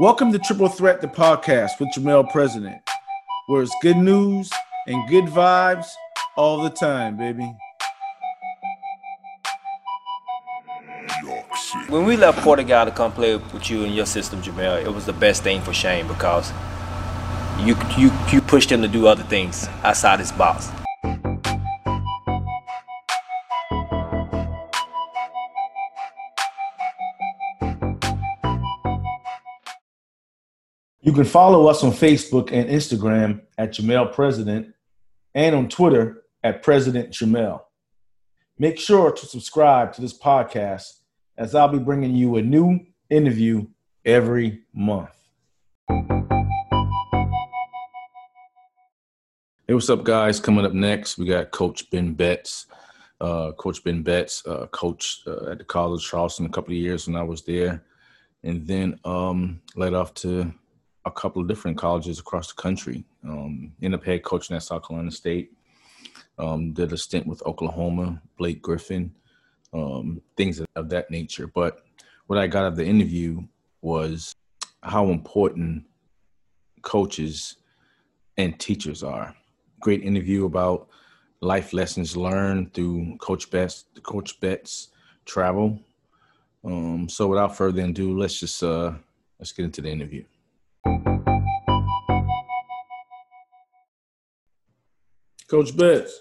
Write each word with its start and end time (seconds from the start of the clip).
Welcome 0.00 0.32
to 0.32 0.38
Triple 0.38 0.70
Threat, 0.70 1.02
the 1.02 1.08
podcast 1.08 1.78
with 1.78 1.90
Jamel 1.94 2.32
President, 2.32 2.80
where 3.48 3.60
it's 3.60 3.76
good 3.82 3.98
news 3.98 4.50
and 4.86 5.06
good 5.10 5.26
vibes 5.26 5.88
all 6.38 6.62
the 6.62 6.70
time, 6.70 7.18
baby. 7.18 7.54
When 11.90 12.06
we 12.06 12.16
left 12.16 12.38
Portugal 12.38 12.86
to 12.86 12.90
come 12.90 13.12
play 13.12 13.36
with 13.36 13.68
you 13.68 13.84
and 13.84 13.94
your 13.94 14.06
system, 14.06 14.40
Jamel, 14.40 14.82
it 14.82 14.88
was 14.88 15.04
the 15.04 15.12
best 15.12 15.42
thing 15.42 15.60
for 15.60 15.74
Shane 15.74 16.08
because 16.08 16.50
you 17.58 17.76
you 17.98 18.10
you 18.32 18.40
pushed 18.40 18.72
him 18.72 18.80
to 18.80 18.88
do 18.88 19.06
other 19.06 19.24
things 19.24 19.68
outside 19.84 20.18
his 20.18 20.32
box. 20.32 20.70
You 31.10 31.16
can 31.16 31.24
follow 31.24 31.66
us 31.66 31.82
on 31.82 31.90
Facebook 31.90 32.52
and 32.52 32.70
Instagram 32.70 33.40
at 33.58 33.72
Jamel 33.72 34.12
President 34.12 34.72
and 35.34 35.56
on 35.56 35.68
Twitter 35.68 36.22
at 36.44 36.62
President 36.62 37.10
Jamel. 37.10 37.62
Make 38.60 38.78
sure 38.78 39.10
to 39.10 39.26
subscribe 39.26 39.92
to 39.94 40.00
this 40.00 40.16
podcast 40.16 41.00
as 41.36 41.56
I'll 41.56 41.66
be 41.66 41.80
bringing 41.80 42.14
you 42.14 42.36
a 42.36 42.42
new 42.42 42.78
interview 43.08 43.66
every 44.04 44.60
month. 44.72 45.10
Hey, 49.66 49.74
what's 49.74 49.90
up, 49.90 50.04
guys? 50.04 50.38
Coming 50.38 50.64
up 50.64 50.74
next, 50.74 51.18
we 51.18 51.26
got 51.26 51.50
Coach 51.50 51.90
Ben 51.90 52.14
Betts. 52.14 52.66
Uh, 53.20 53.50
Coach 53.50 53.82
Ben 53.82 54.04
Betts, 54.04 54.46
uh, 54.46 54.68
coach 54.68 55.22
uh, 55.26 55.50
at 55.50 55.58
the 55.58 55.64
College 55.64 56.04
of 56.04 56.08
Charleston 56.08 56.46
a 56.46 56.50
couple 56.50 56.70
of 56.70 56.78
years 56.78 57.08
when 57.08 57.16
I 57.16 57.24
was 57.24 57.42
there, 57.42 57.82
and 58.44 58.64
then 58.64 59.00
um, 59.04 59.60
led 59.74 59.92
off 59.92 60.14
to 60.14 60.54
a 61.04 61.10
couple 61.10 61.40
of 61.40 61.48
different 61.48 61.78
colleges 61.78 62.18
across 62.18 62.52
the 62.52 62.60
country. 62.60 63.04
Um, 63.24 63.72
ended 63.82 64.00
up 64.00 64.06
head 64.06 64.22
coaching 64.22 64.56
at 64.56 64.62
South 64.62 64.86
Carolina 64.86 65.10
State. 65.10 65.52
Um, 66.38 66.72
did 66.72 66.92
a 66.92 66.96
stint 66.96 67.26
with 67.26 67.44
Oklahoma, 67.44 68.22
Blake 68.38 68.62
Griffin, 68.62 69.14
um, 69.72 70.22
things 70.36 70.60
of 70.74 70.88
that 70.88 71.10
nature. 71.10 71.46
But 71.46 71.82
what 72.26 72.38
I 72.38 72.46
got 72.46 72.64
out 72.64 72.68
of 72.68 72.76
the 72.76 72.84
interview 72.84 73.42
was 73.82 74.34
how 74.82 75.08
important 75.08 75.84
coaches 76.82 77.56
and 78.36 78.58
teachers 78.58 79.02
are. 79.02 79.34
Great 79.80 80.02
interview 80.02 80.46
about 80.46 80.88
life 81.40 81.72
lessons 81.72 82.16
learned 82.16 82.72
through 82.74 83.16
Coach 83.18 83.50
Betts, 83.50 83.84
Coach 84.02 84.40
Betts 84.40 84.88
travel. 85.24 85.78
Um, 86.64 87.08
so 87.08 87.26
without 87.28 87.56
further 87.56 87.82
ado, 87.82 88.18
let's 88.18 88.38
just 88.38 88.62
uh, 88.62 88.92
let's 89.38 89.52
get 89.52 89.64
into 89.64 89.80
the 89.80 89.90
interview. 89.90 90.24
Coach 95.48 95.76
Betts. 95.76 96.20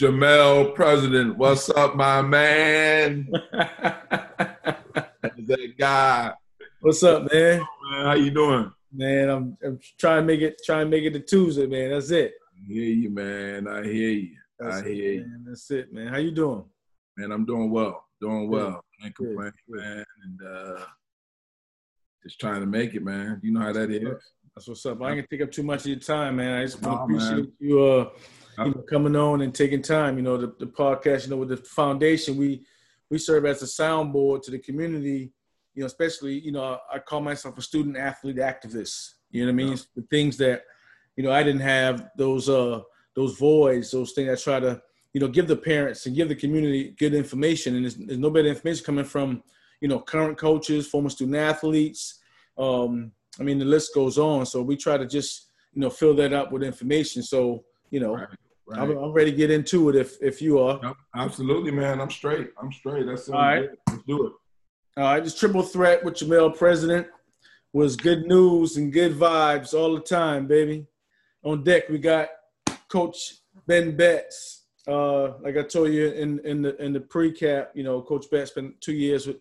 Jamel 0.00 0.74
President, 0.74 1.36
what's 1.36 1.68
up, 1.70 1.96
my 1.96 2.22
man? 2.22 3.28
that 3.52 4.78
guy. 5.78 6.32
What's 6.80 7.02
up, 7.02 7.30
man? 7.32 7.60
man? 7.90 8.06
How 8.06 8.14
you 8.14 8.30
doing? 8.30 8.72
Man, 8.92 9.28
I'm, 9.28 9.56
I'm 9.64 9.78
trying 9.98 10.22
to 10.22 10.26
make 10.26 10.40
it 10.40 10.60
trying 10.64 10.86
to 10.86 10.90
make 10.90 11.04
it 11.04 11.12
to 11.12 11.20
Tuesday, 11.20 11.66
man. 11.66 11.90
That's 11.90 12.10
it. 12.10 12.32
I 12.56 12.72
hear 12.72 12.84
you, 12.84 13.10
man. 13.10 13.68
I 13.68 13.84
hear 13.84 14.10
you. 14.10 14.36
That's 14.58 14.76
I 14.76 14.88
hear 14.88 14.94
it, 14.94 15.14
you. 15.14 15.20
Man. 15.20 15.44
That's 15.48 15.70
it, 15.70 15.92
man. 15.92 16.08
How 16.08 16.18
you 16.18 16.30
doing? 16.30 16.64
Man, 17.16 17.32
I'm 17.32 17.44
doing 17.44 17.70
well. 17.70 18.06
Doing 18.20 18.48
Good. 18.50 18.56
well. 18.56 18.84
Can't 19.00 19.14
complain, 19.14 19.52
Good. 19.70 19.80
man. 19.80 20.04
And 20.24 20.40
uh 20.42 20.80
just 22.22 22.40
trying 22.40 22.60
to 22.60 22.66
make 22.66 22.94
it, 22.94 23.02
man. 23.04 23.40
You 23.42 23.52
know 23.52 23.60
how 23.60 23.72
that 23.72 23.90
is. 23.90 24.02
That's 24.54 24.68
what's 24.68 24.84
up. 24.86 25.00
I 25.02 25.10
ain't 25.10 25.16
gonna 25.16 25.26
take 25.30 25.42
up 25.42 25.50
too 25.50 25.62
much 25.62 25.80
of 25.80 25.86
your 25.86 25.98
time, 25.98 26.36
man. 26.36 26.58
I 26.58 26.64
just 26.64 26.82
Nah, 26.82 27.04
appreciate 27.04 27.30
man. 27.36 27.52
you, 27.58 27.82
uh, 27.82 28.10
you 28.58 28.70
know, 28.70 28.84
coming 28.88 29.16
on 29.16 29.40
and 29.40 29.54
taking 29.54 29.80
time. 29.82 30.16
You 30.16 30.22
know, 30.22 30.36
the, 30.36 30.54
the 30.58 30.66
podcast. 30.66 31.24
You 31.24 31.30
know, 31.30 31.38
with 31.38 31.48
the 31.48 31.56
foundation, 31.56 32.36
we 32.36 32.64
we 33.10 33.18
serve 33.18 33.46
as 33.46 33.62
a 33.62 33.66
soundboard 33.66 34.42
to 34.42 34.50
the 34.50 34.58
community. 34.58 35.32
You 35.74 35.80
know, 35.80 35.86
especially 35.86 36.38
you 36.38 36.52
know, 36.52 36.78
I 36.92 36.98
call 36.98 37.20
myself 37.22 37.56
a 37.56 37.62
student 37.62 37.96
athlete 37.96 38.36
activist. 38.36 39.12
You 39.30 39.46
know 39.46 39.52
what 39.52 39.62
I 39.62 39.64
mean? 39.68 39.78
The 39.96 40.02
things 40.02 40.36
that 40.36 40.64
you 41.16 41.24
know 41.24 41.32
I 41.32 41.42
didn't 41.42 41.62
have 41.62 42.10
those 42.16 42.48
uh 42.50 42.80
those 43.14 43.38
voids, 43.38 43.90
those 43.90 44.12
things 44.12 44.28
I 44.28 44.42
try 44.42 44.60
to 44.60 44.82
you 45.14 45.20
know 45.20 45.28
give 45.28 45.48
the 45.48 45.56
parents 45.56 46.04
and 46.04 46.14
give 46.14 46.28
the 46.28 46.34
community 46.34 46.94
good 46.98 47.14
information. 47.14 47.74
And 47.76 47.84
there's, 47.84 47.96
there's 47.96 48.18
no 48.18 48.28
better 48.28 48.48
information 48.48 48.84
coming 48.84 49.06
from 49.06 49.42
you 49.82 49.88
know 49.88 49.98
current 49.98 50.38
coaches, 50.38 50.86
former 50.86 51.10
student 51.10 51.36
athletes. 51.36 52.20
Um, 52.56 53.10
I 53.40 53.42
mean, 53.42 53.58
the 53.58 53.64
list 53.64 53.94
goes 53.94 54.16
on. 54.16 54.46
So 54.46 54.62
we 54.62 54.76
try 54.76 54.96
to 54.96 55.06
just, 55.06 55.48
you 55.72 55.80
know, 55.80 55.90
fill 55.90 56.14
that 56.16 56.32
up 56.32 56.52
with 56.52 56.62
information. 56.62 57.22
So, 57.22 57.64
you 57.90 58.00
know, 58.00 58.14
Right. 58.14 58.28
Right. 58.64 58.78
I'm, 58.78 58.96
I'm 58.96 59.12
ready 59.12 59.32
to 59.32 59.36
get 59.36 59.50
into 59.50 59.88
it 59.88 59.96
if 59.96 60.16
if 60.22 60.40
you 60.40 60.60
are. 60.60 60.78
Yep, 60.82 60.96
Absolutely, 61.16 61.72
man. 61.72 62.00
I'm 62.00 62.10
straight. 62.10 62.50
I'm 62.62 62.70
straight. 62.70 63.06
That's 63.06 63.28
All 63.28 63.40
right. 63.40 63.68
Let's 63.88 64.02
do 64.04 64.26
it. 64.26 64.32
All 64.96 65.04
right, 65.04 65.24
just 65.24 65.40
triple 65.40 65.62
threat 65.62 66.04
with 66.04 66.14
Jamel 66.14 66.56
President 66.56 67.08
was 67.72 67.96
good 67.96 68.26
news 68.26 68.76
and 68.76 68.92
good 68.92 69.14
vibes 69.14 69.74
all 69.74 69.94
the 69.94 70.00
time, 70.00 70.46
baby. 70.46 70.86
On 71.42 71.64
deck, 71.64 71.88
we 71.88 71.98
got 71.98 72.28
Coach 72.88 73.38
Ben 73.66 73.96
Betts. 73.96 74.66
Uh, 74.86 75.38
like 75.38 75.56
I 75.56 75.62
told 75.62 75.92
you 75.92 76.08
in 76.10 76.38
in 76.40 76.62
the 76.62 76.80
in 76.80 76.92
the 76.92 77.00
pre-cap, 77.00 77.72
you 77.74 77.82
know, 77.82 78.00
Coach 78.00 78.26
Betts 78.30 78.52
spent 78.52 78.80
two 78.80 78.92
years 78.92 79.26
with, 79.26 79.38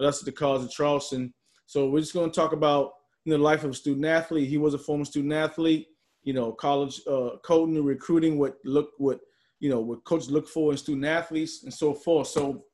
at 0.00 0.14
the 0.24 0.32
College 0.32 0.64
of 0.64 0.70
Charleston. 0.70 1.32
So 1.66 1.88
we're 1.88 2.00
just 2.00 2.14
going 2.14 2.30
to 2.30 2.34
talk 2.34 2.52
about 2.52 2.92
you 3.24 3.32
know 3.32 3.38
the 3.38 3.44
life 3.44 3.64
of 3.64 3.70
a 3.70 3.74
student 3.74 4.06
athlete. 4.06 4.48
He 4.48 4.58
was 4.58 4.74
a 4.74 4.78
former 4.78 5.04
student 5.04 5.32
athlete. 5.32 5.88
You 6.22 6.32
know, 6.32 6.52
college 6.52 7.00
uh, 7.08 7.36
coding 7.44 7.76
and 7.76 7.86
recruiting. 7.86 8.38
What 8.38 8.56
look 8.64 8.90
what 8.98 9.20
you 9.60 9.68
know 9.68 9.80
what 9.80 10.04
coaches 10.04 10.30
look 10.30 10.48
for 10.48 10.72
in 10.72 10.78
student 10.78 11.06
athletes 11.06 11.62
and 11.64 11.72
so 11.72 11.94
forth. 11.94 12.28
So 12.28 12.64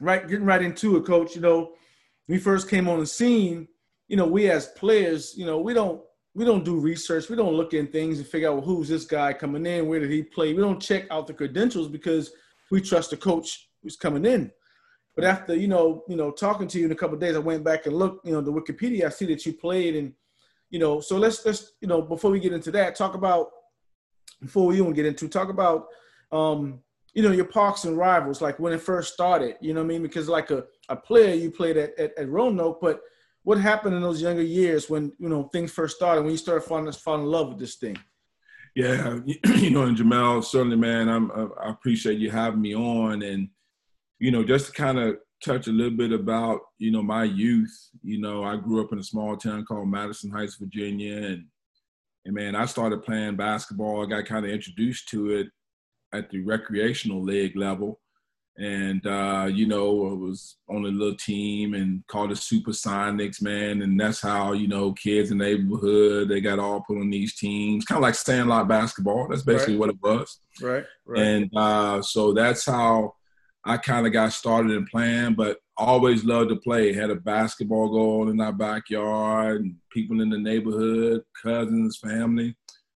right 0.00 0.28
getting 0.28 0.44
right 0.44 0.62
into 0.62 0.96
it 0.96 1.04
coach 1.04 1.34
you 1.34 1.40
know 1.40 1.72
we 2.28 2.38
first 2.38 2.68
came 2.68 2.88
on 2.88 3.00
the 3.00 3.06
scene 3.06 3.66
you 4.06 4.16
know 4.16 4.26
we 4.26 4.50
as 4.50 4.68
players 4.68 5.34
you 5.36 5.44
know 5.44 5.58
we 5.58 5.74
don't 5.74 6.00
we 6.34 6.44
don't 6.44 6.64
do 6.64 6.78
research 6.78 7.28
we 7.28 7.36
don't 7.36 7.54
look 7.54 7.74
in 7.74 7.86
things 7.86 8.18
and 8.18 8.28
figure 8.28 8.48
out 8.48 8.56
well, 8.56 8.64
who's 8.64 8.88
this 8.88 9.04
guy 9.04 9.32
coming 9.32 9.66
in 9.66 9.88
where 9.88 10.00
did 10.00 10.10
he 10.10 10.22
play 10.22 10.54
we 10.54 10.62
don't 10.62 10.80
check 10.80 11.06
out 11.10 11.26
the 11.26 11.34
credentials 11.34 11.88
because 11.88 12.32
we 12.70 12.80
trust 12.80 13.10
the 13.10 13.16
coach 13.16 13.68
who's 13.82 13.96
coming 13.96 14.24
in 14.24 14.50
but 15.18 15.26
after 15.26 15.56
you 15.56 15.66
know 15.66 16.04
you 16.08 16.14
know 16.14 16.30
talking 16.30 16.68
to 16.68 16.78
you 16.78 16.84
in 16.86 16.92
a 16.92 16.94
couple 16.94 17.16
days 17.16 17.34
i 17.34 17.40
went 17.40 17.64
back 17.64 17.86
and 17.86 17.96
looked 17.96 18.24
you 18.24 18.32
know 18.32 18.40
the 18.40 18.52
wikipedia 18.52 19.06
i 19.06 19.08
see 19.08 19.26
that 19.26 19.44
you 19.44 19.52
played 19.52 19.96
and 19.96 20.12
you 20.70 20.78
know 20.78 21.00
so 21.00 21.18
let's 21.18 21.44
let's 21.44 21.72
you 21.80 21.88
know 21.88 22.00
before 22.00 22.30
we 22.30 22.38
get 22.38 22.52
into 22.52 22.70
that 22.70 22.94
talk 22.94 23.14
about 23.14 23.48
before 24.40 24.66
we 24.66 24.76
even 24.78 24.92
get 24.92 25.06
into 25.06 25.26
talk 25.26 25.48
about 25.48 25.86
um 26.30 26.80
you 27.14 27.24
know, 27.24 27.32
your 27.32 27.46
Parks 27.46 27.84
and 27.84 27.96
rivals, 27.96 28.40
like 28.40 28.60
when 28.60 28.72
it 28.72 28.80
first 28.80 29.12
started, 29.12 29.56
you 29.60 29.74
know 29.74 29.80
what 29.80 29.86
I 29.86 29.88
mean? 29.88 30.02
Because 30.02 30.28
like 30.28 30.52
a, 30.52 30.64
a 30.88 30.94
player, 30.94 31.34
you 31.34 31.50
played 31.50 31.76
at, 31.76 31.98
at, 31.98 32.16
at 32.16 32.28
Roanoke, 32.28 32.80
but 32.80 33.00
what 33.42 33.58
happened 33.58 33.96
in 33.96 34.02
those 34.02 34.22
younger 34.22 34.42
years 34.42 34.88
when, 34.88 35.12
you 35.18 35.28
know, 35.28 35.44
things 35.44 35.72
first 35.72 35.96
started, 35.96 36.22
when 36.22 36.30
you 36.30 36.36
started 36.36 36.60
falling, 36.60 36.92
falling 36.92 37.22
in 37.22 37.28
love 37.28 37.48
with 37.48 37.58
this 37.58 37.74
thing? 37.74 37.98
Yeah, 38.76 39.18
you 39.56 39.70
know, 39.70 39.82
and 39.82 39.96
Jamal, 39.96 40.42
certainly, 40.42 40.76
man, 40.76 41.08
I'm, 41.08 41.32
I 41.32 41.70
appreciate 41.70 42.18
you 42.18 42.30
having 42.30 42.60
me 42.60 42.76
on, 42.76 43.22
and 43.22 43.48
you 44.18 44.30
know, 44.30 44.44
just 44.44 44.66
to 44.66 44.72
kind 44.72 44.98
of 44.98 45.16
touch 45.44 45.68
a 45.68 45.72
little 45.72 45.96
bit 45.96 46.12
about 46.12 46.60
you 46.78 46.90
know 46.90 47.02
my 47.02 47.24
youth. 47.24 47.90
You 48.02 48.20
know, 48.20 48.44
I 48.44 48.56
grew 48.56 48.82
up 48.84 48.92
in 48.92 48.98
a 48.98 49.04
small 49.04 49.36
town 49.36 49.64
called 49.64 49.88
Madison 49.88 50.30
Heights, 50.30 50.56
Virginia, 50.56 51.16
and 51.16 51.44
and 52.24 52.34
man, 52.34 52.54
I 52.56 52.66
started 52.66 53.02
playing 53.02 53.36
basketball. 53.36 54.02
I 54.02 54.08
got 54.08 54.26
kind 54.26 54.44
of 54.44 54.50
introduced 54.52 55.08
to 55.10 55.30
it 55.30 55.48
at 56.12 56.30
the 56.30 56.40
recreational 56.42 57.22
league 57.22 57.56
level, 57.56 58.00
and 58.58 59.06
uh, 59.06 59.48
you 59.52 59.66
know, 59.68 60.10
I 60.10 60.14
was 60.14 60.56
on 60.68 60.84
a 60.84 60.88
little 60.88 61.16
team 61.16 61.74
and 61.74 62.04
called 62.08 62.30
the 62.30 62.34
Supersonics, 62.34 63.40
man, 63.40 63.82
and 63.82 63.98
that's 64.00 64.20
how 64.20 64.52
you 64.52 64.66
know 64.66 64.92
kids 64.92 65.30
in 65.30 65.38
the 65.38 65.44
neighborhood 65.44 66.28
they 66.28 66.40
got 66.40 66.58
all 66.58 66.82
put 66.86 66.98
on 66.98 67.10
these 67.10 67.36
teams, 67.36 67.84
kind 67.84 67.98
of 67.98 68.02
like 68.02 68.14
Sandlot 68.16 68.66
basketball. 68.68 69.28
That's 69.28 69.42
basically 69.42 69.74
Right. 69.74 69.80
what 69.80 69.90
it 69.90 70.02
was. 70.02 70.40
Right. 70.60 70.84
And 71.16 71.50
uh, 71.56 72.02
so 72.02 72.32
that's 72.32 72.66
how 72.66 73.14
I 73.68 73.76
kind 73.76 74.06
of 74.06 74.12
got 74.12 74.32
started 74.32 74.72
in 74.72 74.86
playing, 74.86 75.34
but 75.34 75.58
always 75.76 76.24
loved 76.24 76.48
to 76.48 76.56
play. 76.56 76.92
Had 76.92 77.10
a 77.10 77.14
basketball 77.14 77.90
goal 77.90 78.30
in 78.30 78.40
our 78.40 78.52
backyard, 78.52 79.60
and 79.60 79.76
people 79.90 80.20
in 80.20 80.30
the 80.30 80.38
neighborhood, 80.38 81.22
cousins, 81.42 81.98
family 81.98 82.56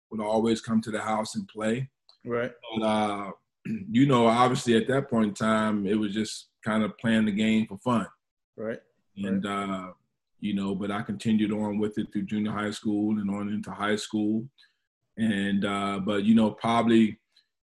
would 0.10 0.22
always 0.22 0.62
come 0.62 0.82
to 0.82 0.92
the 0.92 1.02
house 1.02 1.36
and 1.36 1.48
play. 1.48 1.90
right. 2.26 2.52
But, 2.76 2.86
uh, 2.86 3.32
you 3.66 4.06
know, 4.06 4.28
obviously 4.28 4.76
at 4.78 4.88
that 4.88 5.10
point 5.10 5.28
in 5.30 5.34
time, 5.34 5.86
it 5.86 5.96
was 5.96 6.14
just 6.14 6.48
kind 6.64 6.84
of 6.84 6.98
playing 6.98 7.26
the 7.26 7.32
game 7.32 7.68
for 7.68 7.78
fun. 7.80 8.08
Right. 8.56 8.80
And, 9.18 9.46
uh, 9.46 9.92
you 10.40 10.54
know, 10.54 10.74
but 10.74 10.90
I 10.90 11.02
continued 11.02 11.52
on 11.52 11.80
with 11.80 11.98
it 11.98 12.08
through 12.12 12.24
junior 12.24 12.52
high 12.52 12.72
school 12.72 13.20
and 13.20 13.30
on 13.30 13.50
into 13.50 13.72
high 13.72 13.98
school. 13.98 14.48
And, 15.18 15.66
uh, 15.66 16.00
but, 16.00 16.24
you 16.24 16.34
know, 16.34 16.52
probably 16.52 17.20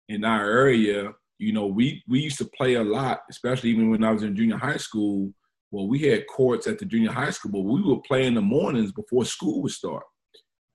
in 0.08 0.25
our 0.25 0.48
area, 0.48 1.12
you 1.42 1.52
know, 1.52 1.66
we, 1.66 2.02
we 2.06 2.20
used 2.20 2.38
to 2.38 2.44
play 2.56 2.74
a 2.74 2.84
lot, 2.84 3.22
especially 3.28 3.70
even 3.70 3.90
when 3.90 4.04
I 4.04 4.12
was 4.12 4.22
in 4.22 4.36
junior 4.36 4.56
high 4.56 4.76
school, 4.76 5.32
Well, 5.72 5.88
we 5.88 5.98
had 6.00 6.26
courts 6.26 6.66
at 6.66 6.78
the 6.78 6.84
junior 6.84 7.10
high 7.10 7.30
school, 7.30 7.50
but 7.50 7.60
we 7.62 7.82
would 7.82 8.04
play 8.04 8.26
in 8.26 8.34
the 8.34 8.42
mornings 8.42 8.92
before 8.92 9.24
school 9.24 9.62
would 9.62 9.72
start. 9.72 10.04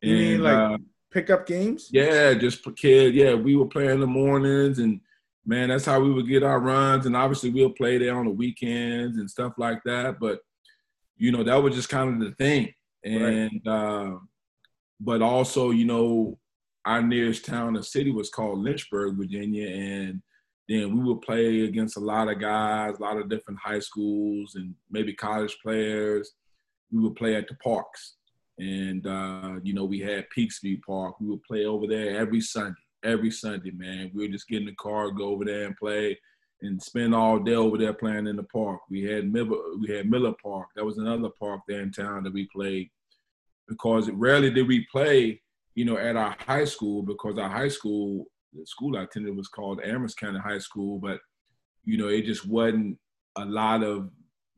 You 0.01 0.15
mean 0.15 0.43
like 0.43 0.57
uh, 0.57 0.77
pickup 1.11 1.45
games? 1.47 1.89
Yeah, 1.91 2.33
just 2.33 2.63
for 2.63 2.71
kids. 2.71 3.15
Yeah, 3.15 3.35
we 3.35 3.55
would 3.55 3.69
play 3.69 3.87
in 3.87 3.99
the 3.99 4.07
mornings, 4.07 4.79
and 4.79 4.99
man, 5.45 5.69
that's 5.69 5.85
how 5.85 5.99
we 5.99 6.11
would 6.11 6.27
get 6.27 6.43
our 6.43 6.59
runs. 6.59 7.05
And 7.05 7.15
obviously, 7.15 7.51
we'll 7.51 7.69
play 7.69 7.97
there 7.97 8.15
on 8.15 8.25
the 8.25 8.31
weekends 8.31 9.17
and 9.17 9.29
stuff 9.29 9.53
like 9.57 9.81
that. 9.85 10.19
But 10.19 10.39
you 11.15 11.31
know, 11.31 11.43
that 11.43 11.61
was 11.61 11.75
just 11.75 11.89
kind 11.89 12.09
of 12.09 12.29
the 12.29 12.35
thing. 12.35 12.73
And 13.03 13.61
right. 13.65 13.71
uh, 13.71 14.17
but 14.99 15.21
also, 15.21 15.71
you 15.71 15.85
know, 15.85 16.37
our 16.85 17.01
nearest 17.01 17.45
town 17.45 17.77
or 17.77 17.83
city 17.83 18.11
was 18.11 18.29
called 18.29 18.59
Lynchburg, 18.59 19.15
Virginia, 19.15 19.67
and 19.67 20.21
then 20.67 20.97
we 20.97 21.03
would 21.03 21.21
play 21.21 21.61
against 21.61 21.97
a 21.97 22.01
lot 22.01 22.29
of 22.29 22.39
guys, 22.39 22.97
a 22.97 23.01
lot 23.01 23.17
of 23.17 23.29
different 23.29 23.59
high 23.59 23.79
schools 23.79 24.55
and 24.55 24.75
maybe 24.91 25.13
college 25.13 25.57
players. 25.63 26.33
We 26.91 27.01
would 27.01 27.15
play 27.15 27.35
at 27.35 27.47
the 27.47 27.55
parks. 27.55 28.15
And, 28.59 29.05
uh, 29.05 29.59
you 29.63 29.73
know, 29.73 29.85
we 29.85 29.99
had 29.99 30.25
Peaksview 30.35 30.81
Park. 30.83 31.19
We 31.19 31.27
would 31.27 31.43
play 31.43 31.65
over 31.65 31.87
there 31.87 32.17
every 32.17 32.41
Sunday, 32.41 32.79
every 33.03 33.31
Sunday, 33.31 33.71
man. 33.71 34.11
We 34.13 34.23
would 34.23 34.31
just 34.31 34.47
get 34.47 34.61
in 34.61 34.65
the 34.65 34.75
car, 34.75 35.11
go 35.11 35.29
over 35.29 35.45
there 35.45 35.67
and 35.67 35.77
play 35.77 36.17
and 36.61 36.81
spend 36.81 37.13
all 37.13 37.39
day 37.39 37.53
over 37.53 37.77
there 37.77 37.93
playing 37.93 38.27
in 38.27 38.35
the 38.35 38.43
park. 38.43 38.81
We 38.89 39.03
had 39.03 39.31
Miller, 39.31 39.57
we 39.79 39.95
had 39.95 40.09
Miller 40.09 40.33
Park. 40.41 40.67
That 40.75 40.85
was 40.85 40.97
another 40.97 41.29
park 41.39 41.61
there 41.67 41.81
in 41.81 41.91
town 41.91 42.23
that 42.23 42.33
we 42.33 42.47
played 42.53 42.89
because 43.67 44.09
rarely 44.09 44.49
did 44.49 44.67
we 44.67 44.87
play, 44.91 45.41
you 45.75 45.85
know, 45.85 45.97
at 45.97 46.15
our 46.15 46.35
high 46.39 46.65
school 46.65 47.03
because 47.03 47.37
our 47.37 47.49
high 47.49 47.67
school 47.67 48.25
the 48.53 48.65
school 48.65 48.97
I 48.97 49.03
attended 49.03 49.35
was 49.35 49.47
called 49.47 49.81
Amherst 49.83 50.17
County 50.17 50.39
High 50.39 50.59
School, 50.59 50.99
but 50.99 51.19
you 51.83 51.97
know, 51.97 52.07
it 52.07 52.25
just 52.25 52.47
wasn't 52.47 52.97
a 53.37 53.45
lot 53.45 53.83
of 53.83 54.09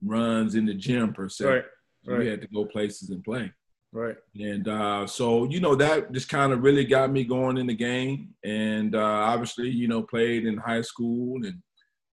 runs 0.03 0.55
in 0.55 0.65
the 0.65 0.73
gym 0.73 1.13
per 1.13 1.29
se. 1.29 1.45
Right. 1.45 1.63
So 2.03 2.11
right. 2.11 2.19
we 2.19 2.27
had 2.27 2.41
to 2.41 2.47
go 2.47 2.65
places 2.65 3.09
and 3.09 3.23
play. 3.23 3.51
Right. 3.91 4.15
And 4.35 4.67
uh, 4.67 5.07
so, 5.07 5.45
you 5.45 5.59
know, 5.59 5.75
that 5.75 6.11
just 6.11 6.29
kind 6.29 6.53
of 6.53 6.61
really 6.61 6.85
got 6.85 7.11
me 7.11 7.23
going 7.23 7.57
in 7.57 7.67
the 7.67 7.75
game. 7.75 8.33
And 8.43 8.95
uh, 8.95 8.99
obviously, 8.99 9.69
you 9.69 9.87
know, 9.87 10.03
played 10.03 10.45
in 10.45 10.57
high 10.57 10.81
school. 10.81 11.43
And 11.43 11.61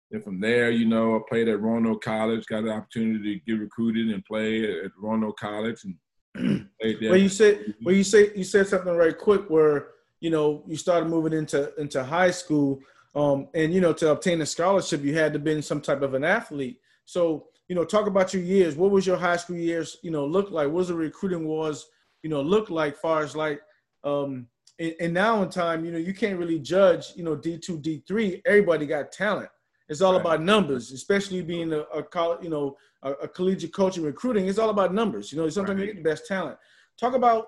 then 0.10 0.22
from 0.22 0.40
there, 0.40 0.72
you 0.72 0.86
know, 0.86 1.18
I 1.18 1.20
played 1.28 1.50
at 1.50 1.62
Roanoke 1.62 2.04
College, 2.04 2.46
got 2.46 2.64
the 2.64 2.72
opportunity 2.72 3.40
to 3.40 3.46
get 3.46 3.60
recruited 3.60 4.10
and 4.10 4.24
play 4.26 4.64
at 4.64 4.92
Roanoke 4.98 5.38
College. 5.38 5.84
And 5.84 5.96
played 6.82 6.98
there. 7.02 7.12
Well, 7.12 7.20
you 7.20 7.30
said, 7.30 7.76
well, 7.84 7.96
you 7.96 8.04
say, 8.04 8.32
you 8.36 8.44
said 8.44 8.68
something 8.68 8.96
right 8.96 9.18
quick 9.18 9.50
where 9.50 9.90
you 10.26 10.32
know, 10.32 10.64
you 10.66 10.76
started 10.76 11.08
moving 11.08 11.34
into 11.34 11.72
into 11.80 12.04
high 12.04 12.32
school, 12.32 12.80
um, 13.14 13.48
and 13.54 13.72
you 13.72 13.80
know, 13.80 13.94
to 13.94 14.10
obtain 14.10 14.42
a 14.42 14.46
scholarship, 14.48 15.04
you 15.04 15.16
had 15.16 15.34
to 15.34 15.38
be 15.38 15.62
some 15.62 15.80
type 15.80 16.02
of 16.02 16.16
an 16.16 16.24
athlete. 16.24 16.80
So, 17.06 17.50
you 17.68 17.76
know, 17.76 17.86
talk 17.86 18.08
about 18.08 18.34
your 18.34 18.42
years. 18.42 18.76
What 18.76 18.90
was 18.90 19.06
your 19.06 19.18
high 19.18 19.38
school 19.38 19.56
years, 19.56 19.98
you 20.02 20.10
know, 20.10 20.26
look 20.26 20.50
like? 20.50 20.66
What 20.66 20.78
was 20.78 20.88
the 20.88 20.96
recruiting 20.96 21.46
wars, 21.46 21.86
you 22.24 22.32
know, 22.32 22.42
look 22.42 22.72
like? 22.72 22.98
Far 22.98 23.22
as 23.22 23.36
like, 23.36 23.62
um, 24.04 24.48
and, 24.80 24.96
and 25.00 25.14
now 25.14 25.44
in 25.44 25.50
time, 25.50 25.86
you 25.86 25.92
know, 25.92 26.00
you 26.00 26.12
can't 26.12 26.40
really 26.40 26.58
judge, 26.58 27.14
you 27.16 27.24
know, 27.24 27.36
D 27.36 27.60
two, 27.60 27.78
D 27.78 28.02
three. 28.08 28.42
Everybody 28.48 28.88
got 28.88 29.12
talent. 29.12 29.50
It's 29.90 30.02
all 30.02 30.14
right. 30.14 30.22
about 30.22 30.42
numbers, 30.42 30.92
especially 30.92 31.44
being 31.44 31.72
a, 31.72 31.82
a 31.94 32.02
college, 32.02 32.44
you 32.44 32.50
know, 32.50 32.78
a, 33.04 33.12
a, 33.12 33.28
collegiate 33.28 33.76
coach 33.76 33.98
and 33.98 34.08
recruiting. 34.08 34.48
It's 34.48 34.58
all 34.58 34.72
about 34.72 34.92
numbers. 34.92 35.32
You 35.32 35.38
know, 35.38 35.48
sometimes 35.50 35.78
right. 35.78 35.88
you 35.90 35.94
get 35.94 36.04
the 36.04 36.10
best 36.10 36.26
talent. 36.26 36.58
Talk 37.00 37.14
about 37.14 37.46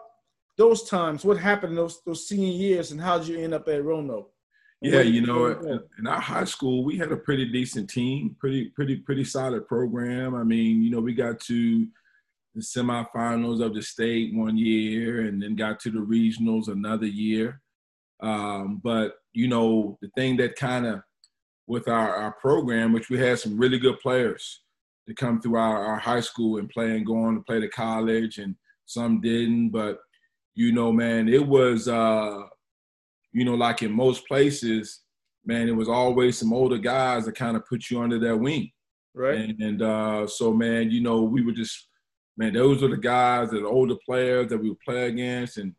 those 0.58 0.84
times, 0.84 1.24
what 1.24 1.38
happened 1.38 1.72
in 1.72 1.76
those 1.76 2.02
those 2.06 2.28
senior 2.28 2.52
years, 2.52 2.92
and 2.92 3.00
how 3.00 3.18
did 3.18 3.28
you 3.28 3.40
end 3.40 3.54
up 3.54 3.68
at 3.68 3.84
Roanoke? 3.84 4.32
Yeah, 4.82 5.02
you 5.02 5.26
know, 5.26 5.48
in 5.98 6.06
our 6.06 6.22
high 6.22 6.44
school, 6.44 6.84
we 6.84 6.98
had 6.98 7.12
a 7.12 7.18
pretty 7.18 7.46
decent 7.46 7.90
team, 7.90 8.36
pretty, 8.40 8.66
pretty, 8.70 8.98
pretty 8.98 9.24
solid 9.24 9.68
program. 9.68 10.36
I 10.36 10.44
mean, 10.44 10.84
you 10.84 10.92
know, 10.92 11.00
we 11.00 11.14
got 11.14 11.40
to 11.42 11.88
the 12.54 12.62
semifinals 12.62 13.60
of 13.60 13.74
the 13.74 13.82
state 13.82 14.36
one 14.36 14.56
year, 14.56 15.22
and 15.22 15.42
then 15.42 15.56
got 15.56 15.80
to 15.82 15.90
the 15.90 16.00
regionals 16.00 16.68
another 16.68 17.08
year. 17.08 17.62
Um, 18.20 18.80
but 18.84 19.16
you 19.34 19.48
know, 19.48 19.98
the 20.02 20.10
thing 20.16 20.38
that 20.38 20.56
kind 20.56 20.86
of 20.86 21.02
with 21.68 21.88
our, 21.88 22.16
our 22.16 22.32
program, 22.34 22.94
which 22.94 23.10
we 23.10 23.20
had 23.20 23.40
some 23.40 23.58
really 23.58 23.78
good 23.78 24.00
players 24.00 24.62
to 25.08 25.14
come 25.14 25.42
through 25.42 25.58
our, 25.58 25.84
our 25.86 25.98
high 25.98 26.22
school 26.22 26.58
and 26.58 26.70
play 26.70 26.96
and 26.96 27.06
go 27.06 27.24
on 27.24 27.36
to 27.36 27.42
play 27.42 27.60
to 27.60 27.68
college, 27.68 28.38
and 28.38 28.56
some 28.86 29.22
didn't, 29.22 29.70
but 29.70 30.00
you 30.58 30.72
know, 30.72 30.92
man, 30.92 31.30
it 31.30 31.48
was, 31.48 31.88
uh, 31.88 32.42
you 33.32 33.46
know, 33.46 33.54
like 33.54 33.84
in 33.84 33.92
most 33.92 34.28
places, 34.28 35.04
man, 35.46 35.70
it 35.70 35.76
was 35.76 35.88
always 35.88 36.36
some 36.36 36.52
older 36.52 36.80
guys 36.80 37.26
that 37.26 37.36
kind 37.36 37.56
of 37.56 37.64
put 37.68 37.92
you 37.92 38.02
under 38.02 38.18
their 38.18 38.36
wing. 38.36 38.72
Right. 39.14 39.38
And, 39.38 39.62
and 39.62 39.82
uh, 39.84 40.26
so, 40.26 40.52
man, 40.52 40.90
you 40.90 41.02
know, 41.02 41.22
we 41.22 41.44
were 41.44 41.52
just, 41.52 41.88
man, 42.38 42.54
those 42.54 42.82
are 42.82 42.88
the 42.88 42.98
guys 42.98 43.52
that 43.52 43.62
are 43.62 43.68
older 43.68 43.98
players 44.04 44.50
that 44.50 44.58
we 44.58 44.70
would 44.70 44.80
play 44.80 45.10
against. 45.10 45.60
And, 45.60 45.76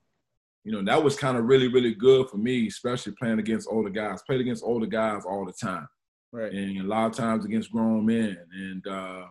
you 0.62 0.70
know, 0.70 0.84
that 0.84 1.02
was 1.02 1.16
kind 1.16 1.36
of 1.36 1.46
really, 1.46 1.66
really 1.66 1.94
good 1.94 2.30
for 2.30 2.36
me, 2.36 2.68
especially 2.68 3.14
playing 3.20 3.40
against 3.40 3.68
older 3.68 3.90
guys. 3.90 4.22
Played 4.22 4.42
against 4.42 4.62
older 4.62 4.86
guys 4.86 5.24
all 5.24 5.44
the 5.44 5.54
time. 5.60 5.88
Right. 6.30 6.52
And 6.52 6.80
a 6.82 6.84
lot 6.84 7.06
of 7.06 7.16
times 7.16 7.44
against 7.44 7.72
grown 7.72 8.06
men. 8.06 8.38
And, 8.52 8.86
uh, 8.86 9.24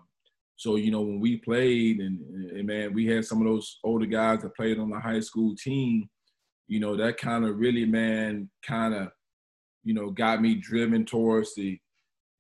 so 0.58 0.76
you 0.76 0.90
know 0.90 1.02
when 1.02 1.20
we 1.20 1.38
played, 1.38 2.00
and, 2.00 2.20
and 2.52 2.66
man, 2.66 2.94
we 2.94 3.06
had 3.06 3.24
some 3.26 3.40
of 3.40 3.48
those 3.48 3.80
older 3.84 4.08
guys 4.08 4.42
that 4.42 4.56
played 4.56 4.80
on 4.80 4.90
the 4.90 5.00
high 5.00 5.20
school 5.20 5.56
team. 5.56 6.10
You 6.68 6.80
know 6.80 6.98
that 6.98 7.18
kind 7.18 7.46
of 7.46 7.60
really, 7.60 7.86
man, 7.86 8.50
kind 8.66 8.96
of, 8.96 9.10
you 9.84 9.94
know, 9.94 10.10
got 10.10 10.42
me 10.42 10.56
driven 10.56 11.06
towards 11.06 11.54
the 11.54 11.80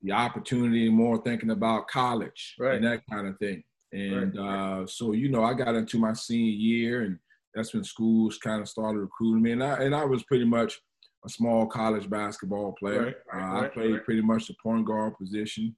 the 0.01 0.11
opportunity, 0.11 0.89
more 0.89 1.21
thinking 1.21 1.51
about 1.51 1.87
college 1.87 2.55
right. 2.59 2.75
and 2.75 2.85
that 2.85 3.01
kind 3.09 3.27
of 3.27 3.37
thing. 3.37 3.63
And 3.93 4.37
right. 4.37 4.81
uh, 4.81 4.87
so 4.87 5.13
you 5.13 5.29
know, 5.29 5.43
I 5.43 5.53
got 5.53 5.75
into 5.75 5.99
my 5.99 6.13
senior 6.13 6.51
year, 6.51 7.01
and 7.03 7.19
that's 7.53 7.75
when 7.75 7.83
schools 7.83 8.39
kind 8.39 8.61
of 8.61 8.67
started 8.67 8.97
recruiting 8.97 9.43
me, 9.43 9.51
and 9.51 9.63
I 9.63 9.83
and 9.83 9.93
I 9.93 10.05
was 10.05 10.23
pretty 10.23 10.45
much 10.45 10.79
a 11.23 11.29
small 11.29 11.67
college 11.67 12.09
basketball 12.09 12.73
player. 12.79 13.15
Right. 13.31 13.41
Uh, 13.41 13.61
I 13.61 13.67
played 13.67 14.03
pretty 14.05 14.21
much 14.21 14.47
the 14.47 14.55
point 14.63 14.87
guard 14.87 15.13
position 15.19 15.75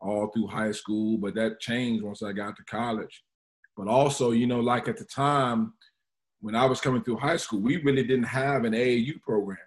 all 0.00 0.28
through 0.28 0.46
high 0.46 0.72
school, 0.72 1.18
but 1.18 1.34
that 1.34 1.60
changed 1.60 2.02
once 2.02 2.22
I 2.22 2.32
got 2.32 2.56
to 2.56 2.64
college. 2.64 3.22
But 3.76 3.88
also, 3.88 4.32
you 4.32 4.46
know, 4.46 4.60
like 4.60 4.88
at 4.88 4.96
the 4.96 5.04
time 5.04 5.74
when 6.40 6.54
I 6.54 6.64
was 6.64 6.80
coming 6.80 7.02
through 7.02 7.18
high 7.18 7.36
school, 7.36 7.60
we 7.60 7.76
really 7.78 8.02
didn't 8.02 8.24
have 8.24 8.64
an 8.64 8.72
AAU 8.72 9.20
program 9.20 9.58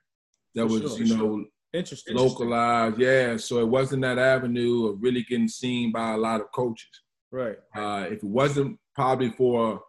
that 0.55 0.67
for 0.67 0.79
was, 0.79 0.97
sure, 0.97 1.05
you 1.05 1.17
know, 1.17 1.45
interesting. 1.73 2.15
localized. 2.15 2.99
Yeah, 2.99 3.37
so 3.37 3.59
it 3.59 3.67
wasn't 3.67 4.01
that 4.03 4.19
avenue 4.19 4.87
of 4.87 5.01
really 5.01 5.23
getting 5.23 5.47
seen 5.47 5.91
by 5.91 6.13
a 6.13 6.17
lot 6.17 6.41
of 6.41 6.51
coaches. 6.51 6.89
Right. 7.31 7.57
Uh, 7.75 8.07
if 8.07 8.17
it 8.17 8.23
wasn't 8.23 8.79
probably 8.95 9.31
for 9.31 9.81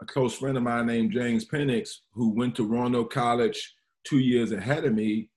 a 0.00 0.06
close 0.06 0.36
friend 0.36 0.56
of 0.56 0.62
mine 0.62 0.86
named 0.86 1.12
James 1.12 1.46
Penix, 1.46 1.90
who 2.12 2.34
went 2.34 2.54
to 2.56 2.66
Roanoke 2.66 3.12
College 3.12 3.74
two 4.04 4.18
years 4.18 4.52
ahead 4.52 4.84
of 4.84 4.94
me, 4.94 5.28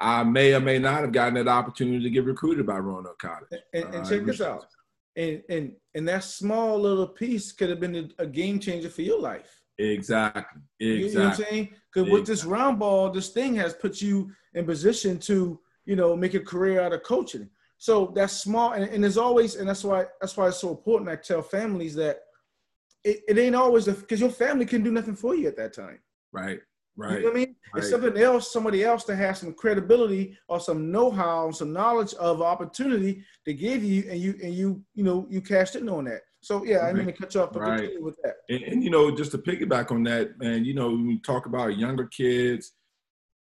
I 0.00 0.22
may 0.24 0.54
or 0.54 0.60
may 0.60 0.78
not 0.78 1.00
have 1.00 1.12
gotten 1.12 1.34
that 1.34 1.48
opportunity 1.48 2.02
to 2.02 2.10
get 2.10 2.24
recruited 2.24 2.66
by 2.66 2.78
Roanoke 2.78 3.18
College. 3.18 3.62
And, 3.72 3.84
and 3.84 4.06
uh, 4.06 4.08
check 4.08 4.24
this 4.24 4.40
out. 4.40 4.66
And, 5.16 5.42
and 5.48 5.72
and 5.94 6.06
that 6.08 6.24
small 6.24 6.78
little 6.78 7.06
piece 7.06 7.52
could 7.52 7.70
have 7.70 7.80
been 7.80 7.96
a, 8.18 8.22
a 8.22 8.26
game 8.26 8.60
changer 8.60 8.90
for 8.90 9.02
your 9.02 9.18
life. 9.18 9.62
Exactly. 9.78 10.60
Exactly. 10.80 10.86
You, 10.86 11.14
know 11.14 11.20
what 11.20 11.28
I'm 11.28 11.44
saying? 11.44 11.64
Because 11.64 12.08
exactly. 12.08 12.12
with 12.12 12.26
this 12.26 12.44
round 12.44 12.78
ball, 12.78 13.10
this 13.10 13.30
thing 13.30 13.54
has 13.56 13.72
put 13.72 14.02
you 14.02 14.30
in 14.54 14.66
position 14.66 15.18
to, 15.20 15.58
you 15.86 15.96
know, 15.96 16.14
make 16.16 16.34
a 16.34 16.40
career 16.40 16.80
out 16.80 16.92
of 16.92 17.02
coaching. 17.02 17.48
So 17.78 18.12
that's 18.14 18.32
small, 18.32 18.72
and, 18.72 18.84
and 18.84 19.04
there's 19.04 19.18
always, 19.18 19.56
and 19.56 19.68
that's 19.68 19.84
why 19.84 20.06
that's 20.20 20.36
why 20.36 20.48
it's 20.48 20.58
so 20.58 20.70
important. 20.70 21.10
I 21.10 21.16
tell 21.16 21.42
families 21.42 21.94
that 21.96 22.20
it, 23.04 23.20
it 23.28 23.38
ain't 23.38 23.54
always 23.54 23.84
because 23.84 24.20
your 24.20 24.30
family 24.30 24.64
can 24.64 24.82
do 24.82 24.90
nothing 24.90 25.14
for 25.14 25.34
you 25.34 25.46
at 25.46 25.56
that 25.56 25.74
time. 25.74 25.98
Right. 26.32 26.60
Right. 26.98 27.18
You 27.18 27.18
know 27.18 27.24
what 27.24 27.32
I 27.32 27.38
mean? 27.40 27.56
Right. 27.74 27.82
It's 27.82 27.90
something 27.90 28.16
else, 28.16 28.52
somebody 28.52 28.82
else 28.82 29.04
that 29.04 29.16
has 29.16 29.40
some 29.40 29.52
credibility 29.52 30.38
or 30.48 30.58
some 30.60 30.90
know-how, 30.90 31.50
some 31.50 31.72
knowledge 31.72 32.14
of 32.14 32.40
opportunity 32.40 33.22
to 33.44 33.52
give 33.52 33.84
you, 33.84 34.04
and 34.10 34.18
you 34.18 34.34
and 34.42 34.54
you, 34.54 34.82
you 34.94 35.04
know, 35.04 35.26
you 35.28 35.42
cashed 35.42 35.76
in 35.76 35.88
on 35.88 36.04
that. 36.04 36.22
So 36.40 36.64
yeah. 36.64 36.80
I 36.80 36.92
mean 36.92 37.06
to 37.06 37.12
cut 37.12 37.34
you 37.34 37.42
off, 37.42 37.52
but 37.52 37.60
right. 37.60 37.80
continue 37.80 38.04
with 38.04 38.16
that. 38.22 38.36
And, 38.48 38.62
and, 38.62 38.84
you 38.84 38.90
know, 38.90 39.14
just 39.14 39.32
to 39.32 39.38
piggyback 39.38 39.90
on 39.90 40.04
that, 40.04 40.38
man, 40.38 40.64
you 40.64 40.74
know, 40.74 40.88
when 40.88 41.06
we 41.06 41.18
talk 41.20 41.46
about 41.46 41.76
younger 41.76 42.06
kids, 42.06 42.72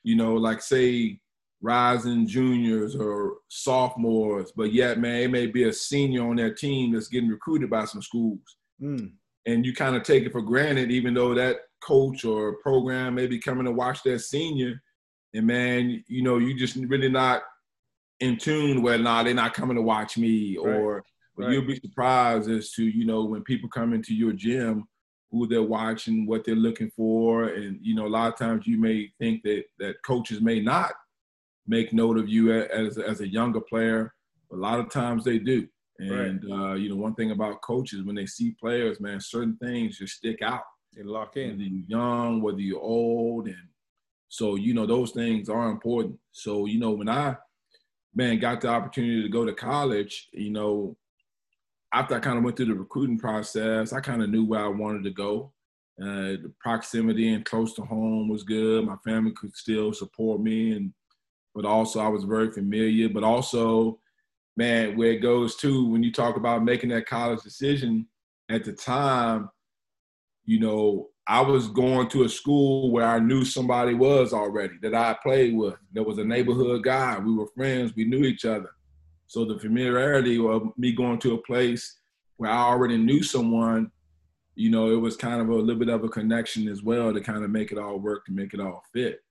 you 0.04 0.16
know, 0.16 0.34
like 0.34 0.62
say 0.62 1.20
rising 1.62 2.28
juniors 2.28 2.96
or 2.96 3.38
sophomores, 3.48 4.52
but 4.56 4.74
yet, 4.74 5.00
man, 5.00 5.22
it 5.22 5.32
may 5.32 5.48
be 5.48 5.64
a 5.64 5.74
senior 5.74 6.28
on 6.28 6.36
their 6.36 6.54
team 6.54 6.92
that's 6.92 7.08
getting 7.08 7.30
recruited 7.30 7.70
by 7.70 7.86
some 7.86 8.02
schools. 8.02 8.58
Mm. 8.82 9.14
And 9.46 9.66
you 9.66 9.74
kind 9.74 9.96
of 9.96 10.04
take 10.04 10.24
it 10.24 10.32
for 10.32 10.42
granted, 10.42 10.92
even 10.92 11.14
though 11.14 11.34
that 11.36 11.58
coach 11.86 12.26
or 12.26 12.58
program 12.58 13.16
maybe 13.16 13.40
coming 13.40 13.66
to 13.66 13.72
watch 13.72 14.02
that 14.04 14.20
senior, 14.20 14.82
and 15.34 15.46
man, 15.46 16.04
you 16.08 16.24
know, 16.24 16.38
you 16.38 16.58
just 16.58 16.76
really 16.76 17.10
not 17.10 17.44
in 18.20 18.38
tune 18.38 18.82
where 18.82 18.98
nah, 18.98 19.24
they're 19.24 19.34
not 19.34 19.54
coming 19.54 19.76
to 19.76 19.82
watch 19.82 20.18
me, 20.18 20.58
right. 20.58 20.76
or 20.76 21.04
right. 21.38 21.52
you'll 21.52 21.66
be 21.66 21.80
surprised 21.80 22.50
as 22.50 22.72
to 22.72 22.84
you 22.84 23.06
know 23.06 23.26
when 23.26 23.44
people 23.44 23.70
come 23.70 23.94
into 23.94 24.14
your 24.14 24.34
gym 24.34 24.86
who 25.32 25.48
they're 25.48 25.64
watching, 25.64 26.26
what 26.26 26.46
they're 26.46 26.56
looking 26.56 26.92
for, 26.96 27.50
and 27.50 27.80
you 27.82 27.96
know 27.96 28.08
a 28.08 28.10
lot 28.10 28.32
of 28.32 28.38
times 28.38 28.66
you 28.66 28.80
may 28.80 29.12
think 29.20 29.44
that 29.44 29.64
that 29.80 29.96
coaches 30.06 30.42
may 30.42 30.60
not 30.60 30.92
make 31.68 31.94
note 31.94 32.18
of 32.18 32.30
you 32.30 32.52
as 32.54 32.98
as 32.98 33.22
a 33.22 33.28
younger 33.28 33.62
player. 33.62 34.14
A 34.52 34.56
lot 34.56 34.80
of 34.80 34.90
times 34.90 35.24
they 35.24 35.40
do, 35.40 35.68
And 36.00 36.44
right. 36.44 36.72
uh, 36.72 36.74
you 36.76 36.88
know, 36.90 36.96
one 36.96 37.16
thing 37.16 37.32
about 37.32 37.62
coaches 37.62 38.04
when 38.04 38.16
they 38.16 38.28
see 38.28 38.56
players, 38.60 39.00
man, 39.00 39.20
certain 39.20 39.58
things 39.58 39.98
just 39.98 40.16
stick 40.16 40.42
out. 40.42 40.62
Lock 41.04 41.38
in. 41.38 41.52
Whether 41.52 41.64
you're 41.64 41.86
young, 41.88 42.42
whether 42.42 42.60
you're 42.60 42.80
old, 42.80 43.48
and 43.48 43.68
so 44.30 44.56
you 44.56 44.74
know 44.74 44.86
those 44.86 45.12
things 45.12 45.50
are 45.50 45.70
important. 45.70 46.20
So 46.32 46.66
you 46.66 46.80
know 46.80 46.92
when 46.92 47.10
I 47.10 47.36
man 48.16 48.40
got 48.40 48.62
the 48.62 48.70
opportunity 48.70 49.22
to 49.22 49.30
go 49.30 49.46
to 49.46 49.54
college, 49.54 50.30
you 50.32 50.50
know, 50.50 50.96
after 51.94 52.16
I 52.16 52.20
kind 52.20 52.38
of 52.38 52.44
went 52.44 52.58
through 52.58 52.68
the 52.68 52.76
recruiting 52.76 53.20
process, 53.20 53.94
I 53.94 54.00
kind 54.00 54.24
of 54.24 54.30
knew 54.30 54.46
where 54.46 54.64
I 54.64 54.68
wanted 54.68 55.04
to 55.04 55.12
go. 55.12 55.54
Uh, 56.02 56.36
the 56.42 56.54
proximity 56.60 57.34
and 57.34 57.46
close 57.46 57.74
to 57.74 57.82
home 57.82 58.28
was 58.28 58.44
good. 58.44 58.86
My 58.86 58.98
family 59.06 59.32
could 59.32 59.56
still 59.56 59.94
support 59.94 60.42
me, 60.42 60.74
and 60.74 60.94
but 61.54 61.66
also 61.66 62.00
I 62.02 62.10
was 62.10 62.26
very 62.26 62.52
familiar. 62.52 63.08
But 63.10 63.24
also, 63.24 64.00
man, 64.58 64.98
where 64.98 65.12
it 65.12 65.22
goes 65.22 65.56
to 65.58 65.90
when 65.90 66.04
you 66.04 66.12
talk 66.12 66.36
about 66.36 66.66
making 66.66 66.90
that 66.90 67.06
college 67.06 67.44
decision 67.44 68.08
at 68.50 68.66
the 68.66 68.74
time, 68.74 69.50
you 70.46 70.60
know, 70.60 71.10
I 71.28 71.42
was 71.42 71.68
going 71.68 72.08
to 72.10 72.24
a 72.24 72.30
school 72.30 72.92
where 72.92 73.08
I 73.08 73.20
knew 73.20 73.44
somebody 73.44 73.94
was 73.94 74.32
already 74.32 74.76
that 74.82 74.94
I 74.94 75.16
played 75.24 75.56
with. 75.56 75.76
There 75.92 76.04
was 76.04 76.20
a 76.20 76.24
neighborhood 76.24 76.84
guy. 76.84 77.18
We 77.18 77.34
were 77.34 77.48
friends. 77.48 77.96
We 77.96 78.06
knew 78.06 78.24
each 78.24 78.46
other. 78.46 78.70
So 79.28 79.44
the 79.44 79.60
familiarity 79.60 80.38
of 80.38 80.72
me 80.78 80.92
going 80.92 81.20
to 81.20 81.34
a 81.34 81.42
place 81.42 81.98
where 82.38 82.52
I 82.52 82.62
already 82.62 82.98
knew 82.98 83.24
someone 83.24 83.92
you 84.56 84.70
know, 84.70 84.92
it 84.92 85.00
was 85.00 85.18
kind 85.18 85.42
of 85.42 85.50
a 85.50 85.54
little 85.54 85.76
bit 85.76 85.90
of 85.90 86.04
a 86.04 86.10
connection 86.10 86.68
as 86.68 86.82
well 86.82 87.14
to 87.14 87.22
kind 87.22 87.44
of 87.44 87.50
make 87.50 87.72
it 87.72 87.78
all 87.78 88.00
work, 88.00 88.26
to 88.26 88.32
make 88.32 88.54
it 88.54 88.60
all 88.60 88.84
fit. 88.94 89.22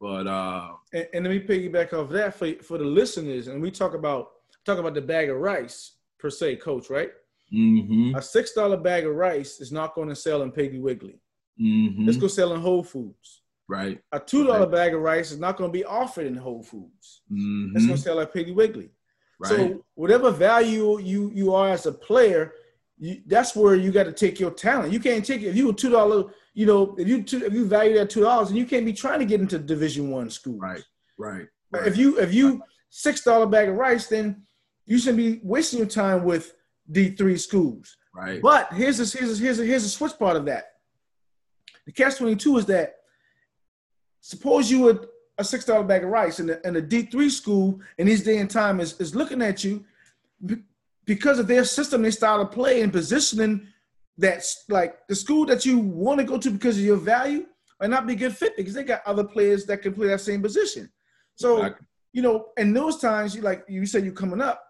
But 0.00 0.26
uh 0.26 0.68
and, 0.92 1.08
and 1.12 1.24
let 1.24 1.30
me 1.30 1.40
piggyback 1.40 1.92
off 1.92 2.10
that 2.10 2.34
for 2.34 2.52
for 2.62 2.78
the 2.78 2.84
listeners, 2.84 3.48
and 3.48 3.60
we 3.60 3.70
talk 3.70 3.94
about 3.94 4.30
talk 4.64 4.78
about 4.78 4.94
the 4.94 5.02
bag 5.02 5.30
of 5.30 5.36
rice 5.36 5.96
per 6.18 6.30
se, 6.30 6.56
coach, 6.56 6.90
right? 6.90 7.10
Mm-hmm. 7.52 8.14
A 8.14 8.22
six 8.22 8.52
dollar 8.52 8.76
bag 8.76 9.06
of 9.06 9.14
rice 9.14 9.60
is 9.60 9.72
not 9.72 9.94
going 9.94 10.08
to 10.08 10.16
sell 10.16 10.42
in 10.42 10.52
Piggly 10.52 10.80
Wiggly. 10.80 11.20
Mm-hmm. 11.60 12.06
Let's 12.06 12.18
go 12.18 12.28
sell 12.28 12.54
in 12.54 12.60
Whole 12.60 12.84
Foods. 12.84 13.42
Right. 13.68 14.00
A 14.12 14.20
two 14.20 14.44
dollar 14.46 14.60
right. 14.60 14.70
bag 14.70 14.94
of 14.94 15.00
rice 15.00 15.30
is 15.30 15.38
not 15.38 15.56
going 15.56 15.70
to 15.70 15.72
be 15.72 15.84
offered 15.84 16.26
in 16.26 16.36
Whole 16.36 16.62
Foods. 16.62 17.22
Mm-hmm. 17.30 17.76
It's 17.76 17.86
going 17.86 17.96
to 17.96 18.02
sell 18.02 18.20
at 18.20 18.32
Piggly 18.32 18.54
Wiggly. 18.54 18.90
Right. 19.38 19.48
So 19.48 19.84
whatever 19.94 20.30
value 20.30 21.00
you 21.00 21.30
you 21.34 21.54
are 21.54 21.70
as 21.70 21.86
a 21.86 21.92
player, 21.92 22.52
you, 22.98 23.22
that's 23.26 23.56
where 23.56 23.74
you 23.74 23.90
got 23.90 24.04
to 24.04 24.12
take 24.12 24.38
your 24.38 24.50
talent. 24.50 24.92
You 24.92 25.00
can't 25.00 25.24
take 25.24 25.42
if 25.42 25.56
you 25.56 25.70
a 25.70 25.72
two 25.72 25.90
dollar, 25.90 26.24
you 26.54 26.66
know, 26.66 26.94
if 26.98 27.08
you 27.08 27.22
two, 27.22 27.44
if 27.44 27.52
you 27.52 27.66
value 27.66 27.94
that 27.94 28.10
two 28.10 28.20
dollars, 28.20 28.50
and 28.50 28.58
you 28.58 28.66
can't 28.66 28.84
be 28.84 28.92
trying 28.92 29.18
to 29.18 29.24
get 29.24 29.40
into 29.40 29.58
Division 29.58 30.10
One 30.10 30.30
school. 30.30 30.58
Right, 30.58 30.82
right, 31.18 31.46
right. 31.72 31.86
If 31.86 31.96
you 31.96 32.18
if 32.20 32.34
you 32.34 32.62
six 32.90 33.22
dollar 33.22 33.46
bag 33.46 33.68
of 33.68 33.76
rice, 33.76 34.08
then 34.08 34.42
you 34.84 34.98
shouldn't 34.98 35.18
be 35.18 35.40
wasting 35.42 35.78
your 35.78 35.88
time 35.88 36.24
with 36.24 36.54
D 36.90 37.10
three 37.10 37.36
schools. 37.36 37.96
Right. 38.14 38.42
But 38.42 38.72
here's 38.72 38.98
a, 38.98 39.18
here's 39.18 39.38
a, 39.38 39.42
here's 39.42 39.60
a, 39.60 39.64
here's 39.64 39.84
a 39.84 39.88
switch 39.88 40.18
part 40.18 40.36
of 40.36 40.44
that. 40.46 40.64
The 41.86 41.92
catch 41.92 42.16
twenty 42.16 42.36
two 42.36 42.56
is 42.58 42.66
that 42.66 42.96
suppose 44.20 44.70
you 44.70 44.80
would 44.80 45.08
a 45.38 45.44
six 45.44 45.64
dollar 45.64 45.84
bag 45.84 46.04
of 46.04 46.10
rice 46.10 46.38
and 46.38 46.50
and 46.50 46.76
a 46.76 46.82
D 46.82 47.02
three 47.02 47.30
school 47.30 47.80
in 47.98 48.06
this 48.06 48.22
day 48.22 48.38
and 48.38 48.50
time 48.50 48.80
is, 48.80 49.00
is 49.00 49.14
looking 49.14 49.42
at 49.42 49.64
you 49.64 49.84
because 51.04 51.38
of 51.38 51.46
their 51.46 51.64
system, 51.64 52.02
their 52.02 52.10
style 52.10 52.40
of 52.40 52.50
play 52.50 52.82
and 52.82 52.92
positioning, 52.92 53.66
that's 54.16 54.64
like 54.68 55.06
the 55.08 55.14
school 55.14 55.46
that 55.46 55.64
you 55.64 55.78
want 55.78 56.20
to 56.20 56.24
go 56.24 56.38
to 56.38 56.50
because 56.50 56.76
of 56.76 56.84
your 56.84 56.96
value 56.96 57.46
might 57.80 57.90
not 57.90 58.06
be 58.06 58.12
a 58.12 58.16
good 58.16 58.36
fit 58.36 58.56
because 58.56 58.74
they 58.74 58.84
got 58.84 59.02
other 59.06 59.24
players 59.24 59.64
that 59.66 59.82
can 59.82 59.94
play 59.94 60.08
that 60.08 60.20
same 60.20 60.42
position. 60.42 60.90
So, 61.34 61.56
exactly. 61.58 61.86
you 62.12 62.22
know, 62.22 62.48
in 62.58 62.74
those 62.74 62.98
times, 62.98 63.34
you 63.34 63.40
like 63.42 63.64
you 63.66 63.86
said, 63.86 64.04
you're 64.04 64.12
coming 64.12 64.40
up, 64.40 64.62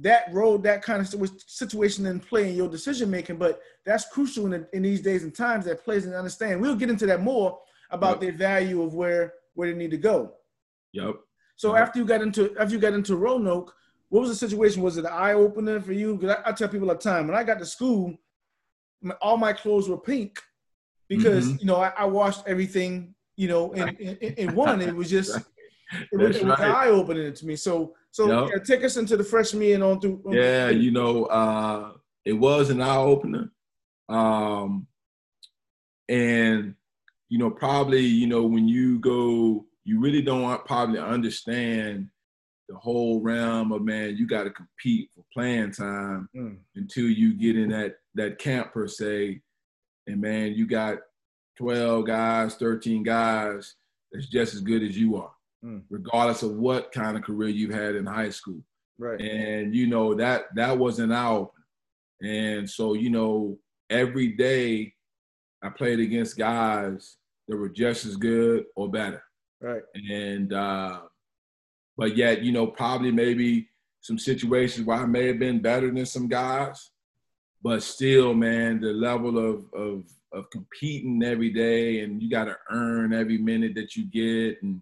that 0.00 0.32
role, 0.32 0.58
that 0.58 0.82
kind 0.82 1.00
of 1.00 1.30
situation 1.46 2.06
in 2.06 2.18
play 2.18 2.48
in 2.48 2.56
your 2.56 2.68
decision 2.68 3.10
making, 3.10 3.36
but 3.36 3.60
that's 3.84 4.08
crucial 4.08 4.46
in, 4.46 4.52
the, 4.52 4.68
in 4.72 4.82
these 4.82 5.02
days 5.02 5.22
and 5.22 5.34
times 5.34 5.64
that 5.66 5.84
players 5.84 6.04
can 6.04 6.14
understand. 6.14 6.60
We'll 6.60 6.76
get 6.76 6.90
into 6.90 7.06
that 7.06 7.22
more 7.22 7.58
about 7.90 8.12
yep. 8.12 8.20
their 8.20 8.32
value 8.32 8.82
of 8.82 8.94
where 8.94 9.34
where 9.54 9.70
they 9.70 9.76
need 9.76 9.90
to 9.90 9.98
go. 9.98 10.32
Yep. 10.92 11.16
So 11.56 11.74
yep. 11.74 11.82
after 11.82 11.98
you 11.98 12.06
got 12.06 12.22
into 12.22 12.56
after 12.58 12.74
you 12.74 12.80
got 12.80 12.94
into 12.94 13.16
Roanoke, 13.16 13.74
what 14.08 14.20
was 14.20 14.30
the 14.30 14.36
situation? 14.36 14.82
Was 14.82 14.96
it 14.96 15.04
an 15.04 15.12
eye 15.12 15.34
opener 15.34 15.80
for 15.80 15.92
you? 15.92 16.16
Because 16.16 16.36
I, 16.36 16.50
I, 16.50 16.52
tell 16.52 16.68
people 16.68 16.88
all 16.88 16.96
the 16.96 17.00
time 17.00 17.26
when 17.26 17.36
I 17.36 17.44
got 17.44 17.58
to 17.58 17.66
school, 17.66 18.16
my, 19.02 19.14
all 19.20 19.36
my 19.36 19.52
clothes 19.52 19.88
were 19.88 19.98
pink 19.98 20.40
because 21.08 21.48
mm-hmm. 21.48 21.56
you 21.60 21.66
know 21.66 21.76
I, 21.76 21.92
I, 21.96 22.04
washed 22.06 22.42
everything. 22.46 23.14
You 23.36 23.48
know, 23.48 23.72
in, 23.72 23.88
in, 23.96 24.16
in 24.34 24.54
one, 24.54 24.80
it 24.80 24.94
was 24.94 25.10
just 25.10 25.38
it 26.12 26.16
was, 26.16 26.42
right. 26.42 26.60
eye 26.60 26.88
opening 26.88 27.32
to 27.32 27.46
me. 27.46 27.56
So 27.56 27.94
so 28.10 28.44
yep. 28.44 28.50
yeah, 28.52 28.62
take 28.62 28.84
us 28.84 28.96
into 28.96 29.16
the 29.16 29.24
freshman 29.24 29.62
year 29.62 29.74
and 29.74 29.84
on 29.84 30.00
through. 30.00 30.22
On 30.26 30.32
yeah, 30.32 30.68
through. 30.68 30.78
you 30.78 30.90
know, 30.90 31.24
uh, 31.26 31.92
it 32.24 32.34
was 32.34 32.70
an 32.70 32.80
eye 32.80 32.96
opener, 32.96 33.50
um, 34.08 34.86
and 36.08 36.74
you 37.28 37.38
know 37.38 37.50
probably 37.50 38.04
you 38.04 38.26
know 38.26 38.44
when 38.44 38.68
you 38.68 38.98
go, 38.98 39.66
you 39.84 40.00
really 40.00 40.22
don't 40.22 40.64
probably 40.64 40.98
understand 40.98 42.08
the 42.72 42.78
whole 42.78 43.20
realm 43.20 43.70
of 43.72 43.82
man, 43.82 44.16
you 44.16 44.26
got 44.26 44.44
to 44.44 44.50
compete 44.50 45.10
for 45.14 45.24
playing 45.32 45.72
time 45.72 46.28
mm. 46.34 46.56
until 46.74 47.04
you 47.04 47.34
get 47.34 47.56
in 47.56 47.70
that 47.70 47.96
that 48.14 48.38
camp 48.38 48.72
per 48.72 48.88
se. 48.88 49.40
And 50.06 50.20
man, 50.20 50.54
you 50.54 50.66
got 50.66 50.98
12 51.58 52.06
guys, 52.06 52.54
13 52.56 53.02
guys 53.02 53.74
that's 54.10 54.26
just 54.26 54.54
as 54.54 54.60
good 54.60 54.82
as 54.82 54.96
you 54.96 55.16
are, 55.16 55.32
mm. 55.64 55.82
regardless 55.90 56.42
of 56.42 56.56
what 56.56 56.92
kind 56.92 57.16
of 57.16 57.22
career 57.22 57.48
you've 57.48 57.74
had 57.74 57.94
in 57.94 58.06
high 58.06 58.30
school. 58.30 58.62
Right. 58.98 59.20
And 59.20 59.74
you 59.74 59.86
know 59.86 60.14
that 60.14 60.54
that 60.54 60.76
wasn't 60.76 61.12
out. 61.12 61.52
And 62.22 62.68
so, 62.68 62.94
you 62.94 63.10
know, 63.10 63.58
every 63.90 64.28
day 64.28 64.94
I 65.62 65.70
played 65.70 66.00
against 66.00 66.38
guys 66.38 67.16
that 67.48 67.56
were 67.56 67.68
just 67.68 68.04
as 68.04 68.16
good 68.16 68.64
or 68.76 68.90
better. 68.90 69.22
Right. 69.60 69.82
And 69.94 70.52
uh 70.52 71.00
but 71.96 72.16
yet, 72.16 72.42
you 72.42 72.52
know, 72.52 72.66
probably 72.66 73.12
maybe 73.12 73.68
some 74.00 74.18
situations 74.18 74.86
where 74.86 74.98
I 74.98 75.06
may 75.06 75.26
have 75.28 75.38
been 75.38 75.60
better 75.60 75.90
than 75.90 76.06
some 76.06 76.26
guys, 76.28 76.90
but 77.62 77.82
still, 77.82 78.34
man, 78.34 78.80
the 78.80 78.92
level 78.92 79.38
of 79.38 79.64
of 79.74 80.04
of 80.32 80.48
competing 80.50 81.22
every 81.22 81.50
day 81.50 82.00
and 82.00 82.22
you 82.22 82.30
got 82.30 82.44
to 82.44 82.56
earn 82.70 83.12
every 83.12 83.36
minute 83.36 83.74
that 83.74 83.94
you 83.96 84.06
get 84.06 84.62
and 84.62 84.80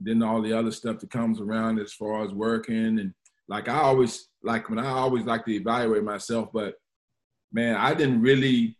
then 0.00 0.22
all 0.22 0.40
the 0.42 0.52
other 0.52 0.70
stuff 0.70 0.98
that 0.98 1.10
comes 1.10 1.40
around 1.40 1.78
as 1.78 1.92
far 1.92 2.24
as 2.24 2.32
working 2.32 2.98
and 2.98 3.12
like 3.48 3.68
I 3.68 3.78
always 3.78 4.28
like 4.42 4.68
when 4.68 4.78
I 4.78 4.88
always 4.88 5.24
like 5.24 5.44
to 5.46 5.54
evaluate 5.54 6.04
myself, 6.04 6.50
but 6.52 6.74
man, 7.52 7.76
I 7.76 7.94
didn't 7.94 8.20
really 8.20 8.76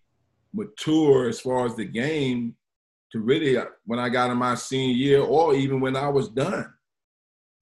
mature 0.52 1.28
as 1.28 1.40
far 1.40 1.66
as 1.66 1.74
the 1.74 1.84
game 1.84 2.54
to 3.12 3.20
really 3.20 3.56
when 3.86 3.98
I 3.98 4.08
got 4.08 4.30
in 4.30 4.36
my 4.36 4.54
senior 4.54 4.94
year 4.94 5.20
or 5.20 5.54
even 5.54 5.80
when 5.80 5.96
I 5.96 6.08
was 6.08 6.28
done. 6.28 6.72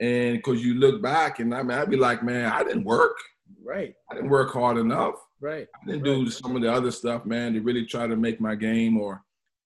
And 0.01 0.37
because 0.37 0.63
you 0.63 0.75
look 0.75 1.01
back, 1.01 1.39
and 1.39 1.55
I 1.55 1.63
mean, 1.63 1.79
I'd 1.79 1.89
be 1.89 1.97
like, 1.97 2.23
man, 2.23 2.53
I 2.53 2.63
didn't 2.65 2.85
work. 2.85 3.17
Right. 3.65 3.95
I 4.11 4.15
didn't 4.15 4.31
work 4.31 4.53
hard 4.53 4.77
enough. 4.77 5.15
Right. 5.41 5.67
I 5.75 5.87
didn't 5.87 6.03
right. 6.03 6.25
do 6.25 6.31
some 6.31 6.55
of 6.55 6.63
the 6.63 6.71
other 6.71 6.91
stuff, 6.91 7.25
man, 7.25 7.55
to 7.55 7.61
really 7.61 7.87
try 7.87 8.07
to 8.07 8.17
make 8.17 8.41
my 8.41 8.55
game 8.55 8.99
or 8.99 9.23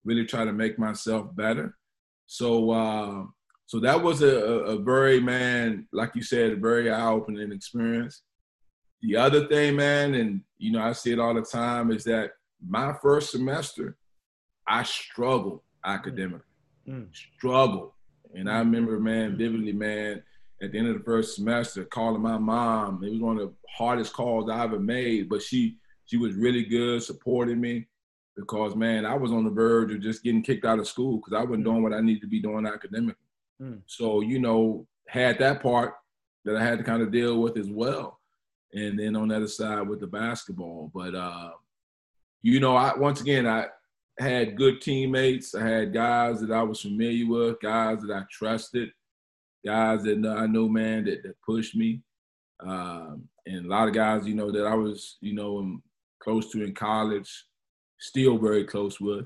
really 0.04 0.26
try 0.26 0.44
to 0.44 0.52
make 0.52 0.78
myself 0.78 1.34
better. 1.36 1.78
So, 2.26 2.72
uh, 2.72 3.24
so 3.68 3.82
that 3.82 4.02
was 4.02 4.22
a, 4.22 4.28
a 4.28 4.80
very 4.80 5.20
man, 5.20 5.88
like 5.92 6.16
you 6.16 6.24
said, 6.24 6.54
a 6.54 6.56
very 6.56 6.90
eye-opening 6.90 7.52
experience. 7.52 8.22
The 9.02 9.18
other 9.18 9.46
thing, 9.48 9.76
man, 9.76 10.16
and 10.16 10.42
you 10.58 10.72
know, 10.72 10.82
I 10.82 10.94
see 10.94 11.12
it 11.12 11.20
all 11.20 11.34
the 11.34 11.42
time, 11.42 11.92
is 11.92 12.06
that 12.06 12.32
my 12.66 12.96
first 13.02 13.32
semester, 13.32 13.98
I 14.66 14.84
struggled 14.84 15.62
academically, 15.86 16.46
mm. 16.88 17.02
mm. 17.02 17.08
struggled. 17.38 17.92
And 18.34 18.50
I 18.50 18.56
mm. 18.56 18.60
remember, 18.60 19.00
man, 19.02 19.34
mm. 19.34 19.38
vividly, 19.38 19.74
man, 19.74 20.24
at 20.62 20.72
the 20.72 20.80
end 20.80 20.88
of 20.88 20.98
the 20.98 21.04
first 21.04 21.36
semester, 21.36 21.84
calling 21.84 22.22
my 22.22 22.38
mom. 22.38 23.04
It 23.04 23.12
was 23.12 23.20
one 23.20 23.38
of 23.38 23.50
the 23.50 23.54
hardest 23.70 24.14
calls 24.14 24.50
I 24.50 24.64
ever 24.64 24.80
made, 24.80 25.28
but 25.28 25.42
she 25.42 25.76
she 26.06 26.16
was 26.16 26.36
really 26.36 26.64
good, 26.64 27.04
supporting 27.04 27.60
me 27.60 27.88
because 28.38 28.78
man, 28.78 29.06
I 29.06 29.16
was 29.16 29.34
on 29.34 29.44
the 29.44 29.50
verge 29.50 29.94
of 29.94 30.00
just 30.00 30.24
getting 30.24 30.42
kicked 30.42 30.64
out 30.64 30.80
of 30.80 30.88
school 30.88 31.18
because 31.18 31.34
I 31.34 31.44
wasn't 31.44 31.66
doing 31.66 31.84
what 31.84 31.94
I 31.94 32.00
needed 32.00 32.22
to 32.22 32.28
be 32.28 32.40
doing 32.40 32.66
academically. 32.66 33.27
Mm. 33.62 33.82
So 33.86 34.22
you 34.22 34.40
know, 34.40 34.88
had 35.08 35.40
that 35.40 35.62
part 35.62 35.94
that 36.46 36.56
I 36.56 36.64
had 36.64 36.78
to 36.78 36.84
kind 36.84 37.02
of 37.02 37.12
deal 37.12 37.42
with 37.42 37.58
as 37.58 37.70
well, 37.70 38.20
and 38.74 39.00
then 39.00 39.16
on 39.16 39.30
the 39.30 39.36
other 39.36 39.48
side 39.48 39.88
with 39.88 40.00
the 40.00 40.08
basketball. 40.08 40.92
But 40.94 41.16
uh, 41.16 41.52
you 42.42 42.60
know, 42.60 42.76
I 42.76 42.98
once 42.98 43.22
again 43.22 43.48
I 43.48 43.68
had 44.20 44.56
good 44.56 44.82
teammates. 44.82 45.54
I 45.54 45.68
had 45.68 45.94
guys 45.94 46.42
that 46.42 46.52
I 46.52 46.64
was 46.64 46.82
familiar 46.82 47.28
with, 47.28 47.60
guys 47.62 48.02
that 48.02 48.16
I 48.16 48.24
trusted, 48.32 48.90
guys 49.66 50.04
that 50.04 50.26
I 50.26 50.48
know, 50.48 50.68
man, 50.68 51.06
that, 51.06 51.24
that 51.24 51.36
pushed 51.46 51.76
me. 51.76 52.02
Um, 52.60 53.28
and 53.46 53.66
a 53.66 53.70
lot 53.70 53.88
of 53.88 53.94
guys, 53.94 54.28
you 54.28 54.34
know, 54.34 54.52
that 54.52 54.66
I 54.66 54.74
was, 54.74 55.18
you 55.22 55.34
know, 55.34 55.80
close 56.20 56.52
to 56.52 56.64
in 56.64 56.74
college, 56.74 57.46
still 58.00 58.38
very 58.38 58.64
close 58.64 59.00
with. 59.00 59.26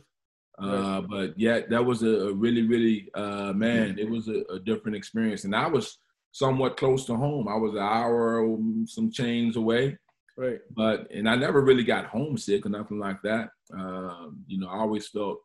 Uh, 0.61 1.01
but 1.01 1.39
yet 1.39 1.69
that 1.69 1.83
was 1.83 2.03
a, 2.03 2.27
a 2.27 2.33
really, 2.33 2.61
really, 2.63 3.09
uh, 3.15 3.51
man, 3.53 3.97
it 3.97 4.09
was 4.09 4.27
a, 4.27 4.43
a, 4.53 4.59
different 4.59 4.95
experience. 4.95 5.43
And 5.43 5.55
I 5.55 5.67
was 5.67 5.97
somewhat 6.31 6.77
close 6.77 7.05
to 7.05 7.15
home. 7.15 7.47
I 7.47 7.55
was 7.55 7.73
an 7.73 7.79
hour, 7.79 8.47
some 8.85 9.11
chains 9.11 9.55
away. 9.55 9.97
Right. 10.37 10.59
But 10.71 11.11
and 11.11 11.27
I 11.27 11.35
never 11.35 11.61
really 11.61 11.83
got 11.83 12.05
homesick 12.05 12.65
or 12.65 12.69
nothing 12.69 12.99
like 12.99 13.21
that. 13.23 13.49
Um, 13.73 14.43
you 14.47 14.59
know, 14.59 14.67
I 14.67 14.79
always 14.79 15.07
felt, 15.07 15.39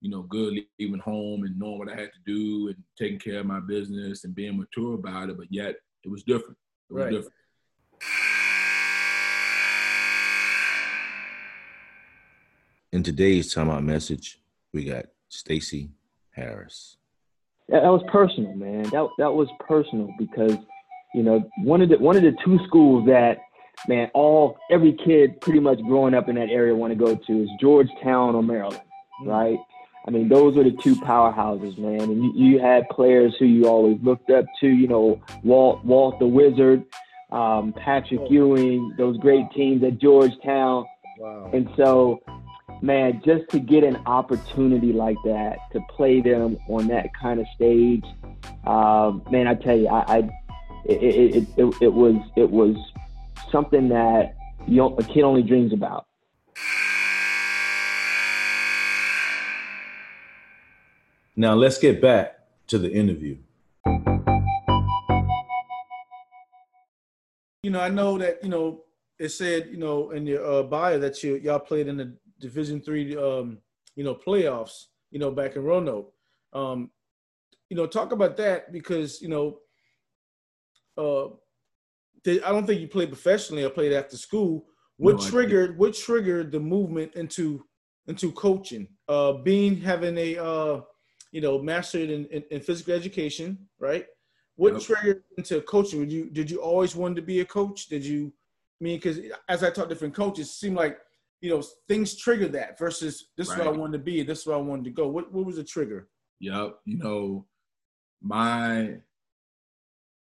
you 0.00 0.10
know, 0.10 0.22
good 0.22 0.58
leaving 0.78 1.00
home 1.00 1.44
and 1.44 1.58
knowing 1.58 1.78
what 1.78 1.90
I 1.90 1.96
had 1.96 2.10
to 2.12 2.20
do 2.26 2.68
and 2.68 2.76
taking 2.98 3.18
care 3.18 3.40
of 3.40 3.46
my 3.46 3.60
business 3.60 4.24
and 4.24 4.34
being 4.34 4.56
mature 4.56 4.94
about 4.94 5.30
it. 5.30 5.38
But 5.38 5.48
yet, 5.50 5.76
it 6.04 6.10
was 6.10 6.22
different. 6.22 6.58
It 6.90 6.94
was 6.94 7.04
right. 7.04 7.10
different. 7.10 7.34
In 12.92 13.02
today's 13.02 13.54
timeout 13.54 13.84
message, 13.84 14.40
we 14.72 14.84
got 14.84 15.06
Stacy 15.28 15.90
Harris. 16.30 16.96
That, 17.68 17.82
that 17.82 17.88
was 17.88 18.02
personal, 18.10 18.54
man. 18.54 18.84
That 18.84 19.08
that 19.18 19.32
was 19.32 19.48
personal 19.60 20.12
because 20.18 20.56
you 21.14 21.22
know 21.22 21.48
one 21.62 21.82
of 21.82 21.88
the 21.88 21.98
one 21.98 22.16
of 22.16 22.22
the 22.22 22.36
two 22.44 22.58
schools 22.66 23.06
that 23.06 23.38
man 23.86 24.10
all 24.14 24.56
every 24.70 24.96
kid 25.04 25.40
pretty 25.40 25.60
much 25.60 25.78
growing 25.82 26.14
up 26.14 26.28
in 26.28 26.36
that 26.36 26.48
area 26.48 26.74
want 26.74 26.92
to 26.92 26.98
go 26.98 27.14
to 27.14 27.42
is 27.42 27.50
Georgetown 27.60 28.34
or 28.34 28.42
Maryland, 28.42 28.82
mm-hmm. 29.20 29.28
right? 29.28 29.58
I 30.06 30.10
mean, 30.10 30.30
those 30.30 30.56
are 30.56 30.64
the 30.64 30.74
two 30.82 30.96
powerhouses, 30.96 31.76
man. 31.76 32.00
And 32.00 32.24
you, 32.24 32.32
you, 32.34 32.58
had 32.58 32.88
players 32.88 33.34
who 33.38 33.44
you 33.44 33.66
always 33.66 33.98
looked 34.02 34.30
up 34.30 34.46
to, 34.60 34.66
you 34.66 34.88
know, 34.88 35.20
Walt, 35.44 35.84
Walt 35.84 36.18
the 36.18 36.26
Wizard, 36.26 36.82
um, 37.30 37.74
Patrick. 37.74 38.22
Ewing, 38.30 38.94
those 38.96 39.18
great 39.18 39.50
teams 39.54 39.84
at 39.84 39.98
Georgetown. 39.98 40.86
Wow. 41.18 41.50
And 41.52 41.68
so 41.76 42.22
man, 42.80 43.20
just 43.24 43.48
to 43.50 43.58
get 43.58 43.84
an 43.84 43.96
opportunity 44.06 44.92
like 44.92 45.16
that 45.24 45.58
to 45.72 45.80
play 45.90 46.20
them 46.20 46.58
on 46.68 46.88
that 46.88 47.14
kind 47.14 47.40
of 47.40 47.46
stage, 47.54 48.04
um, 48.66 49.22
man, 49.30 49.46
I 49.46 49.54
tell 49.54 49.76
you, 49.76 49.88
I, 49.88 50.18
I 50.18 50.18
it, 50.84 51.02
it, 51.02 51.48
it, 51.56 51.74
it, 51.80 51.92
was 51.92 52.16
it 52.36 52.50
was 52.50 52.76
something 53.50 53.88
that 53.88 54.36
you 54.66 54.84
a 54.84 55.02
kid 55.02 55.22
only 55.22 55.42
dreams 55.42 55.72
about. 55.72 56.06
Now 61.36 61.54
let's 61.54 61.78
get 61.78 62.00
back 62.00 62.40
to 62.68 62.78
the 62.78 62.92
interview. 62.92 63.36
You 67.62 67.70
know, 67.70 67.80
I 67.80 67.88
know 67.88 68.18
that 68.18 68.42
you 68.42 68.48
know 68.48 68.84
it 69.18 69.30
said 69.30 69.68
you 69.70 69.76
know 69.76 70.10
in 70.10 70.26
your 70.26 70.44
uh, 70.44 70.62
bio 70.62 70.98
that 70.98 71.22
you 71.22 71.36
y'all 71.36 71.58
played 71.58 71.88
in 71.88 71.96
the 71.96 72.16
Division 72.40 72.80
three, 72.80 73.16
um, 73.16 73.58
you 73.96 74.04
know, 74.04 74.14
playoffs, 74.14 74.86
you 75.10 75.18
know, 75.18 75.30
back 75.30 75.56
in 75.56 75.64
Roanoke. 75.64 76.12
Um, 76.52 76.90
you 77.68 77.76
know, 77.76 77.86
talk 77.86 78.12
about 78.12 78.36
that 78.38 78.72
because 78.72 79.20
you 79.20 79.28
know, 79.28 79.58
uh, 80.96 81.34
they, 82.24 82.42
I 82.42 82.50
don't 82.50 82.66
think 82.66 82.80
you 82.80 82.88
played 82.88 83.10
professionally 83.10 83.64
or 83.64 83.70
played 83.70 83.92
after 83.92 84.16
school. 84.16 84.66
What 84.96 85.20
no, 85.20 85.28
triggered 85.30 85.78
what 85.78 85.94
triggered 85.94 86.50
the 86.50 86.60
movement 86.60 87.14
into 87.14 87.64
into 88.06 88.32
coaching? 88.32 88.88
Uh, 89.08 89.34
being 89.34 89.80
having 89.80 90.16
a 90.18 90.38
uh, 90.38 90.80
you 91.30 91.40
know 91.40 91.60
mastered 91.60 92.10
in, 92.10 92.26
in, 92.26 92.42
in 92.50 92.60
physical 92.60 92.94
education, 92.94 93.58
right? 93.78 94.06
What 94.56 94.72
yep. 94.72 94.82
triggered 94.82 95.22
into 95.36 95.60
coaching? 95.62 96.00
Did 96.00 96.12
you 96.12 96.30
did 96.30 96.50
you 96.50 96.60
always 96.60 96.96
want 96.96 97.16
to 97.16 97.22
be 97.22 97.40
a 97.40 97.44
coach? 97.44 97.86
Did 97.86 98.04
you 98.04 98.32
I 98.80 98.84
mean 98.84 98.96
because 98.96 99.20
as 99.48 99.62
I 99.62 99.70
taught 99.70 99.88
different 99.88 100.14
coaches, 100.14 100.48
it 100.48 100.52
seemed 100.52 100.76
like 100.76 100.98
you 101.40 101.50
know, 101.50 101.62
things 101.86 102.16
trigger 102.16 102.48
that 102.48 102.78
versus 102.78 103.28
this 103.36 103.48
right. 103.48 103.58
is 103.58 103.64
where 103.64 103.74
I 103.74 103.76
wanted 103.76 103.98
to 103.98 104.04
be, 104.04 104.22
this 104.22 104.40
is 104.40 104.46
where 104.46 104.56
I 104.56 104.60
wanted 104.60 104.84
to 104.84 104.90
go. 104.90 105.08
What 105.08 105.32
what 105.32 105.46
was 105.46 105.56
the 105.56 105.64
trigger? 105.64 106.08
Yep. 106.40 106.78
You 106.84 106.98
know, 106.98 107.46
my 108.22 108.96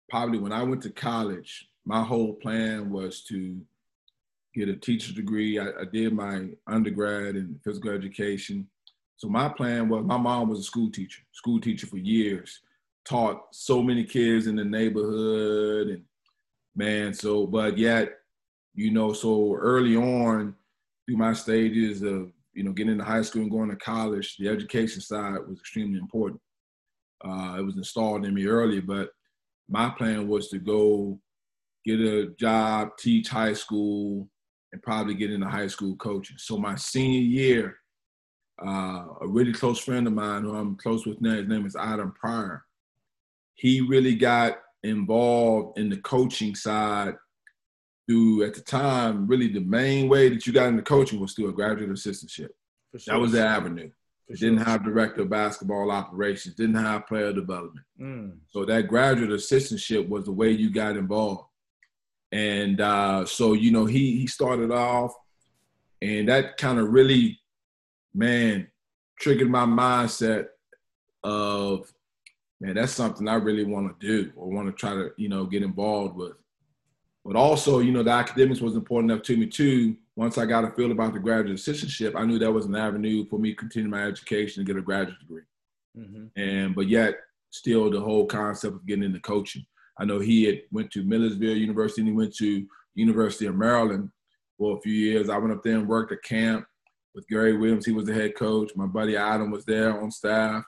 probably 0.08 0.38
when 0.38 0.52
I 0.52 0.62
went 0.62 0.82
to 0.82 0.90
college, 0.90 1.68
my 1.84 2.02
whole 2.02 2.34
plan 2.34 2.90
was 2.90 3.22
to 3.24 3.60
get 4.54 4.68
a 4.68 4.76
teacher's 4.76 5.14
degree. 5.14 5.58
I, 5.58 5.66
I 5.66 5.84
did 5.92 6.12
my 6.12 6.50
undergrad 6.66 7.36
in 7.36 7.60
physical 7.64 7.90
education. 7.90 8.68
So 9.16 9.28
my 9.28 9.48
plan 9.48 9.88
was 9.88 10.04
my 10.04 10.16
mom 10.16 10.48
was 10.48 10.60
a 10.60 10.64
school 10.64 10.90
teacher, 10.90 11.22
school 11.32 11.60
teacher 11.60 11.86
for 11.86 11.98
years, 11.98 12.60
taught 13.04 13.42
so 13.52 13.82
many 13.82 14.04
kids 14.04 14.46
in 14.46 14.56
the 14.56 14.64
neighborhood 14.64 15.88
and 15.88 16.02
man, 16.74 17.14
so 17.14 17.46
but 17.46 17.78
yet, 17.78 18.10
you 18.74 18.90
know, 18.90 19.12
so 19.12 19.54
early 19.54 19.96
on, 19.96 20.54
through 21.06 21.16
my 21.16 21.32
stages 21.32 22.02
of 22.02 22.32
you 22.52 22.64
know 22.64 22.72
getting 22.72 22.92
into 22.92 23.04
high 23.04 23.22
school 23.22 23.42
and 23.42 23.50
going 23.50 23.70
to 23.70 23.76
college, 23.76 24.36
the 24.38 24.48
education 24.48 25.00
side 25.00 25.38
was 25.46 25.58
extremely 25.58 25.98
important. 25.98 26.40
Uh, 27.24 27.56
it 27.58 27.62
was 27.62 27.76
installed 27.76 28.24
in 28.24 28.34
me 28.34 28.46
early, 28.46 28.80
but 28.80 29.10
my 29.68 29.88
plan 29.90 30.28
was 30.28 30.48
to 30.48 30.58
go 30.58 31.18
get 31.84 32.00
a 32.00 32.28
job, 32.38 32.90
teach 32.98 33.28
high 33.28 33.52
school, 33.52 34.28
and 34.72 34.82
probably 34.82 35.14
get 35.14 35.30
into 35.30 35.46
high 35.46 35.66
school 35.66 35.96
coaching. 35.96 36.36
So 36.38 36.58
my 36.58 36.74
senior 36.74 37.20
year, 37.20 37.76
uh, 38.64 39.04
a 39.20 39.26
really 39.26 39.52
close 39.52 39.78
friend 39.78 40.06
of 40.06 40.12
mine 40.12 40.42
who 40.42 40.54
I'm 40.54 40.76
close 40.76 41.06
with 41.06 41.20
now, 41.20 41.34
his 41.34 41.48
name 41.48 41.66
is 41.66 41.76
Adam 41.76 42.12
Pryor. 42.12 42.64
He 43.54 43.80
really 43.80 44.16
got 44.16 44.58
involved 44.82 45.78
in 45.78 45.88
the 45.88 45.98
coaching 45.98 46.54
side 46.54 47.14
through 48.06 48.44
at 48.44 48.54
the 48.54 48.60
time 48.60 49.26
really 49.26 49.48
the 49.48 49.60
main 49.60 50.08
way 50.08 50.28
that 50.28 50.46
you 50.46 50.52
got 50.52 50.68
into 50.68 50.82
coaching 50.82 51.20
was 51.20 51.32
through 51.32 51.48
a 51.48 51.52
graduate 51.52 51.90
assistantship. 51.90 52.50
Sure. 52.96 53.14
That 53.14 53.20
was 53.20 53.32
the 53.32 53.44
avenue. 53.44 53.90
Sure. 54.28 54.50
didn't 54.50 54.66
have 54.66 54.84
director 54.84 55.22
of 55.22 55.30
basketball 55.30 55.90
operations, 55.90 56.54
didn't 56.54 56.76
have 56.76 57.06
player 57.06 57.32
development. 57.32 57.84
Mm. 58.00 58.38
So 58.50 58.64
that 58.64 58.88
graduate 58.88 59.30
assistantship 59.30 60.08
was 60.08 60.24
the 60.24 60.32
way 60.32 60.50
you 60.50 60.70
got 60.70 60.96
involved. 60.96 61.44
And 62.32 62.80
uh, 62.80 63.26
so, 63.26 63.52
you 63.52 63.70
know, 63.70 63.84
he 63.84 64.18
he 64.18 64.26
started 64.26 64.70
off 64.70 65.14
and 66.04 66.28
that 66.28 66.58
kind 66.58 66.78
of 66.78 66.90
really, 66.90 67.40
man, 68.12 68.68
triggered 69.18 69.50
my 69.50 69.64
mindset 69.64 70.48
of, 71.22 71.90
man, 72.60 72.74
that's 72.74 72.92
something 72.92 73.26
I 73.26 73.36
really 73.36 73.64
want 73.64 73.98
to 73.98 74.06
do 74.06 74.30
or 74.36 74.50
want 74.50 74.66
to 74.68 74.72
try 74.72 74.90
to, 74.90 75.12
you 75.16 75.30
know, 75.30 75.46
get 75.46 75.62
involved 75.62 76.16
with. 76.16 76.32
But 77.24 77.36
also, 77.36 77.78
you 77.78 77.90
know, 77.90 78.02
the 78.02 78.10
academics 78.10 78.60
was 78.60 78.74
important 78.74 79.10
enough 79.10 79.24
to 79.24 79.36
me 79.36 79.46
too. 79.46 79.96
Once 80.14 80.36
I 80.36 80.44
got 80.44 80.64
a 80.64 80.70
feel 80.72 80.92
about 80.92 81.14
the 81.14 81.20
graduate 81.20 81.56
assistantship, 81.56 82.14
I 82.14 82.24
knew 82.24 82.38
that 82.38 82.52
was 82.52 82.66
an 82.66 82.76
avenue 82.76 83.26
for 83.28 83.38
me 83.38 83.50
to 83.50 83.56
continue 83.56 83.88
my 83.88 84.02
education 84.02 84.60
and 84.60 84.66
get 84.66 84.76
a 84.76 84.82
graduate 84.82 85.18
degree. 85.18 85.42
Mm-hmm. 85.98 86.40
And 86.40 86.74
but 86.74 86.88
yet, 86.88 87.14
still 87.50 87.90
the 87.90 88.00
whole 88.00 88.26
concept 88.26 88.74
of 88.74 88.86
getting 88.86 89.04
into 89.04 89.20
coaching. 89.20 89.64
I 89.98 90.04
know 90.04 90.18
he 90.18 90.44
had 90.44 90.62
went 90.72 90.90
to 90.92 91.04
Millersville 91.04 91.56
University 91.56 92.02
and 92.02 92.08
he 92.08 92.14
went 92.14 92.34
to 92.36 92.66
University 92.94 93.46
of 93.46 93.56
Maryland 93.56 94.10
for 94.58 94.76
a 94.76 94.80
few 94.80 94.92
years. 94.92 95.28
I 95.30 95.38
went 95.38 95.52
up 95.52 95.62
there 95.62 95.78
and 95.78 95.88
worked 95.88 96.12
at 96.12 96.22
camp 96.22 96.66
with 97.14 97.28
Gary 97.28 97.56
Williams. 97.56 97.86
He 97.86 97.92
was 97.92 98.06
the 98.06 98.14
head 98.14 98.34
coach. 98.36 98.72
My 98.74 98.86
buddy 98.86 99.16
Adam 99.16 99.50
was 99.50 99.64
there 99.64 100.00
on 100.00 100.10
staff 100.10 100.64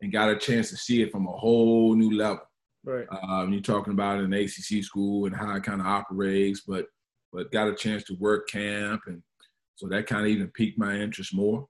and 0.00 0.12
got 0.12 0.30
a 0.30 0.36
chance 0.36 0.70
to 0.70 0.76
see 0.76 1.02
it 1.02 1.12
from 1.12 1.26
a 1.26 1.32
whole 1.32 1.94
new 1.94 2.16
level. 2.16 2.40
Right. 2.84 3.06
Um, 3.10 3.52
you're 3.52 3.62
talking 3.62 3.92
about 3.92 4.18
an 4.18 4.32
ACC 4.32 4.82
school 4.82 5.26
and 5.26 5.34
how 5.34 5.54
it 5.54 5.62
kind 5.62 5.80
of 5.80 5.86
operates, 5.86 6.62
but 6.66 6.86
but 7.32 7.52
got 7.52 7.68
a 7.68 7.74
chance 7.74 8.04
to 8.04 8.16
work 8.18 8.48
camp, 8.48 9.02
and 9.06 9.22
so 9.76 9.88
that 9.88 10.06
kind 10.06 10.22
of 10.22 10.28
even 10.28 10.48
piqued 10.48 10.78
my 10.78 10.96
interest 10.96 11.34
more. 11.34 11.66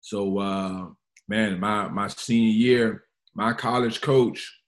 So, 0.00 0.38
uh, 0.38 0.86
man, 1.28 1.58
my 1.58 1.88
my 1.88 2.08
senior 2.08 2.52
year, 2.52 3.04
my 3.34 3.52
college 3.52 4.00
coach, 4.00 4.60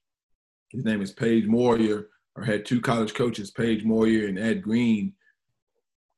his 0.71 0.83
name 0.83 1.01
is 1.01 1.11
Page 1.11 1.45
Moir, 1.45 2.07
or 2.35 2.43
had 2.43 2.65
two 2.65 2.81
college 2.81 3.13
coaches, 3.13 3.51
Page 3.51 3.83
Moir 3.83 4.27
and 4.27 4.39
Ed 4.39 4.63
Green. 4.63 5.13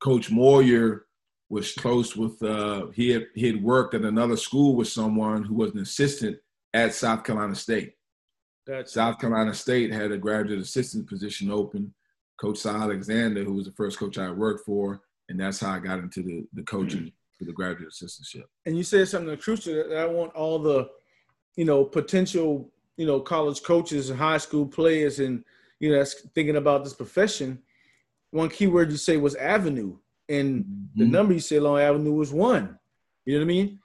Coach 0.02 0.32
Moir 0.32 1.06
was 1.50 1.74
close 1.74 2.16
with 2.16 2.42
uh, 2.42 2.88
he 2.94 3.10
had 3.10 3.28
he 3.36 3.48
had 3.48 3.62
worked 3.62 3.94
at 3.94 4.02
another 4.02 4.38
school 4.38 4.76
with 4.76 4.88
someone 4.88 5.44
who 5.44 5.56
was 5.56 5.72
an 5.72 5.80
assistant 5.80 6.38
at 6.74 6.94
South 6.94 7.24
Carolina 7.24 7.56
State. 7.56 7.94
Gotcha. 8.68 8.90
South 8.90 9.20
Carolina 9.20 9.54
State 9.54 9.94
had 9.94 10.12
a 10.12 10.18
graduate 10.18 10.60
assistant 10.60 11.08
position 11.08 11.52
open. 11.52 11.94
Coach 12.38 12.58
Cy 12.58 12.76
Alexander, 12.76 13.44
who 13.44 13.54
was 13.54 13.66
the 13.66 13.72
first 13.72 13.98
coach 13.98 14.18
I 14.18 14.30
worked 14.32 14.66
for, 14.66 15.02
and 15.30 15.40
that's 15.40 15.60
how 15.60 15.72
I 15.72 15.80
got 15.80 16.00
into 16.00 16.22
the, 16.22 16.46
the 16.54 16.64
coaching 16.64 17.02
mm-hmm. 17.02 17.38
for 17.38 17.46
the 17.46 17.54
graduate 17.54 17.92
assistantship. 17.92 18.44
And 18.66 18.76
you 18.76 18.84
said 18.84 19.08
something 19.08 19.38
crucial 19.38 19.76
that 19.76 19.98
I 19.98 20.06
want 20.06 20.34
all 20.34 20.60
the, 20.60 20.90
you 21.56 21.66
know, 21.66 21.86
potential, 21.86 22.70
you 22.98 23.06
know, 23.06 23.22
college 23.22 23.64
coaches 23.64 24.10
and 24.10 24.20
high 24.20 24.38
school 24.38 24.66
players 24.66 25.20
and, 25.20 25.44
you 25.80 25.92
know, 25.92 25.98
that's 25.98 26.22
thinking 26.34 26.58
about 26.58 26.84
this 26.84 26.94
profession. 26.94 27.60
One 28.32 28.50
key 28.50 28.68
word 28.68 28.92
you 28.92 28.98
say 28.98 29.18
was 29.18 29.36
avenue. 29.36 29.98
And 30.28 30.64
mm-hmm. 30.64 31.00
the 31.00 31.06
number 31.06 31.34
you 31.34 31.40
said 31.40 31.62
Long 31.62 31.80
Avenue 31.80 32.14
was 32.14 32.34
one. 32.34 32.78
You 33.26 33.34
know 33.34 33.40
what 33.40 33.46
I 33.46 33.48
mean? 33.48 33.80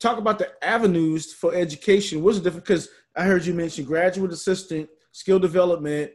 Talk 0.00 0.18
about 0.18 0.38
the 0.38 0.52
avenues 0.62 1.32
for 1.32 1.54
education. 1.54 2.22
What's 2.22 2.38
the 2.38 2.44
difference? 2.44 2.64
Because 2.66 2.88
I 3.16 3.24
heard 3.24 3.46
you 3.46 3.54
mention 3.54 3.84
graduate 3.84 4.32
assistant, 4.32 4.88
skill 5.12 5.38
development. 5.38 6.12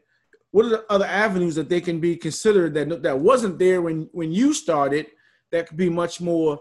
What 0.51 0.65
are 0.65 0.69
the 0.69 0.85
other 0.89 1.05
avenues 1.05 1.55
that 1.55 1.69
they 1.69 1.81
can 1.81 1.99
be 1.99 2.15
considered 2.15 2.73
that 2.73 3.03
that 3.03 3.19
wasn't 3.19 3.59
there 3.59 3.81
when 3.81 4.09
when 4.11 4.31
you 4.31 4.53
started? 4.53 5.07
That 5.51 5.67
could 5.67 5.77
be 5.77 5.89
much 5.89 6.21
more, 6.21 6.59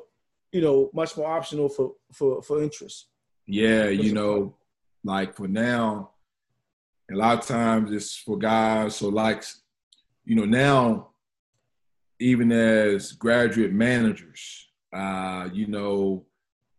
you 0.52 0.60
know, 0.60 0.90
much 0.94 1.16
more 1.16 1.28
optional 1.28 1.68
for 1.68 1.94
for 2.12 2.42
for 2.42 2.62
interest. 2.62 3.06
Yeah, 3.46 3.88
you 3.88 4.12
know, 4.12 4.56
like 5.04 5.34
for 5.34 5.48
now, 5.48 6.10
a 7.10 7.16
lot 7.16 7.38
of 7.38 7.46
times 7.46 7.92
it's 7.92 8.16
for 8.16 8.36
guys. 8.36 8.96
So 8.96 9.08
like, 9.08 9.42
you 10.24 10.36
know, 10.36 10.44
now 10.44 11.08
even 12.20 12.50
as 12.52 13.12
graduate 13.12 13.72
managers, 13.72 14.68
uh, 14.92 15.48
you 15.52 15.66
know, 15.66 16.24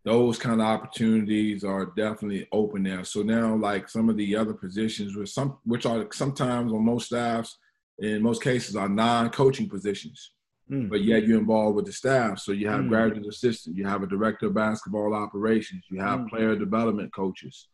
those 0.05 0.38
kind 0.38 0.62
of 0.62 0.67
opportunities 0.67 1.63
are 1.63 1.88
definitely 1.97 2.47
open 2.51 2.83
there. 2.83 3.03
So 3.03 3.21
now, 3.21 3.55
like 3.55 3.89
some 3.89 4.09
of 4.09 4.17
the 4.17 4.35
other 4.35 4.53
positions, 4.53 5.15
which 5.15 5.29
some 5.29 5.57
which 5.65 5.85
are 5.85 6.07
sometimes 6.13 6.71
on 6.71 6.85
most 6.85 7.07
staffs, 7.07 7.57
in 7.99 8.23
most 8.23 8.41
cases, 8.41 8.75
are 8.75 8.88
non-coaching 8.88 9.67
positions, 9.67 10.31
mm. 10.71 10.89
but 10.89 11.03
yet 11.03 11.25
you're 11.25 11.39
involved 11.39 11.75
with 11.75 11.85
the 11.85 11.91
staff. 11.91 12.39
So 12.39 12.53
you 12.53 12.69
have 12.69 12.81
mm. 12.81 12.89
graduate 12.89 13.27
assistant, 13.27 13.75
you 13.75 13.85
have 13.85 14.01
a 14.01 14.07
director 14.07 14.47
of 14.47 14.53
basketball 14.53 15.13
operations, 15.13 15.83
you 15.89 15.99
have 15.99 16.21
mm. 16.21 16.29
player 16.29 16.55
development 16.55 17.13
coaches. 17.13 17.67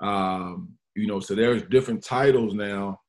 Um, 0.00 0.70
you 0.96 1.06
know, 1.06 1.20
so 1.20 1.36
there's 1.36 1.62
different 1.62 2.02
titles 2.02 2.54
now, 2.54 3.00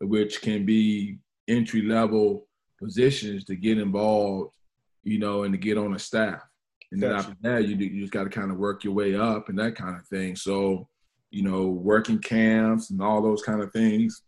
which 0.00 0.42
can 0.42 0.64
be 0.64 1.18
entry 1.48 1.82
level 1.82 2.46
positions 2.80 3.44
to 3.44 3.56
get 3.56 3.78
involved, 3.78 4.52
you 5.02 5.18
know, 5.18 5.42
and 5.42 5.52
to 5.52 5.58
get 5.58 5.76
on 5.76 5.94
a 5.94 5.98
staff. 5.98 6.42
And 6.92 7.02
then 7.02 7.12
after 7.12 7.36
that, 7.42 7.66
you, 7.66 7.76
you 7.76 8.00
just 8.00 8.12
got 8.12 8.24
to 8.24 8.30
kind 8.30 8.50
of 8.50 8.58
work 8.58 8.84
your 8.84 8.94
way 8.94 9.16
up 9.16 9.48
and 9.48 9.58
that 9.58 9.74
kind 9.74 9.96
of 9.96 10.06
thing. 10.06 10.36
So, 10.36 10.88
you 11.30 11.42
know, 11.42 11.66
working 11.66 12.20
camps 12.20 12.90
and 12.90 13.02
all 13.02 13.22
those 13.22 13.42
kind 13.42 13.60
of 13.60 13.72
things. 13.72 14.22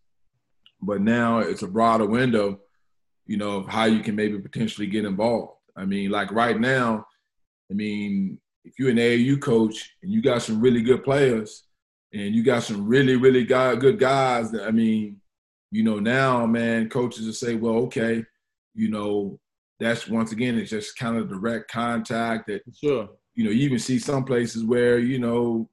But 0.81 1.01
now 1.01 1.39
it's 1.39 1.63
a 1.63 1.69
broader 1.69 2.07
window, 2.07 2.61
you 3.27 3.37
know, 3.37 3.59
of 3.59 3.69
how 3.69 3.85
you 3.85 4.01
can 4.01 4.17
maybe 4.17 4.39
potentially 4.39 4.87
get 4.87 5.05
involved. 5.05 5.53
I 5.77 5.85
mean, 5.85 6.11
like 6.11 6.33
right 6.33 6.59
now, 6.59 7.07
I 7.71 7.75
mean, 7.75 8.39
if 8.65 8.79
you're 8.79 8.91
an 8.91 8.97
AAU 8.97 9.41
coach 9.41 9.95
and 10.03 10.13
you 10.13 10.21
got 10.21 10.43
some 10.43 10.61
really 10.61 10.83
good 10.83 11.05
players 11.05 11.65
and 12.13 12.35
you 12.35 12.43
got 12.43 12.63
some 12.63 12.87
really, 12.87 13.17
really 13.17 13.45
good 13.45 13.99
guys, 13.99 14.51
that, 14.51 14.65
I 14.65 14.71
mean, 14.71 15.21
you 15.71 15.85
know, 15.85 15.99
now, 15.99 16.47
man, 16.47 16.89
coaches 16.89 17.27
will 17.27 17.33
say, 17.33 17.55
well, 17.55 17.77
okay, 17.85 18.25
you 18.75 18.91
know, 18.91 19.39
that's 19.81 20.09
once 20.09 20.33
again 20.33 20.59
it's 20.59 20.71
just 20.71 20.97
kind 20.97 21.17
of 21.17 21.29
direct 21.29 21.71
contact 21.71 22.47
that 22.49 22.63
sure. 22.75 23.09
you 23.35 23.45
know 23.45 23.51
you 23.51 23.65
even 23.65 23.79
see 23.79 23.99
some 23.99 24.25
places 24.25 24.65
where 24.65 24.99
you 24.99 25.19
know 25.19 25.69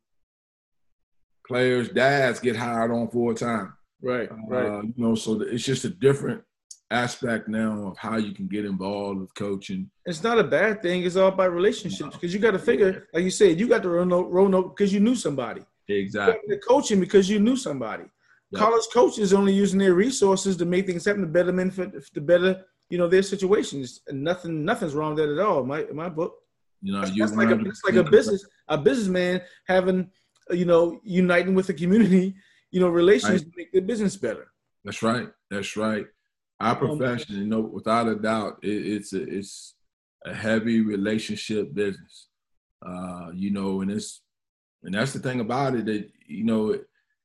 players 1.47 1.89
dads 1.89 2.39
get 2.39 2.55
hired 2.55 2.91
on 2.91 3.07
full 3.09 3.33
time. 3.33 3.73
Right 4.01 4.29
uh, 4.31 4.35
right. 4.47 4.83
you 4.83 4.93
know 4.97 5.15
so 5.15 5.41
it's 5.41 5.63
just 5.63 5.85
a 5.85 5.89
different 5.89 6.43
aspect 6.91 7.47
now 7.47 7.87
of 7.87 7.97
how 7.97 8.17
you 8.17 8.33
can 8.33 8.47
get 8.47 8.65
involved 8.65 9.19
with 9.19 9.33
coaching. 9.33 9.89
It's 10.05 10.21
not 10.21 10.37
a 10.37 10.43
bad 10.43 10.81
thing. 10.81 11.03
It's 11.03 11.15
all 11.15 11.29
about 11.29 11.51
relationships 11.51 12.13
because 12.13 12.33
you 12.33 12.39
got 12.39 12.51
to 12.51 12.59
figure 12.59 13.07
like 13.13 13.23
you 13.23 13.31
said 13.31 13.59
you 13.59 13.67
got 13.67 13.83
the 13.83 13.89
roanoke 13.89 14.77
because 14.77 14.93
you 14.93 14.99
knew 14.99 15.15
somebody. 15.15 15.61
Exactly. 15.87 16.41
The 16.47 16.57
coaching 16.59 16.99
because 16.99 17.29
you 17.29 17.39
knew 17.39 17.55
somebody. 17.55 18.05
Yep. 18.51 18.61
college 18.61 18.85
coaches 18.93 19.33
only 19.33 19.53
using 19.53 19.79
their 19.79 19.95
resources 19.95 20.55
to 20.57 20.65
make 20.65 20.85
things 20.85 21.03
happen 21.03 21.21
to 21.21 21.27
better 21.27 21.51
men 21.51 21.71
for 21.71 21.91
the 22.13 22.21
better 22.21 22.63
you 22.89 22.97
know, 22.97 23.07
their 23.07 23.23
situations. 23.23 24.01
And 24.07 24.23
nothing, 24.23 24.65
nothing's 24.65 24.93
wrong 24.93 25.15
with 25.15 25.25
that 25.25 25.33
at 25.33 25.45
all. 25.45 25.63
My 25.63 25.85
my 25.93 26.09
book. 26.09 26.35
You 26.81 26.93
know, 26.93 27.05
you 27.05 27.25
like 27.25 27.49
a, 27.49 27.59
it's 27.61 27.83
like 27.83 27.95
a 27.95 28.03
business, 28.03 28.45
a 28.67 28.77
businessman 28.77 29.41
having, 29.67 30.11
you 30.51 30.65
know, 30.65 30.99
uniting 31.03 31.55
with 31.55 31.65
the 31.67 31.73
community, 31.73 32.35
you 32.69 32.79
know, 32.79 32.89
relations 32.89 33.31
right. 33.31 33.41
to 33.41 33.57
make 33.57 33.71
their 33.71 33.81
business 33.81 34.15
better. 34.15 34.51
That's 34.83 35.01
right. 35.01 35.29
That's 35.49 35.75
right. 35.75 36.05
Our 36.59 36.71
um, 36.71 36.97
profession, 36.97 37.37
you 37.37 37.47
know, 37.47 37.61
without 37.61 38.07
a 38.07 38.15
doubt, 38.15 38.59
it, 38.61 38.67
it's 38.67 39.13
a, 39.13 39.21
it's 39.23 39.73
a 40.25 40.33
heavy 40.33 40.81
relationship 40.81 41.73
business. 41.73 42.27
Uh, 42.85 43.31
you 43.33 43.49
know, 43.49 43.81
and 43.81 43.89
it's 43.91 44.21
and 44.83 44.93
that's 44.93 45.13
the 45.13 45.19
thing 45.19 45.39
about 45.39 45.75
it 45.75 45.85
that 45.85 46.11
you 46.27 46.43
know, 46.43 46.77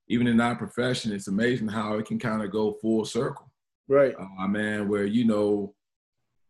even 0.09 0.27
in 0.27 0.41
our 0.41 0.57
profession, 0.57 1.13
it's 1.13 1.29
amazing 1.29 1.69
how 1.69 1.95
it 1.95 2.07
can 2.07 2.19
kind 2.19 2.43
of 2.43 2.51
go 2.51 2.79
full 2.81 3.05
circle. 3.05 3.50
Right. 3.91 4.15
Uh, 4.17 4.47
man, 4.47 4.89
where, 4.89 5.05
you 5.05 5.25
know, 5.25 5.75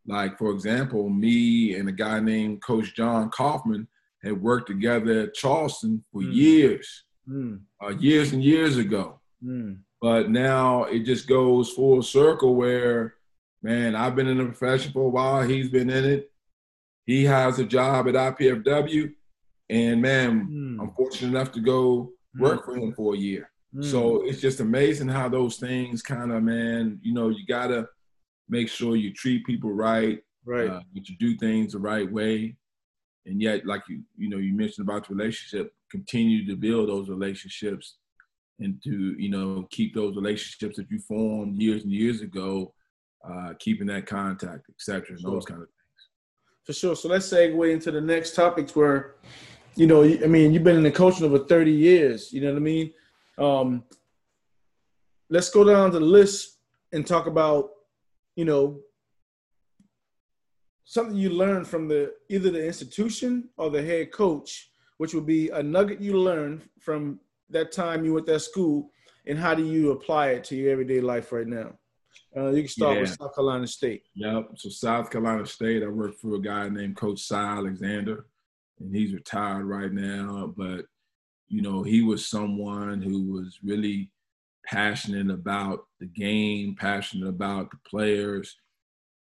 like, 0.07 0.37
for 0.37 0.51
example, 0.51 1.09
me 1.09 1.75
and 1.75 1.89
a 1.89 1.93
guy 1.93 2.21
named 2.21 2.63
Coach 2.63 2.95
Jon 2.95 3.31
Coffman 3.31 3.87
had 4.23 4.41
worked 4.41 4.69
together 4.69 5.21
at 5.21 5.35
Charleston 5.35 6.05
for 6.13 6.21
mm. 6.21 6.35
years, 6.35 7.05
mm. 7.27 7.61
Uh, 7.83 7.95
years 7.99 8.35
and 8.35 8.45
years 8.45 8.77
ago. 8.77 9.21
Mm. 9.43 9.79
But 10.03 10.31
now 10.31 10.85
it 10.85 11.05
just 11.05 11.27
goes 11.27 11.71
full 11.71 12.03
circle 12.03 12.55
where, 12.57 13.15
man, 13.63 13.97
I've 13.97 14.15
been 14.15 14.29
in 14.29 14.37
the 14.37 14.45
profession 14.45 14.93
for 14.93 15.07
a 15.07 15.09
while. 15.09 15.41
He's 15.43 15.71
been 15.71 15.89
in 15.89 16.05
it. 16.05 16.31
He 17.07 17.25
has 17.25 17.59
a 17.59 17.65
job 17.65 18.07
at 18.09 18.15
IPFW. 18.15 19.15
And 19.71 20.03
man, 20.03 20.47
mm. 20.47 20.83
I'm 20.83 20.93
fortunate 20.93 21.29
enough 21.29 21.53
to 21.53 21.61
go 21.61 22.13
work 22.39 22.63
mm. 22.63 22.65
for 22.67 22.77
him 22.77 22.93
for 22.93 23.15
a 23.15 23.19
year. 23.19 23.50
So 23.79 24.19
mm. 24.19 24.29
it's 24.29 24.41
just 24.41 24.61
amazing 24.61 25.09
how 25.09 25.29
those 25.29 25.57
things 25.57 26.03
kind 26.03 26.33
of, 26.33 26.43
man, 26.43 26.99
you 27.03 27.15
know, 27.15 27.29
you 27.29 27.47
got 27.47 27.69
to 27.69 27.89
make 28.49 28.69
sure 28.69 28.97
you 28.97 29.13
treat 29.13 29.47
people 29.47 29.71
right, 29.71 30.19
right, 30.45 30.69
uh, 30.69 30.81
that 30.95 31.09
you 31.09 31.17
do 31.19 31.37
things 31.37 31.73
the 31.73 31.79
right 31.79 32.11
way. 32.11 32.57
And 33.27 33.41
yet, 33.41 33.65
like 33.65 33.83
you, 33.89 34.03
you 34.17 34.29
know, 34.29 34.39
you 34.39 34.55
mentioned 34.55 34.89
about 34.89 35.07
the 35.07 35.15
relationship, 35.15 35.73
continue 35.89 36.45
to 36.47 36.57
build 36.57 36.89
those 36.89 37.09
relationships 37.09 37.99
and 38.59 38.83
to, 38.83 39.15
you 39.17 39.31
know, 39.31 39.69
keep 39.71 39.95
those 39.95 40.17
relationships 40.17 40.77
that 40.77 40.91
you 40.91 40.99
formed 40.99 41.61
years 41.63 41.85
and 41.85 41.93
years 41.93 42.23
ago, 42.23 42.75
uh, 43.25 43.53
keeping 43.61 43.87
that 43.87 44.07
contact, 44.07 44.67
etc. 44.69 45.17
Sure. 45.17 45.31
those 45.31 45.45
kind 45.45 45.63
of 45.63 45.69
things. 45.69 45.77
For 46.65 46.73
sure. 46.73 46.97
So 46.97 47.09
let's 47.09 47.29
segue 47.29 47.73
into 47.73 47.93
the 47.93 48.01
next 48.01 48.35
topics 48.35 48.75
where, 48.75 49.15
you 49.77 49.87
know, 49.87 50.03
I 50.03 50.27
mean, 50.27 50.53
you've 50.53 50.65
been 50.65 50.77
in 50.77 50.83
the 50.83 50.91
coaching 50.91 51.25
over 51.25 51.39
30 51.39 51.71
years, 51.71 52.33
you 52.33 52.41
know 52.41 52.51
what 52.51 52.57
I 52.57 52.61
mean? 52.61 52.93
Um, 53.41 53.85
let's 55.31 55.51
go 55.51 55.65
down 55.65 55.91
the 55.91 56.01
list 56.01 56.59
and 56.93 57.07
talk 57.07 57.27
about, 57.27 57.71
you 58.37 58.45
know, 58.45 58.81
something 60.85 61.17
you 61.17 61.31
learned 61.31 61.67
from 61.67 61.89
the 61.89 62.13
either 62.29 62.51
the 62.51 62.65
institution 62.65 63.49
or 63.57 63.71
the 63.71 63.83
head 63.83 64.13
coach, 64.13 64.71
which 64.99 65.15
would 65.15 65.27
be 65.27 65.49
a 65.51 65.63
nugget 65.63 66.01
you 66.01 66.17
learned 66.19 66.63
from 66.81 67.21
that 67.49 67.73
time 67.73 68.05
you 68.05 68.13
went 68.15 68.27
that 68.27 68.41
school, 68.41 68.91
and 69.27 69.39
how 69.39 69.55
do 69.55 69.65
you 69.65 69.93
apply 69.93 70.29
it 70.31 70.45
to 70.45 70.57
your 70.57 70.71
everyday 70.71 71.01
life 71.01 71.33
right 71.33 71.47
now? 71.47 71.73
Uh, 72.37 72.51
you 72.51 72.63
can 72.63 72.69
start 72.69 72.95
yeah. 72.95 73.01
with 73.03 73.17
South 73.17 73.35
Carolina 73.35 73.67
State. 73.67 74.03
Yep. 74.15 74.51
So 74.57 74.69
South 74.69 75.11
Carolina 75.11 75.47
State, 75.47 75.83
I 75.83 75.87
work 75.89 76.17
for 76.17 76.35
a 76.35 76.41
guy 76.41 76.69
named 76.69 76.97
Coach 76.97 77.21
Cy 77.21 77.57
Alexander, 77.57 78.27
and 78.79 78.95
he's 78.95 79.13
retired 79.13 79.65
right 79.65 79.93
now. 79.93 80.53
But 80.57 80.87
you 81.51 81.63
know, 81.63 81.83
he 81.83 82.01
was 82.01 82.29
someone 82.29 83.03
who 83.03 83.33
was 83.33 83.59
really 83.63 84.09
passionate 84.65 85.31
about 85.31 85.87
the 85.99 86.07
game, 86.07 86.77
passionate 86.79 87.29
about 87.29 87.73
the 87.73 87.77
players, 87.89 88.57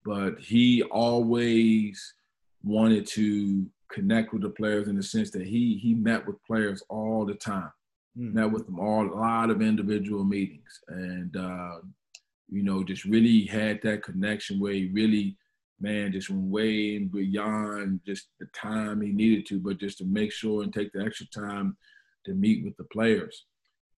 but 0.04 0.38
he 0.38 0.82
always 0.84 2.14
wanted 2.62 3.04
to 3.06 3.66
connect 3.92 4.32
with 4.32 4.42
the 4.42 4.50
players 4.50 4.86
in 4.86 4.96
the 4.96 5.02
sense 5.02 5.30
that 5.32 5.44
he 5.44 5.76
he 5.82 5.92
met 5.94 6.24
with 6.24 6.36
players 6.46 6.82
all 6.88 7.26
the 7.26 7.34
time, 7.34 7.72
mm. 8.16 8.32
met 8.32 8.50
with 8.50 8.64
them 8.64 8.78
all 8.78 9.04
a 9.04 9.12
lot 9.12 9.50
of 9.50 9.60
individual 9.60 10.22
meetings, 10.22 10.80
and 10.86 11.36
uh, 11.36 11.78
you 12.48 12.62
know 12.62 12.84
just 12.84 13.04
really 13.04 13.44
had 13.44 13.80
that 13.82 14.04
connection 14.04 14.60
where 14.60 14.72
he 14.72 14.88
really 14.92 15.36
man 15.80 16.12
just 16.12 16.30
went 16.30 16.50
way 16.50 16.98
beyond 16.98 17.98
just 18.06 18.28
the 18.38 18.46
time 18.54 19.00
he 19.00 19.10
needed 19.10 19.46
to, 19.46 19.58
but 19.58 19.78
just 19.78 19.98
to 19.98 20.04
make 20.04 20.30
sure 20.30 20.62
and 20.62 20.72
take 20.72 20.92
the 20.92 21.02
extra 21.02 21.26
time 21.26 21.76
to 22.24 22.34
meet 22.34 22.64
with 22.64 22.76
the 22.76 22.84
players. 22.84 23.46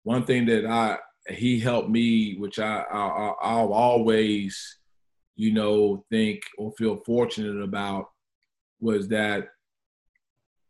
One 0.04 0.26
thing 0.26 0.46
that 0.48 0.66
I 0.66 0.98
he 1.30 1.60
helped 1.60 1.90
me, 1.90 2.36
which 2.38 2.60
I, 2.60 2.84
I 2.92 3.34
I'll 3.42 3.74
always, 3.74 4.78
you 5.36 5.54
know, 5.54 6.04
think 6.10 6.42
or 6.58 6.72
feel 6.78 7.02
fortunate 7.06 7.62
about, 7.62 8.10
was 8.80 9.08
that 9.10 9.48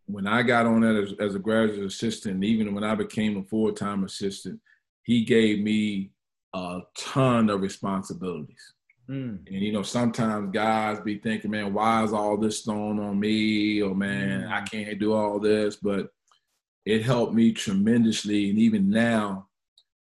when 0.05 0.27
I 0.27 0.43
got 0.43 0.65
on 0.65 0.83
as, 0.83 1.13
as 1.19 1.35
a 1.35 1.39
graduate 1.39 1.85
assistant, 1.85 2.43
even 2.43 2.75
when 2.75 2.83
I 2.83 2.95
became 2.95 3.37
a 3.37 3.43
full 3.43 3.71
time 3.71 4.03
assistant, 4.03 4.59
he 5.03 5.23
gave 5.23 5.59
me 5.59 6.11
a 6.53 6.81
ton 6.97 7.49
of 7.49 7.61
responsibilities. 7.61 8.73
Mm. 9.09 9.47
And 9.47 9.61
you 9.61 9.71
know, 9.71 9.83
sometimes 9.83 10.51
guys 10.51 10.99
be 10.99 11.17
thinking, 11.17 11.51
man, 11.51 11.73
why 11.73 12.03
is 12.03 12.13
all 12.13 12.37
this 12.37 12.61
thrown 12.61 12.99
on 12.99 13.19
me? 13.19 13.81
Or 13.81 13.95
man, 13.95 14.41
mm. 14.41 14.51
I 14.51 14.61
can't 14.61 14.99
do 14.99 15.13
all 15.13 15.39
this. 15.39 15.77
But 15.77 16.09
it 16.85 17.03
helped 17.03 17.33
me 17.33 17.51
tremendously. 17.51 18.49
And 18.49 18.59
even 18.59 18.89
now, 18.89 19.47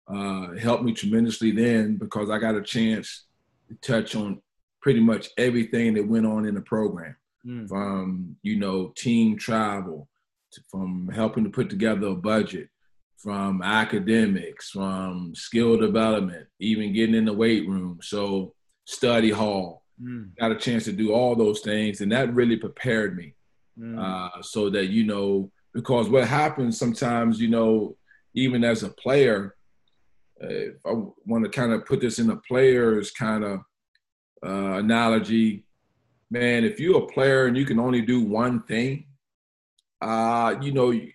uh, 0.06 0.54
helped 0.54 0.84
me 0.84 0.92
tremendously 0.92 1.50
then 1.50 1.96
because 1.96 2.30
I 2.30 2.38
got 2.38 2.56
a 2.56 2.62
chance 2.62 3.24
to 3.68 3.74
touch 3.76 4.14
on 4.14 4.42
pretty 4.82 5.00
much 5.00 5.30
everything 5.38 5.94
that 5.94 6.06
went 6.06 6.26
on 6.26 6.44
in 6.44 6.54
the 6.54 6.60
program 6.60 7.16
mm. 7.46 7.68
from, 7.68 8.36
you 8.42 8.56
know, 8.56 8.92
team 8.96 9.38
travel, 9.38 10.08
to, 10.52 10.60
from 10.70 11.08
helping 11.08 11.44
to 11.44 11.50
put 11.50 11.70
together 11.70 12.08
a 12.08 12.14
budget, 12.14 12.68
from 13.16 13.62
academics, 13.62 14.70
from 14.70 15.34
skill 15.34 15.78
development, 15.78 16.46
even 16.58 16.92
getting 16.92 17.14
in 17.14 17.24
the 17.24 17.32
weight 17.32 17.66
room. 17.66 17.98
So, 18.02 18.54
study 18.84 19.30
hall. 19.30 19.82
Mm. 20.02 20.36
Got 20.38 20.52
a 20.52 20.56
chance 20.56 20.84
to 20.84 20.92
do 20.92 21.12
all 21.12 21.34
those 21.34 21.60
things. 21.60 22.00
And 22.00 22.12
that 22.12 22.34
really 22.34 22.56
prepared 22.56 23.16
me 23.16 23.34
mm. 23.78 23.98
uh, 23.98 24.42
so 24.42 24.68
that, 24.70 24.88
you 24.88 25.04
know, 25.04 25.50
because 25.74 26.08
what 26.08 26.26
happens 26.26 26.78
sometimes, 26.78 27.40
you 27.40 27.48
know, 27.48 27.96
even 28.34 28.64
as 28.64 28.82
a 28.84 28.88
player, 28.88 29.56
if 30.40 30.74
I 30.86 30.92
want 31.26 31.44
to 31.44 31.50
kind 31.50 31.72
of 31.72 31.84
put 31.84 32.00
this 32.00 32.18
in 32.18 32.30
a 32.30 32.36
player's 32.36 33.10
kind 33.10 33.44
of 33.44 33.60
uh, 34.44 34.78
analogy, 34.78 35.64
man, 36.30 36.64
if 36.64 36.78
you're 36.78 37.02
a 37.02 37.06
player 37.06 37.46
and 37.46 37.56
you 37.56 37.66
can 37.66 37.80
only 37.80 38.02
do 38.02 38.22
one 38.22 38.62
thing, 38.62 39.06
uh, 40.00 40.54
you 40.60 40.72
know, 40.72 40.90
you, 40.90 41.12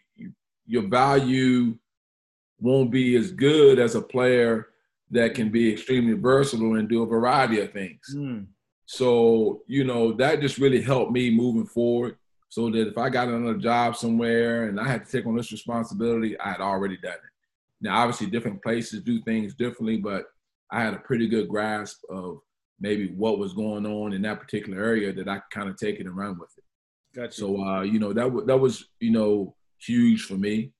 your 0.65 0.87
value 0.87 1.77
won't 2.59 2.91
be 2.91 3.15
as 3.15 3.31
good 3.31 3.79
as 3.79 3.95
a 3.95 4.01
player 4.01 4.67
that 5.11 5.33
can 5.33 5.49
be 5.49 5.71
extremely 5.71 6.13
versatile 6.13 6.75
and 6.75 6.89
do 6.89 7.03
a 7.03 7.07
variety 7.07 7.59
of 7.61 7.71
things. 7.71 8.01
Mm. 8.13 8.47
So, 8.85 9.61
you 9.67 9.83
know, 9.83 10.13
that 10.13 10.41
just 10.41 10.57
really 10.57 10.81
helped 10.81 11.11
me 11.11 11.29
moving 11.31 11.65
forward 11.65 12.17
so 12.49 12.69
that 12.69 12.87
if 12.87 12.97
I 12.97 13.09
got 13.09 13.27
another 13.27 13.57
job 13.57 13.95
somewhere 13.95 14.67
and 14.67 14.79
I 14.79 14.87
had 14.87 15.05
to 15.05 15.11
take 15.11 15.25
on 15.25 15.35
this 15.35 15.51
responsibility, 15.51 16.37
I 16.39 16.49
had 16.51 16.61
already 16.61 16.97
done 16.97 17.13
it. 17.13 17.19
Now, 17.81 17.97
obviously, 17.99 18.27
different 18.27 18.61
places 18.61 19.03
do 19.03 19.21
things 19.21 19.53
differently, 19.53 19.97
but 19.97 20.25
I 20.71 20.83
had 20.83 20.93
a 20.93 20.99
pretty 20.99 21.27
good 21.27 21.47
grasp 21.47 22.01
of 22.09 22.39
maybe 22.79 23.13
what 23.15 23.39
was 23.39 23.53
going 23.53 23.85
on 23.85 24.13
in 24.13 24.21
that 24.23 24.39
particular 24.39 24.83
area 24.83 25.13
that 25.13 25.27
I 25.27 25.35
could 25.35 25.51
kind 25.51 25.69
of 25.69 25.77
take 25.77 25.99
it 25.99 26.05
and 26.05 26.17
run 26.17 26.37
with 26.39 26.49
it. 26.57 26.63
Gotcha. 27.15 27.33
So, 27.33 27.63
uh, 27.63 27.81
you 27.81 27.99
know, 27.99 28.13
that 28.13 28.23
w- 28.23 28.45
that 28.45 28.57
was 28.57 28.85
you 28.99 29.11
know 29.11 29.55
huge 29.79 30.23
for 30.23 30.35
me, 30.35 30.71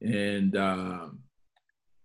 and 0.00 0.56
um, 0.56 1.20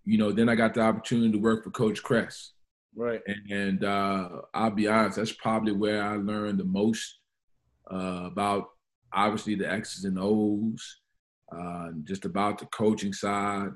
you 0.03 0.17
know, 0.17 0.31
then 0.31 0.49
I 0.49 0.55
got 0.55 0.73
the 0.73 0.81
opportunity 0.81 1.31
to 1.31 1.37
work 1.39 1.63
for 1.63 1.71
Coach 1.71 2.03
Kresse. 2.03 2.51
Right. 2.95 3.21
And, 3.27 3.51
and 3.51 3.83
uh, 3.83 4.29
I'll 4.53 4.71
be 4.71 4.87
honest, 4.87 5.17
that's 5.17 5.31
probably 5.31 5.73
where 5.73 6.01
I 6.01 6.15
learned 6.15 6.59
the 6.59 6.65
most 6.65 7.19
uh, 7.91 8.23
about 8.25 8.69
obviously 9.15 9.55
the 9.55 9.71
X's 9.71 10.03
and 10.03 10.19
O's, 10.19 10.99
uh, 11.55 11.89
just 12.03 12.25
about 12.25 12.59
the 12.59 12.65
coaching 12.67 13.13
side, 13.13 13.69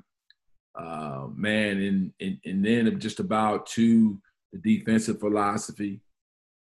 uh, 0.78 1.28
man, 1.34 1.82
and, 1.82 2.12
and 2.20 2.38
and 2.46 2.66
then 2.66 3.00
just 3.00 3.20
about 3.20 3.66
to 3.68 4.20
the 4.52 4.60
defensive 4.60 5.20
philosophy. 5.20 6.02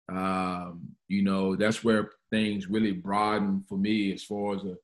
Um, 0.10 0.96
you 1.08 1.24
know, 1.24 1.56
that's 1.56 1.84
where 1.84 2.12
things 2.30 2.68
really 2.68 2.94
broaden 2.94 3.63
for 3.68 3.78
me 3.78 4.13
as 4.13 4.24
far 4.24 4.56
as 4.56 4.63
a 4.63 4.76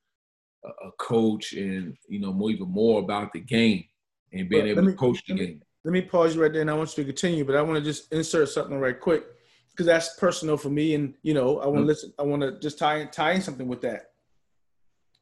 a 0.66 0.92
coach 0.98 1.54
and 1.54 1.96
you 2.08 2.20
know 2.20 2.32
more 2.32 2.50
even 2.50 2.70
more 2.70 3.02
about 3.02 3.34
the 3.34 3.40
game 3.40 3.84
and 4.32 4.50
being 4.50 4.68
able 4.68 4.84
me, 4.84 4.92
to 4.92 4.98
coach 4.98 5.24
the 5.28 5.34
game. 5.34 5.48
Me, 5.48 5.60
let 5.84 5.92
me 5.92 6.02
pause 6.02 6.36
you 6.36 6.42
right 6.42 6.52
there, 6.52 6.62
and 6.62 6.72
I 6.72 6.74
want 6.74 6.98
you 6.98 7.04
to 7.04 7.10
continue, 7.10 7.46
but 7.46 7.56
I 7.56 7.62
want 7.62 7.76
to 7.76 7.84
just 7.84 8.12
insert 8.14 8.50
something 8.50 8.80
right 8.80 9.00
quick 9.00 9.26
because 9.74 9.88
that's 9.88 10.16
personal 10.20 10.56
for 10.56 10.70
me, 10.70 10.94
and 10.96 11.16
you 11.24 11.34
know 11.34 11.60
I 11.60 11.66
want 11.66 11.78
to 11.78 11.80
mm-hmm. 11.80 11.88
listen. 11.88 12.14
I 12.20 12.24
want 12.24 12.42
to 12.42 12.60
just 12.60 12.78
tie 12.78 12.98
in, 12.98 13.10
tie 13.10 13.32
in 13.34 13.42
something 13.42 13.68
with 13.68 13.82
that. 13.82 14.12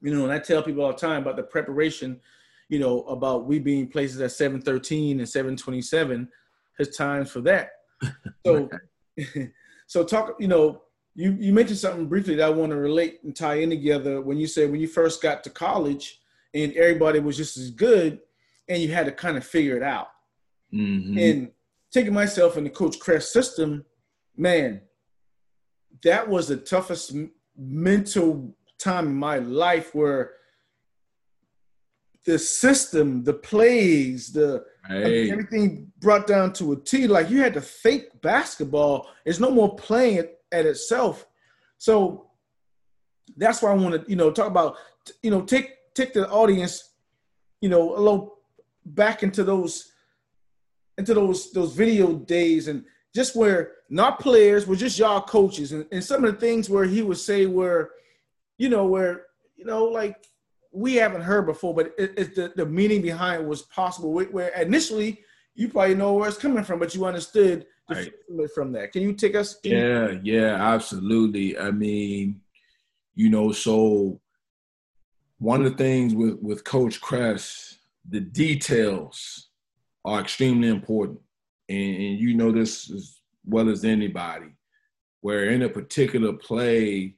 You 0.02 0.14
know, 0.14 0.24
and 0.24 0.34
I 0.34 0.40
tell 0.40 0.64
people 0.64 0.84
all 0.84 0.92
the 0.92 0.98
time 0.98 1.22
about 1.22 1.38
the 1.38 1.44
preparation. 1.44 2.20
You 2.70 2.80
know 2.80 3.04
about 3.04 3.46
we 3.46 3.60
being 3.60 3.88
places 3.88 4.20
at 4.22 4.32
seven 4.32 4.62
thirteen 4.62 5.20
and 5.20 5.30
seven 5.30 5.56
twenty 5.56 5.82
seven. 5.82 6.30
Has 6.78 6.96
times 6.96 7.32
for 7.32 7.42
that. 7.42 7.72
So, 8.46 8.68
so 9.88 10.04
talk. 10.04 10.36
You 10.40 10.48
know, 10.48 10.82
you 11.14 11.38
you 11.40 11.54
mentioned 11.54 11.78
something 11.78 12.08
briefly 12.08 12.36
that 12.36 12.48
I 12.48 12.50
want 12.50 12.72
to 12.72 12.78
relate 12.78 13.20
and 13.24 13.36
tie 13.36 13.56
in 13.56 13.70
together. 13.70 14.22
When 14.22 14.38
you 14.38 14.48
said 14.48 14.72
when 14.72 14.82
you 14.82 14.88
first 14.88 15.22
got 15.22 15.44
to 15.44 15.50
college 15.50 16.20
and 16.54 16.74
everybody 16.74 17.20
was 17.20 17.38
just 17.38 17.58
as 17.58 17.70
good, 17.70 18.20
and 18.68 18.82
you 18.82 18.92
had 18.92 19.06
to 19.06 19.12
kind 19.12 19.38
of 19.38 19.46
figure 19.46 19.78
it 19.78 19.84
out. 19.84 20.08
Mm-hmm. 20.74 21.18
And 21.18 21.52
taking 21.92 22.14
myself 22.14 22.58
in 22.58 22.64
the 22.64 22.70
Coach 22.70 23.00
Kresse 23.00 23.24
system, 23.24 23.86
man, 24.42 24.82
that 26.04 26.28
was 26.28 26.48
the 26.48 26.58
toughest 26.58 27.16
mental 27.56 28.56
time 28.80 29.08
in 29.08 29.16
my 29.16 29.38
life 29.38 29.94
where 29.94 30.32
the 32.26 32.40
system, 32.40 33.24
the 33.24 33.34
plays, 33.34 34.34
the 34.34 34.66
hey. 34.88 35.30
everything 35.30 35.92
brought 36.00 36.26
down 36.26 36.54
to 36.54 36.72
a 36.74 36.76
T. 36.76 37.08
Like 37.08 37.30
you 37.30 37.42
had 37.42 37.54
to 37.54 37.62
fake 37.62 38.22
basketball. 38.22 39.10
There's 39.24 39.40
no 39.40 39.52
more 39.52 39.76
playing 39.76 40.18
it 40.18 40.40
at 40.52 40.66
itself. 40.66 41.28
So 41.78 42.32
that's 43.38 43.62
why 43.62 43.72
I 43.72 43.76
want 43.76 44.04
to, 44.04 44.10
you 44.10 44.16
know, 44.16 44.32
talk 44.32 44.48
about, 44.48 44.78
you 45.22 45.30
know, 45.30 45.42
take 45.42 45.94
take 45.94 46.14
the 46.14 46.28
audience, 46.30 46.96
you 47.62 47.70
know, 47.70 47.96
a 47.96 48.00
little 48.00 48.40
back 48.86 49.22
into 49.22 49.44
those 49.44 49.92
into 50.98 51.14
those 51.14 51.52
those 51.52 51.74
video 51.74 52.14
days 52.14 52.68
and 52.68 52.86
just 53.14 53.36
where 53.36 53.74
not 53.90 54.20
players 54.20 54.66
were 54.66 54.76
just 54.76 54.98
y'all 54.98 55.22
coaches 55.22 55.72
and, 55.72 55.86
and 55.92 56.04
some 56.04 56.24
of 56.24 56.34
the 56.34 56.40
things 56.40 56.70
where 56.70 56.86
he 56.86 57.02
would 57.02 57.18
say 57.18 57.46
where 57.46 57.92
you 58.58 58.70
know 58.70 58.86
where 58.86 59.26
you 59.56 59.66
know 59.66 59.86
like 59.86 60.28
we 60.72 60.96
haven't 60.96 61.22
heard 61.22 61.46
before 61.46 61.74
but 61.74 61.94
it, 61.98 62.14
it 62.18 62.36
the, 62.36 62.54
the 62.56 62.66
meaning 62.66 63.02
behind 63.02 63.46
was 63.48 63.64
possible 63.64 64.12
where 64.14 64.50
initially 64.62 65.20
you 65.56 65.68
probably 65.68 65.96
know 65.96 66.14
where 66.14 66.30
it's 66.30 66.38
coming 66.38 66.64
from 66.64 66.80
but 66.80 66.96
you 66.96 67.06
understood 67.06 67.66
right. 67.90 68.14
from 68.56 68.72
that 68.72 68.92
can 68.92 69.02
you 69.02 69.14
take 69.14 69.36
us 69.36 69.58
yeah 69.64 70.10
you- 70.10 70.22
yeah 70.24 70.74
absolutely 70.74 71.58
i 71.60 71.70
mean 71.70 72.40
you 73.16 73.30
know 73.30 73.52
so 73.52 74.20
one 75.40 75.66
of 75.66 75.72
the 75.72 75.78
things 75.78 76.14
with 76.14 76.40
with 76.42 76.64
coach 76.64 77.02
kresse 77.02 77.76
the 78.10 78.20
details 78.20 79.50
are 80.04 80.22
extremely 80.22 80.68
important. 80.68 81.20
And, 81.72 81.96
and, 81.96 82.20
you 82.20 82.34
know 82.34 82.52
this 82.52 82.92
as 82.92 83.22
well 83.46 83.70
as 83.70 83.86
anybody, 83.86 84.48
where 85.22 85.50
in 85.50 85.62
a 85.62 85.70
particular 85.70 86.34
play, 86.34 87.16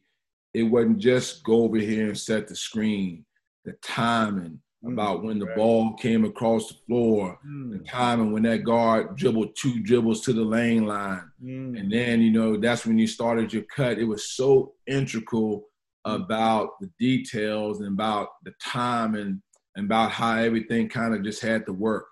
it 0.54 0.64
wasn't 0.64 1.00
just 1.00 1.44
go 1.44 1.64
over 1.64 1.78
here 1.78 2.08
and 2.08 2.18
set 2.18 2.48
the 2.48 2.56
screen, 2.56 3.26
the 3.66 3.74
timing 3.82 4.60
mm, 4.86 4.94
about 4.94 5.24
when 5.24 5.40
the 5.40 5.46
right. 5.46 5.56
ball 5.56 5.94
came 5.94 6.24
across 6.24 6.68
the 6.68 6.76
floor, 6.86 7.40
mm. 7.48 7.72
the 7.72 7.84
timing 7.86 8.32
when 8.32 8.44
that 8.44 8.64
guard 8.64 9.16
dribbled 9.16 9.56
two 9.56 9.80
dribbles 9.82 10.22
to 10.22 10.34
the 10.34 10.44
lane 10.44 10.86
line. 10.86 11.32
Mm. 11.44 11.80
And 11.80 11.92
then, 11.92 12.22
you 12.22 12.32
know, 12.32 12.58
that's 12.58 12.86
when 12.86 13.00
you 13.00 13.08
started 13.08 13.52
your 13.52 13.64
cut. 13.76 13.98
It 13.98 14.06
was 14.06 14.30
so 14.30 14.74
integral 14.86 15.66
about 16.06 16.80
the 16.82 16.90
details 17.00 17.80
and 17.80 17.94
about 17.94 18.30
the 18.44 18.52
time 18.62 19.16
and 19.16 19.42
and 19.76 19.86
about 19.86 20.12
how 20.12 20.38
everything 20.38 20.88
kind 20.88 21.16
of 21.16 21.24
just 21.24 21.42
had 21.42 21.66
to 21.66 21.74
work. 21.74 22.06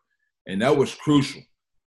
And 0.47 0.61
that 0.61 0.75
was 0.75 0.95
crucial. 0.95 1.41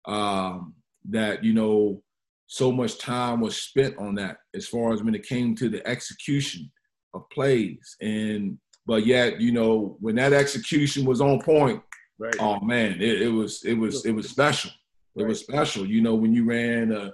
Um, 0.06 0.76
that, 1.10 1.44
you 1.44 1.54
know, 1.54 2.02
so 2.48 2.72
much 2.72 2.98
time 2.98 3.40
was 3.40 3.56
spent 3.56 3.98
on 3.98 4.16
that 4.16 4.38
as 4.54 4.68
far 4.68 4.94
as 4.94 5.02
when 5.02 5.16
it 5.16 5.26
came 5.26 5.56
to 5.56 5.70
the 5.70 5.86
execution 5.88 6.70
of 7.14 7.30
plays. 7.30 7.96
And 8.02 8.58
but 8.86 9.06
yet, 9.06 9.40
you 9.40 9.52
know, 9.52 9.98
when 10.00 10.16
that 10.16 10.34
execution 10.34 11.06
was 11.06 11.22
on 11.22 11.42
point, 11.42 11.82
right. 12.20 12.36
oh 12.40 12.60
man, 12.60 13.02
it, 13.02 13.22
it 13.22 13.30
was 13.30 13.64
it 13.64 13.76
was 13.76 14.06
it 14.06 14.12
was 14.12 14.30
special. 14.30 14.72
It 15.16 15.24
right. 15.24 15.30
was 15.30 15.40
special. 15.40 15.86
You 15.86 16.02
know, 16.02 16.16
when 16.16 16.34
you 16.34 16.46
ran 16.46 16.92
a 16.92 17.14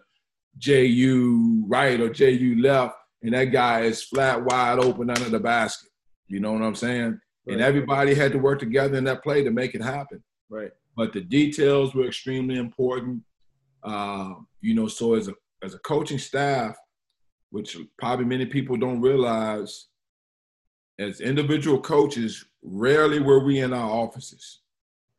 JU 0.58 1.63
right 1.67 2.00
or 2.00 2.10
JU 2.10 2.60
left, 2.60 2.95
and 3.21 3.34
that 3.34 3.45
guy 3.45 3.82
is 3.82 4.04
flat 4.04 4.43
wide 4.43 4.80
open 4.80 5.10
under 5.10 5.30
the 5.30 5.39
basket. 5.39 5.89
You 6.28 6.39
know 6.39 6.52
what 6.52 6.63
I'm 6.63 6.76
saying? 6.76 7.19
Right. 7.45 7.54
And 7.54 7.62
everybody 7.62 8.13
had 8.13 8.32
to 8.32 8.39
work 8.39 8.60
together 8.60 8.97
in 8.97 9.04
that 9.06 9.23
play 9.23 9.43
to 9.43 9.52
make 9.52 9.76
it 9.76 9.84
happen. 9.84 10.23
Right. 10.50 10.71
But 10.97 11.13
the 11.13 11.21
details 11.21 11.93
were 11.93 12.07
extremely 12.07 12.57
important. 12.57 13.23
Uh, 13.83 14.33
you 14.60 14.73
know, 14.73 14.88
so 14.88 15.13
as 15.13 15.29
a 15.29 15.36
as 15.63 15.75
a 15.75 15.79
coaching 15.79 16.19
staff, 16.19 16.75
which 17.51 17.77
probably 17.97 18.25
many 18.25 18.45
people 18.45 18.75
don't 18.75 18.99
realize, 18.99 19.88
as 20.99 21.21
individual 21.21 21.79
coaches, 21.79 22.43
rarely 22.63 23.19
were 23.19 23.43
we 23.43 23.60
in 23.60 23.73
our 23.73 23.89
offices. 23.89 24.62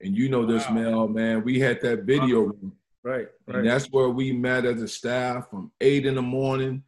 And 0.01 0.17
you 0.17 0.29
know 0.29 0.45
this, 0.45 0.69
wow. 0.69 0.75
Mel, 0.75 1.09
man. 1.09 1.45
We 1.45 1.59
had 1.59 1.81
that 1.83 2.03
video 2.03 2.41
room. 2.41 2.73
Right, 3.03 3.29
right. 3.47 3.57
And 3.59 3.67
that's 3.67 3.87
where 3.87 4.11
we 4.11 4.33
met 4.33 4.65
as 4.65 4.83
a 4.83 4.89
staff 4.89 5.49
from 5.49 5.73
eight 5.81 6.07
in 6.07 6.17
the 6.17 6.23
morning 6.23 6.83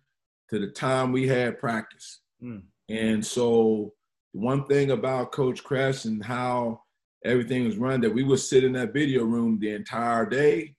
to 0.50 0.58
the 0.58 0.68
time 0.68 1.12
we 1.12 1.26
had 1.26 1.58
practice. 1.58 2.20
Mm. 2.42 2.62
And 2.88 3.24
so 3.24 3.94
one 4.32 4.66
thing 4.66 4.90
about 4.90 5.32
Coach 5.32 5.64
Kresse 5.64 6.04
and 6.04 6.24
how 6.24 6.82
everything 7.24 7.64
was 7.64 7.76
run 7.76 8.00
that 8.00 8.14
we 8.14 8.22
would 8.22 8.40
sit 8.40 8.64
in 8.64 8.72
that 8.72 8.92
video 8.92 9.24
room 9.24 9.58
the 9.60 9.70
entire 9.70 10.26
day. 10.26 10.74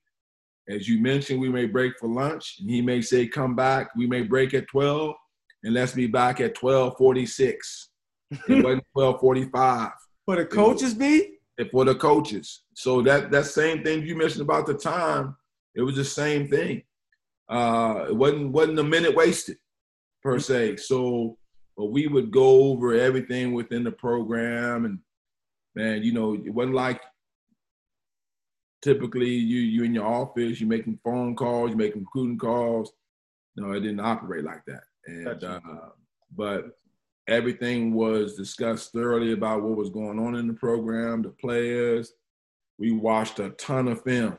As 0.70 0.88
you 0.88 1.02
mentioned, 1.02 1.40
we 1.40 1.50
may 1.50 1.66
break 1.66 1.98
for 2.00 2.08
lunch, 2.08 2.58
and 2.60 2.70
he 2.70 2.82
may 2.82 3.02
say, 3.02 3.28
"Come 3.28 3.56
back." 3.56 3.90
We 3.96 4.08
may 4.08 4.22
break 4.22 4.54
at 4.54 4.68
twelve, 4.68 5.16
and 5.64 5.74
let's 5.74 5.94
be 5.94 6.08
back 6.08 6.40
at 6.40 6.56
twelve 6.56 6.98
forty-six. 6.98 7.90
it 8.32 8.40
wasn't 8.64 8.86
twelve 8.94 9.20
forty-five. 9.20 9.92
For 10.26 10.36
the 10.36 10.46
coaches, 10.46 10.94
be 10.94 11.40
for 11.72 11.86
the 11.86 11.96
coaches. 11.96 12.64
So 12.74 13.02
that 13.04 13.32
that 13.32 13.46
same 13.46 13.84
thing 13.84 14.04
you 14.04 14.16
mentioned 14.16 14.42
about 14.42 14.66
the 14.66 14.76
time, 14.76 15.36
it 15.76 15.82
was 15.82 15.96
the 15.96 16.06
same 16.06 16.48
thing. 16.48 16.84
Uh, 17.50 18.06
it 18.10 18.16
wasn't 18.16 18.52
wasn't 18.52 18.80
a 18.80 18.84
minute 18.84 19.16
wasted 19.16 19.58
per 20.24 20.40
se. 20.40 20.78
So 20.78 21.38
but 21.78 21.86
we 21.86 22.08
would 22.08 22.32
go 22.32 22.64
over 22.72 22.94
everything 22.94 23.54
within 23.54 23.84
the 23.84 23.92
program 23.92 24.86
and 24.86 25.00
man, 25.76 26.04
you 26.04 26.14
know, 26.14 26.34
it 26.34 26.54
wasn't 26.54 26.76
like 26.76 27.02
typically 28.82 29.30
you 29.30 29.60
you 29.60 29.84
in 29.84 29.94
your 29.94 30.06
office, 30.06 30.60
you're 30.60 30.70
making 30.70 31.00
phone 31.04 31.36
calls, 31.36 31.70
you're 31.70 31.78
making 31.78 32.02
recruiting 32.02 32.38
calls. 32.38 32.92
No, 33.56 33.72
it 33.72 33.82
didn't 33.82 34.00
operate 34.00 34.44
like 34.44 34.64
that. 34.66 34.84
And 35.06 35.44
uh, 35.44 35.60
but 36.36 36.78
everything 37.28 37.94
was 37.94 38.36
discussed 38.36 38.92
thoroughly 38.92 39.34
about 39.34 39.62
what 39.62 39.78
was 39.78 39.90
going 39.90 40.20
on 40.20 40.36
in 40.36 40.48
the 40.48 40.54
program, 40.54 41.22
the 41.22 41.30
players. 41.30 42.14
we 42.78 42.92
watched 42.92 43.40
a 43.40 43.50
ton 43.52 43.88
of 43.88 44.04
film. 44.04 44.38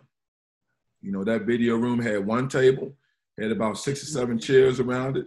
You 1.01 1.13
know, 1.13 1.25
that 1.25 1.47
video 1.47 1.77
room 1.77 2.01
had 2.01 2.25
one 2.25 2.49
table, 2.49 2.95
had 3.41 3.51
about 3.51 3.79
six 3.79 4.03
or 4.03 4.07
seven 4.07 4.39
chairs 4.39 4.81
around 4.81 5.17
it, 5.17 5.27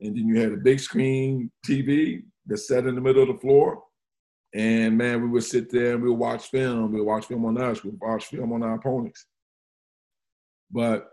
and 0.00 0.16
then 0.16 0.28
you 0.28 0.40
had 0.40 0.52
a 0.52 0.56
big 0.56 0.78
screen 0.80 1.50
TV 1.66 2.22
that 2.46 2.58
sat 2.58 2.86
in 2.86 2.94
the 2.94 3.00
middle 3.00 3.22
of 3.22 3.28
the 3.28 3.40
floor. 3.40 3.82
And 4.56 4.96
man, 4.96 5.20
we 5.20 5.28
would 5.28 5.44
sit 5.44 5.70
there 5.70 5.92
and 5.94 6.02
we 6.02 6.08
would 6.08 6.18
watch 6.18 6.48
film. 6.48 6.90
We 6.92 6.98
would 7.00 7.06
watch 7.06 7.26
film 7.26 7.44
on 7.44 7.60
us. 7.60 7.84
We 7.84 7.90
would 7.90 8.00
watch 8.00 8.24
film 8.26 8.52
on 8.52 8.62
our 8.62 8.74
opponents. 8.76 9.26
But 10.70 11.12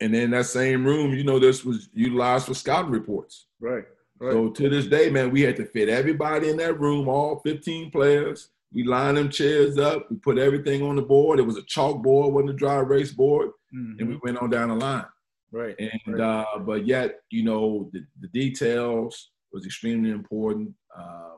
and 0.00 0.12
then 0.12 0.30
that 0.30 0.46
same 0.46 0.84
room, 0.84 1.14
you 1.14 1.24
know, 1.24 1.38
this 1.38 1.64
was 1.64 1.88
utilized 1.94 2.46
for 2.46 2.54
scouting 2.54 2.90
reports. 2.90 3.46
Right. 3.60 3.84
right. 4.18 4.32
So 4.32 4.48
to 4.50 4.68
this 4.68 4.86
day, 4.86 5.08
man, 5.10 5.30
we 5.30 5.42
had 5.42 5.56
to 5.56 5.66
fit 5.66 5.88
everybody 5.88 6.48
in 6.50 6.56
that 6.56 6.80
room, 6.80 7.06
all 7.08 7.40
15 7.40 7.90
players. 7.90 8.48
We 8.72 8.82
lined 8.82 9.18
them 9.18 9.28
chairs 9.30 9.78
up. 9.78 10.10
We 10.10 10.16
put 10.16 10.38
everything 10.38 10.82
on 10.82 10.96
the 10.96 11.02
board. 11.02 11.38
It 11.38 11.42
was 11.46 11.58
a 11.58 11.62
chalkboard, 11.62 12.32
wasn't 12.32 12.50
a 12.50 12.54
dry 12.54 12.78
erase 12.80 13.12
board, 13.12 13.50
Mhm. 13.74 14.00
and 14.00 14.08
we 14.08 14.18
went 14.24 14.38
on 14.38 14.50
down 14.50 14.70
the 14.70 14.74
line. 14.74 15.06
right. 15.52 15.76
And 15.78 16.18
right. 16.18 16.20
uh, 16.20 16.58
but 16.58 16.84
yet, 16.86 17.20
you 17.30 17.44
know, 17.44 17.88
the, 17.92 18.04
the 18.20 18.28
details 18.28 19.30
was 19.52 19.64
extremely 19.64 20.10
important. 20.10 20.74
Uh, 20.94 21.36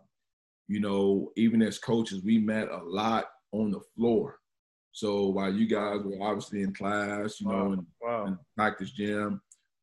you 0.69 0.81
know, 0.81 1.33
even 1.37 1.63
as 1.63 1.79
coaches, 1.79 2.23
we 2.23 2.39
met 2.39 2.69
a 2.69 2.83
lot 2.85 3.27
on 3.53 3.71
the 3.71 3.81
floor. 3.95 4.39
So 4.93 5.27
while 5.27 5.53
you 5.53 5.67
guys 5.67 6.01
were 6.03 6.23
obviously 6.23 6.63
in 6.63 6.73
class, 6.73 7.41
you 7.41 7.49
know, 7.49 7.73
in 7.73 7.87
wow. 8.01 8.27
and 8.27 8.39
practice 8.57 8.91
gym, 8.91 9.41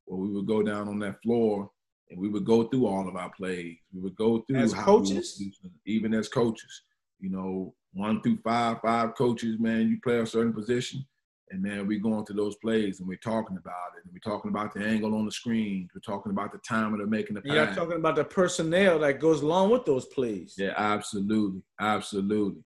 well, 0.08 0.19
we 0.19 0.30
would 0.30 0.48
go 0.48 0.63
down 0.63 0.88
on 0.88 1.00
that 1.00 1.22
floor 1.22 1.69
and 2.10 2.19
we 2.19 2.30
would 2.30 2.46
go 2.46 2.63
through 2.63 2.88
all 2.88 3.08
of 3.08 3.15
our 3.15 3.30
plays. 3.30 3.78
We 3.93 4.02
would 4.02 4.15
go 4.15 4.41
through 4.41 4.58
As 4.58 4.74
how 4.74 4.98
we 4.98 5.02
would 5.02 5.10
coaches? 5.10 5.41
even 5.86 6.13
as 6.13 6.28
coaches. 6.28 6.82
You 7.19 7.30
know, 7.30 7.76
one 7.93 8.22
through 8.22 8.39
five, 8.43 8.82
five 8.82 9.15
coaches, 9.15 9.60
man, 9.60 9.88
you 9.88 10.00
play 10.04 10.19
a 10.19 10.26
certain 10.26 10.54
position. 10.54 11.06
And 11.54 11.62
man, 11.62 11.86
we're 11.86 12.00
going 12.00 12.26
through 12.26 12.38
those 12.38 12.56
plays 12.56 13.00
and 13.00 13.08
we're 13.08 13.16
talking 13.18 13.58
about 13.58 13.92
it. 13.96 14.04
And 14.04 14.12
we're 14.12 14.32
talking 14.32 14.50
about 14.50 14.74
the 14.74 14.84
angle 14.84 15.13
on 15.13 15.24
the 15.24 15.32
screen. 15.32 15.88
We're 15.94 16.02
talking 16.02 16.32
about 16.32 16.52
the 16.52 16.58
time 16.58 16.96
of 16.96 17.00
the 17.00 17.06
making 17.06 17.36
the 17.36 17.42
And 17.42 17.54
You're 17.54 17.68
talking 17.68 17.98
about 17.98 18.16
the 18.16 18.24
personnel 18.24 18.98
that 19.00 19.20
goes 19.20 19.44
along 19.44 19.70
with 19.70 19.86
those 19.86 20.08
plays. 20.08 20.56
Yeah, 20.58 20.74
absolutely. 20.76 21.62
Absolutely. 21.80 22.63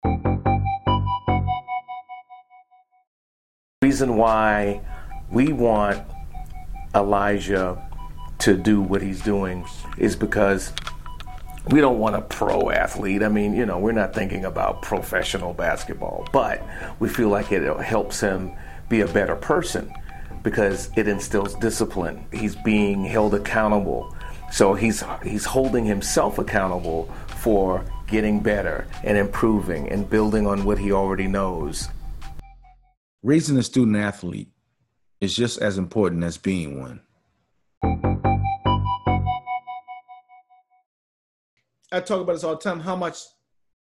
reason 3.82 4.16
why 4.16 4.82
we 5.32 5.52
want 5.52 6.02
Elijah 6.96 7.86
to 8.40 8.56
do 8.56 8.82
what 8.82 9.02
he's 9.02 9.22
doing 9.22 9.66
is 9.98 10.16
because 10.16 10.72
we 11.72 11.82
don't 11.82 12.00
want 12.00 12.16
a 12.16 12.22
pro 12.22 12.70
athlete. 12.70 13.22
I 13.22 13.28
mean, 13.28 13.54
you 13.54 13.66
know, 13.66 13.80
we're 13.80 13.92
not 13.92 14.14
thinking 14.14 14.46
about 14.46 14.82
professional 14.82 15.54
basketball, 15.54 16.26
but 16.32 16.64
we 17.00 17.10
feel 17.10 17.28
like 17.28 17.52
it 17.52 17.64
helps 17.82 18.22
him 18.22 18.54
be 18.90 19.02
a 19.02 19.08
better 19.08 19.36
person 19.36 19.94
because 20.44 20.90
it 20.96 21.08
instills 21.08 21.56
discipline. 21.56 22.26
He's 22.32 22.56
being 22.56 23.04
held 23.04 23.34
accountable. 23.34 24.16
So 24.52 24.74
he's 24.74 25.04
he's 25.24 25.46
holding 25.46 25.86
himself 25.86 26.40
accountable 26.40 27.12
for 27.28 27.84
getting 28.08 28.40
better 28.40 28.88
and 29.04 29.18
improving 29.18 29.90
and 29.90 30.10
building 30.10 30.48
on 30.48 30.64
what 30.64 30.78
he 30.78 30.92
already 30.92 31.28
knows. 31.28 31.90
Raising 33.24 33.58
a 33.58 33.64
student 33.64 33.98
athlete 33.98 34.50
is 35.20 35.36
just 35.36 35.62
as 35.62 35.78
important 35.78 36.24
as 36.24 36.38
being 36.38 36.80
one. 36.80 37.02
I 41.92 42.00
talk 42.02 42.22
about 42.22 42.34
this 42.34 42.44
all 42.44 42.56
the 42.56 42.62
time. 42.62 42.80
How 42.80 42.96
much, 42.96 43.20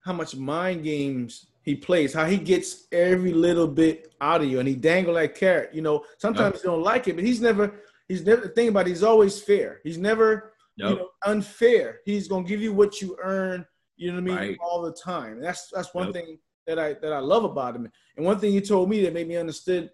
how 0.01 0.13
much 0.13 0.35
mind 0.35 0.83
games 0.83 1.47
he 1.65 1.75
plays. 1.75 2.13
How 2.13 2.25
he 2.25 2.37
gets 2.37 2.85
every 2.91 3.33
little 3.33 3.67
bit 3.67 4.13
out 4.21 4.41
of 4.41 4.47
you, 4.47 4.59
and 4.59 4.69
he 4.69 4.75
dangle 4.75 5.15
that 5.15 5.35
carrot. 5.35 5.73
You 5.73 5.81
know, 5.81 6.05
sometimes 6.19 6.63
you 6.63 6.69
don't 6.69 6.83
like 6.83 7.07
it, 7.07 7.15
but 7.15 7.25
he's 7.25 7.41
never. 7.41 7.81
He's 8.07 8.23
never. 8.23 8.41
The 8.43 8.49
thing 8.49 8.69
about 8.69 8.85
it, 8.85 8.91
he's 8.91 9.03
always 9.03 9.41
fair. 9.41 9.81
He's 9.83 9.97
never 9.97 10.53
you 10.77 10.85
know, 10.85 11.09
unfair. 11.25 11.99
He's 12.05 12.27
gonna 12.27 12.47
give 12.47 12.61
you 12.61 12.71
what 12.71 13.01
you 13.01 13.17
earn. 13.21 13.65
You 13.97 14.09
know 14.09 14.21
what 14.21 14.31
I 14.31 14.41
mean? 14.41 14.49
Right. 14.49 14.57
All 14.61 14.81
the 14.83 14.93
time. 14.93 15.41
That's 15.41 15.69
that's 15.73 15.93
one 15.93 16.05
Yep. 16.07 16.13
thing 16.13 16.37
that 16.67 16.77
I 16.77 16.93
that 17.01 17.13
I 17.13 17.19
love 17.19 17.45
about 17.45 17.75
him. 17.75 17.89
And 18.15 18.25
one 18.25 18.39
thing 18.39 18.51
he 18.51 18.61
told 18.61 18.89
me 18.89 19.01
that 19.01 19.13
made 19.13 19.27
me 19.27 19.37
understand 19.37 19.89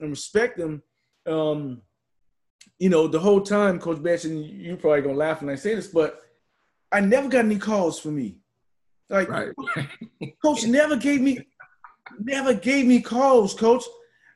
and 0.00 0.10
respect 0.10 0.58
him. 0.58 0.82
Um, 1.26 1.82
you 2.78 2.90
know, 2.90 3.06
the 3.06 3.20
whole 3.20 3.40
time, 3.40 3.78
Coach 3.78 4.02
Batch, 4.02 4.24
and 4.24 4.44
you 4.44 4.76
probably 4.76 5.02
gonna 5.02 5.14
laugh 5.16 5.40
when 5.40 5.50
I 5.50 5.56
say 5.56 5.74
this, 5.74 5.86
but 5.86 6.20
I 6.92 7.00
never 7.00 7.28
got 7.28 7.44
any 7.44 7.58
calls 7.58 7.98
for 7.98 8.08
me. 8.08 8.40
Like, 9.10 9.28
Right. 9.28 9.52
Coach 10.42 10.66
never 10.66 10.96
gave 10.96 11.20
me, 11.20 11.38
never 12.18 12.54
gave 12.54 12.86
me 12.86 13.00
calls, 13.00 13.54
Coach. 13.54 13.84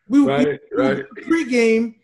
We 0.09 0.21
would 0.21 0.31
right. 0.31 0.61
Right. 0.73 1.05
pregame, 1.23 1.97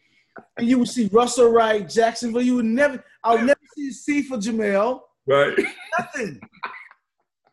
and 0.56 0.68
you 0.68 0.78
would 0.78 0.88
see 0.88 1.08
Russell 1.12 1.50
Wright, 1.50 1.88
Jacksonville. 1.88 2.42
You 2.42 2.56
would 2.56 2.64
never, 2.64 3.02
I 3.22 3.34
would 3.34 3.44
never 3.44 3.60
see 3.74 3.90
C 3.92 4.22
for 4.22 4.36
Jamel. 4.36 5.00
Right. 5.26 5.58
Nothing. 5.98 6.40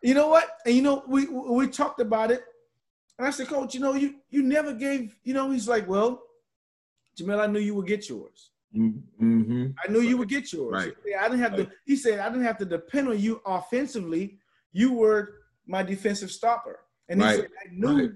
You 0.01 0.13
know 0.13 0.27
what? 0.29 0.57
And 0.65 0.75
you 0.75 0.81
know, 0.81 1.03
we 1.07 1.27
we 1.27 1.67
talked 1.67 2.01
about 2.01 2.31
it, 2.31 2.43
and 3.17 3.27
I 3.27 3.31
said, 3.31 3.47
Coach, 3.47 3.75
you 3.75 3.79
know, 3.79 3.93
you 3.93 4.15
you 4.29 4.43
never 4.43 4.73
gave. 4.73 5.15
You 5.23 5.33
know, 5.33 5.51
he's 5.51 5.67
like, 5.67 5.87
well, 5.87 6.23
Jamel, 7.19 7.39
I 7.39 7.47
knew 7.47 7.59
you 7.59 7.75
would 7.75 7.87
get 7.87 8.09
yours. 8.09 8.51
Mm-hmm. 8.75 9.67
I 9.83 9.91
knew 9.91 10.01
you 10.01 10.17
would 10.17 10.29
get 10.29 10.51
yours. 10.51 10.71
Right. 10.73 10.93
I 11.19 11.29
didn't 11.29 11.41
have 11.41 11.55
to. 11.57 11.69
He 11.85 11.95
said 11.95 12.19
I 12.19 12.29
didn't 12.29 12.45
have 12.45 12.57
to 12.59 12.65
depend 12.65 13.09
on 13.09 13.19
you 13.19 13.41
offensively. 13.45 14.39
You 14.73 14.93
were 14.93 15.35
my 15.67 15.83
defensive 15.83 16.31
stopper, 16.31 16.79
and 17.09 17.21
he 17.21 17.29
said 17.29 17.47
I 17.65 17.69
knew 17.71 17.99
Right. 17.99 18.11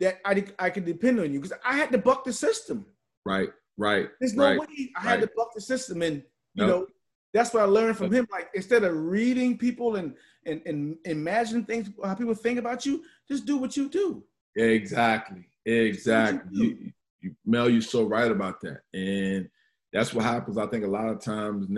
that 0.00 0.18
I 0.24 0.44
I 0.58 0.70
could 0.70 0.84
depend 0.84 1.20
on 1.20 1.32
you 1.32 1.40
because 1.40 1.56
I 1.64 1.76
had 1.76 1.90
to 1.92 1.98
buck 1.98 2.24
the 2.24 2.32
system. 2.32 2.86
Right. 3.24 3.50
Right. 3.76 4.08
There's 4.20 4.34
no 4.34 4.44
right. 4.44 4.58
way 4.60 4.92
I 4.96 5.00
had 5.00 5.20
to 5.20 5.30
buck 5.36 5.50
the 5.54 5.60
system, 5.60 6.02
and 6.02 6.16
you 6.54 6.66
Nope. 6.66 6.68
know 6.68 6.86
that's 7.32 7.52
what 7.52 7.62
I 7.64 7.66
learned 7.66 7.96
from 7.96 8.12
him. 8.12 8.26
Like 8.30 8.48
instead 8.54 8.84
of 8.84 8.94
reading 8.96 9.58
people 9.58 9.96
and 9.96 10.14
and 10.46 10.62
and 10.66 10.96
imagine 11.04 11.64
things 11.64 11.90
how 12.04 12.14
people 12.14 12.34
think 12.34 12.58
about 12.58 12.86
you, 12.86 13.02
just 13.28 13.44
do 13.46 13.56
what 13.56 13.76
you 13.76 13.88
do. 13.88 14.24
Exactly. 14.56 15.48
Exactly. 15.66 16.50
you 16.56 16.64
You, 16.64 16.92
you, 17.20 17.36
Mel, 17.44 17.68
you're 17.70 17.82
so 17.82 18.04
right 18.04 18.30
about 18.30 18.60
that. 18.60 18.82
And 18.92 19.48
that's 19.92 20.12
what 20.14 20.24
happens, 20.24 20.58
I 20.58 20.66
think, 20.66 20.84
a 20.84 20.88
lot 20.88 21.08
of 21.08 21.20
times 21.20 21.68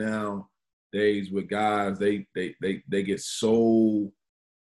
nowadays 0.97 1.31
with 1.31 1.49
guys, 1.49 1.99
they 1.99 2.27
they 2.35 2.55
they 2.61 2.83
they 2.89 3.03
get 3.03 3.21
so 3.21 4.11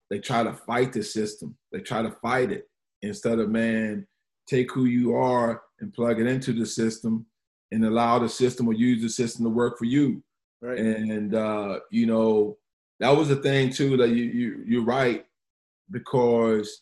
they 0.09 0.19
try 0.19 0.43
to 0.43 0.53
fight 0.53 0.93
the 0.93 1.03
system. 1.03 1.55
They 1.71 1.79
try 1.79 2.01
to 2.01 2.11
fight 2.21 2.51
it 2.51 2.69
instead 3.01 3.39
of 3.39 3.49
man, 3.49 4.07
take 4.47 4.71
who 4.71 4.85
you 4.85 5.15
are 5.15 5.61
and 5.79 5.93
plug 5.93 6.19
it 6.19 6.27
into 6.27 6.53
the 6.53 6.65
system 6.65 7.25
and 7.71 7.85
allow 7.85 8.19
the 8.19 8.29
system 8.29 8.67
or 8.67 8.73
use 8.73 9.01
the 9.01 9.09
system 9.09 9.45
to 9.45 9.49
work 9.49 9.77
for 9.77 9.85
you. 9.85 10.23
Right. 10.61 10.79
And 10.79 11.35
uh, 11.35 11.79
you 11.91 12.05
know, 12.05 12.57
that 12.99 13.15
was 13.15 13.29
the 13.29 13.38
thing 13.38 13.71
too 13.71 13.97
that 13.97 14.09
you 14.09 14.23
you 14.23 14.63
you're 14.65 14.83
right 14.83 15.25
because 15.91 16.81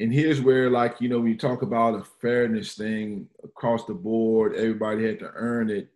and 0.00 0.12
here's 0.12 0.40
where 0.40 0.70
like 0.70 1.00
you 1.00 1.08
know 1.08 1.18
when 1.18 1.28
you 1.28 1.38
talk 1.38 1.62
about 1.62 1.94
a 1.94 2.04
fairness 2.20 2.74
thing 2.74 3.26
across 3.42 3.86
the 3.86 3.94
board 3.94 4.54
everybody 4.54 5.06
had 5.06 5.18
to 5.18 5.30
earn 5.34 5.70
it 5.70 5.88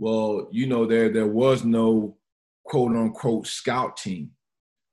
well 0.00 0.48
you 0.50 0.66
know 0.66 0.84
there 0.86 1.10
there 1.10 1.28
was 1.28 1.64
no 1.64 2.16
quote 2.64 2.96
unquote 2.96 3.46
scout 3.46 3.96
team. 3.96 4.30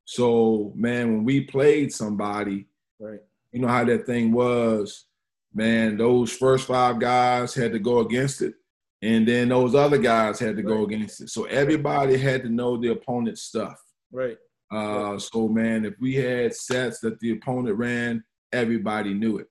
So 0.06 0.72
man 0.76 1.08
when 1.08 1.24
we 1.24 1.42
played 1.42 1.92
somebody 1.92 2.68
right. 3.00 3.20
you 3.52 3.62
know 3.62 3.68
how 3.68 3.86
that 3.86 4.06
thing 4.06 4.32
was. 4.32 5.06
Man 5.54 5.98
those 5.98 6.32
first 6.32 6.68
five 6.68 7.00
guys 7.00 7.56
had 7.56 7.72
to 7.72 7.80
go 7.80 8.00
against 8.00 8.42
it 8.42 8.54
and 9.02 9.28
then 9.28 9.50
those 9.50 9.76
other 9.76 9.98
guys 9.98 10.40
had 10.40 10.56
to 10.58 10.64
go 10.64 10.84
against 10.84 11.22
it. 11.22 11.30
So 11.30 11.46
everybody 11.46 12.18
had 12.18 12.44
to 12.44 12.50
know 12.50 12.78
the 12.78 12.92
opponent's 12.92 13.44
stuff. 13.44 13.80
Right. 14.12 14.38
uh, 14.72 15.20
so 15.20 15.48
man, 15.48 15.86
if 15.86 15.94
we 16.00 16.16
had 16.16 16.56
sets 16.56 17.00
that 17.02 17.20
the 17.20 17.32
opponent 17.32 17.78
ran, 17.78 18.24
everybody 18.52 19.14
knew 19.14 19.38
it. 19.38 19.48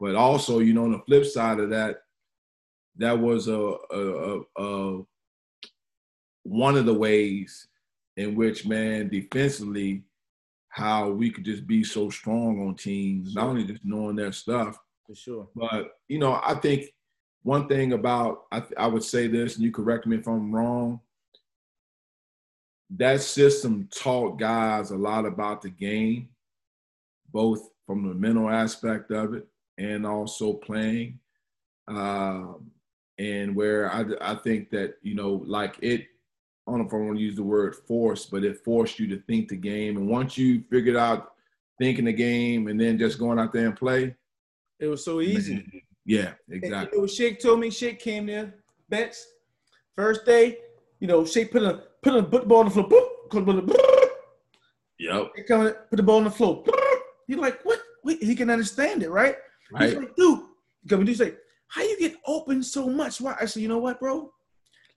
But 0.00 0.14
also, 0.14 0.60
you 0.60 0.74
know, 0.74 0.84
on 0.84 0.92
the 0.92 0.98
flip 1.00 1.24
side 1.24 1.60
of 1.60 1.70
that, 1.70 1.98
that 2.98 3.18
was 3.18 3.48
a, 3.48 3.74
a, 3.90 3.98
a, 3.98 4.42
a 4.58 5.02
one 6.44 6.76
of 6.76 6.86
the 6.86 6.94
ways 6.94 7.66
in 8.16 8.34
which, 8.34 8.66
man, 8.66 9.08
defensively, 9.08 10.04
how 10.68 11.10
we 11.10 11.30
could 11.30 11.44
just 11.44 11.66
be 11.66 11.82
so 11.82 12.10
strong 12.10 12.66
on 12.66 12.74
teams, 12.74 13.34
not 13.34 13.46
only 13.46 13.64
just 13.64 13.84
knowing 13.84 14.16
their 14.16 14.32
stuff, 14.32 14.78
For 15.06 15.14
sure. 15.14 15.48
but 15.54 15.98
you 16.08 16.18
know, 16.18 16.40
I 16.44 16.54
think 16.54 16.86
one 17.42 17.68
thing 17.68 17.92
about 17.92 18.44
I, 18.52 18.62
I 18.76 18.86
would 18.86 19.04
say 19.04 19.26
this, 19.26 19.56
and 19.56 19.64
you 19.64 19.70
correct 19.72 20.06
me 20.06 20.16
if 20.16 20.26
I'm 20.26 20.54
wrong. 20.54 21.00
That 22.90 23.20
system 23.20 23.88
taught 23.90 24.38
guys 24.38 24.90
a 24.90 24.96
lot 24.96 25.26
about 25.26 25.62
the 25.62 25.70
game, 25.70 26.28
both 27.32 27.68
from 27.86 28.08
the 28.08 28.14
mental 28.14 28.48
aspect 28.48 29.10
of 29.10 29.34
it 29.34 29.46
and 29.78 30.06
also 30.06 30.52
playing. 30.54 31.18
Um, 31.88 32.70
and 33.18 33.54
where 33.56 33.90
I, 33.92 34.04
I 34.20 34.34
think 34.34 34.70
that 34.70 34.96
you 35.02 35.14
know, 35.14 35.42
like 35.46 35.76
it, 35.80 36.06
I 36.66 36.70
don't 36.70 36.80
know 36.80 36.86
if 36.86 36.92
I 36.92 36.96
want 36.96 37.16
to 37.16 37.22
use 37.22 37.36
the 37.36 37.42
word 37.42 37.74
force, 37.76 38.26
but 38.26 38.44
it 38.44 38.64
forced 38.64 38.98
you 38.98 39.06
to 39.08 39.18
think 39.22 39.48
the 39.48 39.56
game. 39.56 39.96
And 39.96 40.08
once 40.08 40.36
you 40.36 40.62
figured 40.70 40.96
out 40.96 41.32
thinking 41.78 42.06
the 42.06 42.12
game, 42.12 42.68
and 42.68 42.80
then 42.80 42.98
just 42.98 43.18
going 43.18 43.38
out 43.38 43.52
there 43.52 43.66
and 43.66 43.76
play. 43.76 44.14
It 44.78 44.86
was 44.86 45.04
so 45.04 45.20
easy. 45.20 45.54
Man, 45.54 45.82
Yeah, 46.06 46.32
And, 46.48 46.56
exactly. 46.64 46.90
You 46.92 46.96
know, 46.98 47.02
what 47.02 47.10
Shake 47.10 47.40
told 47.40 47.60
me, 47.60 47.70
Shake 47.70 47.98
came 47.98 48.26
there, 48.26 48.54
bets. 48.88 49.26
First 49.94 50.24
day, 50.24 50.58
you 51.00 51.06
know, 51.06 51.24
Shake 51.24 51.50
put 51.52 51.62
a 51.62 51.84
put 52.02 52.14
a 52.16 52.22
put 52.22 52.42
the 52.42 52.46
ball 52.48 52.58
on 52.60 52.64
the 52.66 52.70
floor. 52.70 52.88
Boop, 52.88 53.30
cause 53.30 53.44
the 53.44 53.62
ball- 53.62 53.76
Yep. 54.98 55.32
They 55.36 55.42
come 55.42 55.62
put 55.90 55.96
the 55.96 56.02
ball 56.02 56.18
on 56.18 56.24
the 56.24 56.30
floor. 56.30 56.64
He's 57.26 57.36
like, 57.36 57.62
what? 57.64 57.80
Wait, 58.04 58.22
he 58.22 58.34
can 58.34 58.48
understand 58.50 59.02
it, 59.02 59.10
right? 59.10 59.36
He's 59.78 59.94
Right. 59.94 59.98
like, 59.98 60.16
dude, 60.16 60.40
come 60.88 61.00
and 61.00 61.06
do 61.06 61.14
say, 61.14 61.34
how 61.68 61.82
you 61.82 61.98
get 61.98 62.16
open 62.26 62.62
so 62.62 62.88
much? 62.88 63.20
Why? 63.20 63.36
I 63.40 63.46
said, 63.46 63.62
you 63.62 63.68
know 63.68 63.78
what, 63.78 64.00
bro? 64.00 64.32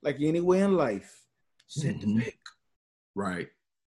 Like 0.02 0.16
anywhere 0.20 0.64
in 0.64 0.76
life, 0.76 1.24
set 1.66 1.96
Mhm. 1.96 2.00
the 2.16 2.20
pick. 2.22 2.38
Right. 3.14 3.48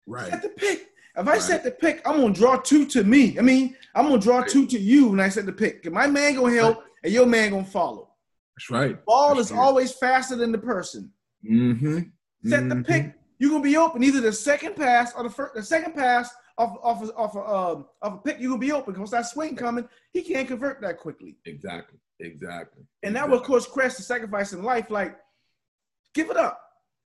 Right. 0.05 0.29
Set 0.29 0.41
the 0.41 0.49
pick. 0.49 0.89
If 1.17 1.27
I 1.27 1.31
Right. 1.31 1.41
set 1.41 1.63
the 1.63 1.71
pick, 1.71 2.01
I'm 2.07 2.21
gonna 2.21 2.33
draw 2.33 2.57
two 2.57 2.85
to 2.87 3.03
me. 3.03 3.37
I 3.37 3.41
mean, 3.41 3.75
I'm 3.95 4.05
gonna 4.07 4.21
draw 4.21 4.39
Right. 4.39 4.49
two 4.49 4.67
to 4.67 4.79
you 4.79 5.09
when 5.09 5.19
I 5.19 5.29
set 5.29 5.45
the 5.45 5.51
pick. 5.53 5.83
'Cause 5.83 5.91
My 5.91 6.07
man 6.07 6.35
gonna 6.35 6.53
help, 6.53 6.83
and 7.03 7.11
your 7.11 7.25
man 7.25 7.51
gonna 7.51 7.65
follow. 7.65 8.13
That's 8.55 8.69
right. 8.69 9.05
Ball 9.05 9.35
That's 9.35 9.47
is 9.47 9.51
right. 9.51 9.59
always 9.59 9.91
faster 9.93 10.35
than 10.35 10.51
the 10.51 10.57
person. 10.59 11.11
Mm-hmm. 11.43 11.99
Set 12.47 12.69
the 12.69 12.83
pick. 12.83 13.13
You're 13.39 13.51
gonna 13.51 13.63
be 13.63 13.77
open. 13.77 14.03
Either 14.03 14.21
the 14.21 14.31
second 14.31 14.75
pass 14.75 15.13
or 15.15 15.23
the 15.23 15.29
first, 15.29 15.55
the 15.55 15.63
second 15.63 15.93
pass 15.93 16.29
off 16.57 16.77
off 16.81 17.03
of, 17.03 17.11
off 17.15 17.35
of, 17.35 17.77
um, 17.77 17.87
off 18.01 18.13
a 18.13 18.17
pick. 18.17 18.39
You're 18.39 18.49
gonna 18.49 18.59
be 18.59 18.71
open 18.71 18.93
because 18.93 19.11
that 19.11 19.27
swing 19.27 19.55
coming. 19.55 19.87
He 20.13 20.21
can't 20.23 20.47
convert 20.47 20.81
that 20.81 20.99
quickly. 20.99 21.37
Exactly. 21.45 21.99
Exactly. 22.19 22.83
And 23.03 23.15
that 23.15 23.29
was 23.29 23.41
Coach 23.41 23.65
Kresse, 23.69 23.97
the 23.97 24.03
sacrifice 24.03 24.53
in 24.53 24.63
life. 24.63 24.89
Like, 24.89 25.17
give 26.13 26.29
it 26.29 26.37
up. 26.37 26.59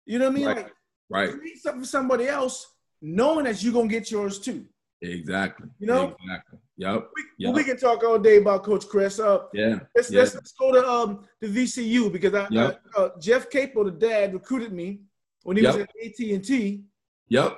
You 0.05 0.19
know 0.19 0.25
what 0.25 0.31
I 0.31 0.35
mean? 0.35 0.45
Right. 0.47 0.57
Like, 0.57 0.73
Right. 1.09 1.31
create 1.31 1.57
something 1.61 1.81
for 1.81 1.87
somebody 1.87 2.27
else, 2.27 2.65
knowing 3.01 3.43
that 3.45 3.61
you're 3.61 3.73
gonna 3.73 3.87
get 3.89 4.09
yours 4.11 4.39
too. 4.39 4.65
Exactly. 5.01 5.67
You 5.79 5.87
know? 5.87 6.15
Exactly. 6.21 6.59
Yep. 6.77 7.09
We, 7.15 7.23
Yeah. 7.37 7.51
we 7.51 7.63
can 7.63 7.77
talk 7.77 8.03
all 8.03 8.17
day 8.19 8.37
about 8.37 8.63
Coach 8.63 8.85
Kresse. 8.85 9.19
Uh, 9.19 9.47
Yeah. 9.53 9.79
let's, 9.95 10.09
Yeah. 10.11 10.19
let's 10.21 10.35
let's 10.35 10.51
go 10.53 10.71
to 10.71 10.87
um 10.87 11.27
the 11.41 11.47
VCU 11.47 12.09
because 12.11 12.33
I, 12.33 12.47
Yep. 12.49 12.81
uh, 12.95 12.99
uh, 13.01 13.19
Jeff 13.19 13.49
Capel, 13.49 13.83
the 13.85 13.91
dad, 13.91 14.33
recruited 14.33 14.71
me 14.71 15.01
when 15.43 15.57
he 15.57 15.65
was 15.65 15.75
at 15.77 15.89
AT 16.01 16.33
and 16.33 16.43
T. 16.45 16.85
Yep. 17.29 17.57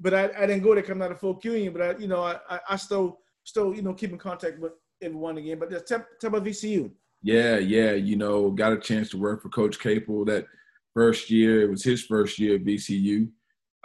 but 0.00 0.12
I, 0.12 0.24
I 0.36 0.46
didn't 0.46 0.62
go 0.64 0.74
there 0.74 0.82
coming 0.82 1.02
out 1.04 1.12
of 1.12 1.20
Fork 1.20 1.44
Union. 1.44 1.72
But 1.72 1.82
I, 1.82 1.98
you 1.98 2.08
know, 2.08 2.22
I, 2.22 2.38
I, 2.50 2.60
I 2.70 2.76
still, 2.76 3.20
still, 3.44 3.74
you 3.74 3.80
know, 3.82 3.94
keep 3.94 4.10
in 4.10 4.18
contact 4.18 4.58
with 4.58 4.72
everyone 5.02 5.38
again. 5.38 5.58
But 5.58 5.70
just 5.70 5.86
tell, 5.86 6.04
about 6.24 6.44
VCU. 6.44 6.90
Yeah, 7.22 7.58
yeah. 7.58 7.92
You 7.92 8.16
know, 8.16 8.50
got 8.50 8.72
a 8.72 8.78
chance 8.78 9.10
to 9.10 9.18
work 9.18 9.42
for 9.42 9.48
Coach 9.48 9.78
Capel 9.78 10.24
that 10.26 10.46
first 10.92 11.30
year. 11.30 11.62
It 11.62 11.70
was 11.70 11.82
his 11.82 12.04
first 12.04 12.38
year 12.38 12.56
at 12.56 12.64
VCU 12.64 13.28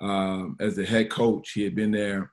um, 0.02 0.56
as 0.60 0.76
the 0.76 0.86
head 0.86 1.10
coach. 1.10 1.52
He 1.52 1.64
had 1.64 1.76
been 1.76 1.92
there 1.92 2.32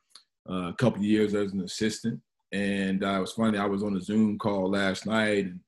uh, 0.49 0.69
a 0.69 0.75
couple 0.75 1.03
years 1.03 1.35
as 1.35 1.53
an 1.53 1.63
assistant. 1.63 2.21
And 2.53 3.05
uh, 3.05 3.17
it 3.19 3.21
was 3.21 3.33
funny. 3.33 3.59
I 3.59 3.67
was 3.67 3.83
on 3.83 3.97
a 3.97 4.01
Zoom 4.01 4.39
call 4.39 4.71
last 4.71 5.07
night, 5.07 5.47
and 5.47 5.61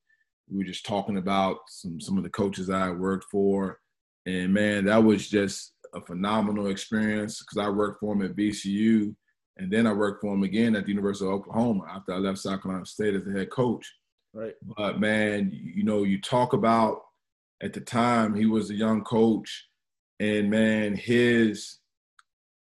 we 0.50 0.58
were 0.58 0.64
just 0.64 0.86
talking 0.86 1.18
about 1.18 1.58
some 1.68 2.00
some 2.00 2.16
of 2.16 2.24
the 2.24 2.30
coaches 2.30 2.70
I 2.70 2.90
worked 2.90 3.26
for. 3.30 3.80
And 4.26 4.52
man, 4.52 4.84
that 4.84 5.02
was 5.02 5.28
just 5.28 5.74
a 5.94 6.00
phenomenal 6.00 6.68
experience 6.68 7.40
because 7.40 7.58
I 7.64 7.68
worked 7.70 8.00
for 8.00 8.14
him 8.14 8.22
at 8.22 8.36
VCU, 8.36 9.14
and 9.58 9.70
then 9.70 9.86
I 9.86 9.92
worked 9.92 10.20
for 10.20 10.34
him 10.34 10.42
again 10.42 10.76
at 10.76 10.84
the 10.84 10.92
University 10.92 11.26
of 11.26 11.32
Oklahoma 11.32 11.84
after 11.90 12.12
I 12.12 12.18
left 12.18 12.38
South 12.38 12.62
Carolina 12.62 12.86
State 12.86 13.14
as 13.14 13.24
the 13.24 13.32
head 13.32 13.50
coach. 13.50 13.92
Right. 14.32 14.54
But 14.76 15.00
man, 15.00 15.50
you 15.52 15.84
know, 15.84 16.04
you 16.04 16.20
talk 16.20 16.52
about 16.52 17.02
at 17.62 17.72
the 17.72 17.80
time 17.80 18.34
he 18.34 18.46
was 18.46 18.70
a 18.70 18.74
young 18.74 19.02
coach, 19.02 19.68
and 20.20 20.50
man, 20.50 20.94
his 20.94 21.78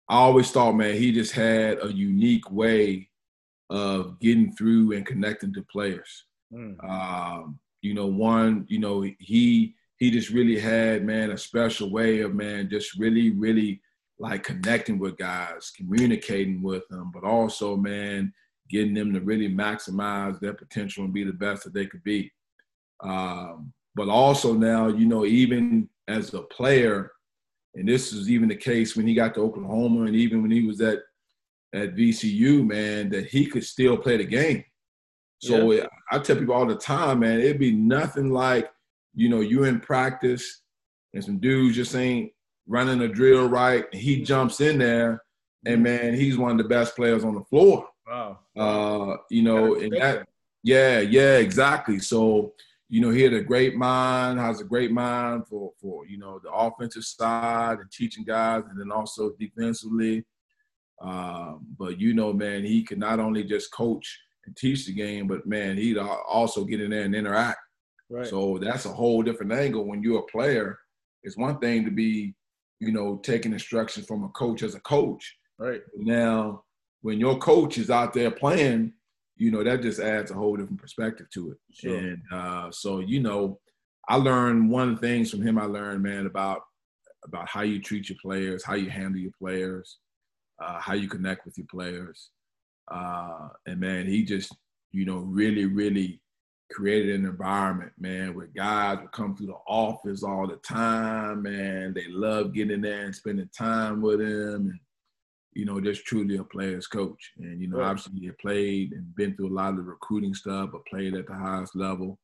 I 0.09 0.15
always 0.15 0.51
thought, 0.51 0.73
man, 0.73 0.95
he 0.95 1.11
just 1.11 1.33
had 1.33 1.83
a 1.83 1.91
unique 1.91 2.49
way 2.49 3.09
of 3.69 4.19
getting 4.19 4.53
through 4.53 4.93
and 4.93 5.05
connecting 5.05 5.53
to 5.53 5.61
players. 5.63 6.23
Um, 6.53 7.59
you 7.81 7.93
know, 7.93 8.07
one, 8.07 8.65
you 8.69 8.79
know, 8.79 9.01
he 9.01 9.75
he 9.97 10.11
just 10.11 10.29
really 10.29 10.59
had, 10.59 11.03
man, 11.03 11.31
a 11.31 11.37
special 11.37 11.91
way 11.91 12.21
of 12.21 12.33
man, 12.33 12.69
just 12.69 12.97
really, 12.97 13.31
really 13.31 13.81
like 14.19 14.43
connecting 14.43 14.97
with 14.97 15.17
guys, 15.17 15.71
communicating 15.75 16.61
with 16.61 16.87
them, 16.89 17.11
but 17.13 17.23
also, 17.23 17.75
man, 17.75 18.33
getting 18.69 18.93
them 18.93 19.13
to 19.13 19.19
really 19.21 19.49
maximize 19.49 20.39
their 20.39 20.53
potential 20.53 21.03
and 21.03 21.13
be 21.13 21.23
the 21.23 21.33
best 21.33 21.63
that 21.63 21.73
they 21.73 21.85
could 21.85 22.03
be. 22.03 22.31
Um, 23.01 23.73
but 23.95 24.09
also 24.09 24.53
now, 24.53 24.87
you 24.87 25.05
know, 25.05 25.25
even 25.25 25.89
as 26.07 26.33
a 26.33 26.41
player, 26.41 27.11
and 27.75 27.87
this 27.87 28.11
is 28.11 28.29
even 28.29 28.49
the 28.49 28.55
case 28.55 28.95
when 28.95 29.07
he 29.07 29.13
got 29.13 29.35
to 29.35 29.41
Oklahoma 29.41 30.05
and 30.05 30.15
even 30.15 30.41
when 30.41 30.51
he 30.51 30.63
was 30.63 30.81
at 30.81 30.99
at 31.73 31.95
VCU, 31.95 32.65
man, 32.65 33.09
that 33.09 33.27
he 33.27 33.45
could 33.45 33.63
still 33.63 33.97
play 33.97 34.17
the 34.17 34.23
game. 34.23 34.63
So 35.39 35.87
I 36.11 36.19
tell 36.19 36.37
people 36.37 36.55
all 36.55 36.65
the 36.65 36.75
time, 36.75 37.19
man, 37.19 37.39
it'd 37.39 37.59
be 37.59 37.73
nothing 37.73 38.31
like, 38.31 38.71
you 39.13 39.29
know, 39.29 39.41
you 39.41 39.65
in 39.65 39.79
practice 39.79 40.61
and 41.13 41.23
some 41.23 41.39
dudes 41.39 41.75
just 41.75 41.95
ain't 41.95 42.31
running 42.67 43.01
a 43.01 43.07
drill 43.07 43.49
right. 43.49 43.85
He 43.93 44.21
jumps 44.21 44.61
in 44.61 44.77
there, 44.77 45.23
and 45.65 45.83
man, 45.83 46.13
he's 46.13 46.37
one 46.37 46.51
of 46.51 46.57
the 46.57 46.63
best 46.65 46.95
players 46.95 47.23
on 47.23 47.35
the 47.35 47.43
floor. 47.45 47.87
Wow. 48.07 48.39
Uh, 48.55 49.17
you 49.29 49.43
know, 49.43 49.75
and 49.75 49.91
that, 49.93 50.27
yeah, 50.63 50.99
yeah, 50.99 51.37
exactly. 51.37 51.99
So, 51.99 52.53
you 52.89 53.01
know, 53.01 53.09
he 53.09 53.21
had 53.21 53.33
a 53.33 53.41
great 53.41 53.75
mind, 53.75 54.39
has 54.39 54.61
a 54.61 54.65
great 54.65 54.91
mind 54.91 55.47
for 55.47 55.73
for 55.81 56.05
you 56.05 56.17
know 56.17 56.39
the 56.43 56.51
offensive 56.51 57.03
side 57.03 57.79
and 57.79 57.91
teaching 57.91 58.23
guys, 58.23 58.63
and 58.69 58.79
then 58.79 58.91
also 58.91 59.33
defensively. 59.39 60.23
Um, 61.01 61.67
but 61.77 61.99
you 61.99 62.13
know, 62.13 62.33
man, 62.33 62.63
he 62.63 62.83
could 62.83 62.97
not 62.97 63.19
only 63.19 63.43
just 63.43 63.71
coach 63.71 64.19
and 64.45 64.55
teach 64.55 64.85
the 64.85 64.93
game, 64.93 65.27
but 65.27 65.45
man, 65.45 65.77
he'd 65.77 65.97
also 65.97 66.63
get 66.63 66.81
in 66.81 66.91
there 66.91 67.03
and 67.03 67.15
interact. 67.15 67.59
Right. 68.09 68.25
So 68.25 68.57
that's 68.57 68.85
a 68.85 68.93
whole 68.93 69.21
different 69.21 69.51
angle. 69.51 69.85
When 69.85 70.01
you're 70.01 70.19
a 70.19 70.31
player, 70.31 70.79
it's 71.23 71.37
one 71.37 71.59
thing 71.59 71.83
to 71.85 71.91
be, 71.91 72.33
you 72.79 72.91
know, 72.91 73.17
taking 73.17 73.53
instruction 73.53 74.03
from 74.03 74.23
a 74.23 74.29
coach 74.29 74.63
as 74.63 74.75
a 74.75 74.79
coach. 74.81 75.37
right. 75.57 75.81
Now, 75.95 76.63
when 77.01 77.19
your 77.19 77.37
coach 77.37 77.77
is 77.77 77.89
out 77.89 78.13
there 78.13 78.31
playing, 78.31 78.93
you 79.35 79.51
know, 79.51 79.63
that 79.63 79.81
just 79.81 79.99
adds 79.99 80.31
a 80.31 80.33
whole 80.33 80.55
different 80.55 80.81
perspective 80.81 81.27
to 81.33 81.51
it. 81.51 81.57
Sure. 81.71 81.97
And 81.97 82.21
uh, 82.31 82.71
so, 82.71 82.99
you 82.99 83.19
know, 83.19 83.59
I 84.09 84.15
learned 84.15 84.69
one 84.69 84.93
of 84.93 84.99
things 84.99 85.29
from 85.29 85.41
him. 85.41 85.57
I 85.57 85.65
learned, 85.65 86.01
man, 86.03 86.25
about 86.25 86.61
about 87.25 87.49
how 87.49 87.61
you 87.61 87.81
treat 87.81 88.09
your 88.09 88.17
players, 88.21 88.63
how 88.63 88.75
you 88.75 88.89
handle 88.89 89.19
your 89.19 89.31
players, 89.39 89.97
uh, 90.63 90.79
how 90.79 90.93
you 90.93 91.09
connect 91.09 91.45
with 91.45 91.57
your 91.57 91.67
players. 91.69 92.29
Uh, 92.89 93.49
and 93.65 93.79
man, 93.79 94.07
he 94.07 94.23
just, 94.23 94.55
you 94.91 95.05
know, 95.05 95.17
really, 95.17 95.65
really 95.65 96.21
created 96.71 97.19
an 97.19 97.25
environment, 97.25 97.91
man, 97.97 98.33
where 98.35 98.47
guys 98.47 98.99
would 98.99 99.11
come 99.11 99.35
through 99.35 99.47
the 99.47 99.57
office 99.67 100.23
all 100.23 100.47
the 100.47 100.57
time, 100.57 101.43
man. 101.43 101.93
They 101.93 102.07
love 102.09 102.53
getting 102.53 102.81
there 102.81 103.05
and 103.05 103.15
spending 103.15 103.49
time 103.57 104.01
with 104.01 104.19
him, 104.21 104.69
and 104.69 104.79
you 105.53 105.65
know, 105.65 105.81
just 105.81 106.05
truly 106.05 106.37
a 106.37 106.43
player's 106.43 106.87
coach. 106.87 107.31
And 107.39 107.59
you 107.61 107.67
know, 107.67 107.77
Right. 107.77 107.87
obviously, 107.89 108.19
he 108.19 108.31
played 108.31 108.93
and 108.93 109.15
been 109.15 109.35
through 109.35 109.47
a 109.49 109.57
lot 109.59 109.71
of 109.71 109.77
the 109.77 109.83
recruiting 109.83 110.33
stuff, 110.35 110.69
but 110.71 110.85
played 110.85 111.15
at 111.15 111.27
the 111.27 111.33
highest 111.33 111.75
level. 111.75 112.19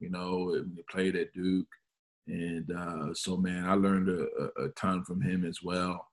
You 0.00 0.10
know, 0.10 0.54
and 0.54 0.72
he 0.74 0.82
played 0.90 1.14
at 1.14 1.32
Duke, 1.32 1.68
and 2.26 2.68
uh, 2.72 3.14
so 3.14 3.36
man, 3.36 3.64
I 3.66 3.74
learned 3.74 4.08
a, 4.08 4.26
a, 4.62 4.64
a 4.64 4.68
ton 4.70 5.04
from 5.04 5.20
him 5.20 5.44
as 5.44 5.62
well. 5.62 6.08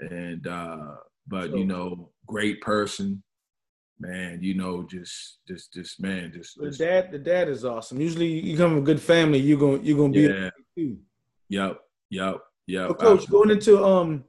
And 0.00 0.46
uh, 0.46 0.96
but 1.28 1.50
So- 1.50 1.56
you 1.56 1.66
know, 1.66 2.10
great 2.26 2.60
person, 2.62 3.22
man. 3.98 4.38
You 4.42 4.54
know, 4.54 4.82
just 4.82 5.38
just 5.46 5.72
just 5.72 6.00
man, 6.00 6.32
just, 6.34 6.58
The 6.58 6.70
dad, 6.70 7.12
the 7.12 7.18
dad 7.18 7.48
is 7.48 7.64
awesome. 7.64 8.00
Usually, 8.00 8.40
you 8.40 8.56
come 8.56 8.70
from 8.70 8.78
a 8.78 8.82
good 8.82 9.00
family, 9.00 9.38
you're 9.38 9.58
gonna 9.58 9.82
you're 9.82 9.96
gonna 9.96 10.12
be. 10.12 10.20
yeah, 10.22 10.50
too. 10.76 10.98
yep, 11.48 11.80
yep, 12.10 12.40
yep. 12.66 12.88
But 12.88 12.98
coach, 12.98 13.28
going 13.28 13.50
into 13.50 13.84
um 13.84 14.24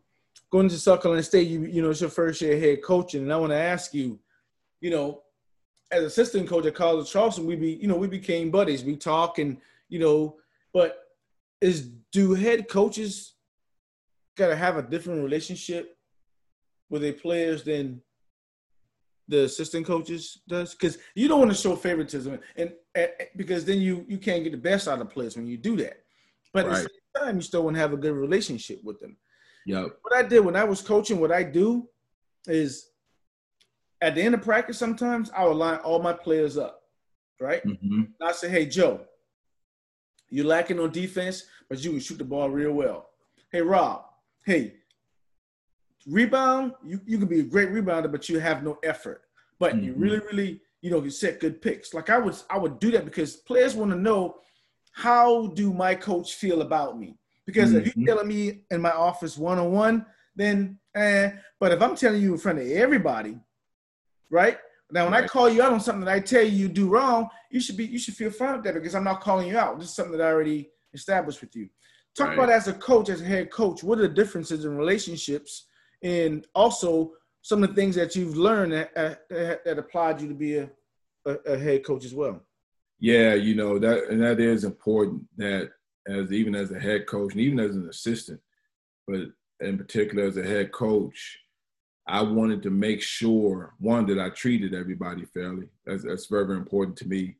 going 0.52 0.70
to 0.70 0.98
Carolina 0.98 1.24
State, 1.24 1.48
you 1.48 1.66
you 1.66 1.82
know 1.82 1.90
it's 1.90 2.02
your 2.02 2.10
first 2.10 2.42
year 2.42 2.60
head 2.60 2.84
coaching, 2.84 3.24
and 3.24 3.34
I 3.34 3.38
want 3.38 3.52
to 3.52 3.58
ask 3.58 3.94
you, 3.94 4.20
you 4.82 4.92
know, 4.92 5.24
as 5.92 6.04
assistant 6.04 6.48
coach 6.48 6.66
at 6.66 6.76
College 6.76 7.10
Charleston, 7.12 7.46
we 7.46 7.56
be 7.56 7.74
you 7.74 7.88
know 7.88 7.96
we 7.96 8.08
became 8.08 8.52
buddies. 8.52 8.84
We 8.84 8.96
talk 8.96 9.40
and 9.40 9.58
you 9.90 10.00
know, 10.00 10.38
but 10.74 10.98
is 11.62 11.90
do 12.12 12.34
head 12.34 12.68
coaches 12.68 13.34
gotta 14.36 14.56
have 14.56 14.78
a 14.78 14.82
different 14.82 15.24
relationship 15.24 15.98
with 16.90 17.02
their 17.02 17.14
players 17.14 17.64
than 17.64 18.02
the 19.34 19.44
assistant 19.46 19.86
coaches 19.86 20.42
does? 20.48 20.74
Because 20.74 20.98
you 21.16 21.28
don't 21.28 21.40
want 21.40 21.52
to 21.52 21.58
show 21.58 21.76
favoritism, 21.76 22.40
and, 22.56 22.74
and 22.96 23.10
because 23.36 23.66
then 23.66 23.80
you 23.82 24.06
you 24.08 24.18
can't 24.18 24.44
get 24.44 24.52
the 24.52 24.58
best 24.58 24.88
out 24.88 25.02
of 25.02 25.10
players 25.10 25.36
when 25.36 25.48
you 25.48 25.58
do 25.58 25.76
that. 25.78 26.04
But 26.54 26.66
at 26.66 26.72
the 26.72 26.76
same 26.78 27.26
time, 27.26 27.36
you 27.36 27.42
still 27.42 27.64
want 27.64 27.76
to 27.76 27.80
have 27.82 27.94
a 27.94 27.98
good 27.98 28.14
relationship 28.14 28.80
with 28.84 29.00
them 29.00 29.18
Yep, 29.66 29.98
what 30.02 30.16
I 30.16 30.24
did 30.28 30.42
when 30.42 30.56
I 30.56 30.64
was 30.64 30.82
coaching, 30.82 31.20
what 31.20 31.32
I 31.32 31.44
do 31.44 31.88
is 32.48 32.90
at 34.02 34.16
the 34.16 34.22
end 34.22 34.36
of 34.36 34.42
practice, 34.42 34.78
sometimes 34.78 35.32
I 35.32 35.46
would 35.46 35.56
line 35.56 35.80
all 35.80 36.02
my 36.02 36.14
players 36.14 36.58
up, 36.58 36.82
right? 37.40 37.64
hmm 37.64 38.04
And 38.20 38.30
I 38.30 38.34
say, 38.34 38.50
hey, 38.50 38.66
Joe, 38.66 39.02
you're 40.30 40.46
lacking 40.46 40.80
on 40.80 40.92
defense, 40.92 41.46
but 41.70 41.84
you 41.84 41.92
can 41.92 42.00
shoot 42.02 42.18
the 42.18 42.24
ball 42.26 42.50
real 42.50 42.74
well. 42.74 43.10
Hey, 43.52 43.62
Rob, 43.62 44.04
hey, 44.46 44.76
rebound, 46.08 46.74
you, 46.84 47.00
you 47.06 47.18
can 47.18 47.28
be 47.28 47.40
a 47.40 47.44
great 47.44 47.70
rebounder, 47.70 48.12
but 48.12 48.30
you 48.30 48.40
have 48.40 48.64
no 48.64 48.78
effort. 48.84 49.22
But 49.60 49.82
you 49.84 49.94
Mhm. 49.94 50.00
really, 50.02 50.20
really, 50.20 50.62
you 50.82 50.92
know, 50.92 51.02
you 51.04 51.10
set 51.10 51.40
good 51.40 51.62
picks. 51.62 51.94
Like 51.94 52.10
I 52.10 52.18
would, 52.18 52.36
I 52.50 52.58
would 52.58 52.80
do 52.80 52.92
that 52.92 53.06
because 53.06 53.36
players 53.38 53.76
want 53.76 53.92
to 53.92 53.98
know 53.98 54.38
how 54.92 55.48
do 55.48 55.74
my 55.74 55.96
coach 55.96 56.36
feel 56.36 56.62
about 56.62 57.00
me. 57.00 57.18
Because 57.46 57.74
if 57.74 57.86
Mhm. 57.86 57.94
you're 57.96 58.06
telling 58.08 58.28
me 58.28 58.66
in 58.72 58.82
my 58.82 58.92
office 58.92 59.38
one 59.38 59.60
on 59.60 59.72
one, 59.72 60.06
then 60.36 60.80
eh. 60.96 61.32
But 61.60 61.72
if 61.72 61.82
I'm 61.82 61.96
telling 61.96 62.22
you 62.22 62.34
in 62.34 62.40
front 62.40 62.60
of 62.60 62.68
everybody, 62.68 63.40
right? 64.30 64.58
Now, 64.92 65.06
when 65.06 65.14
I 65.14 65.26
call 65.26 65.50
you 65.50 65.62
out 65.64 65.74
on 65.74 65.80
something 65.80 66.06
that 66.06 66.14
I 66.14 66.20
tell 66.20 66.44
you 66.44 66.52
you 66.52 66.68
do 66.68 66.88
wrong, 66.88 67.30
you 67.50 67.60
should 67.60 67.78
be 67.78 67.86
you 67.86 67.98
should 68.00 68.16
feel 68.16 68.30
fine 68.32 68.56
with 68.56 68.64
that 68.66 68.74
because 68.76 68.96
I'm 68.96 69.04
not 69.04 69.22
calling 69.22 69.48
you 69.48 69.58
out. 69.58 69.80
This 69.80 69.90
is 69.90 69.96
something 69.96 70.18
that 70.18 70.24
I 70.24 70.32
already 70.32 70.72
established 70.94 71.42
with 71.42 71.56
you. 71.56 71.70
Talk 72.16 72.30
Right. 72.30 72.38
about 72.38 72.50
as 72.50 72.68
a 72.68 72.74
coach, 72.74 73.10
as 73.10 73.22
a 73.22 73.26
head 73.26 73.50
coach, 73.52 73.84
what 73.84 73.98
are 73.98 74.04
the 74.04 74.10
differences 74.10 74.66
in 74.66 74.78
relationships, 74.78 75.66
and 76.04 76.46
also 76.54 77.14
some 77.42 77.64
of 77.64 77.70
the 77.70 77.76
things 77.76 77.96
that 77.96 78.16
you've 78.16 78.38
learned 78.38 78.74
that 78.74 78.94
that, 79.30 79.66
that 79.66 79.80
applied 79.80 80.22
you 80.22 80.28
to 80.28 80.34
be 80.36 80.58
a, 80.58 80.70
a, 81.26 81.32
a 81.48 81.58
head 81.58 81.84
coach 81.84 82.06
as 82.06 82.14
well. 82.14 82.42
Yeah, 83.00 83.34
you 83.34 83.56
know 83.56 83.80
that, 83.80 84.10
and 84.10 84.22
that 84.22 84.40
is 84.40 84.64
important. 84.64 85.24
That 85.38 85.72
as 86.08 86.32
even 86.32 86.56
as 86.56 86.72
a 86.72 86.80
head 86.80 87.08
coach, 87.08 87.32
and 87.32 87.42
even 87.42 87.60
as 87.60 87.76
an 87.76 87.90
assistant, 87.90 88.40
but 89.08 89.22
in 89.60 89.78
particular 89.78 90.26
as 90.26 90.38
a 90.38 90.44
head 90.44 90.72
coach, 90.72 91.40
I 92.08 92.22
wanted 92.22 92.62
to 92.64 92.70
make 92.70 93.02
sure 93.02 93.74
one 93.80 94.06
that 94.08 94.20
I 94.20 94.30
treated 94.30 94.74
everybody 94.74 95.26
fairly. 95.26 95.68
That's, 95.86 96.04
that's 96.04 96.28
very, 96.28 96.46
very 96.46 96.60
important 96.60 96.98
to 96.98 97.08
me. 97.08 97.38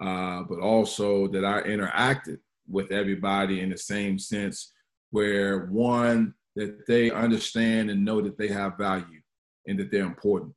Uh, 0.00 0.42
but 0.42 0.58
also 0.58 1.28
that 1.28 1.44
I 1.44 1.62
interacted 1.62 2.38
with 2.68 2.90
everybody 2.90 3.60
in 3.60 3.70
the 3.70 3.78
same 3.78 4.18
sense, 4.18 4.72
where 5.10 5.66
one 5.66 6.34
that 6.56 6.86
they 6.86 7.10
understand 7.10 7.90
and 7.90 8.04
know 8.04 8.20
that 8.20 8.38
they 8.38 8.48
have 8.48 8.78
value 8.78 9.20
and 9.66 9.78
that 9.78 9.90
they're 9.90 10.04
important. 10.04 10.54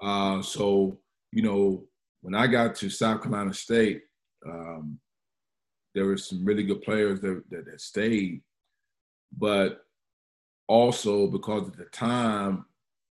Uh, 0.00 0.42
so, 0.42 0.98
you 1.32 1.42
know, 1.42 1.84
when 2.22 2.34
I 2.34 2.46
got 2.46 2.74
to 2.76 2.90
South 2.90 3.22
Carolina 3.22 3.52
State, 3.52 4.02
um, 4.46 4.98
there 5.94 6.06
were 6.06 6.16
some 6.16 6.44
really 6.44 6.62
good 6.64 6.82
players 6.82 7.20
that, 7.20 7.42
that, 7.50 7.64
that 7.66 7.80
stayed, 7.80 8.42
but 9.36 9.84
also 10.68 11.26
because 11.26 11.68
at 11.68 11.76
the 11.76 11.84
time 11.86 12.64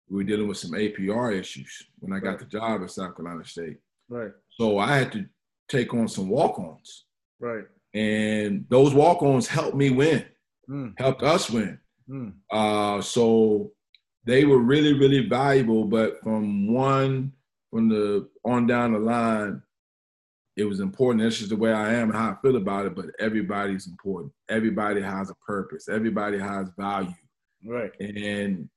we 0.09 0.17
were 0.17 0.25
dealing 0.25 0.49
with 0.49 0.57
some 0.59 0.73
APR 0.73 1.39
issues 1.39 1.83
when 1.99 2.13
I 2.13 2.21
got 2.21 2.39
the 2.39 2.45
job 2.47 2.83
at 2.83 2.91
South 2.91 3.17
Carolina 3.17 3.45
State. 3.45 3.79
Right, 4.09 4.33
So 4.51 4.79
I 4.79 4.97
had 4.97 5.13
to 5.13 5.27
take 5.69 5.95
on 5.95 6.09
some 6.09 6.29
walk-ons, 6.29 7.05
right. 7.39 7.65
and 7.95 8.65
those 8.69 8.93
walk-ons 8.93 9.47
helped 9.47 9.77
me 9.77 9.91
win, 9.91 10.25
Mm, 10.69 10.95
helped 10.99 11.23
us 11.25 11.51
win. 11.51 11.79
Mm, 12.11 12.33
Uh, 12.51 13.01
so 13.01 13.73
they 14.25 14.45
were 14.45 14.59
really, 14.59 14.93
really 14.95 15.29
valuable. 15.29 15.85
But 15.85 16.21
from 16.23 16.73
one, 16.73 17.33
from 17.71 17.89
the 17.89 18.29
on 18.45 18.67
down 18.67 18.93
the 18.93 18.99
line, 18.99 19.63
it 20.57 20.65
was 20.65 20.81
important. 20.81 21.23
That's 21.23 21.39
just 21.39 21.51
the 21.51 21.57
way 21.57 21.73
I 21.73 21.95
am 21.95 22.11
and 22.11 22.19
how 22.19 22.31
I 22.33 22.37
feel 22.43 22.57
about 22.57 22.87
it. 22.87 22.95
But 22.95 23.07
everybody's 23.19 23.87
important. 23.87 24.33
Everybody 24.49 25.01
has 25.01 25.31
a 25.31 25.35
purpose. 25.47 25.89
Everybody 25.89 26.39
has 26.39 26.69
value. 26.77 27.15
right. 27.65 27.93
And 28.01 28.69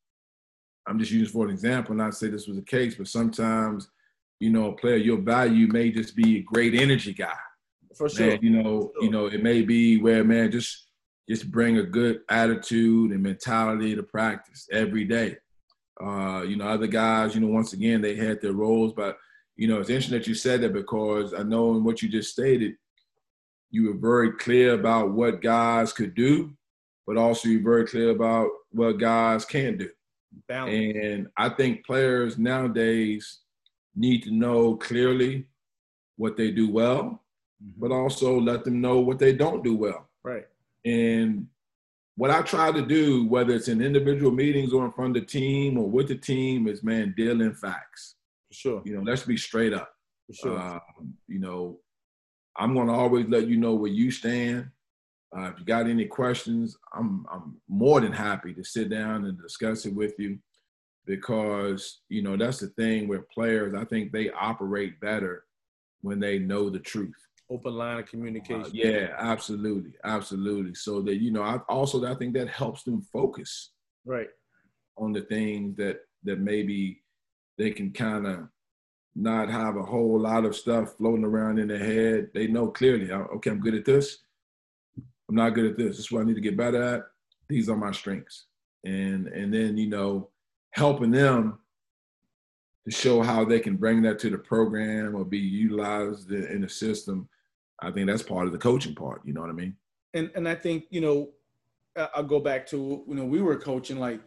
I'm 0.87 0.99
just 0.99 1.11
using 1.11 1.31
for 1.33 1.45
an 1.45 1.51
example, 1.51 1.95
not 1.95 2.11
to 2.11 2.17
say 2.17 2.27
this 2.29 2.47
was 2.47 2.57
the 2.57 2.63
case, 2.63 2.95
but 2.95 3.07
sometimes, 3.07 3.89
you 4.39 4.49
know, 4.49 4.71
a 4.71 4.75
player, 4.75 4.97
your 4.97 5.17
value 5.17 5.67
may 5.67 5.91
just 5.91 6.15
be 6.15 6.37
a 6.39 6.41
great 6.43 6.73
energy 6.75 7.13
guy 7.13 7.33
For 7.95 8.09
sure. 8.09 8.27
man, 8.31 8.39
you 8.41 8.49
know, 8.49 8.91
you 9.01 9.09
know, 9.09 9.27
it 9.27 9.41
may 9.41 9.61
be 9.61 9.97
where 10.01 10.23
man 10.23 10.51
just 10.51 10.87
just 11.29 11.51
bring 11.51 11.77
a 11.77 11.83
good 11.83 12.21
attitude 12.29 13.11
and 13.11 13.23
mentality 13.23 13.95
to 13.95 14.03
practice 14.03 14.67
every 14.71 15.05
day. 15.05 15.37
Uh, 16.03 16.43
you 16.45 16.57
know, 16.57 16.67
other 16.67 16.87
guys, 16.87 17.35
you 17.35 17.41
know, 17.41 17.47
once 17.47 17.73
again 17.73 18.01
they 18.01 18.15
had 18.15 18.41
their 18.41 18.53
roles, 18.53 18.93
but 18.93 19.17
you 19.55 19.67
know, 19.67 19.79
it's 19.79 19.89
interesting 19.89 20.17
that 20.17 20.27
you 20.27 20.33
said 20.33 20.61
that 20.61 20.73
because 20.73 21.33
I 21.33 21.43
know 21.43 21.75
in 21.75 21.83
what 21.83 22.01
you 22.01 22.09
just 22.09 22.31
stated, 22.31 22.73
you 23.69 23.87
were 23.87 23.99
very 23.99 24.33
clear 24.33 24.73
about 24.73 25.11
what 25.11 25.41
guys 25.41 25.93
could 25.93 26.15
do, 26.15 26.53
but 27.05 27.17
also 27.17 27.47
you're 27.47 27.63
very 27.63 27.85
clear 27.85 28.09
about 28.09 28.49
what 28.71 28.93
guys 28.93 29.45
can't 29.45 29.77
do. 29.77 29.89
Balance. 30.47 30.95
And 30.95 31.27
I 31.37 31.49
think 31.49 31.85
players 31.85 32.37
nowadays 32.37 33.39
need 33.95 34.23
to 34.23 34.31
know 34.31 34.75
clearly 34.75 35.45
what 36.17 36.37
they 36.37 36.51
do 36.51 36.71
well, 36.71 37.23
but 37.77 37.91
also 37.91 38.39
let 38.39 38.63
them 38.63 38.81
know 38.81 38.99
what 38.99 39.19
they 39.19 39.33
don't 39.33 39.63
do 39.63 39.75
well. 39.75 40.09
Right. 40.23 40.45
And 40.85 41.47
what 42.15 42.31
I 42.31 42.41
try 42.41 42.71
to 42.71 42.85
do, 42.85 43.27
whether 43.27 43.53
it's 43.53 43.67
in 43.67 43.81
individual 43.81 44.31
meetings 44.31 44.73
or 44.73 44.85
in 44.85 44.91
front 44.91 45.17
of 45.17 45.23
the 45.23 45.27
team 45.27 45.77
or 45.77 45.89
with 45.89 46.07
the 46.07 46.15
team, 46.15 46.67
is 46.67 46.83
man, 46.83 47.13
deal 47.17 47.41
in 47.41 47.53
facts. 47.53 48.15
For 48.49 48.53
sure. 48.53 48.81
You 48.85 48.95
know, 48.95 49.01
let's 49.01 49.23
be 49.23 49.37
straight 49.37 49.73
up. 49.73 49.93
For 50.27 50.33
sure. 50.33 50.59
Um, 50.59 51.13
you 51.27 51.39
know, 51.39 51.79
I'm 52.55 52.75
going 52.75 52.87
to 52.87 52.93
always 52.93 53.27
let 53.27 53.47
you 53.47 53.57
know 53.57 53.73
where 53.73 53.91
you 53.91 54.11
stand. 54.11 54.69
Uh, 55.35 55.49
if 55.49 55.59
you 55.59 55.65
got 55.65 55.87
any 55.87 56.05
questions, 56.05 56.77
I'm 56.93 57.25
I'm 57.31 57.57
more 57.67 57.99
than 57.99 58.11
happy 58.11 58.53
to 58.53 58.63
sit 58.63 58.89
down 58.89 59.25
and 59.25 59.41
discuss 59.41 59.87
it 59.87 59.95
with 59.95 60.13
you, 60.19 60.37
because 61.07 62.01
you 62.09 62.21
know 62.21 62.37
that's 62.37 62.59
the 62.59 62.67
thing 62.67 63.07
with 63.07 63.27
players. 63.29 63.73
I 63.73 63.85
think 63.85 64.11
they 64.11 64.29
operate 64.29 65.01
better 65.01 65.45
when 66.01 66.19
they 66.19 66.37
know 66.37 66.69
the 66.69 66.77
truth. 66.77 67.15
Open 67.49 67.73
line 67.73 67.99
of 67.99 68.05
communication. 68.07 68.63
Uh, 68.65 68.69
yeah, 68.73 69.15
absolutely, 69.17 69.91
absolutely. 70.03 70.73
So 70.75 71.01
that 71.01 71.17
you 71.21 71.31
know, 71.31 71.43
I 71.43 71.57
also 71.69 72.03
I 72.05 72.15
think 72.15 72.33
that 72.35 72.47
helps 72.49 72.83
them 72.83 73.01
focus 73.01 73.71
Right. 74.05 74.29
on 74.97 75.11
the 75.13 75.21
things 75.21 75.75
that 75.77 75.99
that 76.23 76.39
maybe 76.39 77.03
they 77.57 77.71
can 77.71 77.91
kind 77.91 78.25
of 78.25 78.47
not 79.15 79.49
have 79.49 79.75
a 79.75 79.83
whole 79.83 80.19
lot 80.19 80.45
of 80.45 80.55
stuff 80.55 80.95
floating 80.97 81.25
around 81.25 81.59
in 81.59 81.67
their 81.67 81.77
head. 81.77 82.29
They 82.33 82.47
know 82.47 82.69
clearly, 82.69 83.11
uh, 83.11 83.19
okay, 83.35 83.51
I'm 83.51 83.59
good 83.59 83.75
at 83.75 83.85
this. 83.85 84.19
I'm 85.29 85.35
not 85.35 85.51
good 85.53 85.65
at 85.65 85.77
this. 85.77 85.97
This 85.97 86.05
is 86.05 86.11
what 86.11 86.21
I 86.21 86.25
need 86.25 86.35
to 86.35 86.41
get 86.41 86.57
better 86.57 86.81
at. 86.81 87.01
These 87.49 87.69
are 87.69 87.77
my 87.77 87.91
strengths, 87.91 88.45
and 88.85 89.27
and 89.27 89.53
then 89.53 89.77
you 89.77 89.89
know, 89.89 90.29
helping 90.71 91.11
them 91.11 91.59
to 92.85 92.91
show 92.91 93.21
how 93.21 93.45
they 93.45 93.59
can 93.59 93.77
bring 93.77 94.01
that 94.01 94.19
to 94.19 94.29
the 94.29 94.37
program 94.37 95.15
or 95.15 95.23
be 95.23 95.37
utilized 95.37 96.31
in 96.31 96.61
the 96.61 96.69
system. 96.69 97.29
I 97.81 97.91
think 97.91 98.07
that's 98.07 98.23
part 98.23 98.45
of 98.47 98.53
the 98.53 98.57
coaching 98.59 98.95
part. 98.95 99.21
You 99.25 99.33
know 99.33 99.41
what 99.41 99.49
I 99.49 99.53
mean? 99.53 99.75
and 100.13 100.29
and 100.35 100.47
I 100.47 100.55
think 100.55 100.85
you 100.91 101.01
know 101.01 101.29
I- 101.97 102.09
I'll 102.15 102.23
go 102.23 102.39
back 102.39 102.67
to 102.67 103.03
you 103.07 103.15
know 103.15 103.25
we 103.25 103.41
were 103.41 103.57
coaching 103.57 103.99
like 103.99 104.21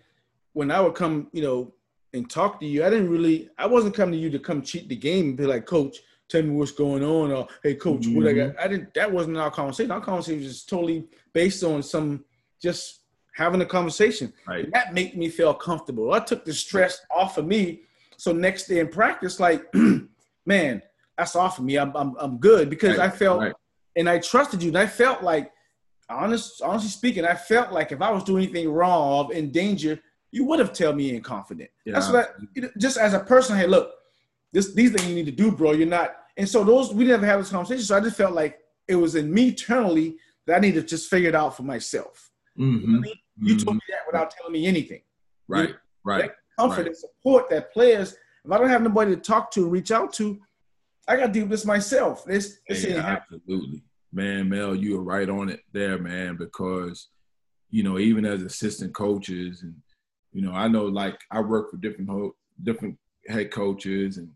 when 0.53 0.71
I 0.71 0.81
would 0.81 0.95
come 0.95 1.29
you 1.33 1.43
know 1.43 1.75
and 2.13 2.29
talk 2.29 2.59
to 2.61 2.67
you 2.67 2.85
I 2.85 2.91
didn't 2.91 3.11
really 3.11 3.49
I 3.59 3.67
wasn't 3.67 3.95
coming 3.95 4.15
to 4.15 4.19
you 4.19 4.31
to 4.31 4.39
come 4.39 4.63
cheat 4.63 4.89
the 4.89 4.97
game 4.97 5.27
and 5.29 5.37
be 5.37 5.47
like 5.47 5.65
coach 5.67 5.99
tell 6.29 6.43
me 6.43 6.51
what's 6.51 6.73
going 6.73 7.05
on 7.05 7.31
or 7.31 7.47
hey 7.63 7.75
coach 7.77 8.07
what 8.09 8.27
I 8.27 8.33
mm-hmm. 8.33 8.53
got 8.57 8.65
I 8.65 8.69
didn't 8.69 8.93
that 8.95 9.13
wasn't 9.13 9.37
our 9.37 9.51
conversation 9.51 9.93
our 9.93 10.01
conversation 10.01 10.41
was 10.43 10.53
just 10.55 10.69
totally 10.69 11.07
based 11.33 11.63
on 11.63 11.83
some 11.83 12.25
just 12.61 13.03
having 13.33 13.61
a 13.61 13.67
conversation 13.67 14.33
Right. 14.49 14.69
that 14.73 14.93
made 14.95 15.17
me 15.17 15.29
feel 15.29 15.55
comfortable 15.55 16.13
I 16.13 16.19
took 16.21 16.45
the 16.45 16.53
stress 16.53 17.01
off 17.15 17.39
of 17.39 17.47
me 17.47 17.83
so 18.17 18.33
next 18.33 18.67
day 18.67 18.81
in 18.81 18.89
practice 18.89 19.39
like 19.39 19.73
man 20.47 20.83
that's 21.17 21.35
off 21.37 21.59
of 21.59 21.65
me 21.65 21.77
I'm 21.77 21.95
I'm, 21.97 22.15
I'm 22.19 22.39
good 22.39 22.71
because 22.71 22.99
Right, 22.99 23.11
I 23.13 23.17
felt 23.17 23.41
right. 23.41 23.55
and 23.97 24.09
I 24.09 24.19
trusted 24.19 24.63
you 24.63 24.69
and 24.69 24.79
I 24.79 24.87
felt 24.87 25.23
like 25.23 25.53
honest, 26.09 26.63
honestly 26.63 26.89
speaking, 26.91 27.25
I 27.25 27.35
felt 27.35 27.73
like 27.73 27.91
if 27.93 28.01
I 28.01 28.11
was 28.13 28.23
doing 28.23 28.45
anything 28.45 28.71
wrong 28.71 29.27
or 29.27 29.33
in 29.33 29.51
danger, 29.51 29.99
you 30.31 30.45
would 30.45 30.59
have 30.61 30.73
told 30.73 30.97
me 30.97 31.15
in 31.17 31.21
confident. 31.23 31.71
That's 31.85 32.09
what 32.11 32.31
I, 32.57 32.61
just 32.79 32.97
as 32.97 33.13
a 33.15 33.21
person, 33.21 33.57
hey, 33.57 33.67
look, 33.67 33.93
this 34.53 34.73
these 34.75 34.91
things 34.93 35.09
you 35.09 35.15
need 35.15 35.27
to 35.27 35.33
do, 35.33 35.51
bro. 35.51 35.73
You're 35.73 35.89
not, 35.89 36.15
and 36.37 36.49
so 36.49 36.63
those 36.63 36.93
we 36.95 37.05
never 37.05 37.27
had 37.27 37.41
this 37.41 37.51
conversation. 37.51 37.83
So 37.85 37.97
I 37.97 38.01
just 38.01 38.17
felt 38.17 38.35
like 38.35 38.59
it 38.87 38.95
was 38.97 39.17
in 39.17 39.33
me 39.33 39.49
internally 39.49 40.17
that 40.47 40.57
I 40.57 40.61
need 40.61 40.75
to 40.75 40.83
just 40.83 41.11
figure 41.11 41.29
it 41.29 41.35
out 41.35 41.57
for 41.57 41.65
myself. 41.65 42.31
Mhm. 42.59 43.05
You 43.41 43.55
Mhm. 43.57 43.65
told 43.65 43.77
me 43.77 43.83
that 43.91 44.01
without 44.07 44.31
telling 44.31 44.53
me 44.53 44.67
anything. 44.67 45.03
Right. 45.49 45.75
Right. 46.05 46.31
Comfort 46.59 46.77
Right. 46.79 46.87
and 46.87 46.97
support 46.97 47.51
that 47.51 47.73
players. 47.73 48.17
If 48.45 48.53
I 48.53 48.59
don't 48.59 48.69
have 48.69 48.83
nobody 48.83 49.15
to 49.17 49.21
talk 49.21 49.51
to 49.53 49.67
reach 49.69 49.91
out 49.91 50.13
to, 50.15 50.41
I 51.09 51.17
got 51.17 51.27
to 51.27 51.33
do 51.33 51.47
this 51.47 51.65
myself. 51.65 52.25
This 52.25 52.59
this 52.69 52.85
ain't 52.85 52.99
absolutely. 52.99 53.83
Man, 54.13 54.49
Mel, 54.49 54.75
you 54.75 54.99
are 54.99 55.03
right 55.03 55.29
on 55.29 55.49
it 55.49 55.61
there, 55.73 55.99
man, 55.99 56.37
because, 56.37 57.09
you 57.71 57.83
know, 57.83 57.99
even 57.99 58.25
as 58.25 58.43
assistant 58.43 58.95
coaches 58.95 59.63
and, 59.63 59.75
you 60.33 60.43
know, 60.43 60.53
I 60.53 60.69
know 60.69 60.85
like 60.85 61.19
I 61.31 61.41
work 61.41 61.71
for 61.71 61.77
different 61.77 62.09
ho- 62.11 62.37
different 62.63 62.99
head 63.29 63.51
coaches 63.51 64.17
and 64.17 64.31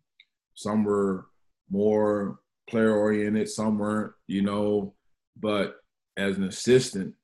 some 0.55 0.85
were 0.85 1.27
more 1.71 2.41
player 2.69 2.95
oriented, 2.95 3.49
some 3.49 3.79
weren't, 3.79 4.13
you 4.27 4.43
know, 4.43 4.95
but 5.41 5.77
as 6.17 6.37
an 6.37 6.45
assistant, 6.45 7.15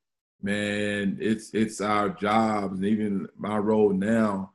man, 0.43 1.19
it's 1.21 1.51
it's 1.53 1.81
our 1.81 2.11
jobs 2.11 2.77
and 2.79 2.87
even 2.87 3.29
my 3.37 3.59
role 3.59 3.93
now 3.93 4.53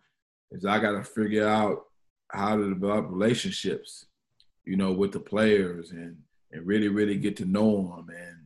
is 0.52 0.66
I 0.66 0.80
got 0.80 0.92
to 0.92 1.04
figure 1.04 1.48
out 1.48 1.84
how 2.30 2.56
to 2.58 2.70
develop 2.70 3.08
relationships, 3.10 4.06
you 4.66 4.78
know, 4.78 4.92
with 4.92 5.12
the 5.12 5.20
players 5.20 5.92
and 5.92 6.18
and 6.52 6.66
really 6.66 6.90
really 6.90 7.16
get 7.16 7.38
to 7.38 7.46
know 7.46 7.96
them 7.96 8.10
and 8.10 8.46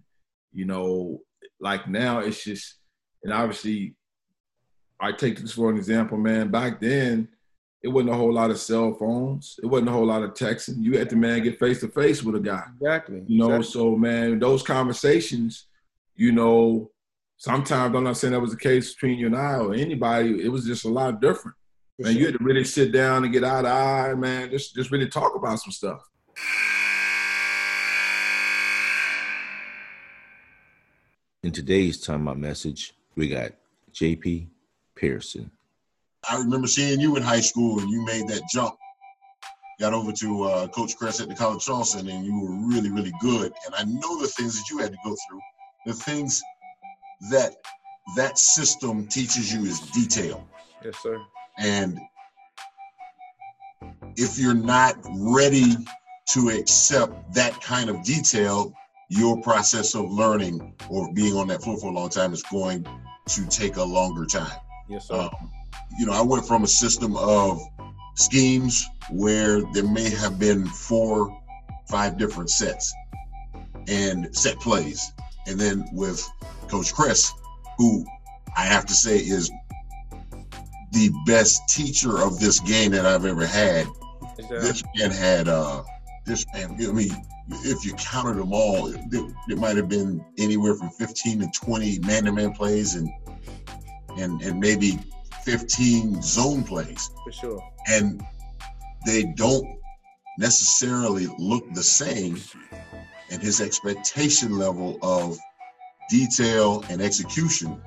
you 0.53 0.63
know 0.63 1.19
like 1.59 1.87
now 1.87 2.19
it's 2.19 2.43
just 2.43 2.75
and 3.23 3.33
obviously 3.33 3.95
I 4.99 5.11
take 5.11 5.39
this 5.39 5.51
for 5.51 5.69
an 5.69 5.77
example, 5.77 6.17
man. 6.17 6.49
Back 6.49 6.79
then, 6.79 7.27
it 7.83 7.89
wasn't 7.89 8.13
a 8.13 8.17
whole 8.17 8.33
lot 8.33 8.49
of 8.49 8.57
cell 8.57 8.93
phones. 8.93 9.59
It 9.61 9.65
wasn't 9.67 9.89
a 9.89 9.91
whole 9.91 10.05
lot 10.05 10.23
of 10.23 10.33
texting. 10.33 10.81
You 10.81 10.97
had 10.97 11.09
to 11.09 11.15
man 11.15 11.43
get 11.43 11.59
face 11.59 11.81
to 11.81 11.87
face 11.87 12.23
with 12.23 12.35
a 12.35 12.39
guy. 12.39 12.63
Exactly. 12.81 13.23
You 13.27 13.39
know, 13.39 13.55
exactly. 13.55 13.71
so 13.71 13.95
man, 13.95 14.39
those 14.39 14.63
conversations, 14.63 15.67
you 16.15 16.31
know, 16.31 16.91
sometimes 17.37 17.95
I'm 17.95 18.03
not 18.03 18.17
saying 18.17 18.33
that 18.33 18.39
was 18.39 18.51
the 18.51 18.57
case 18.57 18.93
between 18.93 19.19
you 19.19 19.27
and 19.27 19.35
I 19.35 19.57
or 19.57 19.73
anybody. 19.73 20.43
It 20.43 20.49
was 20.49 20.65
just 20.65 20.85
a 20.85 20.89
lot 20.89 21.21
different. 21.21 21.57
For 21.97 22.03
Man, 22.03 22.11
sure. 22.11 22.19
you 22.19 22.25
had 22.25 22.37
to 22.37 22.43
really 22.43 22.65
sit 22.65 22.91
down 22.91 23.23
and 23.23 23.31
get 23.31 23.45
eye 23.45 23.61
to 23.61 23.67
eye, 23.69 24.13
man. 24.15 24.49
Just 24.49 24.75
just 24.75 24.91
really 24.91 25.07
talk 25.07 25.33
about 25.35 25.59
some 25.59 25.71
stuff. 25.71 26.09
In 31.43 31.51
today's 31.51 32.01
time 32.01 32.27
out 32.27 32.37
message, 32.37 32.93
we 33.15 33.29
got 33.29 33.51
JP 33.93 34.47
Pearson. 34.95 35.51
I 36.29 36.37
remember 36.37 36.67
seeing 36.67 36.99
you 36.99 37.15
in 37.15 37.23
high 37.23 37.39
school 37.39 37.79
and 37.79 37.89
you 37.89 38.03
made 38.03 38.27
that 38.27 38.41
jump. 38.51 38.75
Got 39.79 39.93
over 39.93 40.11
to 40.11 40.43
uh, 40.43 40.67
Coach 40.67 40.97
Kresse 40.97 41.21
at 41.21 41.29
the 41.29 41.35
College 41.35 41.57
of 41.57 41.61
Charleston 41.61 42.09
and 42.09 42.25
you 42.25 42.39
were 42.41 42.67
really, 42.67 42.89
really 42.89 43.13
good. 43.21 43.53
And 43.65 43.75
I 43.75 43.83
know 43.83 44.19
the 44.19 44.27
things 44.27 44.57
that 44.57 44.69
you 44.69 44.79
had 44.79 44.91
to 44.91 44.97
go 45.05 45.15
through, 45.29 45.39
the 45.85 45.93
things 45.93 46.41
that 47.29 47.55
that 48.17 48.37
system 48.37 49.07
teaches 49.07 49.53
you 49.53 49.63
is 49.65 49.79
detail. 49.91 50.45
yes, 50.83 50.95
sir. 51.01 51.21
And 51.57 51.99
if 54.17 54.37
you're 54.37 54.53
not 54.53 54.97
ready 55.09 55.75
to 56.29 56.49
accept 56.49 57.33
that 57.33 57.61
kind 57.61 57.89
of 57.89 58.03
detail, 58.03 58.73
your 59.09 59.41
process 59.41 59.95
of 59.95 60.09
learning 60.11 60.73
or 60.89 61.13
being 61.13 61.35
on 61.35 61.47
that 61.47 61.61
floor 61.61 61.77
for 61.77 61.91
a 61.91 61.93
long 61.93 62.09
time 62.09 62.33
is 62.33 62.43
going 62.43 62.85
to 63.27 63.47
take 63.47 63.77
a 63.77 63.83
longer 63.83 64.25
time. 64.25 64.57
Yes, 64.89 65.07
sir. 65.07 65.15
Um, 65.15 65.51
you 65.99 66.05
know, 66.05 66.13
I 66.13 66.21
went 66.21 66.47
from 66.47 66.63
a 66.63 66.67
system 66.67 67.15
of 67.15 67.61
schemes 68.15 68.87
where 69.09 69.61
there 69.73 69.87
may 69.87 70.09
have 70.09 70.39
been 70.39 70.65
four, 70.65 71.35
five 71.89 72.17
different 72.17 72.49
sets 72.49 72.93
and 73.87 74.35
set 74.35 74.59
plays. 74.59 75.11
And 75.47 75.59
then 75.59 75.85
with 75.91 76.27
Coach 76.67 76.93
Kresse, 76.93 77.31
who 77.77 78.05
I 78.57 78.63
have 78.63 78.85
to 78.87 78.93
say 78.93 79.17
is 79.17 79.51
the 80.95 81.11
best 81.25 81.67
teacher 81.67 82.21
of 82.21 82.39
this 82.39 82.61
game 82.61 82.91
that 82.91 83.05
I've 83.05 83.25
ever 83.25 83.45
had. 83.45 83.85
This 84.49 84.81
man 84.97 85.11
had, 85.11 85.49
uh, 85.49 85.83
this 86.25 86.45
man, 86.53 86.77
I 86.79 86.91
mean, 86.93 87.11
if 87.49 87.85
you 87.85 87.93
counted 87.95 88.37
them 88.37 88.53
all, 88.53 88.87
it, 88.87 89.01
it 89.49 89.57
might 89.57 89.75
have 89.75 89.89
been 89.89 90.23
anywhere 90.37 90.73
from 90.73 90.89
15 90.89 91.41
to 91.41 91.47
20 91.53 91.99
man-to-man 91.99 92.53
plays 92.53 92.95
and 92.95 93.09
and 94.17 94.41
and 94.41 94.57
maybe 94.61 94.97
15 95.43 96.21
zone 96.21 96.63
plays 96.63 97.09
For 97.25 97.31
sure. 97.33 97.73
and 97.87 98.23
they 99.05 99.23
don't 99.35 99.67
necessarily 100.39 101.27
look 101.37 101.65
the 101.73 101.83
same 101.83 102.39
and 103.29 103.41
his 103.41 103.59
expectation 103.59 104.57
level 104.57 104.97
of 105.01 105.37
detail 106.09 106.83
and 106.89 107.01
execution 107.01 107.81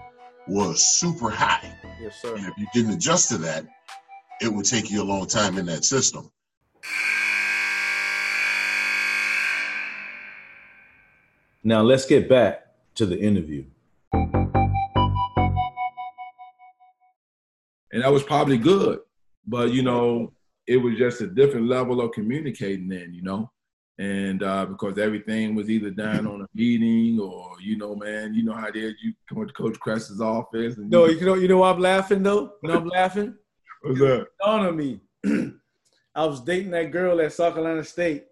was 0.49 0.85
super 0.85 1.31
high 1.31 1.75
Yes, 2.01 2.21
sir. 2.21 2.37
and 2.37 2.47
if 2.47 2.55
you 2.57 2.67
didn't 2.73 2.93
adjust 2.93 3.29
to 3.31 3.39
that 3.39 3.67
it 4.41 4.53
would 4.53 4.65
take 4.65 4.91
you 4.91 5.03
a 5.03 5.05
long 5.05 5.27
time 5.27 5.59
in 5.59 5.67
that 5.67 5.85
system 5.85 6.31
Now 11.65 11.83
let's 11.83 12.07
get 12.07 12.29
back 12.29 12.67
to 12.95 13.05
the 13.05 13.19
interview. 13.19 13.65
And 17.93 18.03
that 18.03 18.13
was 18.13 18.23
probably 18.23 18.59
good. 18.59 19.01
But 19.47 19.73
you 19.73 19.83
know, 19.83 20.33
it 20.67 20.77
was 20.77 20.97
just 20.97 21.21
a 21.21 21.27
different 21.27 21.69
level 21.69 22.01
of 22.01 22.13
communicating 22.13 22.89
then, 22.89 23.13
you 23.13 23.23
know. 23.23 23.51
And 24.01 24.45
uh, 24.45 24.65
because 24.67 24.97
everything 24.99 25.57
was 25.57 25.69
either 25.69 25.91
done 25.91 26.27
on 26.29 26.43
a 26.43 26.47
meeting 26.55 27.19
or, 27.19 27.51
you 27.61 27.77
know, 27.77 27.97
man, 27.97 28.33
you 28.33 28.45
know 28.45 28.53
how 28.53 28.69
it 28.69 28.77
is. 28.77 28.95
You 29.03 29.13
come 29.29 29.45
to 29.45 29.53
Coach 29.53 29.79
Kresse's 29.81 30.21
office 30.21 30.77
and 30.77 30.89
No, 30.89 31.07
you, 31.07 31.21
know, 31.27 31.35
you 31.35 31.49
know 31.49 31.59
why 31.59 31.71
I'm 31.73 31.81
laughing 31.81 32.23
though? 32.23 32.53
You 32.63 32.69
know 32.69 32.77
I'm 32.79 32.87
laughing? 32.89 33.35
what's 33.83 33.99
that? 33.99 34.27
on 34.45 34.77
me. 34.77 35.01
I 36.15 36.25
was 36.27 36.41
dating 36.41 36.71
that 36.73 36.93
girl 36.93 37.21
at 37.21 37.33
South 37.33 37.55
Carolina 37.55 37.83
State, 37.85 38.25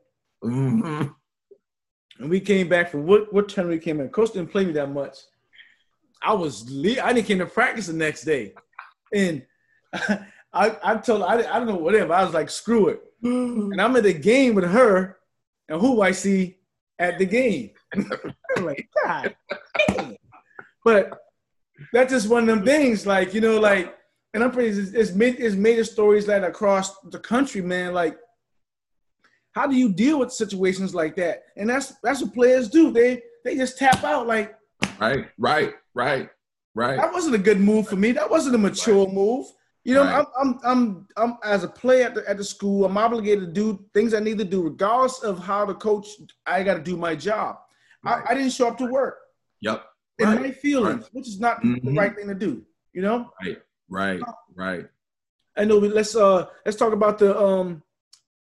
Mhm. 0.44 1.14
and 2.18 2.30
we 2.30 2.40
came 2.40 2.68
back 2.68 2.90
from 2.90 3.06
what 3.06 3.32
what 3.32 3.48
tournament 3.48 3.80
we 3.80 3.84
came 3.84 4.00
in. 4.00 4.08
Coach 4.08 4.32
didn't 4.32 4.50
play 4.50 4.64
me 4.64 4.72
that 4.72 4.90
much. 4.90 5.18
I 6.22 6.32
was 6.32 6.68
le- 6.70 7.00
I 7.02 7.12
didn't 7.12 7.26
came 7.26 7.38
to 7.38 7.46
practice 7.46 7.86
the 7.88 7.92
next 7.92 8.22
day, 8.24 8.54
and 9.14 9.44
I 9.92 10.76
I 10.82 10.96
told 10.96 11.22
I, 11.22 11.34
I 11.38 11.58
don't 11.58 11.66
know 11.68 11.76
whatever. 11.76 12.12
I 12.12 12.24
was 12.24 12.34
like 12.34 12.50
screw 12.50 12.88
it, 12.88 13.02
and 13.22 13.80
I'm 13.80 13.94
at 13.96 14.02
the 14.04 14.12
game 14.12 14.54
with 14.56 14.64
her, 14.64 15.18
and 15.68 15.80
who 15.80 16.02
I 16.02 16.12
see 16.12 16.58
at 16.98 17.18
the 17.18 17.26
game. 17.26 17.70
I'm 17.94 18.64
like 18.64 18.88
God, 19.04 19.34
damn. 19.88 20.16
but 20.84 21.18
that's 21.92 22.12
just 22.12 22.28
one 22.28 22.48
of 22.48 22.56
them 22.56 22.64
things. 22.64 23.06
Like 23.06 23.34
you 23.34 23.40
know, 23.40 23.58
like 23.60 23.96
and 24.34 24.44
I'm 24.44 24.50
pretty. 24.50 24.78
It's, 24.78 24.92
it's 24.92 25.12
made 25.12 25.40
it's 25.40 25.56
made 25.56 25.78
of 25.78 25.86
stories 25.86 26.26
that 26.26 26.44
across 26.44 26.98
the 27.10 27.18
country, 27.18 27.62
man. 27.62 27.94
Like, 27.94 28.18
how 29.52 29.66
do 29.66 29.76
you 29.76 29.92
deal 29.92 30.18
with 30.18 30.30
situations 30.32 30.94
like 30.94 31.16
that? 31.16 31.44
And 31.56 31.70
that's 31.70 31.94
that's 32.02 32.22
what 32.22 32.34
players 32.34 32.68
do. 32.68 32.92
They 32.92 33.22
they 33.44 33.56
just 33.56 33.78
tap 33.78 34.04
out. 34.04 34.26
Like 34.26 34.54
Right, 35.00 35.26
right, 35.38 35.74
right, 35.94 36.28
right. 36.74 36.96
that 36.96 37.12
wasn't 37.12 37.34
a 37.34 37.38
good 37.38 37.60
move 37.60 37.88
for 37.88 37.96
me. 37.96 38.12
That 38.12 38.30
wasn't 38.30 38.54
a 38.54 38.58
mature 38.58 39.08
move. 39.08 39.46
You 39.86 39.94
know, 39.94 40.02
Right. 40.02 40.26
I'm, 40.40 40.58
I'm 40.58 40.58
I'm 40.64 41.06
I'm 41.16 41.38
as 41.44 41.62
a 41.62 41.68
player 41.68 42.06
at 42.06 42.14
the, 42.16 42.28
at 42.28 42.36
the 42.38 42.42
school. 42.44 42.84
I'm 42.84 42.98
obligated 42.98 43.44
to 43.46 43.52
do 43.52 43.84
things 43.94 44.14
I 44.14 44.18
need 44.20 44.36
to 44.38 44.44
do, 44.44 44.60
regardless 44.62 45.20
of 45.22 45.38
how 45.38 45.64
the 45.64 45.74
coach. 45.74 46.08
I 46.44 46.64
got 46.64 46.74
to 46.74 46.80
do 46.82 46.96
my 46.96 47.14
job. 47.14 47.58
Right. 48.02 48.20
I, 48.26 48.32
I 48.32 48.34
didn't 48.34 48.50
show 48.50 48.66
up 48.66 48.78
to 48.78 48.86
work 48.86 49.16
Yep. 49.60 49.84
in 50.18 50.26
Right. 50.28 50.40
my 50.40 50.50
feelings, 50.50 51.08
which 51.12 51.28
is 51.28 51.38
not 51.38 51.62
the 51.62 51.68
Mhm. 51.68 51.96
right 51.96 52.16
thing 52.16 52.26
to 52.26 52.34
do. 52.34 52.64
You 52.94 53.02
know. 53.02 53.30
Right, 53.88 54.20
right. 54.56 54.88
I 55.56 55.64
know. 55.64 55.78
Let's 55.78 56.16
uh 56.16 56.46
let's 56.64 56.76
talk 56.76 56.92
about 56.92 57.18
the 57.20 57.38
um. 57.38 57.80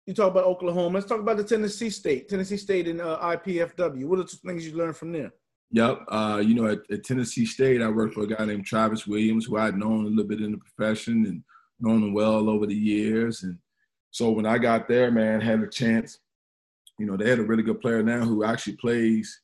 You 0.06 0.14
talk 0.14 0.30
about 0.30 0.44
Oklahoma. 0.46 0.94
Let's 1.00 1.08
talk 1.08 1.20
about 1.22 1.38
the 1.38 1.44
Tennessee 1.44 1.89
State. 1.89 2.30
Tennessee 2.30 2.58
State 2.58 2.88
and 2.88 3.02
uh, 3.02 3.18
IPFW. 3.34 4.06
What 4.06 4.20
are 4.20 4.24
the 4.24 4.30
things 4.46 4.68
you 4.68 4.76
learned 4.76 4.96
from 4.98 5.12
there? 5.12 5.32
Yep. 5.72 6.03
Uh, 6.09 6.43
you 6.45 6.53
know, 6.53 6.67
at, 6.67 6.80
at 6.91 7.03
Tennessee 7.03 7.45
State, 7.45 7.82
I 7.82 7.89
worked 7.89 8.13
for 8.13 8.24
a 8.24 8.28
guy 8.28 8.43
named 8.45 8.65
Travis 8.65 9.07
Williams, 9.07 9.45
who 9.45 9.57
I'd 9.57 9.78
known 9.78 10.05
a 10.05 10.09
little 10.09 10.26
bit 10.26 10.41
in 10.41 10.51
the 10.51 10.57
profession 10.57 11.26
and 11.26 11.43
known 11.80 12.03
him 12.03 12.13
well 12.13 12.49
over 12.49 12.65
the 12.65 12.76
years. 12.76 13.43
And 13.43 13.57
so 14.11 14.32
when 14.32 14.45
I 14.45 14.57
got 14.57 14.88
there, 14.88 15.11
man, 15.11 15.39
had 15.39 15.61
a 15.61 15.67
chance. 15.67 16.19
You 16.99 17.05
know, 17.05 17.17
they 17.17 17.30
had 17.30 17.39
a 17.39 17.43
really 17.43 17.63
good 17.63 17.82
player 17.82 18.03
now 18.03 18.19
who 18.19 18.43
actually 18.43 18.76
plays 18.76 19.41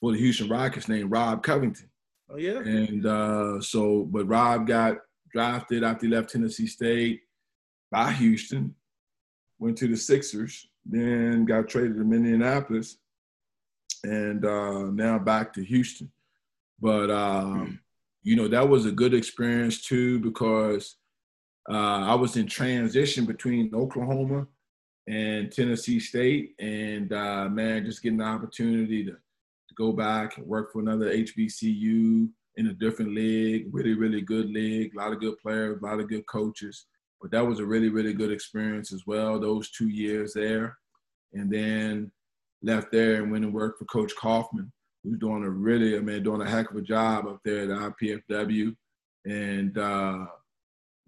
for 0.00 0.12
the 0.12 0.18
Houston 0.18 0.48
Rockets 0.48 0.88
named 0.88 1.10
Rob 1.10 1.42
Covington. 1.42 1.88
Oh 2.30 2.36
yeah. 2.36 2.58
And 2.58 3.06
uh, 3.06 3.60
so, 3.60 4.04
but 4.04 4.28
Rob 4.28 4.66
got 4.66 4.98
drafted 5.32 5.84
after 5.84 6.06
he 6.06 6.12
left 6.12 6.30
Tennessee 6.30 6.66
State 6.66 7.22
by 7.90 8.12
Houston, 8.12 8.74
went 9.58 9.78
to 9.78 9.88
the 9.88 9.96
Sixers, 9.96 10.68
then 10.84 11.44
got 11.44 11.68
traded 11.68 11.96
to 11.96 12.04
Minneapolis, 12.04 12.98
and 14.04 14.44
uh, 14.44 14.90
now 14.90 15.18
back 15.18 15.52
to 15.54 15.64
Houston. 15.64 16.10
But 16.80 17.10
um, 17.10 17.80
you 18.22 18.36
know 18.36 18.48
that 18.48 18.68
was 18.68 18.86
a 18.86 18.92
good 18.92 19.14
experience 19.14 19.82
too 19.82 20.20
because 20.20 20.96
uh, 21.70 22.04
I 22.06 22.14
was 22.14 22.36
in 22.36 22.46
transition 22.46 23.26
between 23.26 23.74
Oklahoma 23.74 24.46
and 25.06 25.50
Tennessee 25.50 26.00
State, 26.00 26.54
and 26.58 27.12
uh, 27.12 27.48
man, 27.48 27.84
just 27.84 28.02
getting 28.02 28.18
the 28.18 28.24
opportunity 28.24 29.04
to, 29.04 29.12
to 29.12 29.74
go 29.74 29.92
back 29.92 30.36
and 30.36 30.46
work 30.46 30.72
for 30.72 30.80
another 30.80 31.12
HBCU 31.12 32.28
in 32.56 32.66
a 32.66 32.74
different 32.74 33.14
league, 33.14 33.68
really, 33.70 33.94
really 33.94 34.20
good 34.20 34.50
league, 34.50 34.94
a 34.94 34.98
lot 34.98 35.12
of 35.12 35.20
good 35.20 35.38
players, 35.38 35.80
a 35.80 35.84
lot 35.84 36.00
of 36.00 36.08
good 36.08 36.26
coaches. 36.26 36.86
But 37.20 37.30
that 37.30 37.46
was 37.46 37.58
a 37.60 37.64
really, 37.64 37.88
really 37.88 38.12
good 38.12 38.32
experience 38.32 38.92
as 38.92 39.06
well. 39.06 39.38
Those 39.38 39.70
two 39.70 39.88
years 39.88 40.34
there, 40.34 40.76
and 41.32 41.50
then 41.50 42.10
left 42.62 42.92
there 42.92 43.22
and 43.22 43.30
went 43.30 43.44
and 43.44 43.54
worked 43.54 43.78
for 43.78 43.84
Coach 43.86 44.12
Coffman, 44.16 44.70
who's 45.02 45.18
doing 45.18 45.44
a 45.44 45.50
really, 45.50 45.96
I 45.96 46.00
mean, 46.00 46.22
doing 46.22 46.40
a 46.40 46.50
heck 46.50 46.70
of 46.70 46.76
a 46.76 46.82
job 46.82 47.26
up 47.26 47.40
there 47.44 47.62
at 47.62 47.94
IPFW. 48.00 48.74
And 49.24 49.76
uh, 49.76 50.26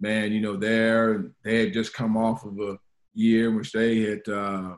man, 0.01 0.33
you 0.33 0.41
know, 0.41 0.57
there 0.57 1.31
they 1.45 1.65
had 1.65 1.73
just 1.73 1.95
come 1.95 2.17
off 2.17 2.45
of 2.45 2.59
a 2.59 2.79
year 3.15 3.49
in 3.49 3.57
which 3.57 3.73
they 3.73 4.01
had, 4.01 4.29
uh, 4.29 4.75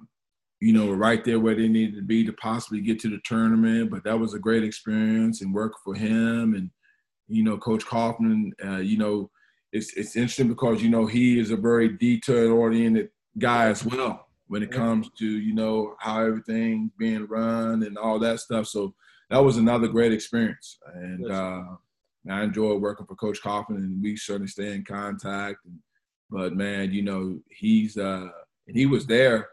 you 0.61 0.73
know, 0.73 0.93
right 0.93 1.25
there 1.25 1.41
where 1.41 1.55
they 1.55 1.69
needed 1.69 1.97
to 1.97 2.03
be 2.03 2.25
to 2.25 2.33
possibly 2.35 2.81
get 2.81 3.01
to 3.01 3.11
the 3.11 3.21
tournament. 3.25 3.91
But 3.91 4.05
that 4.05 4.19
was 4.19 4.35
a 4.35 4.39
great 4.39 4.65
experience 4.65 5.43
and 5.43 5.55
work 5.55 5.75
for 5.85 5.95
him 5.95 6.55
and 6.55 6.71
you 7.29 7.43
know, 7.43 7.57
Coach 7.57 7.85
Coffman. 7.85 8.53
Uh, 8.63 8.79
you 8.79 8.99
know, 8.99 9.31
it's 9.73 9.95
it's 9.95 10.17
interesting 10.17 10.49
because 10.49 10.83
you 10.83 10.91
know 10.91 11.07
he 11.07 11.39
is 11.39 11.51
a 11.51 11.57
very 11.57 11.89
detail 11.89 12.53
oriented 12.53 13.09
guy 13.39 13.67
as 13.69 13.85
well 13.85 14.27
when 14.53 14.63
it 14.63 14.71
comes 14.71 15.09
to 15.17 15.25
you 15.25 15.55
know 15.55 15.95
how 15.99 16.21
everything 16.21 16.91
being 16.99 17.27
run 17.27 17.85
and 17.85 17.97
all 17.97 18.19
that 18.19 18.39
stuff. 18.39 18.67
So 18.67 18.95
that 19.31 19.43
was 19.43 19.57
another 19.57 19.89
great 19.89 20.13
experience. 20.13 20.79
And 20.95 21.33
uh, 21.33 21.63
I 22.31 22.43
enjoy 22.43 22.75
working 22.75 23.07
for 23.07 23.15
Coach 23.15 23.41
Coffman, 23.41 23.79
and 23.79 24.03
we 24.03 24.15
certainly 24.15 24.49
stay 24.49 24.75
in 24.75 24.85
contact. 24.85 25.57
But 26.29 26.53
man, 26.55 26.93
you 26.93 27.01
know, 27.01 27.41
he's 27.49 27.97
uh, 27.97 28.29
and 28.69 28.77
he 28.77 28.85
was 28.85 29.07
there, 29.07 29.49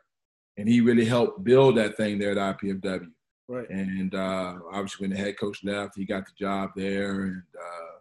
and 0.57 0.67
he 0.67 0.81
really 0.81 1.05
helped 1.05 1.45
build 1.45 1.77
that 1.77 1.95
thing 1.95 2.19
there 2.19 2.37
at 2.37 2.59
IPFW. 2.59 3.07
Right. 3.47 3.69
And 3.69 4.13
uh, 4.13 4.55
obviously, 4.69 5.07
when 5.07 5.15
the 5.15 5.23
head 5.23 5.39
coach 5.39 5.63
left, 5.63 5.95
he 5.95 6.03
got 6.03 6.25
the 6.25 6.33
job 6.37 6.71
there, 6.75 7.21
and 7.21 7.43
uh, 7.57 7.99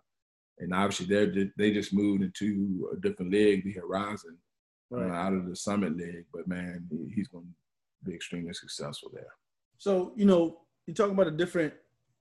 and 0.59 0.75
obviously 0.75 1.07
they 1.07 1.49
they 1.57 1.73
just 1.73 1.95
moved 1.95 2.25
into 2.25 2.91
a 2.93 3.01
different 3.01 3.31
league, 3.31 3.63
the 3.63 3.75
Horizon, 3.75 4.37
Right. 4.91 5.11
out 5.11 5.34
of 5.34 5.47
the 5.49 5.57
Summit 5.57 5.97
League. 5.97 6.24
But 6.32 6.49
man, 6.49 6.89
he's 7.14 7.28
going 7.28 7.45
to 7.45 8.11
be 8.11 8.14
extremely 8.14 8.55
successful 8.55 9.11
there. 9.12 9.34
So, 9.76 10.12
you 10.16 10.24
know, 10.24 10.61
you 10.86 10.95
talk 10.95 11.11
about 11.11 11.26
the 11.26 11.32
different 11.32 11.74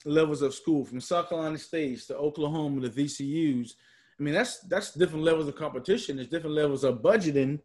levels 0.06 0.42
of 0.42 0.54
school 0.54 0.86
from 0.86 1.00
South 1.00 1.30
Carolina 1.30 1.58
States 1.58 2.06
to 2.08 2.18
Oklahoma 2.18 2.82
to 2.82 2.90
VCUs. 2.90 3.72
I 4.20 4.24
mean, 4.24 4.34
that's 4.34 4.60
that's 4.62 4.94
different 4.94 5.24
levels 5.24 5.48
of 5.48 5.56
competition. 5.56 6.18
There's 6.18 6.28
different 6.28 6.56
levels 6.56 6.84
of 6.84 7.02
budgeting, 7.02 7.60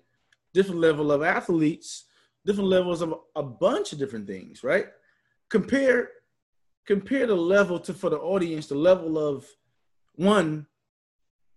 different 0.53 0.81
level 0.81 1.11
of 1.11 1.23
athletes, 1.23 2.05
different 2.45 2.69
levels 2.69 3.03
of 3.03 3.15
a 3.35 3.43
bunch 3.43 3.93
of 3.93 3.99
different 3.99 4.27
things, 4.27 4.63
right? 4.63 4.87
Compare 5.49 6.11
compare 6.87 7.27
the 7.27 7.35
level 7.35 7.79
to 7.79 7.95
for 7.95 8.11
the 8.11 8.19
audience, 8.19 8.67
the 8.67 8.75
level 8.75 9.19
of 9.19 9.47
one, 10.15 10.67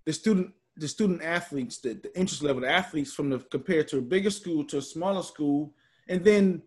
the 0.05 0.13
student 0.13 0.51
the 0.77 0.87
student 0.87 1.23
athletes, 1.23 1.77
the, 1.79 1.93
the 1.93 2.17
interest 2.17 2.43
level, 2.43 2.61
the 2.61 2.69
athletes 2.69 3.13
from 3.13 3.29
the 3.29 3.39
compared 3.39 3.87
to 3.89 3.99
a 3.99 4.01
bigger 4.01 4.29
school 4.29 4.63
to 4.65 4.77
a 4.77 4.81
smaller 4.81 5.23
school, 5.23 5.73
and 6.09 6.23
then 6.23 6.61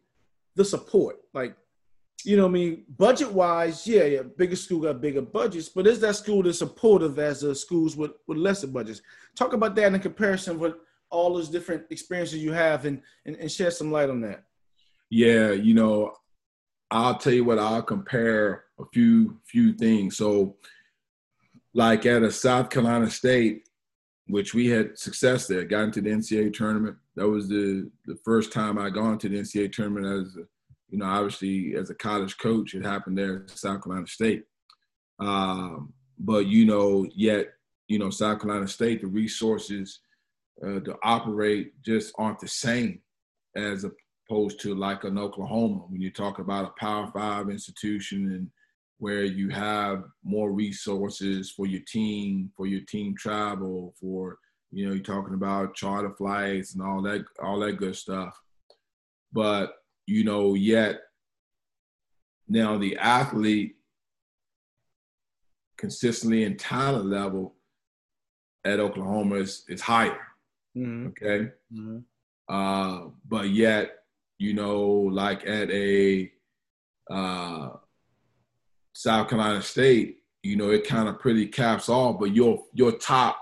the 0.55 0.65
support. 0.65 1.17
Like, 1.35 1.57
you 2.25 2.37
know 2.37 2.47
I 2.47 2.49
mean? 2.49 2.85
Budget 2.97 3.33
wise, 3.33 3.87
yeah, 3.87 4.05
yeah, 4.05 4.23
bigger 4.23 4.57
school 4.57 4.81
got 4.81 5.01
bigger 5.01 5.23
budgets, 5.23 5.69
but 5.69 5.87
is 5.87 6.01
that 6.01 6.17
school 6.17 6.47
as 6.49 6.59
supportive 6.59 7.19
as 7.19 7.41
the 7.41 7.55
schools 7.55 7.97
with, 7.97 8.13
with 8.27 8.39
lesser 8.39 8.67
budgets? 8.67 9.03
Talk 9.37 9.53
about 9.53 9.77
that 9.77 9.93
in 9.93 10.01
comparison 10.01 10.59
with 10.59 10.75
all 11.11 11.35
those 11.35 11.49
different 11.49 11.85
experiences 11.91 12.43
you 12.43 12.53
have 12.53 12.85
and, 12.85 13.01
and, 13.25 13.37
and 13.37 13.51
shed 13.51 13.73
some 13.73 13.93
light 13.93 14.11
on 14.11 14.21
that. 14.23 14.45
Yeah, 15.11 15.53
you 15.53 15.75
know, 15.75 16.13
I'll 16.91 17.19
tell 17.19 17.33
you 17.33 17.45
what. 17.45 17.59
I'll 17.59 17.83
compare 17.83 18.65
a 18.79 18.85
few 18.93 19.39
few 19.45 19.73
things. 19.73 20.17
So, 20.17 20.57
like 21.73 22.05
at 22.07 22.23
a 22.23 22.31
South 22.31 22.69
Carolina 22.69 23.11
State, 23.11 23.68
which 24.29 24.55
we 24.55 24.69
had 24.69 24.99
success 24.99 25.47
there, 25.47 25.65
got 25.65 25.85
into 25.85 26.01
the 26.01 26.11
NCAA 26.11 26.53
tournament. 26.53 26.97
That 27.17 27.29
was 27.29 27.49
the 27.49 27.91
the 28.07 28.17
first 28.25 28.53
time 28.53 28.79
I 28.79 28.91
gone 28.91 29.19
to 29.19 29.29
the 29.29 29.39
NCAA 29.39 29.73
tournament 29.73 30.07
as, 30.07 30.37
a, 30.37 30.47
you 30.91 30.99
know, 30.99 31.07
obviously 31.07 31.75
as 31.75 31.91
a 31.91 31.95
college 31.95 32.37
coach. 32.39 32.75
It 32.75 32.85
happened 32.85 33.19
there 33.19 33.45
at 33.45 33.51
South 33.51 33.83
Carolina 33.83 34.07
State. 34.07 34.45
Um, 35.19 35.93
but 36.19 36.47
you 36.47 36.67
know, 36.67 37.07
yet 37.15 37.49
you 37.89 37.99
know, 37.99 38.11
South 38.11 38.41
Carolina 38.41 38.69
State, 38.69 39.01
the 39.01 39.07
resources 39.07 40.01
uh, 40.63 40.81
to 40.81 40.97
operate 41.03 41.73
just 41.83 42.15
aren't 42.19 42.39
the 42.39 42.49
same 42.49 43.01
as 43.57 43.85
opposed 44.29 44.61
to 44.61 44.75
like 44.75 45.05
an 45.05 45.19
Oklahoma 45.19 45.85
when 45.89 46.01
you 46.01 46.11
talk 46.11 46.39
about 46.39 46.67
a 46.67 46.81
Power 46.81 47.11
Five 47.13 47.49
institution 47.49 48.33
and 48.33 48.51
where 48.99 49.25
you 49.25 49.49
have 49.49 50.05
more 50.25 50.53
resources 50.53 51.51
for 51.51 51.67
your 51.67 51.83
team, 51.87 52.51
for 52.57 52.67
your 52.67 52.81
team 52.83 53.15
travel, 53.17 53.95
for 54.01 54.39
you 54.71 54.87
know, 54.87 54.93
you're 54.93 55.03
talking 55.03 55.35
about 55.35 55.75
charter 55.75 56.11
flights 56.11 56.75
and 56.75 56.83
all 56.83 57.01
that, 57.03 57.25
all 57.43 57.59
that 57.61 57.79
good 57.79 57.97
stuff. 57.97 58.39
But 59.33 59.75
you 60.07 60.25
know, 60.25 60.55
yet 60.55 61.01
now 62.49 62.79
the 62.79 62.97
athlete 62.97 63.77
consistently 65.77 66.45
in 66.45 66.57
talent 66.57 67.07
level 67.07 67.55
at 68.65 68.81
Oklahoma 68.81 69.37
is, 69.37 69.65
is 69.69 69.81
higher. 69.81 70.19
Mm-hmm. 70.77 71.09
Okay. 71.09 71.51
Mm-hmm. 71.73 71.99
Uh, 72.49 73.11
but 73.29 73.51
yet, 73.51 73.91
you 74.39 74.55
know, 74.55 74.83
like 74.85 75.47
at 75.47 75.71
a 75.71 76.31
uh, 77.11 77.71
South 78.99 79.29
Carolina 79.29 79.63
State, 79.63 80.17
you 80.43 80.57
know, 80.57 80.71
it 80.71 80.85
kind 80.85 81.09
of 81.09 81.21
pretty 81.21 81.47
caps 81.47 81.89
off. 81.89 82.19
But 82.19 82.35
your 82.35 82.65
your 82.73 82.91
top 82.91 83.39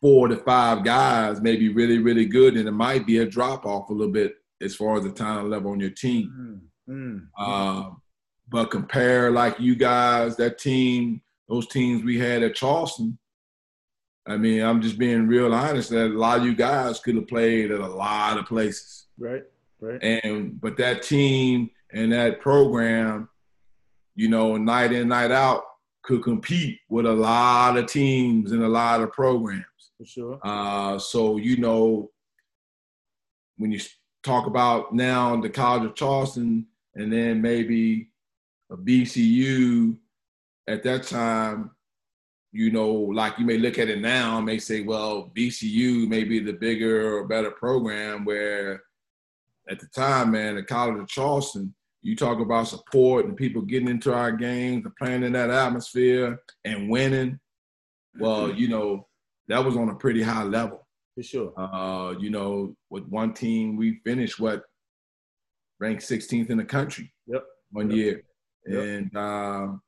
four 0.00 0.26
to 0.26 0.36
five 0.36 0.82
guys 0.84 1.40
may 1.40 1.54
be 1.54 1.68
really 1.68 1.98
really 1.98 2.26
good, 2.26 2.56
and 2.56 2.66
it 2.66 2.72
might 2.72 3.06
be 3.06 3.18
a 3.18 3.24
drop 3.24 3.64
off 3.64 3.88
a 3.88 3.92
little 3.92 4.12
bit 4.12 4.34
as 4.60 4.74
far 4.74 4.96
as 4.96 5.04
the 5.04 5.12
talent 5.12 5.48
level 5.48 5.70
on 5.70 5.78
your 5.78 5.90
team. 5.90 6.60
Uh, 7.38 7.90
but 8.48 8.72
compare 8.72 9.30
like 9.30 9.60
you 9.60 9.76
guys, 9.76 10.34
that 10.36 10.58
team, 10.58 11.22
those 11.48 11.68
teams 11.68 12.02
we 12.02 12.18
had 12.18 12.42
at 12.42 12.56
Charleston. 12.56 13.16
I 14.26 14.36
mean, 14.36 14.60
I'm 14.60 14.82
just 14.82 14.98
being 14.98 15.28
real 15.28 15.54
honest 15.54 15.90
that 15.90 16.10
a 16.10 16.18
lot 16.18 16.40
of 16.40 16.46
you 16.46 16.56
guys 16.56 16.98
could 16.98 17.14
have 17.14 17.28
played 17.28 17.70
at 17.70 17.78
a 17.78 17.86
lot 17.86 18.38
of 18.38 18.46
places. 18.46 19.06
Right. 19.18 19.44
Right. 19.78 20.02
And 20.02 20.60
but 20.60 20.76
that 20.78 21.04
team 21.04 21.70
and 21.92 22.12
that 22.12 22.40
program, 22.40 23.28
you 24.16 24.28
know, 24.28 24.56
night 24.56 24.92
in, 24.92 25.08
night 25.08 25.30
out, 25.30 25.62
could 26.02 26.22
compete 26.22 26.80
with 26.88 27.06
a 27.06 27.12
lot 27.12 27.76
of 27.76 27.86
teams 27.86 28.52
and 28.52 28.62
a 28.62 28.68
lot 28.68 29.02
of 29.02 29.12
programs. 29.12 29.64
For 29.98 30.06
sure. 30.06 30.40
Uh, 30.42 30.98
so 30.98 31.36
you 31.36 31.58
know, 31.58 32.10
when 33.58 33.70
you 33.70 33.80
talk 34.24 34.46
about 34.46 34.94
now 34.94 35.40
the 35.40 35.50
College 35.50 35.84
of 35.84 35.94
Charleston, 35.94 36.66
and 36.94 37.12
then 37.12 37.40
maybe 37.40 38.08
a 38.70 38.76
VCU 38.76 39.96
at 40.66 40.82
that 40.82 41.04
time, 41.04 41.70
you 42.52 42.70
know, 42.70 42.90
like 42.90 43.38
you 43.38 43.44
may 43.44 43.58
look 43.58 43.78
at 43.78 43.88
it 43.88 44.00
now 44.00 44.38
and 44.38 44.46
may 44.46 44.58
say, 44.58 44.80
well, 44.80 45.30
VCU 45.36 46.08
may 46.08 46.24
be 46.24 46.40
the 46.40 46.54
bigger 46.54 47.18
or 47.18 47.28
better 47.28 47.50
program. 47.50 48.24
Where 48.24 48.82
at 49.68 49.78
the 49.78 49.86
time, 49.88 50.32
man, 50.32 50.56
the 50.56 50.62
College 50.62 51.00
of 51.00 51.08
Charleston, 51.08 51.74
you 52.02 52.14
talk 52.16 52.38
about 52.40 52.68
support 52.68 53.26
and 53.26 53.36
people 53.36 53.62
getting 53.62 53.88
into 53.88 54.12
our 54.12 54.32
games 54.32 54.84
and 54.84 54.94
playing 54.96 55.22
in 55.24 55.32
that 55.32 55.50
atmosphere 55.50 56.38
and 56.64 56.88
winning. 56.88 57.38
Well, 58.18 58.52
you 58.52 58.68
know, 58.68 59.08
that 59.48 59.64
was 59.64 59.76
on 59.76 59.88
a 59.88 59.94
pretty 59.94 60.22
high 60.22 60.44
level. 60.44 60.86
For 61.14 61.22
sure. 61.22 61.52
Uh, 61.56 62.14
you 62.18 62.30
know, 62.30 62.76
with 62.90 63.04
one 63.08 63.32
team, 63.34 63.76
we 63.76 64.00
finished 64.04 64.38
what 64.38 64.62
ranked 65.80 66.02
16th 66.02 66.50
in 66.50 66.58
the 66.58 66.64
country. 66.64 67.12
Yep. 67.26 67.44
One 67.72 67.90
Yep. 67.90 67.96
year, 67.96 68.22
Yep. 68.66 68.84
and 68.84 69.16
um, 69.16 69.82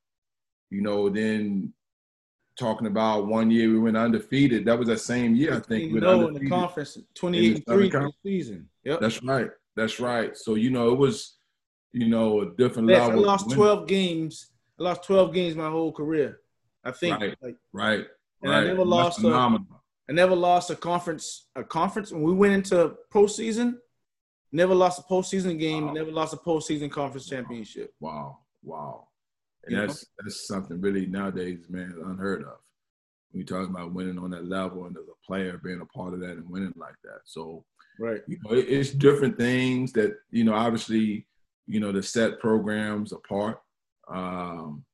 you 0.71 0.83
know, 0.83 1.09
then 1.09 1.73
talking 2.59 2.89
about 2.89 3.27
one 3.29 3.51
year 3.51 3.71
we 3.71 3.79
went 3.79 3.97
undefeated. 3.97 4.65
That 4.65 4.79
was 4.79 4.89
that 4.89 4.99
same 5.01 5.37
year, 5.37 5.55
I 5.55 5.61
think. 5.61 5.93
we 5.93 5.95
you 5.95 6.01
know, 6.01 6.27
in 6.29 6.35
the 6.35 6.49
conference, 6.49 6.99
28 7.15 7.47
and 7.57 7.65
Southern 7.67 7.81
3 7.83 7.91
Conference. 7.91 8.17
season. 8.25 8.69
Yep. 8.85 9.01
That's 9.01 9.23
right. 9.23 9.51
That's 9.77 10.01
right. 10.01 10.37
So 10.37 10.57
you 10.57 10.71
know, 10.71 10.93
it 10.93 10.99
was, 10.99 11.38
you 11.93 12.09
know, 12.09 12.43
a 12.43 12.51
different 12.57 12.89
Yes, 12.89 13.03
I 13.03 13.07
level. 13.07 13.21
of 13.21 13.27
lost 13.27 13.51
12 13.51 13.87
games. 13.89 14.51
I 14.79 14.83
lost 14.85 15.05
12 15.05 15.33
games 15.33 15.57
my 15.57 15.71
whole 15.71 15.93
career. 15.93 16.41
I 16.85 16.91
think 16.93 17.21
Right. 17.21 17.37
like 17.43 17.57
Right. 17.73 18.07
And 18.43 18.53
I 18.53 18.65
never 18.65 18.79
That's 18.79 18.89
lost 18.89 19.25
a-. 19.25 19.59
I 20.11 20.13
never 20.15 20.35
lost 20.37 20.71
a 20.71 20.77
conference 20.77 21.49
a 21.57 21.65
conference 21.65 22.13
when 22.13 22.23
we 22.23 22.33
went 22.33 22.55
into 22.55 22.97
postseason. 23.13 23.79
Never 24.53 24.75
lost 24.75 24.99
a 25.01 25.03
postseason 25.03 25.59
game. 25.59 25.87
Wow. 25.87 25.93
Never 25.93 26.11
lost 26.13 26.33
a 26.33 26.39
postseason 26.39 26.91
conference 26.91 27.27
championship. 27.29 27.93
Wow, 28.01 28.39
wow. 28.63 29.09
And 29.65 29.73
You 29.73 29.77
know? 29.79 29.87
that's 29.87 30.07
that's 30.19 30.47
something 30.47 30.81
really 30.81 31.07
nowadays, 31.07 31.67
man, 31.69 31.95
unheard 32.07 32.43
of. 32.45 32.59
When 33.31 33.41
you 33.41 33.45
talk 33.45 33.69
about 33.69 33.93
winning 33.93 34.19
on 34.19 34.31
that 34.31 34.47
level 34.47 34.87
and 34.87 34.97
as 34.97 35.05
a 35.09 35.27
player 35.27 35.59
being 35.63 35.83
a 35.83 35.87
part 35.87 36.15
of 36.15 36.21
that 36.21 36.31
and 36.39 36.49
winning 36.49 36.73
like 36.77 36.95
that. 37.05 37.21
So, 37.25 37.67
Right. 37.99 38.23
you 38.27 38.39
know, 38.43 38.53
it, 38.55 38.67
it's 38.69 38.91
different 38.93 39.37
things 39.37 39.93
that, 39.93 40.17
you 40.31 40.45
know, 40.45 40.55
obviously, 40.55 41.27
you 41.69 41.81
know, 41.81 41.93
to 41.93 42.03
set 42.03 42.41
programs 42.41 43.13
apart. 43.13 43.61
Um, 44.09 44.85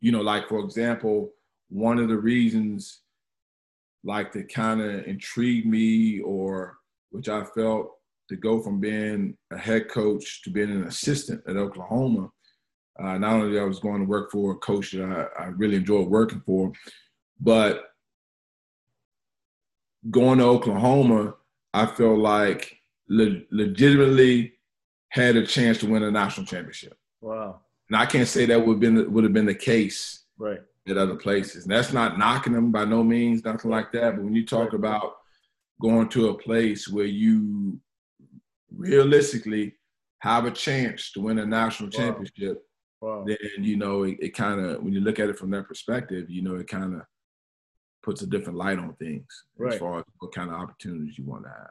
you 0.00 0.10
know, 0.10 0.22
like 0.22 0.48
for 0.48 0.60
example, 0.60 1.30
one 1.68 1.98
of 1.98 2.08
the 2.08 2.16
reasons 2.16 3.02
like 4.02 4.32
that 4.32 4.52
kind 4.52 4.80
of 4.80 5.04
intrigued 5.04 5.66
me 5.66 6.20
or 6.20 6.78
which 7.10 7.28
I 7.28 7.44
felt 7.44 7.92
to 8.28 8.36
go 8.36 8.60
from 8.60 8.80
being 8.80 9.36
a 9.52 9.58
head 9.58 9.88
coach 9.88 10.42
to 10.42 10.50
being 10.50 10.70
an 10.70 10.84
assistant 10.84 11.42
at 11.46 11.56
Oklahoma. 11.56 12.30
Uh, 12.98 13.18
not 13.18 13.34
only 13.34 13.60
I 13.60 13.64
was 13.64 13.78
going 13.78 14.00
to 14.00 14.06
work 14.06 14.30
for 14.30 14.52
a 14.52 14.56
coach 14.56 14.92
that 14.92 15.30
I, 15.38 15.44
I 15.44 15.46
really 15.48 15.76
enjoyed 15.76 16.08
working 16.08 16.42
for, 16.46 16.72
but 17.40 17.84
going 20.10 20.38
to 20.38 20.44
Oklahoma, 20.44 21.34
I 21.74 21.86
felt 21.86 22.18
like 22.18 22.80
le- 23.08 23.42
legitimately 23.50 24.55
had 25.10 25.36
a 25.36 25.46
chance 25.46 25.78
to 25.78 25.86
win 25.86 26.02
a 26.02 26.10
national 26.10 26.46
championship. 26.46 26.96
Wow. 27.20 27.60
And 27.88 27.96
I 27.96 28.06
can't 28.06 28.28
say 28.28 28.46
that 28.46 28.58
would 28.66 28.74
have 28.74 28.80
been 28.80 29.12
would 29.12 29.24
have 29.24 29.32
been 29.32 29.46
the 29.46 29.54
case 29.54 30.24
Right. 30.38 30.60
at 30.88 30.98
other 30.98 31.16
places. 31.16 31.64
And 31.64 31.72
that's 31.74 31.92
not 31.92 32.18
knocking 32.18 32.52
them 32.52 32.70
by 32.72 32.84
no 32.84 33.02
means, 33.02 33.44
nothing 33.44 33.70
like 33.70 33.92
that. 33.92 34.16
But 34.16 34.24
when 34.24 34.34
you 34.34 34.44
talk 34.44 34.72
Right. 34.72 34.74
about 34.74 35.16
going 35.80 36.08
to 36.10 36.28
a 36.30 36.34
place 36.38 36.88
where 36.88 37.04
you 37.06 37.80
realistically 38.70 39.74
have 40.20 40.44
a 40.44 40.50
chance 40.50 41.12
to 41.12 41.20
win 41.20 41.38
a 41.38 41.46
national 41.46 41.90
Wow. 41.90 41.96
championship, 41.98 42.66
Wow. 43.00 43.24
then 43.26 43.36
you 43.58 43.76
know 43.76 44.02
it, 44.04 44.16
it 44.20 44.30
kind 44.30 44.60
of 44.60 44.82
when 44.82 44.92
you 44.92 45.00
look 45.00 45.18
at 45.20 45.28
it 45.28 45.38
from 45.38 45.50
that 45.50 45.68
perspective, 45.68 46.28
you 46.30 46.42
know 46.42 46.56
it 46.56 46.66
kind 46.68 46.94
of 46.94 47.02
puts 48.02 48.22
a 48.22 48.26
different 48.26 48.58
light 48.58 48.78
on 48.78 48.94
things 48.96 49.26
Right. 49.56 49.74
as 49.74 49.78
far 49.80 49.98
as 49.98 50.04
what 50.18 50.32
kind 50.34 50.50
of 50.50 50.56
opportunities 50.56 51.18
you 51.18 51.24
want 51.24 51.44
to 51.44 51.50
have. 51.50 51.70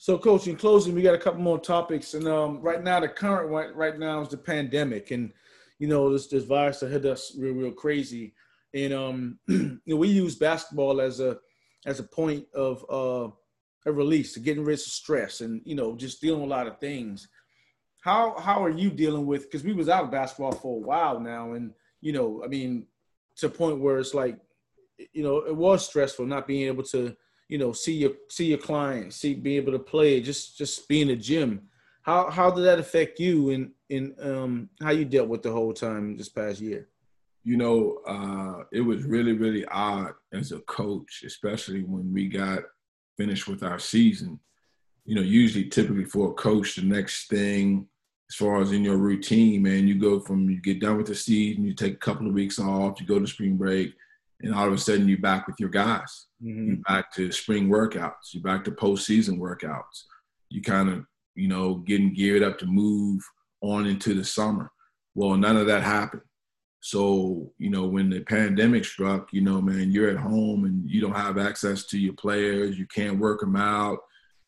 So, 0.00 0.16
coach, 0.16 0.46
in 0.46 0.54
closing, 0.54 0.94
we 0.94 1.02
got 1.02 1.16
a 1.16 1.18
couple 1.18 1.40
more 1.40 1.58
topics, 1.58 2.14
and 2.14 2.28
um, 2.28 2.60
right 2.60 2.82
now 2.82 3.00
the 3.00 3.08
current 3.08 3.50
one 3.50 3.74
right 3.74 3.98
now 3.98 4.20
is 4.20 4.28
the 4.28 4.36
pandemic, 4.36 5.10
and 5.10 5.32
you 5.80 5.88
know 5.88 6.12
this 6.12 6.28
this 6.28 6.44
virus 6.44 6.80
that 6.80 6.92
hit 6.92 7.04
us 7.04 7.36
real 7.36 7.54
real 7.54 7.72
crazy, 7.72 8.32
and 8.72 8.92
um, 8.94 9.38
you 9.48 9.80
know, 9.86 9.96
we 9.96 10.06
use 10.06 10.36
basketball 10.36 11.00
as 11.00 11.18
a 11.18 11.38
as 11.84 11.98
a 11.98 12.04
point 12.04 12.46
of 12.54 12.84
uh, 12.88 13.28
a 13.86 13.92
release, 13.92 14.34
to 14.34 14.40
getting 14.40 14.64
rid 14.64 14.74
of 14.74 14.80
stress, 14.80 15.40
and 15.40 15.62
you 15.64 15.74
know 15.74 15.96
just 15.96 16.20
dealing 16.20 16.42
with 16.42 16.50
a 16.50 16.54
lot 16.54 16.68
of 16.68 16.78
things. 16.78 17.26
How 18.00 18.38
how 18.38 18.62
are 18.62 18.70
you 18.70 18.90
dealing 18.90 19.26
with? 19.26 19.50
Because 19.50 19.64
we 19.64 19.72
was 19.72 19.88
out 19.88 20.04
of 20.04 20.12
basketball 20.12 20.52
for 20.52 20.76
a 20.76 20.86
while 20.86 21.18
now, 21.18 21.54
and 21.54 21.72
you 22.00 22.12
know, 22.12 22.40
I 22.44 22.46
mean, 22.46 22.86
to 23.38 23.46
a 23.46 23.50
point 23.50 23.80
where 23.80 23.98
it's 23.98 24.14
like, 24.14 24.38
you 25.12 25.24
know, 25.24 25.38
it 25.38 25.56
was 25.56 25.84
stressful 25.84 26.24
not 26.24 26.46
being 26.46 26.68
able 26.68 26.84
to 26.84 27.16
you 27.48 27.58
know, 27.58 27.72
see 27.72 27.94
your 27.94 28.12
see 28.28 28.46
your 28.46 28.58
clients, 28.58 29.16
see 29.16 29.34
be 29.34 29.56
able 29.56 29.72
to 29.72 29.78
play, 29.78 30.20
just 30.20 30.56
just 30.56 30.86
be 30.88 31.00
in 31.00 31.08
the 31.08 31.16
gym. 31.16 31.62
How 32.02 32.30
how 32.30 32.50
did 32.50 32.64
that 32.64 32.78
affect 32.78 33.18
you 33.18 33.50
and 33.50 33.70
in 33.88 34.14
um 34.20 34.68
how 34.82 34.90
you 34.90 35.04
dealt 35.04 35.28
with 35.28 35.42
the 35.42 35.50
whole 35.50 35.72
time 35.72 36.16
this 36.16 36.28
past 36.28 36.60
year? 36.60 36.88
You 37.44 37.56
know, 37.56 38.00
uh, 38.06 38.64
it 38.72 38.82
was 38.82 39.04
really, 39.04 39.32
really 39.32 39.64
odd 39.66 40.12
as 40.34 40.52
a 40.52 40.58
coach, 40.60 41.22
especially 41.24 41.82
when 41.82 42.12
we 42.12 42.28
got 42.28 42.60
finished 43.16 43.48
with 43.48 43.62
our 43.62 43.78
season. 43.78 44.38
You 45.06 45.14
know, 45.14 45.22
usually, 45.22 45.64
typically 45.64 46.04
for 46.04 46.30
a 46.30 46.34
coach, 46.34 46.76
the 46.76 46.82
next 46.82 47.28
thing, 47.28 47.88
as 48.30 48.36
far 48.36 48.60
as 48.60 48.72
in 48.72 48.84
your 48.84 48.98
routine, 48.98 49.62
man, 49.62 49.88
you 49.88 49.94
go 49.94 50.20
from 50.20 50.50
you 50.50 50.60
get 50.60 50.80
done 50.80 50.98
with 50.98 51.06
the 51.06 51.14
season, 51.14 51.64
you 51.64 51.72
take 51.72 51.94
a 51.94 51.96
couple 51.96 52.26
of 52.26 52.34
weeks 52.34 52.58
off, 52.58 53.00
you 53.00 53.06
go 53.06 53.18
to 53.18 53.26
spring 53.26 53.56
break, 53.56 53.94
and 54.40 54.54
all 54.54 54.66
of 54.66 54.72
a 54.72 54.78
sudden 54.78 55.08
you're 55.08 55.18
back 55.18 55.46
with 55.46 55.56
your 55.58 55.68
guys. 55.68 56.26
Mm-hmm. 56.42 56.68
You're 56.68 56.82
back 56.86 57.12
to 57.14 57.32
spring 57.32 57.68
workouts. 57.68 58.32
You're 58.32 58.42
back 58.42 58.64
to 58.64 58.70
postseason 58.70 59.38
workouts. 59.38 60.04
You 60.48 60.62
kind 60.62 60.88
of, 60.88 61.04
you 61.34 61.48
know, 61.48 61.76
getting 61.76 62.14
geared 62.14 62.42
up 62.42 62.58
to 62.58 62.66
move 62.66 63.22
on 63.60 63.86
into 63.86 64.14
the 64.14 64.24
summer. 64.24 64.70
Well, 65.14 65.36
none 65.36 65.56
of 65.56 65.66
that 65.66 65.82
happened. 65.82 66.22
So, 66.80 67.52
you 67.58 67.70
know, 67.70 67.86
when 67.86 68.08
the 68.08 68.20
pandemic 68.20 68.84
struck, 68.84 69.32
you 69.32 69.40
know, 69.40 69.60
man, 69.60 69.90
you're 69.90 70.10
at 70.10 70.16
home 70.16 70.64
and 70.64 70.88
you 70.88 71.00
don't 71.00 71.16
have 71.16 71.36
access 71.36 71.84
to 71.86 71.98
your 71.98 72.14
players. 72.14 72.78
You 72.78 72.86
can't 72.86 73.18
work 73.18 73.40
them 73.40 73.56
out. 73.56 73.98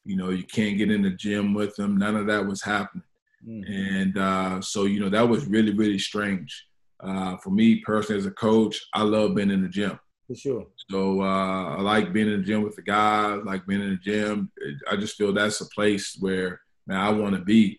You 0.05 0.17
know, 0.17 0.31
you 0.31 0.45
can't 0.45 0.79
get 0.79 0.91
in 0.91 1.03
the 1.03 1.11
gym 1.11 1.55
with 1.55 1.75
them. 1.77 1.97
None 1.97 2.15
of 2.15 2.27
that 2.29 2.47
was 2.47 2.63
happening. 2.63 3.05
Mm-hmm. 3.47 3.73
And 3.73 4.19
uh, 4.19 4.61
so, 4.61 4.85
you 4.85 5.01
know, 5.01 5.09
that 5.09 5.29
was 5.29 5.47
really, 5.47 5.75
really 5.75 5.99
strange. 5.99 6.67
Uh, 7.03 7.37
for 7.39 7.51
me 7.51 7.81
personally, 7.81 8.19
as 8.19 8.27
a 8.27 8.31
coach, 8.31 8.81
I 8.95 9.03
love 9.03 9.35
being 9.35 9.51
in 9.51 9.63
the 9.63 9.69
gym. 9.69 9.99
For 10.27 10.35
sure. 10.35 10.67
So 10.91 11.23
uh, 11.23 11.77
I 11.77 11.81
like 11.81 12.13
being 12.13 12.31
in 12.31 12.41
the 12.41 12.47
gym 12.47 12.63
with 12.63 12.77
the 12.77 12.83
guys, 12.83 13.41
like 13.45 13.67
being 13.67 13.83
in 13.83 13.91
the 13.91 13.97
gym. 13.97 14.51
I 14.91 14.97
just 14.97 15.17
feel 15.17 15.33
that's 15.33 15.61
a 15.61 15.67
place 15.67 16.17
where 16.21 16.61
man, 16.87 17.01
I 17.01 17.11
want 17.11 17.35
to 17.35 17.43
be. 17.43 17.79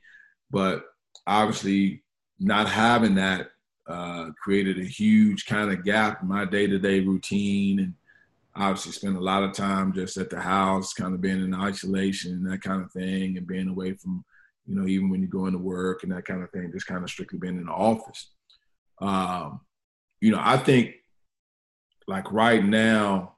But 0.50 0.84
obviously, 1.28 2.04
not 2.40 2.68
having 2.68 3.16
that 3.16 3.50
uh, 3.88 4.30
created 4.42 4.80
a 4.80 4.86
huge 4.86 5.46
kind 5.46 5.72
of 5.72 5.84
gap 5.84 6.22
in 6.22 6.28
my 6.28 6.46
day-to-day 6.46 7.02
routine, 7.02 7.80
and 7.80 7.94
obviously 8.56 8.92
spent 8.92 9.18
a 9.18 9.22
lot 9.22 9.44
of 9.44 9.54
time 9.54 9.94
just 9.94 10.18
at 10.18 10.30
the 10.30 10.40
house, 10.40 10.94
kind 10.94 11.14
of 11.14 11.22
being 11.22 11.42
in 11.42 11.54
isolation 11.54 12.34
and 12.34 12.52
that 12.52 12.62
kind 12.62 12.82
of 12.82 12.92
thing, 12.92 13.38
and 13.38 13.48
being 13.48 13.70
away 13.70 13.94
from, 13.94 14.26
you 14.66 14.76
know, 14.76 14.88
even 14.88 15.10
when 15.10 15.22
you 15.22 15.28
go 15.28 15.46
into 15.46 15.60
work 15.60 16.04
and 16.04 16.12
that 16.12 16.26
kind 16.26 16.44
of 16.44 16.50
thing, 16.52 16.72
just 16.72 16.88
kind 16.88 17.04
of 17.04 17.10
strictly 17.10 17.40
being 17.40 17.58
in 17.58 17.66
the 17.66 17.72
office. 17.72 18.32
Um, 19.02 19.62
you 20.20 20.32
know, 20.32 20.40
I 20.40 20.58
think 20.58 20.94
like 22.08 22.32
right 22.32 22.64
now, 22.64 23.36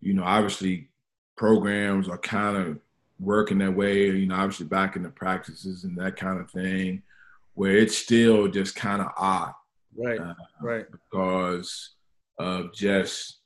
you 0.00 0.14
know, 0.14 0.24
obviously 0.24 0.90
programs 1.36 2.08
are 2.08 2.18
kind 2.18 2.56
of 2.56 2.78
working 3.18 3.58
their 3.58 3.70
way, 3.70 4.06
you 4.06 4.26
know, 4.26 4.34
obviously 4.34 4.66
back 4.66 4.96
into 4.96 5.10
practices 5.10 5.84
and 5.84 5.96
that 5.98 6.16
kind 6.16 6.40
of 6.40 6.50
thing, 6.50 7.02
where 7.54 7.76
it's 7.76 7.96
still 7.96 8.48
just 8.48 8.74
kind 8.74 9.00
of 9.00 9.08
odd. 9.16 9.52
Right. 9.96 10.20
Uh, 10.20 10.34
right. 10.60 10.86
Because 10.90 11.90
of 12.38 12.72
just, 12.74 13.38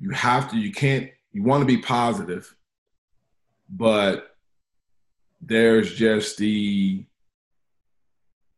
you 0.00 0.10
have 0.10 0.50
to, 0.52 0.56
you 0.56 0.72
can't, 0.72 1.10
you 1.32 1.42
want 1.42 1.60
to 1.60 1.66
be 1.66 1.78
positive, 1.78 2.54
but 3.68 4.36
there's 5.40 5.94
just 5.94 6.38
the 6.38 7.04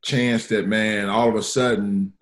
chance 0.03 0.47
that, 0.49 0.67
man, 0.67 1.09
all 1.09 1.29
of 1.29 1.35
a 1.37 1.43
sudden, 1.43 2.13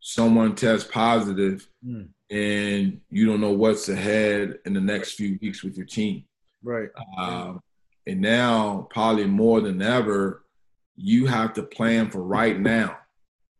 someone 0.00 0.54
tests 0.54 0.88
positive 0.90 1.68
Mm. 1.86 2.08
and 2.30 3.00
you 3.10 3.26
don't 3.26 3.40
know 3.40 3.52
what's 3.52 3.88
ahead 3.88 4.58
in 4.64 4.72
the 4.72 4.80
next 4.80 5.12
few 5.14 5.38
weeks 5.42 5.62
with 5.62 5.76
your 5.76 5.86
team. 5.86 6.24
Right. 6.62 6.88
Um, 7.18 7.60
and 8.06 8.20
now, 8.20 8.88
probably 8.90 9.26
more 9.26 9.60
than 9.60 9.80
ever, 9.82 10.44
you 10.96 11.26
have 11.26 11.52
to 11.54 11.62
plan 11.62 12.10
for 12.10 12.22
right 12.22 12.58
now 12.58 12.98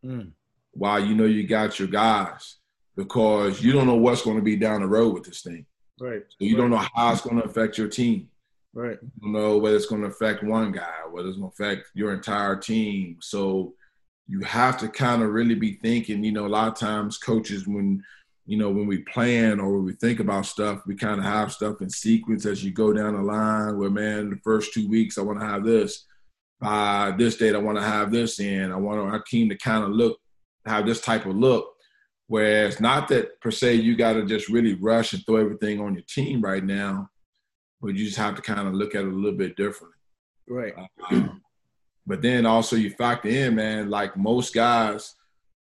Mm. 0.03 0.31
while 0.71 1.03
you 1.03 1.15
know 1.15 1.25
you 1.25 1.47
got 1.47 1.79
your 1.79 1.87
guys 1.87 2.57
because 2.95 3.61
you 3.61 3.71
don't 3.71 3.87
know 3.87 3.95
what's 3.95 4.21
going 4.21 4.37
to 4.37 4.43
be 4.43 4.55
down 4.55 4.81
the 4.81 4.87
road 4.87 5.13
with 5.13 5.23
this 5.23 5.41
thing. 5.41 5.65
Right. 5.99 6.23
So 6.29 6.35
you 6.39 6.55
right. 6.55 6.61
don't 6.61 6.71
know 6.71 6.85
how 6.93 7.11
it's 7.13 7.21
going 7.21 7.37
to 7.37 7.43
affect 7.43 7.77
your 7.77 7.87
team. 7.87 8.29
Right. 8.73 8.97
You 9.21 9.31
know 9.31 9.57
whether 9.57 9.75
it's 9.75 9.85
going 9.85 10.01
to 10.01 10.07
affect 10.07 10.43
one 10.43 10.71
guy, 10.71 11.01
whether 11.11 11.27
it's 11.27 11.37
going 11.37 11.51
to 11.51 11.63
affect 11.63 11.89
your 11.93 12.13
entire 12.13 12.55
team. 12.55 13.17
So 13.21 13.73
you 14.27 14.39
have 14.41 14.77
to 14.79 14.87
kind 14.87 15.21
of 15.21 15.29
really 15.29 15.55
be 15.55 15.73
thinking, 15.73 16.23
you 16.23 16.31
know, 16.31 16.47
a 16.47 16.47
lot 16.47 16.69
of 16.69 16.75
times 16.75 17.17
coaches 17.17 17.67
when 17.67 18.03
you 18.45 18.57
know, 18.57 18.69
when 18.69 18.87
we 18.87 18.99
plan 18.99 19.59
or 19.59 19.73
when 19.73 19.85
we 19.85 19.93
think 19.93 20.19
about 20.19 20.45
stuff, 20.45 20.81
we 20.85 20.95
kind 20.95 21.19
of 21.19 21.25
have 21.25 21.53
stuff 21.53 21.81
in 21.81 21.89
sequence 21.89 22.45
as 22.45 22.63
you 22.63 22.71
go 22.71 22.91
down 22.91 23.15
the 23.15 23.21
line 23.21 23.77
where, 23.77 23.89
man, 23.89 24.29
the 24.29 24.39
first 24.43 24.73
two 24.73 24.89
weeks, 24.89 25.17
I 25.17 25.21
want 25.21 25.39
to 25.39 25.45
have 25.45 25.63
this. 25.63 26.05
By 26.59 27.13
this 27.17 27.37
date, 27.37 27.55
I 27.55 27.59
want 27.59 27.77
to 27.77 27.83
have 27.83 28.11
this 28.11 28.39
in. 28.39 28.71
I 28.71 28.75
want 28.75 28.99
our 28.99 29.21
team 29.21 29.49
to 29.49 29.57
kind 29.57 29.83
of 29.83 29.91
look, 29.91 30.17
have 30.65 30.85
this 30.85 31.01
type 31.01 31.25
of 31.25 31.35
look. 31.35 31.69
Whereas, 32.27 32.79
not 32.79 33.07
that 33.09 33.39
per 33.41 33.51
se 33.51 33.75
you 33.75 33.95
got 33.95 34.13
to 34.13 34.25
just 34.25 34.49
really 34.49 34.73
rush 34.73 35.13
and 35.13 35.25
throw 35.25 35.37
everything 35.37 35.79
on 35.79 35.93
your 35.93 36.03
team 36.07 36.41
right 36.41 36.63
now, 36.63 37.09
but 37.83 37.95
you 37.95 38.05
just 38.05 38.17
have 38.17 38.35
to 38.35 38.41
kind 38.41 38.65
of 38.65 38.73
look 38.73 38.95
at 38.95 39.01
it 39.01 39.07
a 39.07 39.11
little 39.11 39.37
bit 39.37 39.57
differently. 39.57 39.97
Right. 40.47 40.73
Um, 41.11 41.41
but 42.07 42.21
then 42.21 42.45
also 42.45 42.77
you 42.77 42.89
factor 42.89 43.27
in, 43.27 43.55
man, 43.55 43.89
like 43.89 44.15
most 44.15 44.53
guys, 44.53 45.15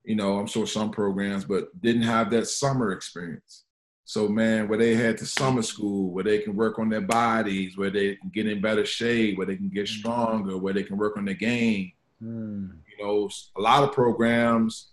you 0.04 0.16
know, 0.16 0.38
I'm 0.38 0.47
sure 0.47 0.68
some 0.68 0.91
programs, 0.91 1.45
but 1.45 1.70
didn't 1.82 2.01
have 2.01 2.30
that 2.32 2.47
summer 2.47 2.91
experience. 2.91 3.64
So, 4.04 4.28
man, 4.28 4.68
where 4.68 4.78
they 4.78 4.95
had 4.95 5.18
the 5.18 5.26
summer 5.26 5.62
school, 5.62 6.12
where 6.12 6.26
they 6.26 6.39
can 6.39 6.58
work 6.58 6.78
on 6.78 6.89
their 6.89 7.01
bodies, 7.01 7.78
where 7.78 7.89
they 7.89 8.18
can 8.18 8.30
get 8.30 8.47
in 8.47 8.60
better 8.60 8.86
shape, 8.86 9.38
where 9.38 9.47
they 9.47 9.56
can 9.56 9.70
get 9.70 9.88
stronger, 9.88 10.58
where 10.58 10.74
they 10.74 10.84
can 10.84 10.97
work 10.97 11.16
on 11.16 11.24
their 11.24 11.36
game. 11.36 11.93
Mm. 12.22 12.72
You 12.97 13.06
know, 13.06 13.30
a 13.56 13.62
lot 13.62 13.84
of 13.84 13.93
programs 13.93 14.91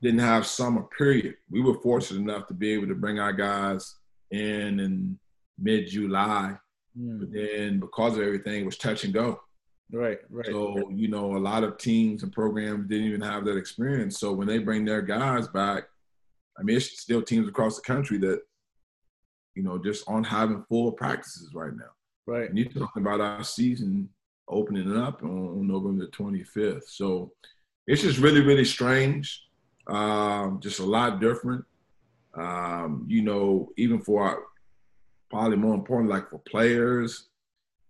didn't 0.00 0.20
have 0.20 0.46
summer 0.46 0.84
period. 0.96 1.34
We 1.50 1.62
were 1.62 1.80
fortunate 1.80 2.20
enough 2.20 2.46
to 2.46 2.54
be 2.54 2.72
able 2.74 2.86
to 2.86 2.94
bring 2.94 3.18
our 3.18 3.32
guys 3.32 3.96
in 4.30 4.78
in 4.78 5.18
mid 5.58 5.86
July, 5.88 6.56
Mm. 6.98 7.18
but 7.18 7.32
then 7.32 7.80
because 7.80 8.16
of 8.16 8.22
everything, 8.22 8.62
it 8.62 8.66
was 8.66 8.76
touch 8.78 9.02
and 9.02 9.12
go. 9.12 9.40
Right. 9.90 10.18
Right. 10.30 10.46
So, 10.46 10.90
you 10.90 11.08
know, 11.08 11.36
a 11.36 11.38
lot 11.38 11.64
of 11.64 11.76
teams 11.76 12.22
and 12.22 12.32
programs 12.32 12.88
didn't 12.88 13.08
even 13.08 13.20
have 13.20 13.44
that 13.46 13.56
experience. 13.56 14.18
So 14.20 14.32
when 14.32 14.46
they 14.46 14.58
bring 14.58 14.84
their 14.84 15.02
guys 15.02 15.48
back, 15.48 15.84
I 16.56 16.62
mean, 16.62 16.76
it's 16.76 17.00
still 17.00 17.20
teams 17.20 17.48
across 17.48 17.74
the 17.76 17.82
country 17.82 18.18
that, 18.18 18.42
you 19.56 19.64
know, 19.64 19.76
just 19.76 20.04
aren't 20.08 20.26
having 20.28 20.64
full 20.68 20.92
practices 20.92 21.50
right 21.52 21.74
now. 21.74 21.90
right. 22.26 22.48
And 22.48 22.56
you're 22.56 22.68
talking 22.70 23.02
about 23.02 23.20
our 23.20 23.42
season 23.42 24.08
opening 24.48 24.96
up 24.96 25.22
on, 25.24 25.30
on 25.30 25.66
November 25.66 26.04
the 26.06 26.12
25th. 26.12 26.84
So 26.86 27.32
it's 27.88 28.02
just 28.02 28.18
really, 28.20 28.40
really 28.40 28.64
strange. 28.64 29.42
Um, 29.88 30.60
just 30.62 30.78
a 30.78 30.84
lot 30.84 31.20
different. 31.20 31.64
Um, 32.34 33.04
you 33.08 33.22
know, 33.22 33.70
even 33.76 34.00
for 34.00 34.22
our, 34.24 34.38
probably 35.34 35.56
more 35.56 35.74
important, 35.74 36.10
like 36.10 36.30
for 36.30 36.38
players, 36.48 37.28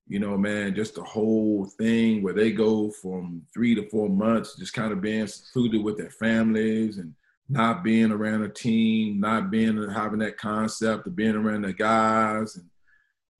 you 0.09 0.19
know, 0.19 0.35
man, 0.39 0.75
just 0.75 0.95
the 0.95 1.05
whole 1.05 1.67
thing 1.79 2.23
where 2.23 2.33
they 2.33 2.51
go 2.51 2.91
from 2.91 3.43
three 3.53 3.75
to 3.75 3.87
four 3.91 4.09
months, 4.09 4.57
just 4.57 4.73
kind 4.73 4.93
of 4.93 5.03
being 5.03 5.27
secluded 5.27 5.85
with 5.85 5.99
their 5.99 6.11
families 6.11 6.97
and 6.97 7.13
not 7.51 7.85
being 7.85 8.11
around 8.11 8.43
a 8.45 8.49
team, 8.49 9.21
not 9.21 9.51
being 9.51 9.77
having 9.91 10.21
that 10.21 10.39
concept 10.39 11.07
of 11.07 11.15
being 11.15 11.35
around 11.35 11.63
the 11.63 11.75
guys, 11.75 12.57
and 12.57 12.71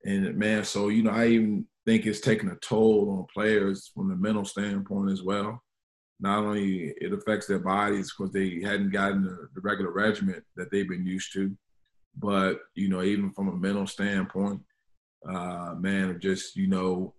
and 0.05 0.37
man, 0.37 0.63
so 0.63 0.89
you 0.89 1.01
know, 1.01 1.09
I 1.09 1.25
even 1.29 1.65
think 1.83 2.05
it's 2.05 2.19
taking 2.19 2.49
a 2.49 2.55
toll 2.57 3.09
on 3.09 3.25
players 3.33 3.89
from 3.91 4.09
the 4.09 4.15
mental 4.15 4.45
standpoint 4.45 5.11
as 5.11 5.23
well. 5.23 5.63
Not 6.19 6.43
only 6.43 6.93
it 7.01 7.11
affects 7.11 7.47
their 7.47 7.57
bodies 7.57 8.13
because 8.15 8.31
they 8.31 8.61
hadn't 8.61 8.91
gotten 8.91 9.23
the, 9.23 9.49
the 9.55 9.61
regular 9.61 9.91
regimen 9.91 10.43
that 10.57 10.69
they've 10.69 10.87
been 10.87 11.07
used 11.07 11.33
to, 11.33 11.57
but 12.17 12.59
you 12.75 12.89
know, 12.89 13.01
even 13.03 13.31
from 13.31 13.47
a 13.49 13.55
mental 13.55 13.87
standpoint 13.87 14.61
uh, 15.27 15.73
man, 15.79 16.19
just 16.19 16.55
you 16.55 16.67
know, 16.67 17.13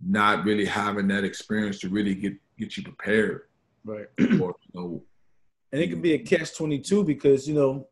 not 0.00 0.44
really 0.44 0.64
having 0.64 1.08
that 1.08 1.24
experience 1.24 1.78
to 1.80 1.88
really 1.88 2.14
get 2.14 2.34
get 2.58 2.76
you 2.76 2.82
prepared 2.82 3.42
Right. 3.84 4.06
for 4.18 4.54
you 4.62 4.72
know. 4.74 5.02
And 5.72 5.82
it 5.82 5.88
can 5.88 6.00
be 6.00 6.14
a 6.14 6.18
catch 6.18 6.56
twenty 6.56 6.78
two 6.80 7.04
because 7.04 7.46
you 7.46 7.54
know, 7.54 7.88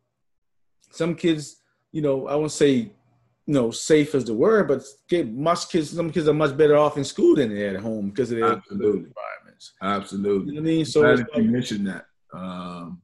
some 0.91 1.15
kids, 1.15 1.57
you 1.91 2.01
know, 2.01 2.27
I 2.27 2.35
won't 2.35 2.51
say, 2.51 2.71
you 2.73 3.53
know, 3.53 3.69
safe 3.71 4.15
as 4.15 4.25
the 4.25 4.33
word, 4.33 4.67
but 4.67 4.83
get 5.07 5.31
much 5.31 5.69
kids. 5.69 5.91
Some 5.91 6.11
kids 6.11 6.27
are 6.27 6.33
much 6.33 6.57
better 6.57 6.77
off 6.77 6.97
in 6.97 7.03
school 7.03 7.35
than 7.35 7.53
they're 7.53 7.75
at 7.77 7.81
home 7.83 8.09
because 8.09 8.31
of 8.31 8.37
their 8.39 8.51
Absolutely. 8.53 9.05
environments. 9.11 9.73
Absolutely. 9.81 10.55
You 10.55 10.61
know 10.61 10.69
I 10.69 10.73
mean? 10.73 10.85
So 10.85 11.01
that 11.01 11.17
you 11.35 11.43
like- 11.43 11.51
mentioned 11.51 11.87
that 11.87 12.05
um, 12.33 13.01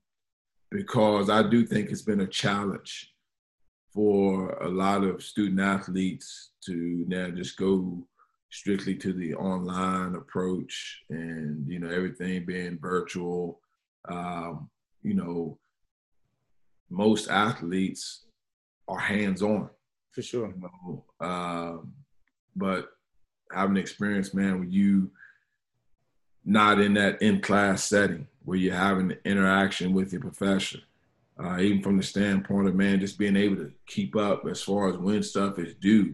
because 0.71 1.29
I 1.29 1.43
do 1.47 1.65
think 1.65 1.91
it's 1.91 2.01
been 2.01 2.21
a 2.21 2.27
challenge 2.27 3.13
for 3.93 4.51
a 4.61 4.69
lot 4.69 5.03
of 5.03 5.23
student 5.23 5.59
athletes 5.59 6.51
to 6.65 7.05
now 7.07 7.29
just 7.29 7.57
go 7.57 8.05
strictly 8.49 8.95
to 8.95 9.13
the 9.13 9.33
online 9.35 10.15
approach 10.15 11.03
and 11.09 11.67
you 11.67 11.79
know 11.79 11.89
everything 11.89 12.45
being 12.45 12.77
virtual. 12.79 13.59
Um, 14.07 14.69
you 15.03 15.13
know, 15.13 15.57
most 16.89 17.29
athletes 17.29 18.25
are 18.87 18.99
hands 18.99 19.41
on 19.41 19.69
for 20.11 20.21
sure. 20.21 20.47
you 20.47 20.61
know. 20.61 21.05
Um, 21.25 21.93
but 22.55 22.89
having 23.51 23.77
experience, 23.77 24.33
man, 24.33 24.59
with 24.59 24.71
you 24.71 25.11
not 26.43 26.81
in 26.81 26.95
that 26.95 27.21
in 27.21 27.39
class 27.39 27.83
setting 27.83 28.27
where 28.43 28.57
you're 28.57 28.75
having 28.75 29.15
interaction 29.23 29.93
with 29.93 30.11
your 30.11 30.21
professor, 30.21 30.79
uh, 31.43 31.59
even 31.59 31.81
from 31.81 31.97
the 31.97 32.03
standpoint 32.03 32.67
of 32.67 32.75
man, 32.75 32.99
just 32.99 33.17
being 33.17 33.35
able 33.35 33.55
to 33.55 33.71
keep 33.87 34.15
up 34.15 34.45
as 34.49 34.61
far 34.61 34.89
as 34.89 34.97
when 34.97 35.23
stuff 35.23 35.57
is 35.59 35.73
due, 35.75 36.13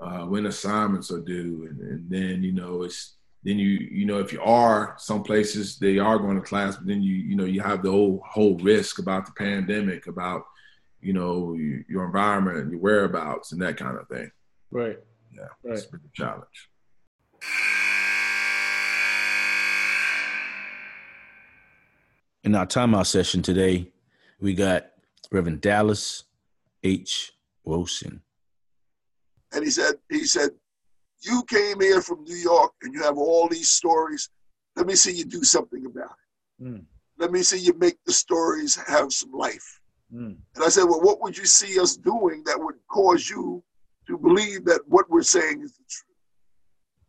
uh, 0.00 0.24
when 0.24 0.46
assignments 0.46 1.10
are 1.10 1.20
due, 1.20 1.66
and, 1.70 1.80
and 1.80 2.10
then 2.10 2.42
you 2.42 2.52
know 2.52 2.82
it's 2.82 3.14
then 3.44 3.58
you 3.58 3.68
you 3.68 4.06
know 4.06 4.18
if 4.18 4.32
you 4.32 4.40
are 4.42 4.94
some 4.98 5.22
places 5.22 5.78
they 5.78 5.98
are 5.98 6.18
going 6.18 6.36
to 6.36 6.42
class, 6.42 6.76
but 6.76 6.86
then 6.86 7.02
you 7.02 7.14
you 7.14 7.36
know 7.36 7.44
you 7.44 7.60
have 7.60 7.82
the 7.82 7.90
whole 7.90 8.22
whole 8.28 8.56
risk 8.58 8.98
about 8.98 9.26
the 9.26 9.32
pandemic, 9.32 10.06
about 10.06 10.42
you 11.00 11.12
know 11.12 11.54
your, 11.54 11.80
your 11.88 12.04
environment 12.04 12.58
and 12.58 12.70
your 12.72 12.80
whereabouts 12.80 13.52
and 13.52 13.62
that 13.62 13.76
kind 13.76 13.96
of 13.96 14.08
thing. 14.08 14.30
Right. 14.70 14.98
Yeah, 15.32 15.48
Right. 15.62 15.74
it's 15.74 15.86
been 15.86 16.00
a 16.00 16.16
challenge. 16.16 16.70
In 22.42 22.54
our 22.54 22.66
timeout 22.66 23.06
session 23.06 23.42
today, 23.42 23.90
we 24.40 24.54
got 24.54 24.86
Reverend 25.30 25.60
Dallas 25.60 26.24
H. 26.82 27.32
Wilson. 27.64 28.22
and 29.52 29.64
he 29.64 29.70
said, 29.70 29.94
he 30.10 30.24
said, 30.24 30.50
you 31.22 31.42
came 31.48 31.80
here 31.80 32.00
from 32.02 32.22
New 32.24 32.36
York 32.36 32.72
and 32.82 32.94
you 32.94 33.02
have 33.02 33.18
all 33.18 33.48
these 33.48 33.70
stories. 33.70 34.30
Let 34.76 34.86
me 34.86 34.94
see 34.94 35.12
you 35.12 35.24
do 35.24 35.42
something 35.42 35.86
about 35.86 36.14
it. 36.60 36.64
Mm. 36.64 36.84
Let 37.18 37.32
me 37.32 37.42
see 37.42 37.58
you 37.58 37.72
make 37.78 37.96
the 38.04 38.12
stories 38.12 38.76
have 38.86 39.12
some 39.12 39.32
life. 39.32 39.80
Mm. 40.14 40.36
And 40.54 40.64
I 40.64 40.68
said, 40.68 40.84
well, 40.84 41.00
what 41.00 41.20
would 41.22 41.36
you 41.36 41.46
see 41.46 41.80
us 41.80 41.96
doing 41.96 42.44
that 42.44 42.60
would 42.60 42.76
cause 42.88 43.28
you 43.28 43.64
to 44.06 44.18
believe 44.18 44.64
that 44.66 44.82
what 44.86 45.10
we're 45.10 45.22
saying 45.22 45.62
is 45.62 45.72
the 45.72 45.84
truth? 45.88 46.02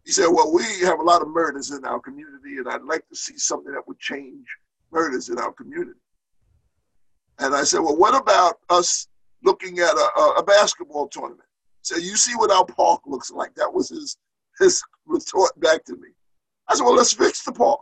He 0.05 0.11
said, 0.13 0.27
well, 0.31 0.53
we 0.53 0.63
have 0.85 0.99
a 0.99 1.03
lot 1.03 1.21
of 1.21 1.27
murders 1.27 1.71
in 1.71 1.83
our 1.83 1.99
community, 1.99 2.57
and 2.57 2.69
I'd 2.69 2.83
like 2.83 3.07
to 3.09 3.15
see 3.15 3.37
something 3.37 3.73
that 3.73 3.85
would 3.87 3.99
change 3.99 4.47
murders 4.91 5.27
in 5.27 5.37
our 5.37 5.51
community. 5.51 5.99
And 7.39 7.55
I 7.55 7.63
said, 7.63 7.79
well, 7.79 7.95
what 7.95 8.19
about 8.19 8.55
us 8.69 9.07
looking 9.43 9.79
at 9.79 9.93
a, 9.93 10.21
a, 10.37 10.43
basketball 10.43 11.07
tournament? 11.07 11.47
So 11.81 11.95
you 11.97 12.15
see 12.15 12.35
what 12.35 12.51
our 12.51 12.65
park 12.65 13.01
looks 13.05 13.31
like. 13.31 13.53
That 13.55 13.71
was 13.71 13.89
his 13.89 14.17
his 14.59 14.81
retort 15.05 15.57
back 15.59 15.83
to 15.85 15.93
me. 15.93 16.09
I 16.67 16.75
said, 16.75 16.83
well, 16.83 16.95
let's 16.95 17.13
fix 17.13 17.43
the 17.43 17.51
park. 17.51 17.81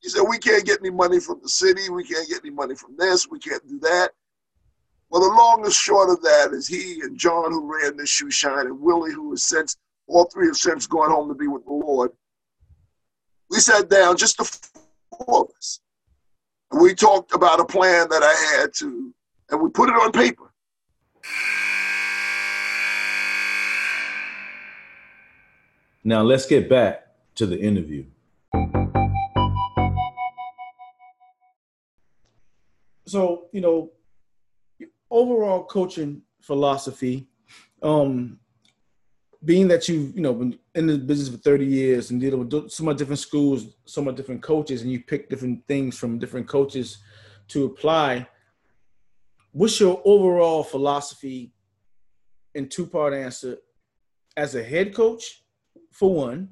He 0.00 0.08
said, 0.08 0.22
we 0.28 0.38
can't 0.38 0.64
get 0.64 0.80
any 0.80 0.90
money 0.90 1.20
from 1.20 1.40
the 1.42 1.48
city. 1.48 1.90
We 1.90 2.04
can't 2.04 2.28
get 2.28 2.40
any 2.44 2.50
money 2.50 2.74
from 2.74 2.96
this. 2.96 3.28
We 3.28 3.38
can't 3.38 3.66
do 3.68 3.78
that. 3.80 4.10
Well, 5.10 5.22
the 5.22 5.34
long 5.34 5.64
and 5.64 5.72
short 5.72 6.10
of 6.10 6.20
that 6.22 6.52
is 6.52 6.66
he 6.66 7.00
and 7.02 7.16
John, 7.16 7.52
who 7.52 7.72
ran 7.72 7.96
the 7.96 8.06
shoe 8.06 8.30
shine, 8.30 8.66
and 8.66 8.80
Willie, 8.80 9.12
who 9.12 9.30
has 9.30 9.44
since, 9.44 9.76
all 10.08 10.24
three 10.24 10.46
have 10.46 10.56
since 10.56 10.86
gone 10.86 11.10
home 11.10 11.28
to 11.28 11.34
be 11.34 11.46
with 11.46 11.64
the 11.64 11.72
Lord. 11.72 12.10
We 13.50 13.58
sat 13.58 13.88
down, 13.88 14.16
just 14.16 14.38
the 14.38 14.44
four 14.44 15.44
of 15.44 15.50
us. 15.56 15.80
And 16.72 16.80
we 16.80 16.94
talked 16.94 17.32
about 17.34 17.60
a 17.60 17.64
plan 17.64 18.08
that 18.10 18.22
I 18.22 18.58
had 18.60 18.74
to, 18.74 19.14
and 19.50 19.60
we 19.60 19.70
put 19.70 19.88
it 19.88 19.94
on 19.94 20.12
paper. 20.12 20.52
Now 26.04 26.22
let's 26.22 26.46
get 26.46 26.68
back 26.68 27.06
to 27.36 27.46
the 27.46 27.60
interview. 27.60 28.04
so 33.06 33.46
you 33.52 33.60
know 33.60 33.90
overall 35.10 35.64
coaching 35.64 36.22
philosophy 36.40 37.26
um 37.82 38.38
being 39.46 39.68
that 39.68 39.88
you've 39.88 40.14
you 40.14 40.20
know 40.20 40.34
been 40.34 40.58
in 40.74 40.86
the 40.86 40.98
business 40.98 41.28
for 41.28 41.38
30 41.38 41.64
years 41.64 42.10
and 42.10 42.20
dealing 42.20 42.40
with 42.40 42.70
so 42.70 42.84
much 42.84 42.98
different 42.98 43.18
schools 43.18 43.76
so 43.86 44.02
much 44.02 44.16
different 44.16 44.42
coaches 44.42 44.82
and 44.82 44.92
you 44.92 45.00
pick 45.00 45.30
different 45.30 45.66
things 45.66 45.96
from 45.96 46.18
different 46.18 46.46
coaches 46.46 46.98
to 47.48 47.64
apply 47.64 48.26
what's 49.56 49.80
your 49.80 50.02
overall 50.04 50.62
philosophy 50.62 51.54
in 52.54 52.68
two 52.68 52.86
part 52.86 53.14
answer? 53.14 53.56
As 54.36 54.54
a 54.54 54.62
head 54.62 54.94
coach 54.94 55.42
for 55.92 56.12
one 56.12 56.50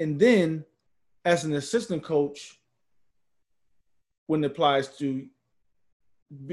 and 0.00 0.18
then 0.18 0.64
as 1.24 1.44
an 1.44 1.54
assistant 1.54 2.02
coach 2.02 2.58
when 4.26 4.42
it 4.42 4.48
applies 4.48 4.96
to 4.98 5.26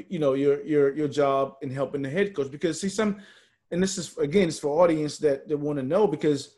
you 0.07 0.19
know 0.19 0.35
your 0.35 0.63
your 0.63 0.95
your 0.95 1.07
job 1.07 1.55
in 1.63 1.69
helping 1.71 2.03
the 2.03 2.09
head 2.09 2.35
coach. 2.35 2.51
Because 2.51 2.79
see 2.79 2.89
some 2.89 3.17
and 3.75 3.83
this 3.83 3.97
is 3.97 4.17
again 4.17 4.47
it's 4.47 4.59
for 4.59 4.81
audience 4.81 5.17
that 5.17 5.47
that 5.47 5.57
want 5.57 5.77
to 5.77 5.83
know 5.83 6.07
because 6.07 6.55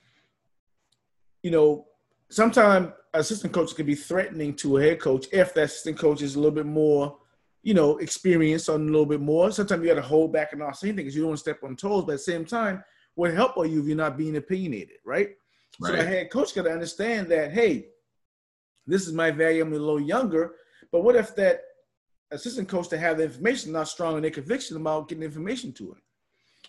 you 1.41 1.51
know 1.51 1.87
sometimes 2.29 2.91
assistant 3.13 3.51
coach 3.51 3.75
can 3.75 3.87
be 3.87 3.95
threatening 3.95 4.53
to 4.53 4.77
a 4.77 4.81
head 4.81 4.99
coach 4.99 5.25
if 5.33 5.53
that 5.53 5.63
assistant 5.63 5.97
coach 5.97 6.21
is 6.21 6.35
a 6.35 6.39
little 6.39 6.55
bit 6.55 6.67
more 6.67 7.17
you 7.63 7.73
know 7.73 7.97
experienced 7.97 8.69
on 8.69 8.81
a 8.81 8.85
little 8.85 9.05
bit 9.05 9.19
more. 9.19 9.51
Sometimes 9.51 9.81
you 9.81 9.89
got 9.89 9.95
to 9.95 10.07
hold 10.07 10.31
back 10.31 10.51
and 10.51 10.61
not 10.61 10.77
say 10.77 10.89
anything 10.89 11.05
because 11.05 11.15
you 11.15 11.23
don't 11.23 11.29
want 11.29 11.39
to 11.39 11.41
step 11.41 11.63
on 11.63 11.75
toes 11.75 12.05
but 12.05 12.13
at 12.13 12.19
the 12.19 12.31
same 12.31 12.45
time 12.45 12.83
what 13.15 13.33
help 13.33 13.57
are 13.57 13.65
you 13.65 13.81
if 13.81 13.87
you're 13.87 13.97
not 13.97 14.17
being 14.17 14.37
opinionated 14.37 14.97
right, 15.03 15.29
so 15.81 15.91
the 15.91 16.03
head 16.03 16.29
coach 16.29 16.53
got 16.53 16.63
to 16.63 16.71
understand 16.71 17.27
that 17.27 17.51
hey 17.51 17.87
this 18.85 19.07
is 19.07 19.13
my 19.13 19.31
value 19.31 19.63
i'm 19.63 19.73
a 19.73 19.75
little 19.75 19.99
younger 19.99 20.53
but 20.91 21.01
what 21.01 21.15
if 21.15 21.35
that 21.35 21.61
assistant 22.31 22.67
coach 22.67 22.89
to 22.89 22.97
have 22.97 23.17
the 23.17 23.23
information 23.23 23.71
not 23.71 23.87
strong 23.87 24.15
in 24.15 24.21
their 24.21 24.31
conviction 24.31 24.77
about 24.77 25.07
getting 25.07 25.23
information 25.23 25.71
to 25.73 25.91
him. 25.91 26.01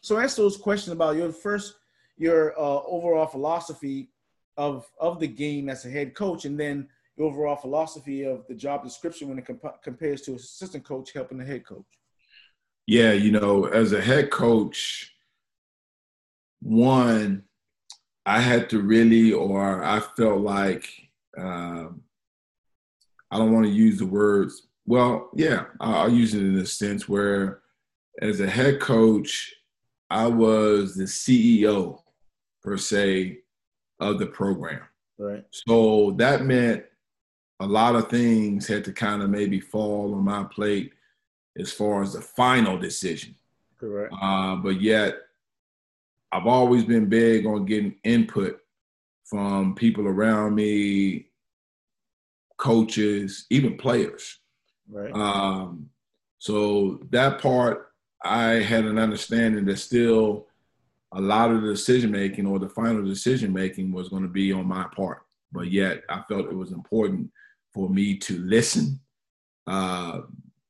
So 0.02 0.18
answer 0.18 0.42
those 0.42 0.56
questions 0.56 0.92
about 0.92 1.16
your 1.16 1.32
first 1.32 1.74
your 2.18 2.58
uh, 2.58 2.82
overall 2.84 3.26
philosophy 3.26 4.10
of 4.56 4.86
of 5.00 5.20
the 5.20 5.28
game 5.28 5.68
as 5.68 5.84
a 5.84 5.90
head 5.90 6.14
coach, 6.14 6.44
and 6.44 6.58
then 6.58 6.88
your 7.16 7.28
overall 7.28 7.56
philosophy 7.56 8.24
of 8.24 8.46
the 8.48 8.54
job 8.54 8.84
description 8.84 9.28
when 9.28 9.38
it 9.38 9.46
comp- 9.46 9.82
compares 9.82 10.22
to 10.22 10.34
assistant 10.34 10.84
coach 10.84 11.12
helping 11.12 11.38
the 11.38 11.44
head 11.44 11.64
coach. 11.64 11.86
Yeah, 12.86 13.12
you 13.12 13.30
know, 13.30 13.64
as 13.66 13.92
a 13.92 14.00
head 14.00 14.30
coach, 14.30 15.14
one, 16.60 17.44
I 18.24 18.40
had 18.40 18.70
to 18.70 18.80
really, 18.80 19.32
or 19.32 19.84
I 19.84 20.00
felt 20.00 20.40
like, 20.40 20.88
um, 21.36 22.02
I 23.30 23.36
don't 23.38 23.52
want 23.52 23.66
to 23.66 23.72
use 23.72 23.98
the 23.98 24.06
words. 24.06 24.66
Well, 24.86 25.30
yeah, 25.34 25.66
I'll 25.80 25.94
I'll 25.94 26.12
use 26.12 26.34
it 26.34 26.42
in 26.42 26.56
a 26.58 26.66
sense 26.66 27.08
where, 27.08 27.60
as 28.22 28.40
a 28.40 28.48
head 28.48 28.80
coach, 28.80 29.54
I 30.10 30.26
was 30.26 30.94
the 30.94 31.04
CEO 31.04 32.00
per 32.62 32.76
se 32.76 33.38
of 34.00 34.18
the 34.18 34.26
program. 34.26 34.82
Right. 35.18 35.44
So 35.50 36.12
that 36.18 36.44
meant 36.44 36.84
a 37.60 37.66
lot 37.66 37.96
of 37.96 38.08
things 38.08 38.66
had 38.66 38.84
to 38.84 38.92
kind 38.92 39.22
of 39.22 39.30
maybe 39.30 39.60
fall 39.60 40.14
on 40.14 40.24
my 40.24 40.44
plate 40.44 40.92
as 41.58 41.72
far 41.72 42.02
as 42.02 42.12
the 42.12 42.20
final 42.20 42.78
decision. 42.78 43.34
Correct. 43.78 44.12
Uh, 44.20 44.56
but 44.56 44.80
yet, 44.80 45.16
I've 46.30 46.46
always 46.46 46.84
been 46.84 47.06
big 47.06 47.46
on 47.46 47.64
getting 47.64 47.96
input 48.04 48.60
from 49.24 49.74
people 49.74 50.06
around 50.06 50.54
me, 50.54 51.26
coaches, 52.56 53.46
even 53.50 53.76
players. 53.76 54.38
Right. 54.88 55.14
Um, 55.14 55.90
so 56.38 57.00
that 57.10 57.40
part, 57.40 57.87
I 58.22 58.54
had 58.54 58.84
an 58.84 58.98
understanding 58.98 59.64
that 59.66 59.78
still 59.78 60.46
a 61.12 61.20
lot 61.20 61.50
of 61.50 61.62
the 61.62 61.68
decision 61.68 62.10
making 62.10 62.46
or 62.46 62.58
the 62.58 62.68
final 62.68 63.04
decision 63.04 63.52
making 63.52 63.92
was 63.92 64.08
going 64.08 64.22
to 64.22 64.28
be 64.28 64.52
on 64.52 64.66
my 64.66 64.86
part. 64.94 65.22
But 65.52 65.70
yet, 65.70 66.02
I 66.08 66.22
felt 66.28 66.46
it 66.46 66.56
was 66.56 66.72
important 66.72 67.30
for 67.72 67.88
me 67.88 68.18
to 68.18 68.38
listen 68.38 69.00
uh, 69.66 70.22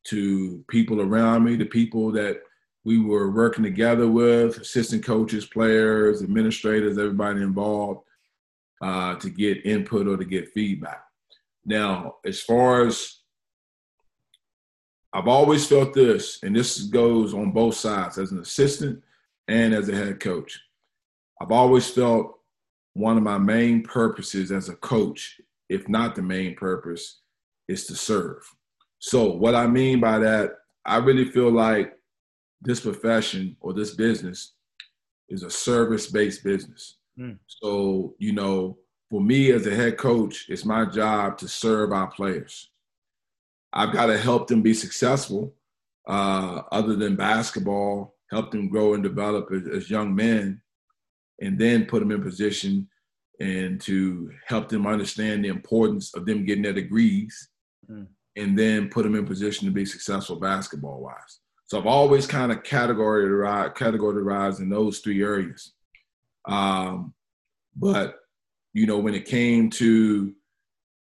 to 0.05 0.65
people 0.69 1.01
around 1.01 1.45
me, 1.45 1.57
the 1.57 1.65
people 1.65 2.13
that 2.13 2.43
we 2.85 2.99
were 2.99 3.31
working 3.31 3.65
together 3.65 4.09
with, 4.09 4.59
assistant 4.59 5.05
coaches, 5.05 5.45
players, 5.47 6.23
administrators, 6.23 6.97
everybody 6.97 7.43
involved, 7.43 8.03
uh, 8.81 9.17
to 9.17 9.29
get 9.29 9.67
input 9.67 10.07
or 10.07 10.17
to 10.17 10.25
get 10.25 10.53
feedback. 10.53 11.03
Now, 11.65 12.17
as 12.25 12.41
far 12.41 12.87
as 12.87 13.19
I've 15.13 15.29
always 15.29 15.67
felt 15.67 15.95
this, 15.95 16.39
and 16.43 16.55
this 16.55 16.81
goes 16.85 17.33
on 17.33 17.53
both 17.53 17.75
sides 17.75 18.19
as 18.19 18.31
an 18.31 18.41
assistant 18.41 19.03
and 19.49 19.73
as 19.73 19.89
a 19.89 19.95
head 19.95 20.21
coach. 20.21 20.61
I've 21.41 21.53
always 21.53 21.89
felt 21.89 22.39
one 22.93 23.17
of 23.17 23.23
my 23.23 23.39
main 23.39 23.83
purposes 23.83 24.53
as 24.53 24.69
a 24.69 24.77
coach, 24.77 25.41
if 25.69 25.89
not 25.89 26.15
the 26.15 26.23
main 26.23 26.57
purpose, 26.57 27.21
is 27.69 27.87
to 27.87 27.95
serve. 27.95 28.43
So, 28.99 29.33
what 29.33 29.55
I 29.55 29.67
mean 29.67 30.01
by 30.01 30.19
that, 30.19 30.53
I 30.85 30.97
really 30.97 31.31
feel 31.31 31.51
like 31.51 31.95
this 32.61 32.81
profession 32.81 33.57
or 33.61 33.73
this 33.73 33.95
business 33.95 34.55
is 35.29 35.43
a 35.43 35.51
service 35.51 36.11
based 36.11 36.43
business. 36.43 36.97
Mm. 37.19 37.39
So, 37.47 38.15
you 38.19 38.33
know, 38.33 38.79
for 39.11 39.21
me 39.21 39.53
as 39.53 39.67
a 39.67 39.75
head 39.75 39.97
coach, 39.97 40.47
it's 40.49 40.65
my 40.65 40.85
job 40.85 41.39
to 41.39 41.49
serve 41.49 41.93
our 41.93 42.09
players. 42.09 42.71
I've 43.73 43.93
got 43.93 44.07
to 44.07 44.19
help 44.19 44.49
them 44.49 44.63
be 44.63 44.75
successful, 44.75 45.55
uh, 46.07 46.63
other 46.73 46.97
than 46.97 47.17
basketball, 47.17 48.17
help 48.31 48.51
them 48.51 48.69
grow 48.69 48.95
and 48.95 49.03
develop 49.03 49.49
as, 49.53 49.69
as 49.69 49.91
young 49.91 50.15
men, 50.15 50.61
and 51.41 51.59
then 51.59 51.87
put 51.87 52.01
them 52.01 52.11
in 52.11 52.23
position 52.23 52.89
and 53.41 53.81
to 53.81 54.31
help 54.47 54.69
them 54.69 54.87
understand 54.87 55.45
the 55.45 55.49
importance 55.49 56.15
of 56.15 56.27
them 56.27 56.45
getting 56.45 56.65
their 56.65 56.73
degrees, 56.73 57.51
mm. 57.89 58.07
and 58.37 58.59
then 58.59 58.89
put 58.89 59.05
them 59.05 59.15
in 59.15 59.27
position 59.27 59.67
to 59.67 59.73
be 59.73 59.85
successful 59.85 60.37
basketball 60.37 61.01
wise. 61.01 61.41
So 61.67 61.79
I've 61.79 61.87
always 61.87 62.27
kind 62.27 62.51
of 62.51 62.63
categorized 62.63 63.77
categorized 63.77 64.61
in 64.61 64.71
those 64.71 65.01
three 65.01 65.23
areas. 65.23 65.75
Um, 66.47 67.15
but 67.77 68.17
you 68.73 68.87
know, 68.87 68.99
when 68.99 69.15
it 69.15 69.27
came 69.27 69.71
to 69.71 70.35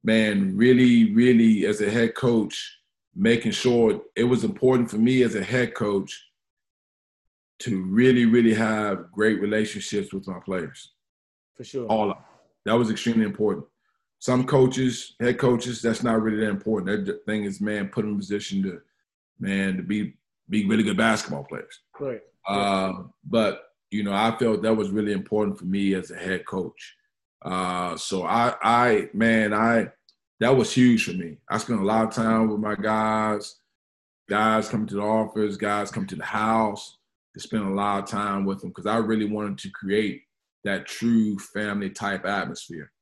man, 0.03 0.57
really, 0.57 1.13
really 1.15 1.67
as 1.67 1.81
a 1.81 1.91
head 1.91 2.15
coach, 2.15 2.79
making 3.15 3.53
sure 3.53 4.01
it 4.17 4.25
was 4.25 4.45
important 4.45 4.91
for 4.91 4.99
me 4.99 5.23
as 5.23 5.35
a 5.35 5.43
head 5.43 5.75
coach 5.75 6.27
to 7.61 7.83
really, 7.83 8.25
really 8.25 8.55
have 8.55 9.11
great 9.13 9.41
relationships 9.41 10.13
with 10.13 10.27
my 10.27 10.41
players. 10.41 10.93
For 11.57 11.65
sure. 11.65 11.87
All 11.87 12.11
of 12.11 12.17
them. 12.17 12.25
That 12.67 12.75
was 12.75 12.91
extremely 12.91 13.25
important. 13.25 13.67
Some 14.19 14.47
coaches, 14.47 15.15
head 15.21 15.39
coaches, 15.39 15.81
that's 15.81 16.03
not 16.03 16.21
really 16.21 16.45
that 16.45 16.51
important. 16.51 17.07
That 17.07 17.25
thing 17.25 17.45
is, 17.45 17.61
man, 17.61 17.89
put 17.89 18.03
them 18.03 18.13
in 18.13 18.19
position 18.19 18.63
to, 18.65 18.81
man, 19.39 19.77
to 19.77 19.83
be 19.83 20.15
be 20.51 20.67
really 20.67 20.83
good 20.83 20.97
basketball 20.97 21.45
players. 21.45 21.81
Right. 21.99 22.21
Uh, 22.47 23.05
but 23.25 23.63
you 23.91 24.03
know, 24.03 24.13
I 24.13 24.37
felt 24.39 24.63
that 24.63 24.77
was 24.77 24.91
really 24.91 25.13
important 25.13 25.59
for 25.59 25.65
me 25.65 25.95
as 25.95 26.11
a 26.11 26.17
head 26.17 26.45
coach. 26.45 26.97
Uh, 27.43 27.97
so 27.97 28.25
I, 28.25 28.55
I, 28.63 29.09
man, 29.15 29.53
I, 29.55 29.89
that 30.41 30.57
was 30.57 30.73
huge 30.73 31.05
for 31.05 31.13
me. 31.13 31.39
I 31.51 31.59
spent 31.59 31.81
a 31.81 31.85
lot 31.85 32.07
of 32.07 32.15
time 32.15 32.49
with 32.49 32.61
my 32.61 32.75
guys. 32.75 33.57
Guys 34.29 34.69
come 34.69 34.87
to 34.87 34.95
the 34.95 35.03
office, 35.03 35.57
guys 35.57 35.91
come 35.91 36.07
to 36.07 36.15
the 36.15 36.25
house 36.25 36.99
to 37.35 37.41
spend 37.41 37.65
a 37.65 37.75
lot 37.75 38.05
of 38.05 38.09
time 38.09 38.45
with 38.45 38.61
them 38.61 38.71
because 38.71 38.87
I 38.87 38.99
really 38.99 39.27
wanted 39.27 39.59
to 39.59 39.71
create 39.71 40.23
that 40.65 40.87
true 40.87 41.39
family 41.39 41.91
type 41.91 42.25
atmosphere 42.25 42.93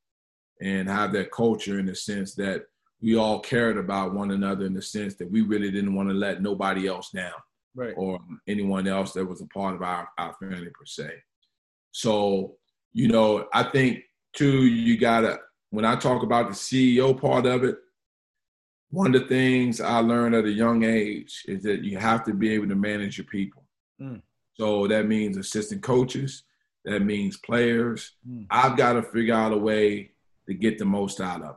and 0.63 0.89
have 0.89 1.13
that 1.13 1.31
culture 1.31 1.79
in 1.79 1.87
the 1.87 1.95
sense 1.95 2.35
that 2.37 2.63
we 3.01 3.17
all 3.17 3.41
cared 3.41 3.77
about 3.77 4.15
one 4.15 4.31
another 4.31 4.67
in 4.67 4.75
the 4.75 4.83
sense 4.83 5.15
that 5.17 5.31
we 5.31 5.43
really 5.43 5.71
didn't 5.71 5.95
want 5.95 6.09
to 6.09 6.15
let 6.15 6.43
nobody 6.43 6.89
else 6.89 7.11
down 7.11 7.33
right. 7.75 7.95
or 7.97 8.19
anyone 8.49 8.89
else 8.89 9.13
that 9.13 9.25
was 9.25 9.41
a 9.41 9.47
part 9.47 9.75
of 9.75 9.83
our, 9.83 10.09
our 10.19 10.35
family 10.35 10.67
per 10.67 10.85
se. 10.85 11.11
So, 11.93 12.57
you 12.93 13.09
know, 13.09 13.47
I 13.53 13.63
think 13.65 14.01
too, 14.39 14.67
you 14.67 14.97
gotta, 14.97 15.41
when 15.71 15.85
I 15.85 15.97
talk 15.97 16.23
about 16.23 16.49
the 16.49 16.55
CEO 16.55 17.21
part 17.21 17.45
of 17.45 17.65
it, 17.65 17.77
one 18.91 19.13
of 19.13 19.21
the 19.21 19.29
things 19.29 19.81
I 19.81 19.99
learned 19.99 20.37
at 20.37 20.45
a 20.45 20.51
young 20.51 20.85
age 20.85 21.45
is 21.47 21.65
that 21.65 21.83
you 21.83 21.99
have 21.99 22.25
to 22.25 22.33
be 22.33 22.55
able 22.55 22.69
to 22.69 22.77
manage 22.77 23.19
your 23.19 23.27
people. 23.27 23.65
Mm. 24.01 24.23
So 24.55 24.87
that 24.87 25.07
means 25.07 25.37
assistant 25.37 25.83
coaches, 25.83 26.45
that 26.85 27.01
means 27.01 27.37
players. 27.37 28.13
Mm. 28.29 28.47
I've 28.49 28.77
got 28.77 28.93
to 28.93 29.03
figure 29.03 29.35
out 29.35 29.53
a 29.53 29.59
way 29.59 30.13
to 30.47 30.55
get 30.55 30.79
the 30.79 30.85
most 30.85 31.21
out 31.21 31.43
of 31.43 31.57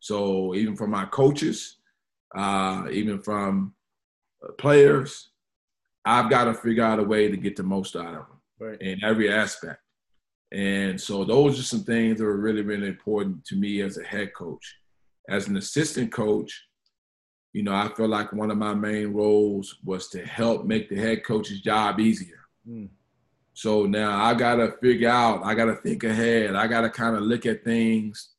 So 0.00 0.54
even 0.56 0.76
from 0.76 0.90
my 0.90 1.04
coaches, 1.06 1.76
uh, 2.36 2.88
even 2.90 3.20
from 3.22 3.74
uh, 4.44 4.52
players, 4.58 5.30
I've 6.04 6.30
got 6.30 6.44
to 6.44 6.54
figure 6.54 6.84
out 6.84 6.98
a 6.98 7.04
way 7.04 7.28
to 7.28 7.36
get 7.36 7.54
the 7.54 7.62
most 7.62 7.94
out 7.94 8.08
of 8.08 8.12
them 8.12 8.40
right. 8.58 8.80
in 8.80 9.02
every 9.04 9.32
aspect. 9.32 9.80
And 10.52 11.00
so 11.00 11.24
those 11.24 11.58
are 11.58 11.64
some 11.64 11.82
things 11.84 12.18
that 12.18 12.24
are 12.24 12.36
really, 12.36 12.62
really 12.62 12.88
important 12.88 13.44
to 13.46 13.56
me 13.56 13.80
as 13.82 13.98
a 13.98 14.04
head 14.04 14.32
coach. 14.34 14.76
As 15.28 15.48
an 15.48 15.56
assistant 15.56 16.12
coach, 16.12 16.66
you 17.52 17.62
know, 17.62 17.74
I 17.74 17.88
feel 17.94 18.08
like 18.08 18.32
one 18.32 18.50
of 18.50 18.58
my 18.58 18.74
main 18.74 19.08
roles 19.08 19.78
was 19.84 20.08
to 20.10 20.24
help 20.24 20.66
make 20.66 20.88
the 20.88 20.96
head 20.96 21.24
coach's 21.24 21.60
job 21.60 21.98
easier. 21.98 22.46
Mm. 22.68 22.90
So 23.54 23.86
now 23.86 24.22
I 24.22 24.34
got 24.34 24.56
to 24.56 24.76
figure 24.82 25.08
out, 25.08 25.42
I 25.42 25.54
got 25.54 25.64
to 25.64 25.76
think 25.76 26.04
ahead. 26.04 26.54
I 26.54 26.66
got 26.66 26.82
to 26.82 26.90
kind 26.90 27.16
of 27.16 27.22
look 27.22 27.46
at 27.46 27.64
things 27.64 28.30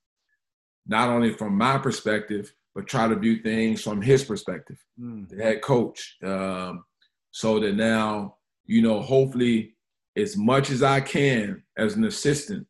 not 0.85 1.09
only 1.09 1.33
from 1.33 1.57
my 1.57 1.77
perspective, 1.77 2.53
but 2.73 2.87
try 2.87 3.07
to 3.07 3.15
view 3.15 3.41
things 3.41 3.81
from 3.81 4.01
his 4.01 4.23
perspective, 4.23 4.77
mm. 5.01 5.27
the 5.27 5.43
head 5.43 5.61
coach. 5.61 6.17
Um, 6.23 6.85
so 7.31 7.59
that 7.59 7.75
now, 7.75 8.35
you 8.65 8.81
know, 8.81 9.01
hopefully 9.01 9.76
as 10.17 10.35
much 10.35 10.69
as 10.69 10.83
I 10.83 10.99
can 10.99 11.63
as 11.77 11.95
an 11.95 12.03
assistant, 12.05 12.65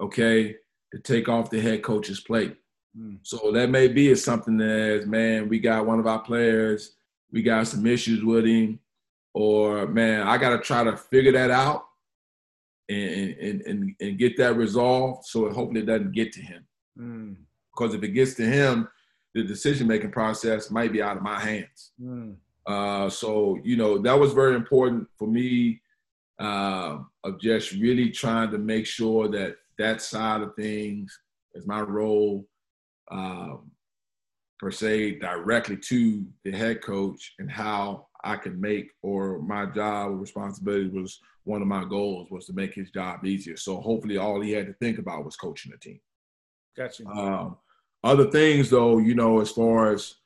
okay, 0.00 0.56
to 0.92 0.98
take 1.00 1.28
off 1.28 1.50
the 1.50 1.60
head 1.60 1.82
coach's 1.82 2.20
plate. 2.20 2.56
Mm. 2.96 3.18
So 3.22 3.50
that 3.52 3.68
may 3.68 3.88
be 3.88 4.10
as 4.10 4.22
something 4.22 4.60
as, 4.60 5.06
man, 5.06 5.48
we 5.48 5.58
got 5.58 5.86
one 5.86 5.98
of 5.98 6.06
our 6.06 6.20
players, 6.20 6.94
we 7.32 7.42
got 7.42 7.66
some 7.66 7.86
issues 7.86 8.24
with 8.24 8.46
him, 8.46 8.78
or 9.34 9.86
man, 9.86 10.26
I 10.26 10.38
got 10.38 10.50
to 10.50 10.58
try 10.58 10.84
to 10.84 10.96
figure 10.96 11.32
that 11.32 11.50
out 11.50 11.84
and, 12.88 13.34
and, 13.34 13.62
and, 13.62 13.94
and 14.00 14.18
get 14.18 14.36
that 14.38 14.56
resolved 14.56 15.26
so 15.26 15.50
hopefully 15.50 15.80
it 15.80 15.86
doesn't 15.86 16.12
get 16.12 16.32
to 16.32 16.40
him. 16.40 16.66
Mm. 16.98 17.36
Because 17.72 17.94
if 17.94 18.02
it 18.02 18.08
gets 18.08 18.34
to 18.34 18.44
him, 18.44 18.88
the 19.34 19.42
decision 19.42 19.86
making 19.86 20.10
process 20.10 20.70
might 20.70 20.92
be 20.92 21.02
out 21.02 21.16
of 21.16 21.22
my 21.22 21.38
hands. 21.38 21.92
Mm. 22.00 22.36
Uh, 22.66 23.08
so, 23.10 23.58
you 23.62 23.76
know, 23.76 23.98
that 23.98 24.18
was 24.18 24.32
very 24.32 24.54
important 24.54 25.06
for 25.18 25.28
me 25.28 25.80
uh, 26.38 26.98
of 27.24 27.40
just 27.40 27.72
really 27.72 28.10
trying 28.10 28.50
to 28.50 28.58
make 28.58 28.86
sure 28.86 29.28
that 29.28 29.56
that 29.78 30.02
side 30.02 30.40
of 30.40 30.54
things 30.56 31.18
is 31.54 31.66
my 31.66 31.80
role 31.80 32.46
um, 33.10 33.70
per 34.58 34.70
se 34.70 35.18
directly 35.18 35.76
to 35.76 36.24
the 36.44 36.50
head 36.50 36.82
coach 36.82 37.34
and 37.38 37.50
how 37.50 38.06
I 38.24 38.36
can 38.36 38.60
make 38.60 38.90
or 39.02 39.40
my 39.40 39.66
job 39.66 40.10
or 40.10 40.16
responsibility 40.16 40.88
was 40.88 41.20
one 41.44 41.62
of 41.62 41.68
my 41.68 41.84
goals 41.84 42.28
was 42.30 42.46
to 42.46 42.52
make 42.52 42.74
his 42.74 42.90
job 42.90 43.24
easier. 43.24 43.56
So 43.56 43.80
hopefully 43.80 44.18
all 44.18 44.40
he 44.40 44.52
had 44.52 44.66
to 44.66 44.74
think 44.74 44.98
about 44.98 45.24
was 45.24 45.36
coaching 45.36 45.72
the 45.72 45.78
team. 45.78 46.00
Gotcha. 46.76 47.06
Um, 47.06 47.56
other 48.04 48.30
things 48.30 48.70
though, 48.70 48.98
you 48.98 49.14
know, 49.14 49.40
as 49.40 49.50
far 49.50 49.92
as, 49.92 50.16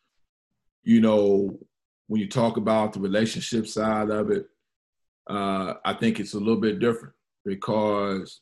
you 0.82 1.00
know, 1.00 1.58
when 2.08 2.20
you 2.20 2.28
talk 2.28 2.56
about 2.56 2.92
the 2.92 3.00
relationship 3.00 3.66
side 3.66 4.10
of 4.10 4.30
it, 4.30 4.46
uh, 5.28 5.74
I 5.84 5.94
think 5.94 6.20
it's 6.20 6.34
a 6.34 6.38
little 6.38 6.60
bit 6.60 6.78
different 6.78 7.14
because 7.44 8.40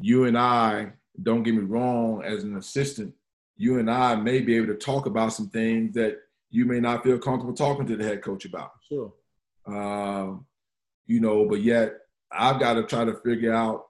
you 0.00 0.24
and 0.24 0.38
I, 0.38 0.92
don't 1.22 1.42
get 1.42 1.54
me 1.54 1.62
wrong, 1.62 2.22
as 2.24 2.44
an 2.44 2.56
assistant, 2.56 3.14
you 3.56 3.78
and 3.78 3.90
I 3.90 4.14
may 4.16 4.40
be 4.40 4.56
able 4.56 4.68
to 4.68 4.74
talk 4.74 5.06
about 5.06 5.32
some 5.32 5.48
things 5.48 5.94
that 5.94 6.18
you 6.50 6.66
may 6.66 6.80
not 6.80 7.02
feel 7.02 7.18
comfortable 7.18 7.54
talking 7.54 7.86
to 7.86 7.96
the 7.96 8.04
head 8.04 8.22
coach 8.22 8.44
about. 8.44 8.72
Sure. 8.88 9.12
Um, 9.66 10.46
you 11.06 11.20
know, 11.20 11.46
but 11.46 11.62
yet 11.62 11.94
I've 12.30 12.60
got 12.60 12.74
to 12.74 12.84
try 12.84 13.04
to 13.04 13.14
figure 13.14 13.52
out 13.52 13.86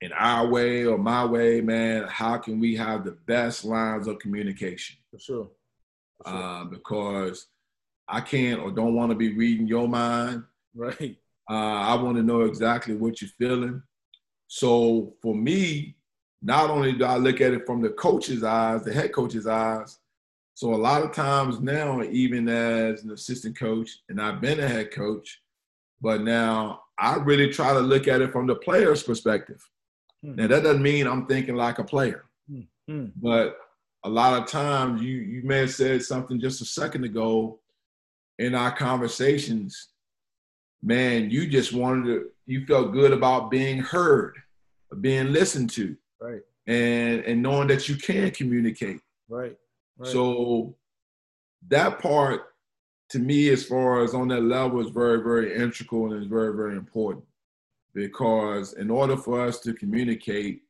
in 0.00 0.12
our 0.12 0.46
way 0.46 0.84
or 0.84 0.98
my 0.98 1.24
way, 1.24 1.60
man, 1.60 2.04
how 2.08 2.36
can 2.38 2.60
we 2.60 2.76
have 2.76 3.04
the 3.04 3.18
best 3.26 3.64
lines 3.64 4.06
of 4.06 4.18
communication? 4.18 4.96
For 5.10 5.18
sure. 5.18 5.48
For 6.22 6.30
sure. 6.30 6.38
Uh, 6.38 6.64
because 6.64 7.46
I 8.08 8.20
can't 8.20 8.60
or 8.60 8.70
don't 8.70 8.94
want 8.94 9.10
to 9.10 9.16
be 9.16 9.34
reading 9.34 9.66
your 9.66 9.88
mind. 9.88 10.44
Right. 10.74 11.16
Uh, 11.50 11.54
I 11.54 11.94
want 11.96 12.16
to 12.16 12.22
know 12.22 12.42
exactly 12.42 12.94
what 12.94 13.20
you're 13.20 13.30
feeling. 13.38 13.82
So 14.46 15.14
for 15.22 15.34
me, 15.34 15.96
not 16.42 16.70
only 16.70 16.92
do 16.92 17.04
I 17.04 17.16
look 17.16 17.40
at 17.40 17.52
it 17.52 17.66
from 17.66 17.82
the 17.82 17.90
coach's 17.90 18.44
eyes, 18.44 18.84
the 18.84 18.92
head 18.92 19.12
coach's 19.12 19.46
eyes, 19.46 19.98
so 20.58 20.74
a 20.74 20.76
lot 20.76 21.04
of 21.04 21.12
times 21.12 21.60
now, 21.60 22.02
even 22.02 22.48
as 22.48 23.04
an 23.04 23.12
assistant 23.12 23.56
coach, 23.56 24.00
and 24.08 24.20
I've 24.20 24.40
been 24.40 24.58
a 24.58 24.66
head 24.66 24.90
coach, 24.90 25.40
but 26.00 26.22
now 26.22 26.82
I 26.98 27.14
really 27.14 27.52
try 27.52 27.72
to 27.72 27.78
look 27.78 28.08
at 28.08 28.20
it 28.20 28.32
from 28.32 28.48
the 28.48 28.56
player's 28.56 29.04
perspective. 29.04 29.64
Hmm. 30.20 30.34
Now 30.34 30.48
that 30.48 30.64
doesn't 30.64 30.82
mean 30.82 31.06
I'm 31.06 31.26
thinking 31.26 31.54
like 31.54 31.78
a 31.78 31.84
player, 31.84 32.24
hmm. 32.50 32.62
Hmm. 32.88 33.06
but 33.14 33.56
a 34.02 34.08
lot 34.08 34.42
of 34.42 34.48
times 34.48 35.00
you 35.00 35.18
you 35.18 35.42
may 35.44 35.58
have 35.58 35.70
said 35.70 36.02
something 36.02 36.40
just 36.40 36.60
a 36.60 36.64
second 36.64 37.04
ago 37.04 37.60
in 38.38 38.54
our 38.54 38.74
conversations. 38.74 39.88
Man, 40.82 41.30
you 41.30 41.48
just 41.48 41.72
wanted 41.72 42.04
to. 42.06 42.30
You 42.46 42.64
felt 42.66 42.92
good 42.92 43.12
about 43.12 43.50
being 43.50 43.78
heard, 43.78 44.36
being 45.00 45.32
listened 45.32 45.70
to, 45.70 45.96
right, 46.20 46.40
and 46.66 47.24
and 47.24 47.42
knowing 47.42 47.68
that 47.68 47.88
you 47.88 47.96
can 47.96 48.30
communicate, 48.30 49.00
right. 49.28 49.56
So 50.04 50.76
that 51.68 51.98
part 51.98 52.42
to 53.10 53.18
me, 53.18 53.48
as 53.48 53.64
far 53.64 54.02
as 54.02 54.14
on 54.14 54.28
that 54.28 54.42
level, 54.42 54.80
is 54.80 54.90
very, 54.90 55.22
very 55.22 55.54
integral 55.56 56.12
and 56.12 56.22
is 56.22 56.28
very, 56.28 56.54
very 56.54 56.76
important. 56.76 57.24
Because 57.94 58.74
in 58.74 58.90
order 58.90 59.16
for 59.16 59.40
us 59.40 59.60
to 59.60 59.72
communicate 59.72 60.62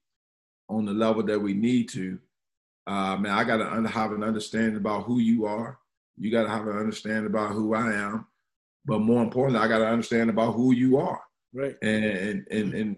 on 0.68 0.84
the 0.84 0.92
level 0.92 1.22
that 1.24 1.38
we 1.38 1.52
need 1.52 1.88
to, 1.90 2.18
uh, 2.86 3.16
man, 3.16 3.32
I 3.32 3.44
got 3.44 3.58
to 3.58 3.88
have 3.88 4.12
an 4.12 4.22
understanding 4.22 4.76
about 4.76 5.04
who 5.04 5.18
you 5.18 5.46
are. 5.46 5.78
You 6.18 6.30
got 6.30 6.44
to 6.44 6.48
have 6.48 6.66
an 6.66 6.76
understanding 6.76 7.26
about 7.26 7.52
who 7.52 7.74
I 7.74 7.92
am. 7.92 8.26
But 8.84 9.00
more 9.00 9.22
importantly, 9.22 9.60
I 9.60 9.68
got 9.68 9.78
to 9.78 9.86
understand 9.86 10.30
about 10.30 10.54
who 10.54 10.72
you 10.72 10.98
are. 10.98 11.20
Right. 11.52 11.76
And 11.82 12.46
and 12.50 12.74
and 12.74 12.96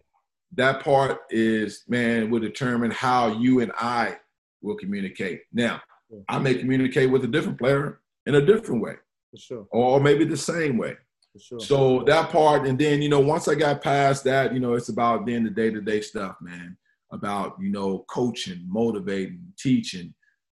that 0.57 0.83
part 0.83 1.21
is, 1.31 1.85
man, 1.89 2.31
will 2.31 2.41
determine 2.41 2.91
how 2.91 3.39
you 3.39 3.61
and 3.61 3.73
I 3.77 4.19
will 4.63 4.77
communicate. 4.77 5.43
Now, 5.53 5.81
I 6.29 6.39
may 6.39 6.55
communicate 6.55 7.11
with 7.11 7.25
a 7.25 7.29
different 7.29 7.59
player 7.59 8.01
in 8.27 8.35
a 8.35 8.45
different 8.45 8.83
way. 8.83 8.95
For 9.31 9.39
sure. 9.39 9.67
Or 9.71 10.01
maybe 10.01 10.25
the 10.25 10.37
same 10.37 10.77
way. 10.77 10.97
For 11.33 11.39
sure. 11.39 11.61
So 11.61 12.03
that 12.05 12.31
part, 12.31 12.67
and 12.67 12.77
then, 12.79 13.01
you 13.01 13.09
know, 13.09 13.21
once 13.21 13.47
I 13.47 13.55
got 13.55 13.83
past 13.83 14.25
that, 14.25 14.53
you 14.53 14.59
know, 14.59 14.75
it's 14.75 14.89
about 14.89 15.27
then 15.27 15.45
the 15.45 15.51
day 15.51 15.71
to 15.71 15.81
day 15.81 16.01
stuff, 16.01 16.37
man. 16.41 16.77
About, 17.13 17.57
you 17.61 17.71
know, 17.71 18.05
coaching, 18.09 18.65
motivating, 18.69 19.53
teaching, 19.59 20.15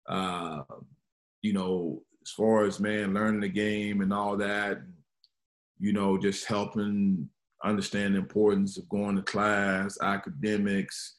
uh, 0.07 0.61
you 1.41 1.53
know, 1.53 2.02
as 2.23 2.31
far 2.31 2.65
as, 2.65 2.79
man, 2.79 3.13
learning 3.13 3.41
the 3.41 3.49
game 3.49 4.01
and 4.01 4.13
all 4.13 4.37
that, 4.37 4.81
you 5.79 5.93
know, 5.93 6.17
just 6.17 6.45
helping 6.45 7.29
understand 7.63 8.15
the 8.15 8.19
importance 8.19 8.77
of 8.77 8.87
going 8.89 9.15
to 9.15 9.21
class, 9.21 9.97
academics, 10.01 11.17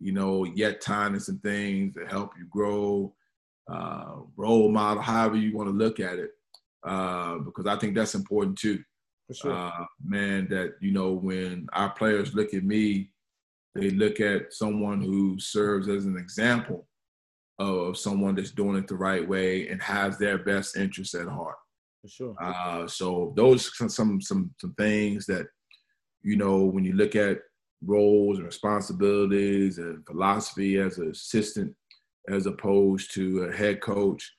you 0.00 0.12
know, 0.12 0.44
yet 0.44 0.80
kindness 0.80 1.28
and 1.28 1.42
things 1.42 1.94
that 1.94 2.10
help 2.10 2.32
you 2.38 2.46
grow, 2.50 3.14
uh, 3.70 4.16
role 4.36 4.70
model, 4.70 5.02
however 5.02 5.36
you 5.36 5.56
want 5.56 5.68
to 5.68 5.74
look 5.74 6.00
at 6.00 6.18
it, 6.18 6.30
uh, 6.86 7.38
because 7.38 7.66
I 7.66 7.76
think 7.76 7.94
that's 7.94 8.14
important 8.14 8.58
too. 8.58 8.82
For 9.28 9.34
sure. 9.34 9.52
Uh, 9.52 9.84
man, 10.04 10.46
that 10.50 10.74
you 10.80 10.92
know, 10.92 11.12
when 11.12 11.66
our 11.72 11.90
players 11.90 12.34
look 12.34 12.54
at 12.54 12.62
me, 12.62 13.10
they 13.74 13.90
look 13.90 14.20
at 14.20 14.52
someone 14.52 15.02
who 15.02 15.38
serves 15.38 15.88
as 15.88 16.06
an 16.06 16.16
example 16.16 16.86
of 17.58 17.96
someone 17.96 18.34
that's 18.34 18.50
doing 18.50 18.76
it 18.76 18.86
the 18.86 18.96
right 18.96 19.26
way 19.26 19.68
and 19.68 19.80
has 19.82 20.18
their 20.18 20.38
best 20.38 20.76
interests 20.76 21.14
at 21.14 21.26
heart. 21.26 21.56
For 22.02 22.08
sure. 22.08 22.36
Uh, 22.40 22.86
so 22.86 23.32
those 23.36 23.66
are 23.68 23.88
some 23.88 24.20
some 24.20 24.50
some 24.58 24.74
things 24.76 25.26
that 25.26 25.46
you 26.22 26.36
know 26.36 26.64
when 26.64 26.84
you 26.84 26.92
look 26.92 27.16
at 27.16 27.38
roles 27.84 28.38
and 28.38 28.46
responsibilities 28.46 29.78
and 29.78 30.04
philosophy 30.06 30.78
as 30.78 30.98
an 30.98 31.10
assistant 31.10 31.74
as 32.28 32.46
opposed 32.46 33.14
to 33.14 33.44
a 33.44 33.52
head 33.52 33.80
coach. 33.80 34.32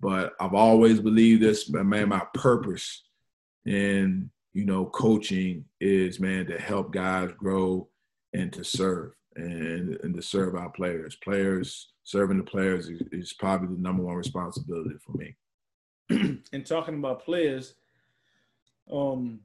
But 0.00 0.32
I've 0.40 0.54
always 0.54 1.00
believed 1.00 1.42
this, 1.42 1.70
man, 1.70 2.08
my 2.08 2.22
purpose 2.34 3.04
in, 3.66 4.30
you 4.54 4.64
know, 4.64 4.86
coaching 4.86 5.66
is, 5.80 6.18
man, 6.18 6.46
to 6.46 6.58
help 6.58 6.92
guys 6.92 7.30
grow 7.38 7.88
and 8.32 8.52
to 8.54 8.64
serve 8.64 9.12
and, 9.36 9.98
and 10.02 10.14
to 10.14 10.22
serve 10.22 10.54
our 10.54 10.70
players. 10.70 11.16
Players, 11.16 11.90
serving 12.04 12.38
the 12.38 12.44
players 12.44 12.88
is, 12.88 13.02
is 13.12 13.32
probably 13.32 13.74
the 13.74 13.80
number 13.80 14.02
one 14.02 14.16
responsibility 14.16 14.96
for 15.04 15.12
me. 15.12 15.36
and 16.52 16.66
talking 16.66 16.94
about 16.94 17.24
players, 17.24 17.74
um, 18.92 19.40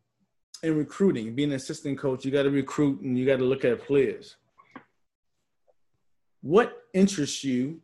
in 0.63 0.77
recruiting, 0.77 1.35
being 1.35 1.49
an 1.49 1.55
assistant 1.55 1.99
coach, 1.99 2.25
you 2.25 2.31
got 2.31 2.43
to 2.43 2.49
recruit 2.49 3.01
and 3.01 3.17
you 3.17 3.25
got 3.25 3.37
to 3.37 3.43
look 3.43 3.65
at 3.65 3.85
players. 3.85 4.37
What 6.41 6.83
interests 6.93 7.43
you 7.43 7.81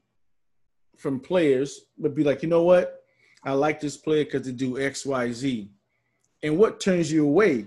from 0.97 1.19
players 1.19 1.81
would 1.97 2.15
be 2.15 2.23
like, 2.23 2.43
you 2.43 2.49
know 2.49 2.63
what? 2.63 3.03
I 3.43 3.53
like 3.53 3.79
this 3.79 3.97
player 3.97 4.23
because 4.23 4.45
they 4.45 4.51
do 4.51 4.79
X, 4.79 5.05
Y, 5.05 5.31
Z. 5.31 5.71
And 6.43 6.57
what 6.57 6.79
turns 6.79 7.11
you 7.11 7.25
away? 7.25 7.65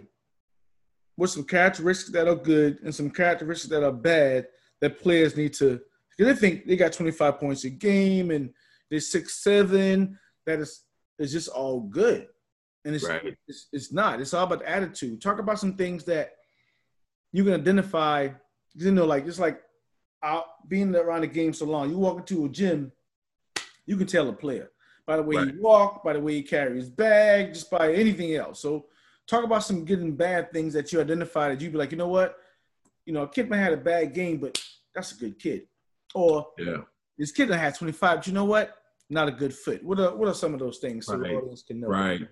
What's 1.17 1.35
some 1.35 1.45
characteristics 1.45 2.11
that 2.13 2.27
are 2.29 2.35
good 2.35 2.79
and 2.83 2.95
some 2.95 3.11
characteristics 3.11 3.71
that 3.71 3.85
are 3.85 3.93
bad 3.93 4.47
that 4.81 5.01
players 5.01 5.37
need 5.37 5.53
to 5.55 5.81
because 6.17 6.33
they 6.35 6.41
think 6.41 6.67
they 6.67 6.77
got 6.77 6.93
25 6.93 7.39
points 7.39 7.65
a 7.65 7.71
game 7.71 8.31
and 8.31 8.51
they're 8.91 9.01
six 9.01 9.43
seven. 9.43 10.19
That 10.47 10.61
is 10.61 10.85
is 11.19 11.33
just 11.33 11.49
all 11.49 11.81
good. 11.81 12.27
And 12.85 12.95
it's, 12.95 13.09
Right. 13.09 13.37
it's 13.49 13.69
it's 13.73 13.93
not. 13.93 14.21
It's 14.21 14.35
all 14.35 14.45
about 14.45 14.63
attitude. 14.65 15.21
Talk 15.23 15.39
about 15.39 15.59
some 15.59 15.77
things 15.77 16.05
that 16.05 16.33
you 17.33 17.45
can 17.45 17.55
identify. 17.55 18.29
You 18.75 18.91
know, 18.91 19.07
like 19.07 19.25
just 19.25 19.39
like 19.39 19.61
out 20.23 20.47
being 20.69 20.95
around 20.97 21.21
the 21.21 21.27
game 21.29 21.53
so 21.53 21.65
long. 21.67 21.91
You 21.91 21.99
walk 21.99 22.19
into 22.19 22.45
a 22.45 22.49
gym, 22.49 22.91
you 23.87 23.97
can 23.97 24.07
tell 24.07 24.29
a 24.29 24.33
player 24.33 24.71
by 25.07 25.17
the 25.17 25.23
way 25.23 25.37
Right. 25.37 25.51
he 25.55 25.61
walk, 25.61 26.03
by 26.03 26.15
the 26.15 26.21
way 26.21 26.33
he 26.35 26.43
carries 26.43 26.85
his 26.85 26.91
bag, 26.91 27.53
just 27.55 27.71
by 27.71 27.93
anything 27.93 28.35
else. 28.35 28.61
So 28.61 28.87
talk 29.27 29.45
about 29.45 29.65
some 29.65 29.85
good 29.85 30.01
and 30.01 30.17
bad 30.17 30.53
things 30.53 30.73
that 30.75 30.93
you 30.93 31.01
identify 31.01 31.49
that 31.49 31.61
you'd 31.61 31.73
be 31.73 31.79
like, 31.79 31.93
you 31.93 31.99
know 31.99 32.09
what, 32.09 32.37
you 33.07 33.13
know, 33.13 33.23
a 33.23 33.29
kid 33.29 33.49
might 33.49 33.59
have 33.59 33.73
a 33.73 33.77
bad 33.79 34.15
game, 34.15 34.39
but 34.39 34.63
that's 34.95 35.13
a 35.13 35.17
good 35.17 35.39
kid. 35.39 35.67
Or 36.15 36.49
Yeah. 36.59 36.83
this 37.19 37.33
kid 37.33 37.49
that 37.49 37.59
had 37.59 37.75
25, 37.75 38.19
but 38.19 38.27
you 38.27 38.33
know 38.33 38.45
what? 38.45 38.77
Not 39.11 39.29
a 39.29 39.33
good 39.33 39.55
fit. 39.55 39.85
What 39.85 39.99
are 40.01 40.15
what 40.17 40.29
are 40.29 40.35
some 40.35 40.55
of 40.55 40.61
those 40.61 40.79
things 40.79 41.07
so 41.07 41.17
Right. 41.17 41.31
the 41.31 41.37
audience 41.37 41.63
can 41.63 41.81
know? 41.81 41.89
Right. 41.89 42.29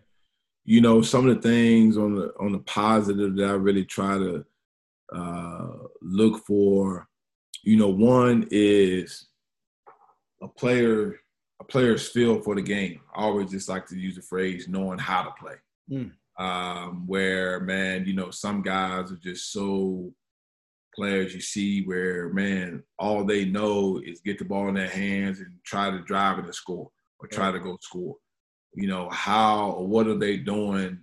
You 0.64 0.80
know, 0.80 1.02
some 1.02 1.28
of 1.28 1.34
the 1.36 1.42
things 1.42 1.96
on 1.98 2.14
the 2.14 2.32
on 2.38 2.52
the 2.52 2.60
positive 2.60 3.36
that 3.36 3.48
I 3.50 3.52
really 3.54 3.84
try 3.84 4.16
to 4.18 4.44
uh, 5.12 5.72
look 6.00 6.44
for. 6.46 7.08
You 7.62 7.76
know, 7.76 7.88
one 7.90 8.48
is 8.50 9.26
a 10.40 10.48
player 10.48 11.20
a 11.60 11.64
player's 11.64 12.08
feel 12.08 12.40
for 12.42 12.54
the 12.56 12.62
game. 12.62 13.00
I 13.14 13.22
always 13.22 13.50
just 13.50 13.68
like 13.68 13.86
to 13.88 13.96
use 13.98 14.16
the 14.16 14.22
phrase 14.22 14.66
knowing 14.68 14.98
how 14.98 15.22
to 15.24 15.30
play. 15.38 15.54
Mm. 15.90 16.12
Um, 16.42 17.06
where 17.06 17.60
man, 17.60 18.04
you 18.04 18.14
know, 18.14 18.32
some 18.32 18.62
guys 18.62 19.12
are 19.12 19.20
just 19.22 19.52
so 19.52 20.12
players 20.92 21.32
you 21.32 21.40
see 21.40 21.84
where 21.84 22.30
man, 22.30 22.82
all 22.98 23.24
they 23.24 23.44
know 23.44 24.00
is 24.04 24.20
get 24.20 24.40
the 24.40 24.44
ball 24.44 24.66
in 24.68 24.74
their 24.74 24.88
hands 24.88 25.38
and 25.38 25.52
try 25.64 25.88
to 25.88 26.00
drive 26.00 26.38
and 26.38 26.52
score 26.52 26.90
or 27.20 27.28
try 27.28 27.52
to 27.52 27.60
go 27.60 27.78
score. 27.80 28.16
You 28.74 28.88
know, 28.88 29.08
how 29.10 29.70
or 29.70 29.86
what 29.86 30.08
are 30.08 30.18
they 30.18 30.36
doing 30.36 30.98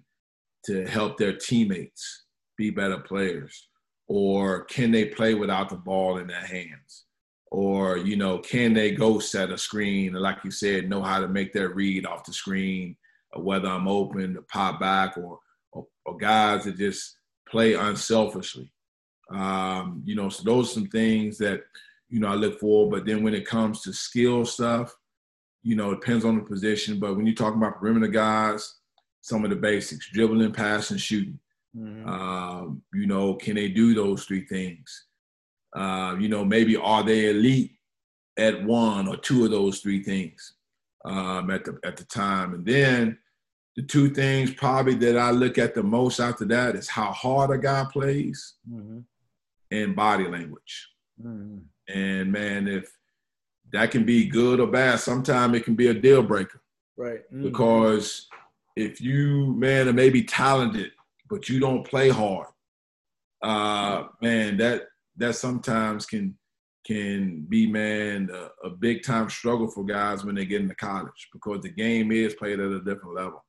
to 0.66 0.86
help 0.86 1.18
their 1.18 1.38
teammates 1.38 2.26
be 2.58 2.70
better 2.70 3.00
players? 3.00 3.70
Or 4.10 4.66
can 4.66 4.92
they 4.92 5.06
play 5.06 5.36
without 5.36 5.70
the 5.70 5.78
ball 5.78 6.18
in 6.18 6.28
their 6.28 6.46
hands? 6.46 7.06
Or, 7.50 7.98
you 7.98 8.18
know, 8.18 8.40
can 8.40 8.74
they 8.74 8.92
go 8.92 9.20
set 9.20 9.52
a 9.52 9.58
screen 9.58 10.12
like 10.12 10.44
you 10.44 10.52
said, 10.52 10.90
know 10.90 11.02
how 11.02 11.22
to 11.22 11.30
make 11.30 11.54
their 11.54 11.70
read 11.70 12.06
off 12.06 12.26
the 12.26 12.34
screen, 12.34 12.98
whether 13.36 13.68
I'm 13.68 13.88
open 13.88 14.34
to 14.36 14.42
pop 14.44 14.80
back 14.80 15.18
or 15.18 15.40
or, 15.72 15.86
or 16.06 16.18
guys 16.18 16.66
that 16.66 16.78
just 16.78 17.18
play 17.48 17.74
unselfishly. 17.74 18.72
Um, 19.32 20.02
you 20.06 20.16
know, 20.16 20.30
so 20.30 20.44
those 20.44 20.72
are 20.72 20.74
some 20.74 20.88
things 20.88 21.38
that, 21.38 21.62
you 22.10 22.20
know, 22.20 22.28
I 22.28 22.34
look 22.34 22.60
for. 22.60 22.90
But 22.90 23.06
then 23.06 23.24
when 23.24 23.36
it 23.36 23.46
comes 23.46 23.82
to 23.82 23.94
skill 23.94 24.46
stuff, 24.46 24.96
you 25.62 25.76
know, 25.76 25.92
it 25.92 26.02
depends 26.02 26.26
on 26.26 26.38
the 26.38 26.44
position. 26.44 27.00
But 27.00 27.16
when 27.16 27.26
you're 27.26 27.36
talking 27.36 27.62
about 27.62 27.80
perimeter 27.80 28.08
guys, 28.08 28.76
some 29.22 29.44
of 29.44 29.50
the 29.50 29.56
basics, 29.56 30.10
dribbling, 30.12 30.54
passing, 30.54 30.98
shooting. 30.98 31.40
Mhm. 31.78 32.08
Um, 32.08 32.82
you 32.94 33.06
know, 33.06 33.36
can 33.36 33.56
they 33.56 33.68
do 33.68 33.94
those 33.94 34.26
three 34.26 34.46
things? 34.46 35.06
Uh, 35.76 36.16
you 36.20 36.30
know, 36.30 36.44
maybe 36.44 36.76
are 36.76 37.04
they 37.04 37.30
elite 37.30 37.74
at 38.38 38.64
one 38.64 39.08
or 39.08 39.18
two 39.18 39.46
of 39.46 39.52
those 39.52 39.82
three 39.82 40.04
things 40.04 40.56
um, 41.06 41.50
at 41.52 41.66
the 41.66 41.78
at 41.84 41.98
the 41.98 42.04
time? 42.06 42.54
And 42.54 42.66
then 42.66 43.18
the 43.76 43.84
two 43.84 44.10
things 44.10 44.54
probably 44.54 44.96
that 44.96 45.18
I 45.18 45.32
look 45.32 45.58
at 45.58 45.74
the 45.76 45.84
most 45.84 46.20
after 46.20 46.46
that 46.46 46.76
is 46.76 46.90
how 46.90 47.12
hard 47.12 47.52
a 47.52 47.58
guy 47.58 47.86
plays 47.92 48.56
Mhm. 48.70 49.06
and 49.72 49.96
body 49.96 50.28
language. 50.28 50.90
Mhm. 51.22 51.66
And 51.88 52.32
man, 52.32 52.68
if 52.68 52.92
that 53.72 53.92
can 53.92 54.04
be 54.06 54.28
good 54.28 54.60
or 54.60 54.68
bad, 54.68 55.00
sometimes 55.00 55.56
it 55.56 55.64
can 55.64 55.76
be 55.76 55.88
a 55.88 55.94
deal 55.94 56.24
breaker 56.24 56.62
Right. 56.98 57.22
Mhm. 57.32 57.44
because 57.44 58.28
if 58.76 59.00
you 59.02 59.54
man 59.56 59.88
are 59.88 59.94
maybe 59.94 60.24
talented 60.24 60.92
but 61.30 61.48
you 61.50 61.60
don't 61.60 61.86
play 61.86 62.10
hard 62.10 62.48
uh 63.44 64.08
man 64.22 64.58
that 64.58 64.88
that 65.18 65.36
sometimes 65.36 66.06
can 66.06 66.38
can 66.90 67.46
be 67.50 67.68
man 67.68 68.30
a, 68.34 68.68
a 68.68 68.70
big 68.70 69.04
time 69.04 69.30
struggle 69.30 69.70
for 69.70 69.84
guys 69.84 70.24
when 70.24 70.36
they 70.36 70.46
get 70.46 70.62
into 70.62 70.76
college 70.76 71.30
because 71.32 71.62
the 71.62 71.70
game 71.70 72.12
is 72.12 72.34
played 72.34 72.60
at 72.60 72.72
a 72.72 72.80
different 72.80 73.16
level 73.16 73.44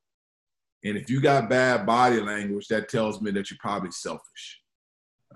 and 0.84 0.96
if 0.96 1.08
you 1.08 1.20
got 1.20 1.48
bad 1.48 1.86
body 1.86 2.20
language 2.20 2.68
that 2.68 2.88
tells 2.88 3.20
me 3.20 3.30
that 3.30 3.50
you're 3.50 3.58
probably 3.60 3.90
selfish 3.90 4.60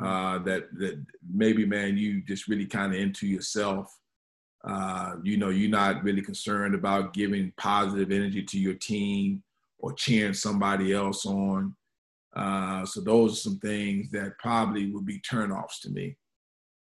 uh 0.00 0.38
that 0.38 0.64
that 0.78 1.02
maybe 1.32 1.64
man 1.64 1.96
you 1.96 2.20
just 2.22 2.48
really 2.48 2.66
kind 2.66 2.92
of 2.94 3.00
into 3.00 3.26
yourself 3.26 3.90
uh, 4.66 5.16
you 5.22 5.36
know, 5.36 5.50
you're 5.50 5.70
not 5.70 6.02
really 6.02 6.22
concerned 6.22 6.74
about 6.74 7.12
giving 7.12 7.52
positive 7.58 8.10
energy 8.10 8.42
to 8.42 8.58
your 8.58 8.74
team 8.74 9.42
or 9.78 9.92
cheering 9.92 10.32
somebody 10.32 10.92
else 10.92 11.26
on. 11.26 11.76
Uh, 12.34 12.84
so 12.86 13.00
those 13.00 13.34
are 13.34 13.50
some 13.50 13.58
things 13.58 14.10
that 14.10 14.38
probably 14.38 14.90
would 14.90 15.04
be 15.04 15.20
turnoffs 15.20 15.80
to 15.82 15.90
me. 15.90 16.16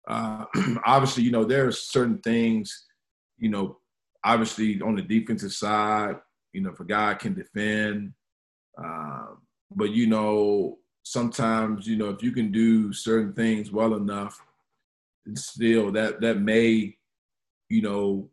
Uh, 0.08 0.46
obviously, 0.86 1.24
you 1.24 1.32
know, 1.32 1.44
there 1.44 1.68
are 1.68 1.72
certain 1.72 2.20
things, 2.20 2.86
you 3.38 3.50
know, 3.50 3.78
obviously 4.24 4.82
on 4.82 4.96
the 4.96 5.02
defensive 5.02 5.54
side, 5.54 6.16
You 6.54 6.62
know, 6.62 6.72
if 6.72 6.80
a 6.80 6.86
guy 6.86 7.14
can 7.14 7.34
defend, 7.34 8.14
um, 8.78 9.42
but 9.74 9.92
you 9.92 10.08
know, 10.08 10.80
sometimes 11.04 11.86
you 11.88 11.96
know 11.96 12.10
if 12.10 12.24
you 12.24 12.32
can 12.32 12.52
do 12.52 12.92
certain 12.92 13.34
things 13.34 13.72
well 13.72 13.94
enough, 13.96 14.42
still 15.36 15.92
that 15.92 16.22
that 16.22 16.40
may, 16.40 16.96
you 17.70 17.82
know, 17.82 18.30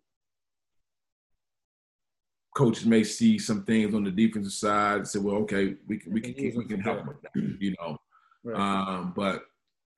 coaches 2.57 2.87
may 2.87 3.05
see 3.05 3.39
some 3.39 3.65
things 3.65 3.95
on 3.95 4.05
the 4.05 4.11
defensive 4.11 4.53
side 4.53 4.97
and 4.99 5.09
say, 5.09 5.19
well, 5.19 5.37
okay, 5.37 5.75
we 5.87 5.99
can 5.99 6.13
we 6.13 6.21
can 6.21 6.35
we 6.57 6.65
can 6.65 6.81
help 6.81 7.07
with 7.07 7.21
that, 7.23 7.33
you 7.61 7.75
know. 7.79 7.97
Right. 8.45 8.59
Um, 8.59 9.13
but 9.15 9.43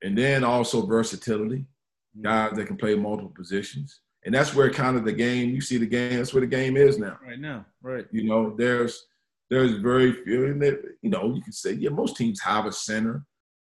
and 0.05 0.17
then 0.17 0.45
also 0.45 0.87
versatility, 0.87 1.67
guys 2.23 2.53
that 2.57 2.67
can 2.67 2.77
play 2.77 2.95
multiple 2.95 3.33
positions. 3.35 4.01
And 4.25 4.35
that's 4.35 4.55
where 4.55 4.71
kind 4.71 4.97
of 4.97 5.05
the 5.05 5.13
game, 5.13 5.51
you 5.51 5.61
see 5.61 5.77
the 5.79 5.87
game, 5.87 6.17
that's 6.17 6.33
where 6.33 6.41
the 6.41 6.47
game 6.47 6.77
is 6.77 6.99
now. 6.99 7.19
right 7.27 7.39
now, 7.39 7.67
right? 7.83 8.07
You 8.13 8.25
know, 8.25 8.55
there's 8.57 9.07
there's 9.51 9.73
very 9.73 10.13
few, 10.25 10.47
and 10.47 10.63
that, 10.63 10.81
you 11.03 11.11
know, 11.11 11.35
you 11.35 11.43
can 11.43 11.53
say, 11.53 11.73
yeah, 11.73 11.91
most 11.91 12.17
teams 12.17 12.41
have 12.41 12.65
a 12.67 12.73
center, 12.73 13.25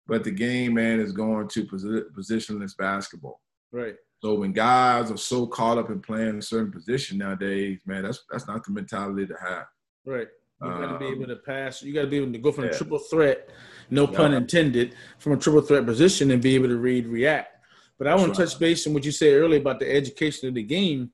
but 0.09 0.25
the 0.25 0.31
game, 0.33 0.75
man, 0.75 0.99
is 0.99 1.13
going 1.13 1.47
to 1.49 1.65
posi- 1.65 2.11
positionless 2.19 2.77
basketball. 2.77 3.41
Right. 3.71 3.95
So 4.23 4.35
when 4.35 4.53
guys 4.53 5.11
are 5.11 5.17
so 5.17 5.47
caught 5.47 5.79
up 5.79 5.89
in 5.91 6.01
playing 6.01 6.39
a 6.39 6.43
certain 6.43 6.73
position 6.73 7.19
nowadays, 7.19 7.81
man, 7.87 8.03
that's 8.03 8.21
that's 8.31 8.49
not 8.49 8.65
the 8.65 8.73
mentality 8.73 9.27
to 9.27 9.37
have. 9.41 9.67
Right. 10.05 10.29
You 10.63 10.69
got 10.69 10.93
to 10.93 10.99
be 10.99 11.07
Um, 11.07 11.13
able 11.15 11.27
to 11.29 11.37
pass. 11.37 11.83
You 11.83 11.95
got 11.95 12.03
to 12.03 12.07
be 12.09 12.19
able 12.19 12.33
to 12.33 12.39
go 12.39 12.53
from 12.53 12.65
a 12.65 12.67
yeah. 12.67 12.77
triple 12.77 12.99
threat, 12.99 13.49
no 13.91 14.07
pun 14.07 14.35
intended, 14.35 14.95
from 15.19 15.33
a 15.33 15.37
triple 15.37 15.63
threat 15.63 15.87
position 15.87 16.31
and 16.31 16.43
be 16.43 16.55
able 16.55 16.69
to 16.69 16.77
read, 16.77 17.07
react. 17.07 17.57
But 17.99 18.07
I 18.07 18.15
want 18.15 18.29
That's 18.29 18.53
to 18.53 18.57
touch 18.57 18.61
base 18.61 18.87
on 18.87 18.95
what 18.95 19.05
you 19.05 19.13
said 19.13 19.35
earlier 19.35 19.61
about 19.61 19.79
the 19.79 19.95
education 19.95 20.49
of 20.49 20.55
the 20.55 20.63
game. 20.63 21.11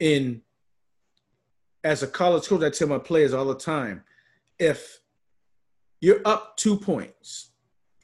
In 0.00 0.42
as 1.84 2.02
a 2.02 2.06
college 2.06 2.48
coach, 2.48 2.62
I 2.62 2.70
tell 2.70 2.88
my 2.88 2.98
players 2.98 3.32
all 3.32 3.44
the 3.44 3.54
time, 3.54 4.02
if 4.58 5.00
you're 6.00 6.20
up 6.24 6.56
two 6.56 6.76
points 6.76 7.50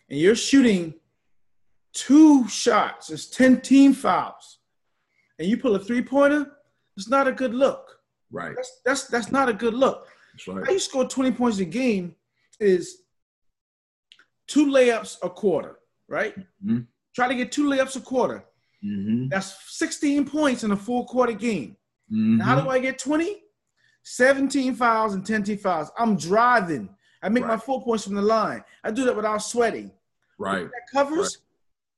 and 0.09 0.19
you're 0.19 0.37
shooting 0.37 0.95
two 1.93 2.47
shots, 2.49 3.11
it's 3.11 3.27
10 3.27 3.61
team 3.63 3.93
fouls, 3.93 4.59
and 5.39 5.49
you 5.49 5.57
pull 5.57 5.75
a 5.75 5.79
three 5.79 6.03
pointer, 6.03 6.53
it's 6.97 7.09
not 7.09 7.27
a 7.27 7.33
good 7.33 7.55
look. 7.55 7.99
Right. 8.31 8.55
That's 8.55 8.81
that's 8.85 9.05
that's 9.09 9.33
not 9.33 9.49
a 9.49 9.53
good 9.53 9.75
look. 9.75 10.07
That's 10.47 10.67
How 10.67 10.73
you 10.73 10.79
score 10.79 11.09
20 11.09 11.33
points 11.33 11.59
a 11.59 11.65
game 11.65 12.15
is 12.61 13.03
two 14.51 14.67
layups 14.67 15.17
a 15.23 15.31
quarter, 15.31 15.79
right? 16.09 16.35
Mhm. 16.65 16.87
Try 17.15 17.29
to 17.29 17.35
get 17.35 17.53
two 17.53 17.65
layups 17.69 17.97
a 17.97 18.01
quarter. 18.01 18.45
Mm-hmm. 18.85 19.29
That's 19.29 19.55
16 19.79 20.25
points 20.27 20.65
in 20.65 20.73
a 20.73 20.77
full 20.77 21.05
quarter 21.05 21.33
game. 21.33 21.77
Mm-hmm. 22.11 22.39
Now, 22.39 22.45
how 22.45 22.61
do 22.61 22.69
I 22.69 22.79
get 22.81 22.99
20? 22.99 23.43
17 24.03 24.75
fouls 24.75 25.15
and 25.15 25.25
10 25.25 25.45
team 25.45 25.59
fouls. 25.59 25.91
I'm 25.99 26.17
driving. 26.17 26.89
I 27.23 27.29
make 27.29 27.47
my 27.47 27.57
four 27.59 27.83
points 27.83 28.05
from 28.05 28.15
the 28.15 28.23
line. 28.23 28.65
I 28.83 28.91
do 28.91 29.05
that 29.05 29.15
without 29.15 29.39
sweating. 29.39 29.93
Right. 30.39 30.65
That 30.65 30.83
covers. 30.93 31.39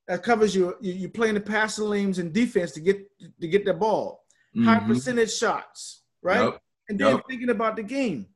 That 0.08 0.22
covers 0.22 0.54
you. 0.54 0.74
You 0.80 1.08
playing 1.08 1.34
the 1.34 1.40
passing 1.40 1.84
lanes 1.84 2.18
and 2.18 2.32
defense 2.32 2.72
to 2.72 2.80
get 2.80 3.08
to 3.40 3.46
get 3.48 3.64
the 3.64 3.72
ball. 3.72 4.24
High 4.64 4.80
Mhm. 4.80 4.88
percentage 4.88 5.32
shots, 5.32 6.02
right? 6.22 6.42
Yep. 6.44 6.62
And 6.88 6.98
then 6.98 7.14
Yep. 7.16 7.24
thinking 7.28 7.50
about 7.50 7.76
the 7.76 7.82
game. 7.84 8.26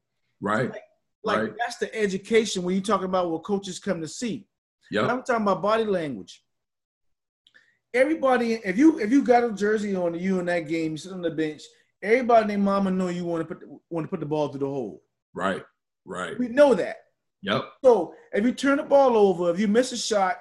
Right. 0.40 0.70
Like 0.70 0.82
Right. 1.26 1.52
that's 1.58 1.76
the 1.76 1.94
education 1.94 2.62
when 2.62 2.74
you 2.74 2.80
talk 2.80 3.02
about 3.02 3.30
what 3.30 3.42
coaches 3.42 3.78
come 3.78 4.00
to 4.00 4.08
see. 4.08 4.46
Yep. 4.90 5.10
I'm 5.10 5.22
talking 5.22 5.42
about 5.42 5.62
body 5.62 5.84
language. 5.84 6.42
Everybody, 7.94 8.54
if 8.64 8.76
you 8.76 8.98
if 9.00 9.10
you 9.10 9.22
got 9.22 9.44
a 9.44 9.52
jersey 9.52 9.96
on 9.96 10.14
you 10.14 10.38
in 10.38 10.46
that 10.46 10.68
game, 10.68 10.92
you 10.92 10.96
sit 10.98 11.12
on 11.12 11.22
the 11.22 11.30
bench. 11.30 11.62
Everybody 12.02 12.48
their 12.48 12.58
mama 12.58 12.90
know 12.90 13.08
you 13.08 13.24
want 13.24 13.48
to 13.48 13.54
put 13.54 13.66
want 13.90 14.04
to 14.04 14.10
put 14.10 14.20
the 14.20 14.26
ball 14.26 14.48
through 14.48 14.60
the 14.60 14.66
hole. 14.66 15.02
Right. 15.34 15.64
Right. 16.04 16.38
We 16.38 16.48
know 16.48 16.74
that. 16.74 16.96
Yep. 17.42 17.64
So 17.84 18.14
if 18.32 18.44
you 18.44 18.52
turn 18.52 18.78
the 18.78 18.82
ball 18.82 19.16
over, 19.16 19.50
if 19.50 19.58
you 19.58 19.68
miss 19.68 19.92
a 19.92 19.96
shot, 19.96 20.36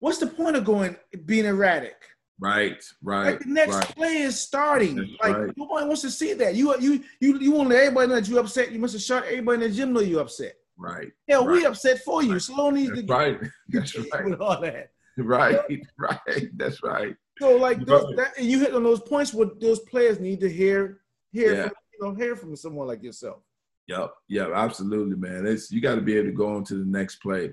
what's 0.00 0.18
the 0.18 0.26
point 0.26 0.56
of 0.56 0.64
going 0.64 0.96
being 1.26 1.46
erratic? 1.46 1.96
Right. 2.40 2.82
Right. 3.02 3.32
Like 3.32 3.40
the 3.40 3.48
next 3.48 3.74
right. 3.74 3.96
play 3.96 4.16
is 4.18 4.40
starting. 4.40 4.96
That's 4.96 5.10
like 5.22 5.36
right. 5.36 5.56
nobody 5.56 5.86
wants 5.86 6.02
to 6.02 6.10
see 6.10 6.32
that. 6.34 6.54
You 6.54 6.78
you 6.80 7.02
you 7.20 7.38
you 7.38 7.52
want 7.52 7.68
to 7.70 7.74
let 7.74 7.84
everybody 7.84 8.08
know 8.08 8.14
that 8.16 8.28
you 8.28 8.38
upset. 8.38 8.72
You 8.72 8.78
must 8.78 8.94
have 8.94 9.02
shot. 9.02 9.24
Everybody 9.24 9.64
in 9.64 9.70
the 9.70 9.76
gym 9.76 9.92
know 9.92 10.00
you 10.00 10.20
upset. 10.20 10.54
Right. 10.76 11.12
Hell, 11.28 11.46
we 11.46 11.64
upset 11.64 12.00
for 12.00 12.22
you. 12.22 12.38
Sloan 12.40 12.74
needs 12.74 12.90
to 12.90 13.02
That's 13.02 13.06
get 13.06 13.14
right. 13.14 13.40
That's 13.68 13.96
right. 14.12 14.24
with 14.24 14.40
all 14.40 14.60
that. 14.60 14.90
Right. 15.18 15.58
Right. 15.98 16.48
That's 16.56 16.82
right. 16.82 17.14
So 17.38 17.56
like 17.56 17.84
those, 17.84 18.04
right. 18.04 18.16
that, 18.16 18.38
and 18.38 18.46
you 18.46 18.60
hit 18.60 18.74
on 18.74 18.82
those 18.82 19.00
points 19.00 19.32
what 19.32 19.60
those 19.60 19.80
players 19.80 20.18
need 20.20 20.40
to 20.40 20.48
hear 20.48 21.00
hear 21.32 21.54
Yeah. 21.54 21.62
from, 21.62 21.72
you 21.92 22.06
know 22.08 22.14
hear 22.14 22.36
from 22.36 22.56
someone 22.56 22.86
like 22.86 23.02
yourself. 23.02 23.42
Yep, 23.88 24.14
yep, 24.28 24.50
absolutely, 24.54 25.16
man. 25.16 25.46
It's 25.46 25.70
you 25.70 25.80
got 25.80 25.96
to 25.96 26.00
be 26.00 26.16
able 26.16 26.28
to 26.28 26.32
go 26.32 26.54
on 26.54 26.64
to 26.64 26.74
the 26.74 26.84
next 26.84 27.16
play 27.16 27.52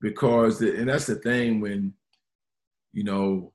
because, 0.00 0.58
the, 0.58 0.76
and 0.76 0.88
that's 0.88 1.06
the 1.06 1.16
thing 1.16 1.60
when, 1.60 1.94
you 2.92 3.04
know, 3.04 3.52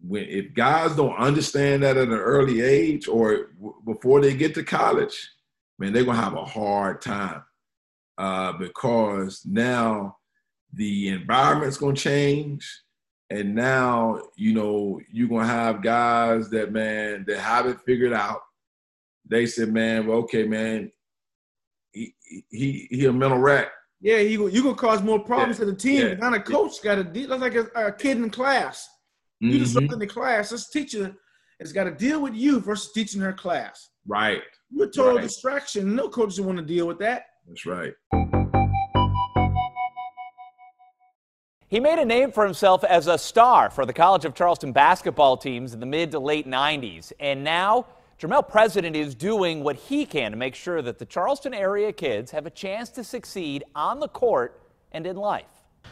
when 0.00 0.24
if 0.24 0.54
guys 0.54 0.94
don't 0.94 1.16
understand 1.16 1.82
that 1.82 1.96
at 1.96 2.08
an 2.08 2.14
early 2.14 2.60
age 2.60 3.08
or 3.08 3.48
w- 3.60 3.74
before 3.84 4.20
they 4.20 4.34
get 4.34 4.54
to 4.54 4.62
college, 4.62 5.30
man, 5.78 5.92
they're 5.92 6.04
gonna 6.04 6.20
have 6.20 6.34
a 6.34 6.44
hard 6.44 7.00
time 7.02 7.42
uh, 8.16 8.52
because 8.52 9.42
now 9.44 10.16
the 10.72 11.08
environment's 11.08 11.78
gonna 11.78 11.96
change, 11.96 12.82
and 13.30 13.54
now 13.54 14.20
you 14.36 14.54
know 14.54 15.00
you're 15.10 15.28
gonna 15.28 15.46
have 15.46 15.82
guys 15.82 16.48
that 16.50 16.72
man 16.72 17.24
that 17.26 17.38
have 17.40 17.66
it 17.66 17.80
figured 17.86 18.12
out 18.12 18.40
they 19.30 19.44
said, 19.46 19.72
man, 19.72 20.06
well, 20.06 20.18
okay, 20.18 20.44
man, 20.44 20.90
he 21.92 22.14
he 22.50 22.88
he 22.90 23.04
a 23.06 23.12
mental 23.12 23.38
wreck. 23.38 23.68
Yeah, 24.00 24.18
you 24.18 24.48
you 24.48 24.62
gonna 24.62 24.74
cause 24.74 25.02
more 25.02 25.18
problems 25.18 25.58
Yeah. 25.58 25.64
to 25.66 25.70
the 25.72 25.76
team. 25.76 26.06
Yeah. 26.06 26.14
Now 26.14 26.30
the 26.30 26.40
coach 26.40 26.82
got 26.82 26.94
to 26.96 27.04
deal. 27.04 27.28
That's 27.28 27.42
like 27.42 27.54
a, 27.54 27.66
a 27.88 27.92
kid 27.92 28.16
in 28.18 28.30
class. 28.30 28.88
You 29.40 29.58
just 29.58 29.74
Mhm. 29.76 29.82
look 29.82 29.92
in 29.92 29.98
the 29.98 30.06
class. 30.06 30.50
This 30.50 30.68
teacher 30.68 31.14
has 31.60 31.72
got 31.72 31.84
to 31.84 31.92
deal 31.92 32.20
with 32.20 32.34
you 32.34 32.60
versus 32.60 32.92
teaching 32.92 33.20
her 33.20 33.32
class. 33.32 33.90
Right. 34.06 34.42
You're 34.70 34.86
a 34.86 34.90
total 34.90 35.14
Right. 35.16 35.22
distraction. 35.22 35.94
No 35.94 36.08
coaches 36.08 36.40
want 36.40 36.58
to 36.58 36.64
deal 36.64 36.86
with 36.86 36.98
that. 36.98 37.26
That's 37.46 37.64
right. 37.64 37.94
He 41.68 41.80
made 41.80 41.98
a 41.98 42.04
name 42.04 42.32
for 42.32 42.44
himself 42.44 42.82
as 42.82 43.06
a 43.06 43.18
star 43.18 43.68
for 43.70 43.84
the 43.84 43.92
College 43.92 44.24
of 44.24 44.34
Charleston 44.34 44.72
basketball 44.72 45.36
teams 45.36 45.74
in 45.74 45.80
the 45.80 45.86
mid 45.86 46.10
to 46.12 46.18
late 46.18 46.46
90s. 46.46 47.12
And 47.20 47.44
now, 47.44 47.86
Jermel 48.18 48.48
President 48.48 48.96
is 48.96 49.14
doing 49.14 49.62
what 49.62 49.76
he 49.76 50.04
can 50.06 50.32
to 50.32 50.36
make 50.36 50.54
sure 50.54 50.80
that 50.82 50.98
the 50.98 51.04
Charleston 51.06 51.52
area 51.54 51.92
kids 51.92 52.30
have 52.32 52.46
a 52.46 52.50
chance 52.50 52.88
to 52.90 53.04
succeed 53.04 53.64
on 53.74 54.00
the 54.00 54.08
court 54.08 54.60
and 54.92 55.06
in 55.06 55.16
life. 55.16 55.44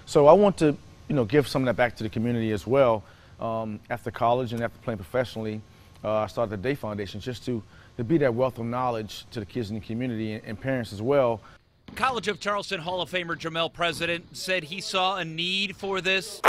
So 0.07 0.27
I 0.27 0.33
want 0.33 0.57
to, 0.59 0.77
you 1.09 1.15
know, 1.15 1.25
give 1.25 1.47
some 1.47 1.63
of 1.63 1.67
that 1.67 1.77
back 1.77 1.95
to 1.97 2.03
the 2.03 2.09
community 2.09 2.51
as 2.53 2.67
well. 2.67 3.05
Um, 3.41 3.81
after 3.91 4.11
college 4.11 4.53
and 4.53 4.63
after 4.63 4.79
playing 4.79 4.99
professionally, 4.99 5.61
uh, 6.05 6.15
I 6.15 6.27
started 6.27 6.51
the 6.51 6.69
Day 6.69 6.75
Foundation 6.75 7.21
just 7.21 7.45
to, 7.47 7.63
to 7.97 8.05
be 8.05 8.19
that 8.19 8.35
wealth 8.35 8.59
of 8.59 8.67
knowledge 8.67 9.27
to 9.33 9.41
the 9.41 9.47
kids 9.47 9.71
in 9.71 9.75
the 9.75 9.81
community 9.81 10.35
and, 10.35 10.45
and 10.45 10.61
parents 10.61 10.93
as 10.93 11.03
well. 11.03 11.41
College 11.95 12.29
of 12.29 12.41
Charleston 12.41 12.81
Hall 12.81 13.01
of 13.01 13.11
Famer 13.11 13.37
Jermel 13.37 13.73
President 13.73 14.37
said 14.37 14.65
he 14.65 14.81
saw 14.81 15.17
a 15.17 15.25
need 15.25 15.77
for 15.77 16.01
this 16.01 16.41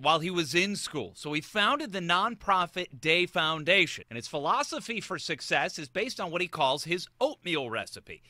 while 0.00 0.20
he 0.20 0.30
was 0.30 0.54
in 0.54 0.76
school. 0.76 1.12
So 1.14 1.32
he 1.32 1.40
founded 1.40 1.92
the 1.92 2.00
nonprofit 2.00 3.00
Day 3.00 3.26
Foundation. 3.26 4.04
And 4.10 4.18
its 4.18 4.28
philosophy 4.28 5.00
for 5.00 5.18
success 5.18 5.78
is 5.78 5.88
based 5.88 6.20
on 6.20 6.30
what 6.30 6.40
he 6.40 6.48
calls 6.48 6.84
his 6.84 7.06
oatmeal 7.20 7.68
recipe. 7.68 8.22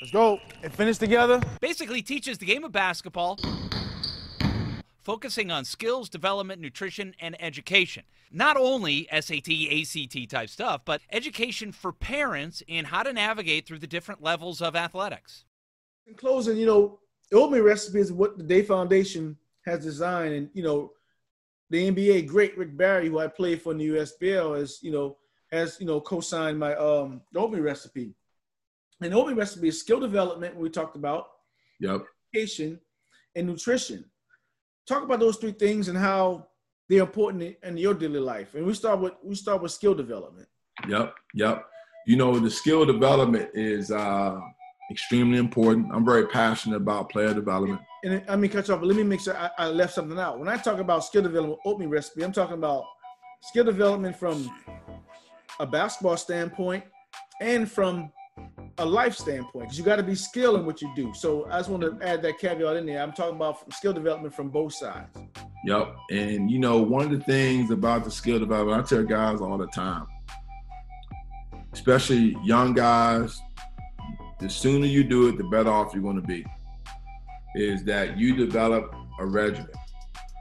Let's 0.00 0.12
go 0.12 0.40
and 0.62 0.72
finish 0.72 0.98
together. 0.98 1.40
Basically 1.60 2.02
teaches 2.02 2.38
the 2.38 2.46
game 2.46 2.64
of 2.64 2.72
basketball 2.72 3.38
focusing 5.02 5.50
on 5.50 5.64
skills 5.64 6.08
development, 6.08 6.60
nutrition, 6.60 7.14
and 7.20 7.40
education. 7.40 8.04
Not 8.30 8.56
only 8.56 9.08
SAT, 9.12 9.48
ACT 9.48 10.30
type 10.30 10.48
stuff, 10.48 10.82
but 10.84 11.02
education 11.10 11.72
for 11.72 11.92
parents 11.92 12.62
in 12.66 12.86
how 12.86 13.02
to 13.02 13.12
navigate 13.12 13.66
through 13.66 13.80
the 13.80 13.86
different 13.86 14.22
levels 14.22 14.62
of 14.62 14.74
athletics. 14.74 15.44
In 16.06 16.14
closing, 16.14 16.56
you 16.56 16.66
know, 16.66 17.00
the 17.30 17.36
oatmeal 17.38 17.62
recipe 17.62 18.00
is 18.00 18.12
what 18.12 18.36
the 18.36 18.44
Day 18.44 18.62
Foundation 18.62 19.36
has 19.66 19.82
designed, 19.82 20.34
and 20.34 20.50
you 20.54 20.62
know, 20.62 20.92
the 21.70 21.90
NBA 21.90 22.26
great 22.26 22.56
Rick 22.58 22.76
Barry, 22.76 23.08
who 23.08 23.18
I 23.18 23.28
played 23.28 23.62
for 23.62 23.72
in 23.72 23.78
the 23.78 23.86
USBL, 23.86 24.58
is 24.58 24.78
you 24.82 24.92
know 24.92 25.16
has 25.50 25.78
you 25.80 25.86
know 25.86 26.00
co-signed 26.00 26.58
my 26.58 26.74
um 26.76 27.22
oatmeal 27.36 27.62
recipe. 27.62 28.14
And 29.00 29.12
the 29.12 29.16
oatmeal 29.16 29.36
recipe 29.36 29.68
is 29.68 29.80
skill 29.80 30.00
development. 30.00 30.56
We 30.56 30.68
talked 30.68 30.96
about 30.96 31.26
Yep. 31.80 32.04
education 32.34 32.80
and 33.34 33.46
nutrition. 33.46 34.04
Talk 34.86 35.02
about 35.04 35.20
those 35.20 35.36
three 35.36 35.52
things 35.52 35.88
and 35.88 35.96
how 35.96 36.48
they're 36.88 37.02
important 37.02 37.56
in- 37.62 37.76
your 37.76 37.94
daily 37.94 38.20
life. 38.20 38.54
And 38.54 38.66
we 38.66 38.74
start 38.74 39.00
with 39.00 39.12
we 39.22 39.34
start 39.34 39.62
with 39.62 39.72
skill 39.72 39.94
development. 39.94 40.48
Yep. 40.88 41.14
Yep. 41.34 41.66
You 42.06 42.16
know, 42.16 42.38
the 42.38 42.50
skill 42.50 42.84
development 42.84 43.50
is 43.54 43.90
uh, 43.92 44.38
extremely 44.90 45.38
important. 45.38 45.88
I'm 45.92 46.04
very 46.04 46.26
passionate 46.26 46.76
about 46.76 47.10
player 47.10 47.32
development. 47.32 47.80
and 48.04 48.24
I 48.28 48.34
mean, 48.34 48.50
cut 48.50 48.66
you 48.66 48.74
off, 48.74 48.80
but 48.80 48.86
let 48.88 48.96
me 48.96 49.04
make 49.04 49.20
sure 49.20 49.36
I, 49.36 49.50
I 49.58 49.68
left 49.68 49.94
something 49.94 50.18
out. 50.18 50.38
When 50.40 50.48
I 50.48 50.56
talk 50.56 50.78
about 50.80 51.04
skill 51.04 51.22
development, 51.22 51.60
oatmeal 51.64 51.88
recipe, 51.88 52.24
I'm 52.24 52.32
talking 52.32 52.54
about 52.54 52.84
skill 53.42 53.64
development 53.64 54.16
from 54.16 54.50
a 55.60 55.66
basketball 55.66 56.16
standpoint 56.16 56.84
and 57.40 57.70
from 57.70 58.10
a 58.78 58.84
life 58.84 59.14
standpoint 59.14 59.64
because 59.64 59.78
you 59.78 59.84
got 59.84 59.96
to 59.96 60.02
be 60.02 60.14
skilled 60.14 60.60
in 60.60 60.66
what 60.66 60.80
you 60.80 60.92
do. 60.94 61.12
So 61.14 61.46
I 61.50 61.58
just 61.58 61.70
want 61.70 61.82
to 61.82 62.06
add 62.06 62.22
that 62.22 62.38
caveat 62.38 62.76
in 62.76 62.86
there. 62.86 63.02
I'm 63.02 63.12
talking 63.12 63.36
about 63.36 63.72
skill 63.72 63.92
development 63.92 64.34
from 64.34 64.48
both 64.48 64.74
sides. 64.74 65.16
Yep. 65.64 65.96
And 66.10 66.50
you 66.50 66.58
know, 66.58 66.78
one 66.78 67.04
of 67.04 67.10
the 67.10 67.24
things 67.24 67.70
about 67.70 68.04
the 68.04 68.10
skill 68.10 68.38
development, 68.38 68.84
I 68.84 68.88
tell 68.88 69.02
guys 69.02 69.40
all 69.40 69.58
the 69.58 69.66
time, 69.68 70.06
especially 71.72 72.36
young 72.44 72.74
guys, 72.74 73.40
the 74.40 74.48
sooner 74.48 74.86
you 74.86 75.04
do 75.04 75.28
it, 75.28 75.38
the 75.38 75.44
better 75.44 75.70
off 75.70 75.92
you're 75.94 76.02
going 76.02 76.20
to 76.20 76.26
be. 76.26 76.44
Is 77.54 77.84
that 77.84 78.16
you 78.16 78.34
develop 78.34 78.94
a 79.20 79.26
regimen 79.26 79.68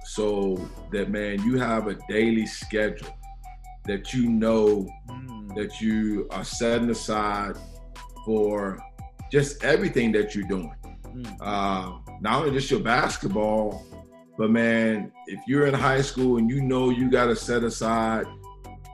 so 0.06 0.58
that 0.91 1.10
man, 1.10 1.44
you 1.44 1.58
have 1.58 1.88
a 1.88 1.98
daily 2.10 2.45
schedule 2.45 3.16
that 3.86 4.14
you 4.14 4.30
know 4.30 4.88
mm. 5.10 5.56
that 5.56 5.82
you 5.82 6.28
are 6.32 6.44
setting 6.44 6.90
aside 6.90 7.56
for 8.26 8.80
just 9.31 9.64
everything 9.64 10.11
that 10.14 10.35
you're 10.35 10.48
doing. 10.48 10.73
Mm. 11.06 11.38
Uh, 11.41 12.14
not 12.22 12.41
only 12.41 12.52
just 12.52 12.69
your 12.69 12.80
basketball, 12.80 13.85
but 14.38 14.49
man, 14.49 15.11
if 15.27 15.39
you're 15.48 15.68
in 15.68 15.73
high 15.73 16.02
school 16.02 16.38
and 16.38 16.49
you 16.49 16.61
know 16.61 16.89
you 16.89 17.10
got 17.10 17.26
to 17.26 17.35
set 17.35 17.64
aside 17.64 18.26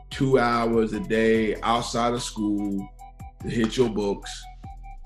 two 0.09 0.39
hours 0.39 0.93
a 0.93 0.99
day 0.99 1.59
outside 1.61 2.13
of 2.13 2.23
school 2.23 2.87
to 3.41 3.49
hit 3.49 3.77
your 3.77 3.89
books, 3.89 4.31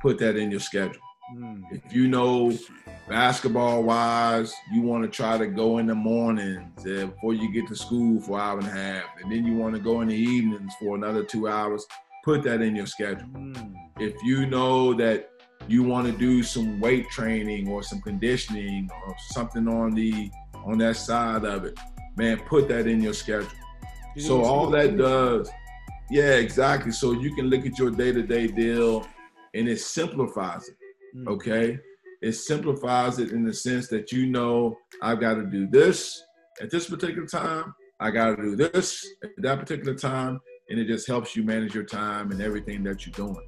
put 0.02 0.18
that 0.20 0.36
in 0.38 0.52
your 0.52 0.60
schedule. 0.60 1.02
Mm. 1.36 1.64
If 1.72 1.94
you 1.94 2.08
know 2.08 2.58
basketball 3.08 3.84
wise, 3.84 4.54
you 4.72 4.82
want 4.82 5.04
to 5.04 5.10
try 5.10 5.38
to 5.38 5.48
go 5.48 5.78
in 5.78 5.88
the 5.88 5.96
mornings 5.96 6.84
before 6.84 7.34
you 7.34 7.52
get 7.52 7.68
to 7.68 7.76
school 7.76 8.22
for 8.22 8.34
an 8.34 8.42
hour 8.42 8.60
and 8.60 8.68
a 8.68 8.72
half, 8.72 9.04
and 9.22 9.32
then 9.32 9.46
you 9.46 9.56
want 9.56 9.76
to 9.76 9.82
go 9.82 10.02
in 10.02 10.08
the 10.08 10.16
evenings 10.16 10.74
for 10.80 10.96
another 10.96 11.24
two 11.24 11.48
hours, 11.48 11.86
put 12.24 12.44
that 12.44 12.62
in 12.62 12.76
your 12.76 12.86
schedule. 12.86 13.28
Mm. 13.30 13.74
If 14.00 14.16
you 14.24 14.46
know 14.46 14.94
that 14.96 15.30
you 15.68 15.84
want 15.84 16.08
to 16.08 16.14
do 16.14 16.44
some 16.44 16.80
weight 16.80 17.10
training 17.10 17.68
or 17.68 17.84
some 17.84 18.02
conditioning 18.02 18.90
or 19.06 19.16
something 19.30 19.68
on 19.68 19.94
the 19.94 20.32
on 20.66 20.78
that 20.80 20.96
side 20.96 21.44
of 21.46 21.66
it, 21.66 21.78
man, 22.18 22.40
put 22.48 22.68
that 22.68 22.88
in 22.88 23.02
your 23.02 23.14
schedule. 23.14 23.50
You 24.16 24.22
so 24.22 24.44
all 24.44 24.70
that 24.72 24.98
does, 24.98 25.50
yeah, 26.10 26.34
exactly. 26.36 26.92
So 26.92 27.14
you 27.14 27.34
can 27.36 27.46
look 27.48 27.66
at 27.66 27.80
your 27.80 27.90
day-to-day 27.90 28.48
deal 28.48 29.08
and 29.54 29.68
it 29.70 29.80
simplifies 29.80 30.68
it. 30.68 30.76
Mm. 31.16 31.28
Okay. 31.28 31.80
It 32.22 32.34
simplifies 32.34 33.18
it 33.18 33.32
in 33.32 33.44
the 33.44 33.54
sense 33.54 33.88
that 33.88 34.12
you 34.12 34.28
know 34.28 34.78
I've 35.02 35.20
got 35.20 35.36
to 35.36 35.46
do 35.46 35.68
this 35.68 36.22
at 36.62 36.70
this 36.70 36.90
particular 36.90 37.26
time. 37.26 37.74
I 38.00 38.12
got 38.12 38.36
to 38.36 38.42
do 38.42 38.56
this 38.56 39.08
at 39.24 39.30
that 39.38 39.60
particular 39.60 39.96
time. 39.96 40.40
And 40.72 40.80
it 40.80 40.86
just 40.86 41.06
helps 41.06 41.36
you 41.36 41.44
manage 41.44 41.76
your 41.76 41.84
time 41.84 42.32
and 42.32 42.42
everything 42.42 42.82
that 42.84 43.06
you're 43.06 43.12
doing. 43.14 43.46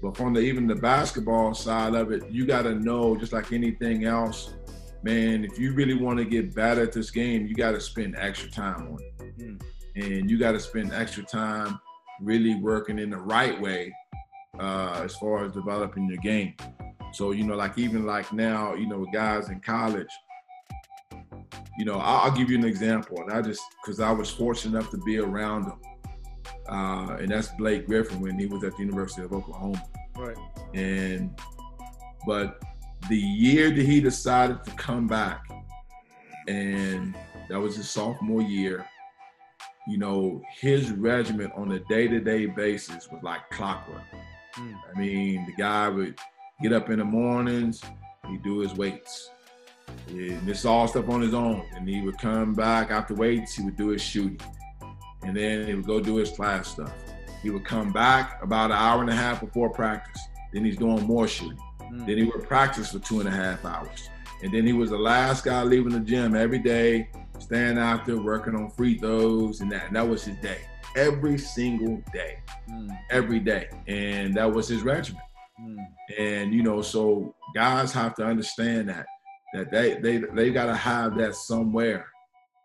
But 0.00 0.16
from 0.16 0.32
the 0.32 0.40
even 0.40 0.66
the 0.66 0.74
basketball 0.74 1.52
side 1.52 1.94
of 1.94 2.12
it, 2.12 2.30
you 2.30 2.46
got 2.46 2.62
to 2.62 2.74
know, 2.74 3.14
just 3.14 3.34
like 3.34 3.52
anything 3.52 4.06
else, 4.06 4.54
man, 5.02 5.44
if 5.44 5.58
you 5.58 5.74
really 5.74 5.94
want 5.94 6.18
to 6.18 6.24
get 6.24 6.54
better 6.54 6.82
at 6.84 6.92
this 6.92 7.10
game, 7.10 7.46
you 7.46 7.54
got 7.54 7.72
to 7.72 7.80
spend 7.80 8.16
extra 8.16 8.50
time 8.50 8.88
on 8.88 8.98
it. 9.20 9.38
Mm. 9.38 9.62
And 9.96 10.30
you 10.30 10.38
got 10.38 10.52
to 10.52 10.60
spend 10.60 10.94
extra 10.94 11.24
time 11.24 11.78
really 12.22 12.54
working 12.54 12.98
in 12.98 13.10
the 13.10 13.18
right 13.18 13.60
way 13.60 13.92
uh, 14.58 15.02
as 15.04 15.14
far 15.16 15.44
as 15.44 15.52
developing 15.52 16.08
your 16.08 16.22
game. 16.22 16.54
So, 17.12 17.32
you 17.32 17.44
know, 17.44 17.54
like 17.54 17.76
even 17.76 18.06
like 18.06 18.32
now, 18.32 18.74
you 18.74 18.86
know, 18.86 19.04
guys 19.12 19.50
in 19.50 19.60
college, 19.60 20.08
you 21.78 21.84
know, 21.84 21.98
I'll, 21.98 22.30
I'll 22.30 22.36
give 22.36 22.50
you 22.50 22.56
an 22.56 22.64
example. 22.64 23.20
And 23.20 23.32
I 23.32 23.42
just, 23.42 23.60
because 23.82 24.00
I 24.00 24.10
was 24.10 24.30
fortunate 24.30 24.78
enough 24.78 24.90
to 24.92 24.98
be 24.98 25.18
around 25.18 25.64
him. 25.64 25.80
Uh, 26.68 27.16
and 27.18 27.30
that's 27.30 27.48
Blake 27.48 27.86
Griffin 27.86 28.20
when 28.20 28.38
he 28.38 28.46
was 28.46 28.62
at 28.64 28.76
the 28.76 28.82
University 28.82 29.22
of 29.22 29.32
Oklahoma. 29.32 29.82
Right. 30.16 30.36
And, 30.74 31.38
but 32.26 32.62
the 33.08 33.16
year 33.16 33.70
that 33.70 33.86
he 33.86 34.00
decided 34.00 34.64
to 34.64 34.70
come 34.72 35.06
back, 35.06 35.48
and 36.46 37.14
that 37.48 37.58
was 37.58 37.76
his 37.76 37.88
sophomore 37.88 38.42
year, 38.42 38.86
you 39.86 39.96
know, 39.96 40.42
his 40.60 40.90
regiment 40.90 41.52
on 41.56 41.72
a 41.72 41.78
day 41.80 42.08
to 42.08 42.20
day 42.20 42.46
basis 42.46 43.08
was 43.10 43.22
like 43.22 43.48
clockwork. 43.50 44.02
Mm. 44.54 44.74
I 44.94 44.98
mean, 44.98 45.46
the 45.46 45.52
guy 45.52 45.88
would 45.88 46.18
get 46.62 46.72
up 46.72 46.90
in 46.90 46.98
the 46.98 47.04
mornings, 47.04 47.82
he'd 48.28 48.42
do 48.42 48.58
his 48.58 48.74
weights. 48.74 49.30
And 50.08 50.46
this 50.46 50.66
all 50.66 50.86
stuff 50.86 51.08
on 51.08 51.22
his 51.22 51.32
own. 51.32 51.64
And 51.74 51.88
he 51.88 52.02
would 52.02 52.18
come 52.18 52.52
back 52.52 52.90
after 52.90 53.14
weights, 53.14 53.54
he 53.54 53.64
would 53.64 53.76
do 53.76 53.88
his 53.88 54.02
shooting. 54.02 54.40
And 55.22 55.36
then 55.36 55.66
he 55.66 55.74
would 55.74 55.86
go 55.86 56.00
do 56.00 56.16
his 56.16 56.30
class 56.30 56.68
stuff. 56.68 56.92
He 57.42 57.50
would 57.50 57.64
come 57.64 57.92
back 57.92 58.42
about 58.42 58.70
an 58.70 58.76
hour 58.76 59.00
and 59.00 59.10
a 59.10 59.14
half 59.14 59.40
before 59.40 59.70
practice. 59.70 60.20
Then 60.52 60.64
he's 60.64 60.76
doing 60.76 61.04
more 61.04 61.28
shooting. 61.28 61.58
Mm. 61.82 62.06
Then 62.06 62.18
he 62.18 62.24
would 62.24 62.44
practice 62.44 62.92
for 62.92 62.98
two 62.98 63.20
and 63.20 63.28
a 63.28 63.32
half 63.32 63.64
hours. 63.64 64.08
And 64.42 64.52
then 64.52 64.66
he 64.66 64.72
was 64.72 64.90
the 64.90 64.98
last 64.98 65.44
guy 65.44 65.62
leaving 65.62 65.92
the 65.92 66.00
gym 66.00 66.34
every 66.34 66.58
day, 66.58 67.10
staying 67.38 67.78
out 67.78 68.06
there 68.06 68.20
working 68.20 68.54
on 68.54 68.70
free 68.70 68.98
throws 68.98 69.60
and 69.60 69.70
that. 69.72 69.88
And 69.88 69.96
that 69.96 70.08
was 70.08 70.24
his 70.24 70.36
day 70.36 70.58
every 70.96 71.38
single 71.38 72.02
day, 72.12 72.38
mm. 72.68 72.98
every 73.10 73.38
day, 73.38 73.68
and 73.86 74.34
that 74.34 74.52
was 74.52 74.68
his 74.68 74.82
regimen. 74.82 75.22
Mm. 75.60 75.86
And 76.18 76.54
you 76.54 76.62
know, 76.62 76.82
so 76.82 77.34
guys 77.54 77.92
have 77.92 78.14
to 78.16 78.24
understand 78.24 78.88
that 78.88 79.06
that 79.54 79.70
they 79.70 79.94
they 79.94 80.18
they 80.34 80.50
got 80.50 80.66
to 80.66 80.74
have 80.74 81.16
that 81.18 81.34
somewhere 81.34 82.06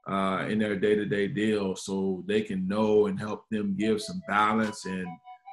uh, 0.07 0.45
in 0.49 0.59
their 0.59 0.75
day 0.75 0.95
to 0.95 1.05
day 1.05 1.27
deal, 1.27 1.75
so 1.75 2.23
they 2.27 2.41
can 2.41 2.67
know 2.67 3.07
and 3.07 3.19
help 3.19 3.45
them 3.49 3.75
give 3.77 4.01
some 4.01 4.21
balance 4.27 4.85
and 4.85 5.07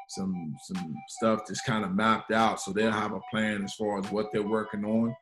some 0.09 0.57
some 0.65 0.95
stuff 1.09 1.43
that's 1.47 1.63
kind 1.63 1.85
of 1.85 1.95
mapped 1.95 2.33
out, 2.33 2.61
so 2.61 2.73
they'll 2.73 2.91
have 2.91 3.13
a 3.13 3.21
plan 3.31 3.63
as 3.63 3.75
far 3.75 3.99
as 3.99 4.11
what 4.11 4.27
they're 4.33 4.43
working 4.43 4.85
on, 4.85 5.15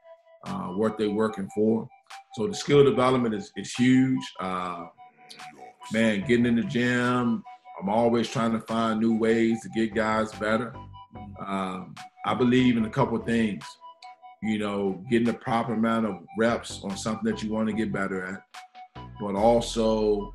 uh, 0.46 0.68
what 0.68 0.96
they're 0.96 1.10
working 1.10 1.48
for. 1.54 1.86
So 2.34 2.46
the 2.46 2.54
skill 2.54 2.84
development 2.84 3.34
is 3.34 3.52
is 3.56 3.72
huge. 3.74 4.24
Uh, 4.40 4.86
man, 5.92 6.20
getting 6.26 6.46
in 6.46 6.56
the 6.56 6.62
gym. 6.62 7.42
I'm 7.80 7.88
always 7.88 8.28
trying 8.28 8.52
to 8.52 8.60
find 8.60 8.98
new 8.98 9.16
ways 9.16 9.62
to 9.62 9.68
get 9.68 9.94
guys 9.94 10.32
better. 10.32 10.74
Um, 11.46 11.94
I 12.26 12.34
believe 12.34 12.76
in 12.76 12.84
a 12.84 12.90
couple 12.90 13.16
things. 13.18 13.64
You 14.42 14.58
know, 14.58 15.04
getting 15.10 15.26
the 15.26 15.34
proper 15.34 15.74
amount 15.74 16.06
of 16.06 16.18
reps 16.38 16.80
on 16.82 16.96
something 16.96 17.24
that 17.30 17.42
you 17.42 17.52
want 17.52 17.68
to 17.68 17.74
get 17.74 17.92
better 17.92 18.24
at, 18.24 18.42
but 19.20 19.34
also, 19.34 20.34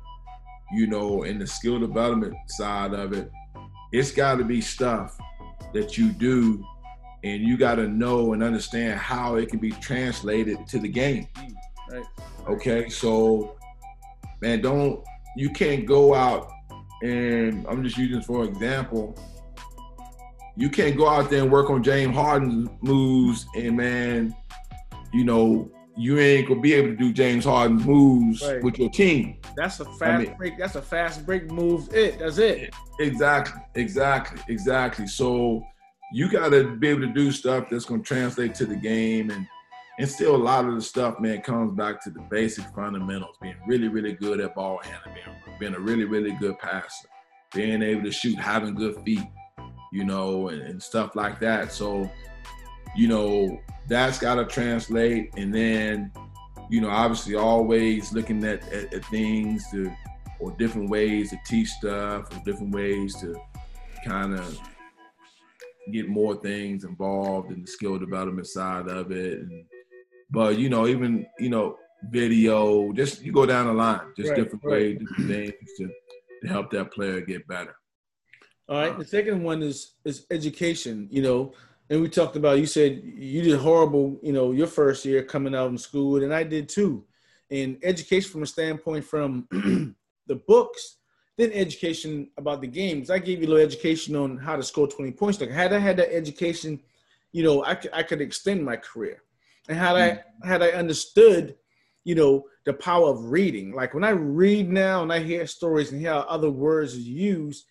you 0.72 0.86
know, 0.86 1.22
in 1.22 1.38
the 1.38 1.46
skill 1.46 1.78
development 1.78 2.34
side 2.48 2.94
of 2.94 3.12
it, 3.12 3.30
it's 3.92 4.10
got 4.10 4.36
to 4.36 4.44
be 4.44 4.60
stuff 4.60 5.16
that 5.72 5.96
you 5.96 6.10
do 6.10 6.64
and 7.22 7.42
you 7.42 7.56
got 7.56 7.76
to 7.76 7.88
know 7.88 8.34
and 8.34 8.42
understand 8.42 8.98
how 9.00 9.36
it 9.36 9.48
can 9.48 9.58
be 9.58 9.70
translated 9.70 10.66
to 10.68 10.78
the 10.78 10.88
game. 10.88 11.26
Right. 11.90 12.04
Okay, 12.48 12.88
so 12.88 13.56
man, 14.42 14.60
don't 14.60 15.02
you 15.36 15.50
can't 15.50 15.86
go 15.86 16.14
out 16.14 16.50
and 17.02 17.66
I'm 17.66 17.82
just 17.82 17.96
using 17.96 18.16
this 18.16 18.26
for 18.26 18.44
example. 18.44 19.18
You 20.56 20.70
can't 20.70 20.96
go 20.96 21.08
out 21.08 21.30
there 21.30 21.42
and 21.42 21.50
work 21.50 21.70
on 21.70 21.82
James 21.82 22.14
Harden's 22.14 22.68
moves 22.80 23.46
and 23.56 23.76
man, 23.76 24.36
you 25.12 25.24
know, 25.24 25.70
you 25.96 26.18
ain't 26.18 26.48
gonna 26.48 26.60
be 26.60 26.74
able 26.74 26.88
to 26.88 26.96
do 26.96 27.12
James 27.12 27.44
Harden 27.44 27.76
moves 27.76 28.42
right. 28.42 28.62
with 28.62 28.78
your 28.78 28.90
team. 28.90 29.38
That's 29.56 29.80
a 29.80 29.84
fast 29.84 30.02
I 30.02 30.18
mean, 30.18 30.36
break. 30.36 30.58
That's 30.58 30.74
a 30.74 30.82
fast 30.82 31.24
break 31.24 31.50
move. 31.50 31.92
It. 31.92 32.18
That's 32.18 32.38
it. 32.38 32.74
Exactly. 32.98 33.62
Exactly. 33.74 34.40
Exactly. 34.48 35.06
So 35.06 35.64
you 36.12 36.30
got 36.30 36.50
to 36.50 36.76
be 36.76 36.88
able 36.88 37.02
to 37.02 37.12
do 37.12 37.30
stuff 37.30 37.68
that's 37.70 37.84
gonna 37.84 38.02
translate 38.02 38.54
to 38.56 38.66
the 38.66 38.76
game 38.76 39.30
and 39.30 39.46
and 39.98 40.08
still 40.08 40.34
a 40.34 40.36
lot 40.36 40.64
of 40.64 40.74
the 40.74 40.82
stuff, 40.82 41.20
man, 41.20 41.40
comes 41.40 41.72
back 41.76 42.02
to 42.02 42.10
the 42.10 42.20
basic 42.30 42.64
fundamentals, 42.74 43.36
being 43.40 43.54
really, 43.66 43.88
really 43.88 44.12
good 44.12 44.40
at 44.40 44.54
ball 44.54 44.80
handling, 44.82 45.14
being, 45.14 45.58
being 45.60 45.74
a 45.74 45.78
really, 45.78 46.04
really 46.04 46.32
good 46.32 46.58
passer, 46.58 47.08
being 47.54 47.80
able 47.80 48.02
to 48.02 48.10
shoot, 48.10 48.36
having 48.36 48.74
good 48.74 48.96
feet, 49.04 49.22
you 49.92 50.04
know, 50.04 50.48
and, 50.48 50.62
and 50.62 50.82
stuff 50.82 51.14
like 51.14 51.38
that. 51.40 51.70
So, 51.70 52.10
you 52.96 53.08
know, 53.08 53.60
that's 53.88 54.18
got 54.18 54.36
to 54.36 54.44
translate. 54.44 55.30
And 55.36 55.54
then, 55.54 56.12
you 56.70 56.80
know, 56.80 56.90
obviously 56.90 57.34
always 57.34 58.12
looking 58.12 58.42
at, 58.44 58.66
at, 58.72 58.92
at 58.94 59.04
things 59.06 59.70
to, 59.70 59.92
or 60.40 60.52
different 60.52 60.90
ways 60.90 61.30
to 61.30 61.38
teach 61.46 61.68
stuff, 61.68 62.34
or 62.34 62.42
different 62.44 62.74
ways 62.74 63.14
to 63.20 63.34
kind 64.04 64.34
of 64.34 64.60
get 65.92 66.08
more 66.08 66.34
things 66.36 66.84
involved 66.84 67.52
in 67.52 67.60
the 67.62 67.66
skill 67.66 67.98
development 67.98 68.46
side 68.46 68.88
of 68.88 69.10
it. 69.12 69.40
And, 69.40 69.64
but 70.30 70.58
you 70.58 70.68
know, 70.68 70.86
even 70.86 71.26
you 71.38 71.50
know, 71.50 71.78
video, 72.10 72.92
just 72.92 73.22
you 73.22 73.32
go 73.32 73.46
down 73.46 73.66
the 73.66 73.72
line, 73.72 74.00
just 74.16 74.30
right, 74.30 74.36
different 74.36 74.64
right. 74.64 74.72
ways, 74.72 74.98
different 74.98 75.30
things 75.30 75.70
to, 75.78 75.88
to 76.42 76.48
help 76.48 76.70
that 76.70 76.92
player 76.92 77.20
get 77.20 77.46
better. 77.46 77.74
All 78.68 78.76
right. 78.76 78.98
The 78.98 79.04
second 79.04 79.42
one 79.42 79.62
is 79.62 79.94
is 80.04 80.26
education. 80.30 81.08
You 81.10 81.22
know, 81.22 81.52
and 81.90 82.00
we 82.00 82.08
talked 82.08 82.36
about. 82.36 82.58
You 82.58 82.66
said 82.66 83.02
you 83.04 83.42
did 83.42 83.58
horrible. 83.58 84.18
You 84.22 84.32
know, 84.32 84.52
your 84.52 84.66
first 84.66 85.04
year 85.04 85.22
coming 85.22 85.54
out 85.54 85.70
in 85.70 85.78
school, 85.78 86.22
and 86.22 86.34
I 86.34 86.42
did 86.42 86.68
too. 86.68 87.04
And 87.50 87.78
education 87.82 88.30
from 88.30 88.42
a 88.42 88.46
standpoint 88.46 89.04
from 89.04 89.46
the 90.26 90.36
books 90.46 90.96
then 91.36 91.52
education 91.52 92.28
about 92.36 92.60
the 92.60 92.66
games. 92.66 93.10
I 93.10 93.18
gave 93.18 93.40
you 93.40 93.48
a 93.48 93.50
little 93.50 93.66
education 93.66 94.14
on 94.14 94.36
how 94.36 94.56
to 94.56 94.62
score 94.62 94.86
20 94.86 95.12
points. 95.12 95.40
Like 95.40 95.50
had 95.50 95.72
I 95.72 95.78
had 95.78 95.96
that 95.96 96.14
education, 96.14 96.80
you 97.32 97.42
know, 97.42 97.64
I 97.64 97.74
could 97.74 97.90
I 97.92 98.02
could 98.02 98.20
extend 98.20 98.64
my 98.64 98.76
career. 98.76 99.22
And 99.68 99.76
had 99.76 99.96
I 99.96 100.10
mm. 100.10 100.22
had 100.44 100.62
I 100.62 100.68
understood, 100.68 101.56
you 102.04 102.14
know, 102.14 102.44
the 102.64 102.74
power 102.74 103.08
of 103.08 103.30
reading. 103.30 103.72
Like 103.74 103.94
when 103.94 104.04
I 104.04 104.10
read 104.10 104.70
now 104.70 105.02
and 105.02 105.12
I 105.12 105.18
hear 105.20 105.46
stories 105.46 105.90
and 105.90 106.00
hear 106.00 106.12
how 106.12 106.20
other 106.20 106.50
words 106.50 106.94
is 106.94 107.08
used, 107.08 107.66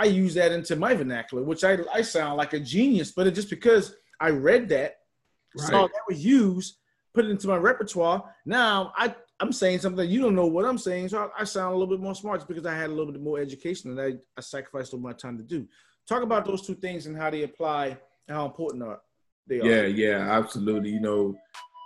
I 0.00 0.04
use 0.04 0.32
that 0.34 0.50
into 0.50 0.76
my 0.76 0.94
vernacular, 0.94 1.42
which 1.42 1.62
I 1.62 1.76
I 1.92 2.00
sound 2.00 2.38
like 2.38 2.54
a 2.54 2.60
genius, 2.60 3.12
but 3.12 3.26
it's 3.26 3.36
just 3.36 3.50
because 3.50 3.94
I 4.18 4.30
read 4.30 4.70
that, 4.70 4.96
Right. 5.58 5.68
saw 5.68 5.82
that 5.82 6.02
was 6.08 6.24
used, 6.24 6.76
put 7.12 7.24
it 7.24 7.30
into 7.30 7.48
my 7.48 7.56
repertoire. 7.56 8.24
Now 8.46 8.92
I 8.96 9.14
I'm 9.40 9.52
saying 9.52 9.80
something 9.80 10.08
you 10.08 10.22
don't 10.22 10.34
know 10.34 10.46
what 10.46 10.64
I'm 10.64 10.78
saying, 10.78 11.08
so 11.08 11.30
I, 11.36 11.42
I 11.42 11.44
sound 11.44 11.74
a 11.74 11.76
little 11.76 11.94
bit 11.94 12.02
more 12.02 12.14
smart 12.14 12.40
just 12.40 12.48
because 12.48 12.64
I 12.64 12.74
had 12.74 12.88
a 12.88 12.94
little 12.94 13.12
bit 13.12 13.20
more 13.20 13.38
education 13.38 13.90
and 13.90 14.00
I, 14.00 14.18
I 14.38 14.40
sacrificed 14.40 14.92
a 14.92 14.96
little 14.96 15.08
more 15.08 15.12
time 15.12 15.36
to 15.36 15.44
do. 15.44 15.66
Talk 16.08 16.22
about 16.22 16.46
those 16.46 16.66
two 16.66 16.76
things 16.76 17.06
and 17.06 17.16
how 17.16 17.28
they 17.28 17.42
apply 17.42 17.98
and 18.26 18.36
how 18.36 18.46
important 18.46 18.82
are 18.82 19.00
they 19.46 19.60
are. 19.60 19.66
Yeah, 19.66 19.82
yeah, 19.82 20.30
absolutely. 20.30 20.90
You 20.90 21.00
know, 21.00 21.34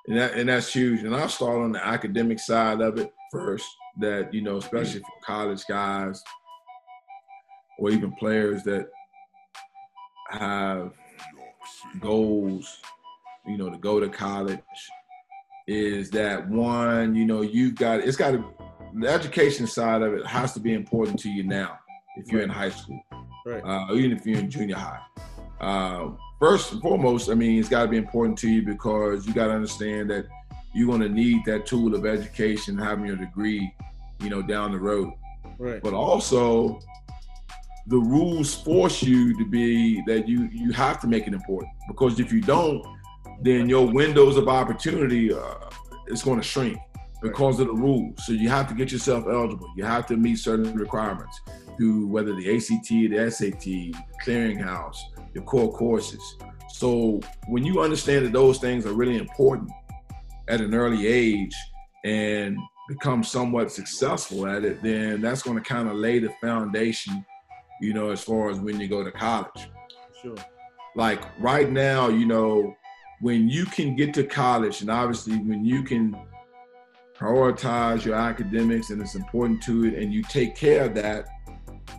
and 0.07 0.19
that 0.19 0.35
and 0.35 0.49
that's 0.49 0.73
huge. 0.73 1.03
And 1.03 1.17
I'll 1.17 1.29
start 1.29 1.57
on 1.57 1.73
the 1.73 1.85
academic 1.85 2.39
side 2.39 2.81
of 2.81 2.97
it 2.99 3.13
first. 3.33 3.67
That 3.99 4.33
you 4.33 4.43
know, 4.43 4.59
especially 4.59 5.01
mm. 5.01 5.05
for 5.05 5.27
college 5.27 5.65
guys 5.69 6.23
or 7.79 7.91
even 7.91 8.13
players 8.13 8.63
that 8.65 8.89
have 10.31 10.93
goals, 12.01 12.79
you 13.47 13.57
know, 13.57 13.71
to 13.71 13.79
go 13.79 14.01
to 14.01 14.09
college, 14.09 14.59
is 15.67 16.11
that 16.11 16.49
one, 16.49 17.15
you 17.15 17.25
know, 17.25 17.43
you've 17.43 17.75
got 17.77 18.01
it's 18.01 18.17
got 18.17 18.33
to 18.33 18.45
the 19.01 19.09
education 19.09 19.67
side 19.67 20.03
of 20.03 20.15
it 20.15 20.25
has 20.27 20.53
to 20.53 20.61
be 20.61 20.73
important 20.75 21.19
to 21.19 21.29
you 21.29 21.43
now 21.43 21.79
if 22.17 22.31
you're 22.31 22.43
in 22.43 22.49
high 22.51 22.71
school 22.71 23.01
Right. 23.45 23.63
uh, 23.63 23.93
even 23.95 24.17
if 24.17 24.25
you're 24.25 24.39
in 24.39 24.51
junior 24.51 24.77
high. 24.77 25.01
Uh, 25.61 26.11
first 26.39 26.73
and 26.73 26.81
foremost, 26.81 27.29
I 27.31 27.35
mean, 27.35 27.59
it's 27.59 27.69
got 27.69 27.83
to 27.83 27.89
be 27.89 27.99
important 27.99 28.39
to 28.39 28.49
you 28.49 28.63
because 28.63 29.27
you 29.27 29.35
got 29.35 29.49
to 29.49 29.53
understand 29.53 30.11
that 30.11 30.27
you're 30.75 30.87
going 30.87 31.03
to 31.03 31.09
need 31.09 31.45
that 31.45 31.67
tool 31.67 31.95
of 31.95 32.07
education, 32.07 32.79
having 32.79 33.05
your 33.05 33.17
degree, 33.17 33.75
you 34.21 34.31
know, 34.31 34.41
down 34.43 34.73
the 34.73 34.79
road. 34.79 35.13
Right. 35.59 35.83
But 35.83 35.93
also, 35.93 36.81
the 37.87 37.99
rules 37.99 38.55
force 38.55 39.03
you 39.03 39.37
to 39.37 39.45
be 39.45 40.03
that 40.07 40.27
you 40.27 40.49
you 40.53 40.73
have 40.73 41.01
to 41.01 41.07
make 41.07 41.27
it 41.27 41.35
important 41.35 41.73
because 41.89 42.19
if 42.19 42.33
you 42.33 42.41
don't, 42.41 42.85
then 43.43 43.69
your 43.69 43.87
windows 43.87 44.37
of 44.37 44.49
opportunity 44.49 45.33
uh, 45.33 45.55
is 46.07 46.23
going 46.23 46.41
to 46.41 46.47
shrink 46.47 46.79
because 47.23 47.61
of 47.61 47.67
the 47.69 47.75
rules. 47.75 48.15
So 48.25 48.33
you 48.33 48.49
have 48.49 48.69
to 48.69 48.75
get 48.75 48.93
yourself 48.93 49.25
eligible. 49.27 49.73
You 49.77 49.85
have 49.85 50.07
to 50.07 50.17
meet 50.17 50.37
certain 50.39 50.75
requirements 50.75 51.41
through 51.77 52.07
whether 52.07 52.35
the 52.35 52.57
ACT, 52.57 52.89
the 52.89 53.31
SAT, 53.31 53.95
clearinghouse, 54.25 54.99
your 55.35 55.45
core 55.45 55.73
courses. 55.73 56.37
So 56.71 57.21
when 57.49 57.65
you 57.65 57.81
understand 57.81 58.27
that 58.27 58.33
those 58.33 58.59
things 58.59 58.87
are 58.87 58.93
really 58.93 59.17
important 59.17 59.71
at 60.49 60.61
an 60.61 60.75
early 60.75 61.07
age 61.07 61.55
and 62.05 62.59
become 62.89 63.25
somewhat 63.25 63.73
successful 63.73 64.47
at 64.47 64.65
it, 64.65 64.83
then 64.83 65.21
that's 65.21 65.43
going 65.43 65.57
to 65.57 65.63
kind 65.63 65.89
of 65.89 65.97
lay 65.97 66.19
the 66.19 66.31
foundation, 66.41 67.25
you 67.85 67.93
know, 67.93 68.11
as 68.11 68.23
far 68.23 68.51
as 68.51 68.59
when 68.59 68.81
you 68.81 68.89
go 68.89 69.05
to 69.05 69.13
college. 69.13 69.69
Sure. 70.21 70.37
Like 70.97 71.23
right 71.41 71.71
now, 71.71 72.09
you 72.09 72.27
know, 72.27 72.75
when 73.21 73.49
you 73.49 73.65
can 73.65 73.97
get 73.97 74.15
to 74.15 74.25
college 74.25 74.81
and 74.81 74.91
obviously 74.91 75.37
when 75.37 75.65
you 75.65 75.83
can 75.83 76.17
prioritize 77.17 78.05
your 78.05 78.17
academics 78.17 78.91
and 78.91 79.01
it's 79.01 79.15
important 79.15 79.63
to 79.63 79.87
it 79.87 79.95
and 79.95 80.13
you 80.13 80.23
take 80.23 80.57
care 80.57 80.85
of 80.85 80.95
that, 80.95 81.27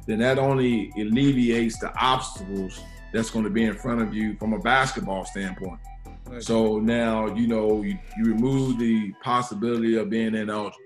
then 0.07 0.20
that 0.20 0.38
only 0.38 0.91
alleviates 0.98 1.80
the 1.80 1.94
obstacles 1.98 2.80
that's 3.14 3.30
going 3.30 3.45
to 3.45 3.49
be 3.49 3.64
in 3.64 3.74
front 3.74 4.02
of 4.02 4.14
you 4.14 4.36
from 4.38 4.53
a 4.53 4.60
basketball 4.60 5.26
standpoint. 5.26 5.80
Right. 6.26 6.44
So 6.44 6.80
now, 6.80 7.34
you 7.34 7.48
know, 7.48 7.82
you, 7.82 7.98
you 8.18 8.26
remove 8.26 8.78
the 8.78 9.14
possibility 9.24 9.95
of 9.98 10.10
being 10.10 10.28
in 10.28 10.36
ineligible. 10.36 10.78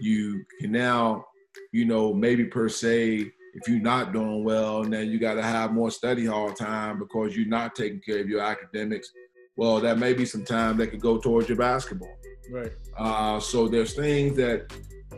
You 0.00 0.44
can 0.60 0.72
now, 0.72 1.26
you 1.72 1.86
know, 1.86 2.12
maybe 2.12 2.44
per 2.44 2.68
se, 2.68 3.32
if 3.56 3.66
you're 3.66 3.80
not 3.80 4.12
doing 4.12 4.44
well, 4.44 4.84
then 4.84 5.10
you 5.10 5.18
got 5.18 5.34
to 5.34 5.42
have 5.42 5.72
more 5.72 5.90
study 5.90 6.26
hall 6.26 6.52
time 6.52 6.98
because 6.98 7.34
you're 7.34 7.48
not 7.48 7.74
taking 7.74 8.00
care 8.00 8.20
of 8.20 8.28
your 8.28 8.42
academics. 8.42 9.10
Well, 9.56 9.80
that 9.80 9.98
may 9.98 10.12
be 10.12 10.26
some 10.26 10.44
time 10.44 10.76
that 10.76 10.88
could 10.88 11.00
go 11.00 11.16
towards 11.16 11.48
your 11.48 11.56
basketball. 11.56 12.14
Right. 12.50 12.72
Uh, 12.98 13.40
so 13.40 13.66
there's 13.66 13.94
things 13.94 14.36
that, 14.36 14.70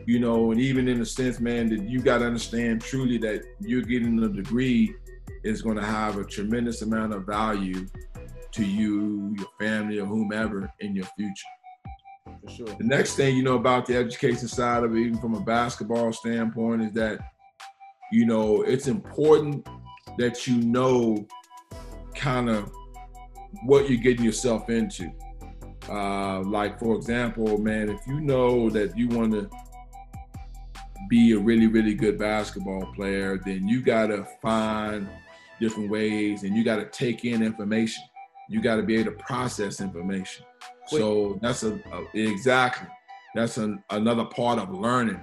you 0.07 0.21
know, 0.21 0.53
and 0.53 0.61
even 0.61 0.87
in 0.87 1.01
a 1.01 1.05
sense, 1.05 1.41
man, 1.41 1.69
that 1.71 1.89
you 1.89 2.01
got 2.01 2.19
to 2.19 2.27
understand 2.27 2.81
truly 2.81 3.19
that 3.19 3.43
you're 3.61 3.83
getting 3.83 4.23
a 4.23 4.29
degree 4.29 4.95
is 5.43 5.61
going 5.61 5.77
to 5.77 5.85
have 5.85 6.17
a 6.17 6.25
tremendous 6.25 6.83
amount 6.83 7.15
of 7.15 7.27
value 7.27 7.87
to 8.53 8.65
you, 8.65 9.35
your 9.37 9.49
family, 9.59 9.99
or 9.99 10.07
whomever 10.07 10.73
in 10.79 10.95
your 10.95 11.07
future. 11.17 11.45
For 12.45 12.51
sure. 12.51 12.67
The 12.67 12.85
next 12.85 13.17
thing 13.17 13.37
you 13.37 13.43
know 13.43 13.57
about 13.57 13.87
the 13.87 13.97
education 13.97 14.47
side 14.47 14.85
of 14.85 14.95
it, 14.95 15.01
even 15.01 15.19
from 15.19 15.35
a 15.35 15.41
basketball 15.41 16.13
standpoint, 16.13 16.83
is 16.83 16.93
that, 16.93 17.19
you 18.13 18.27
know, 18.27 18.63
it's 18.63 18.87
important 18.87 19.67
that 20.19 20.47
you 20.47 20.57
know 20.57 21.27
kind 22.15 22.49
of 22.49 22.71
what 23.65 23.89
you're 23.89 24.01
getting 24.01 24.25
yourself 24.25 24.71
into. 24.71 25.11
Uh, 25.89 26.41
like, 26.43 26.79
for 26.79 26.95
example, 26.97 27.59
man, 27.59 27.89
if 27.89 28.01
you 28.07 28.21
know 28.21 28.69
that 28.71 28.97
you 28.97 29.09
want 29.09 29.33
to 29.33 29.49
be 31.09 31.33
a 31.33 31.39
really, 31.39 31.67
really 31.67 31.95
good 31.95 32.19
basketball 32.19 32.93
player, 32.95 33.39
then 33.45 33.67
you 33.67 33.81
got 33.81 34.09
to 34.09 34.27
find 34.43 35.09
different 35.61 35.91
ways 35.91 36.43
and 36.43 36.57
you 36.57 36.65
got 36.65 36.77
to 36.77 36.87
take 36.87 37.25
in 37.25 37.43
information. 37.43 38.03
You 38.51 38.61
got 38.61 38.77
to 38.77 38.83
be 38.83 38.97
able 38.97 39.13
to 39.13 39.19
process 39.19 39.81
information. 39.81 40.45
So 40.87 41.39
that's 41.43 41.65
a, 41.65 41.75
a 41.93 42.07
exactly 42.15 42.89
that's 43.35 43.59
an, 43.59 43.83
another 43.91 44.25
part 44.25 44.59
of 44.59 44.73
learning. 44.73 45.21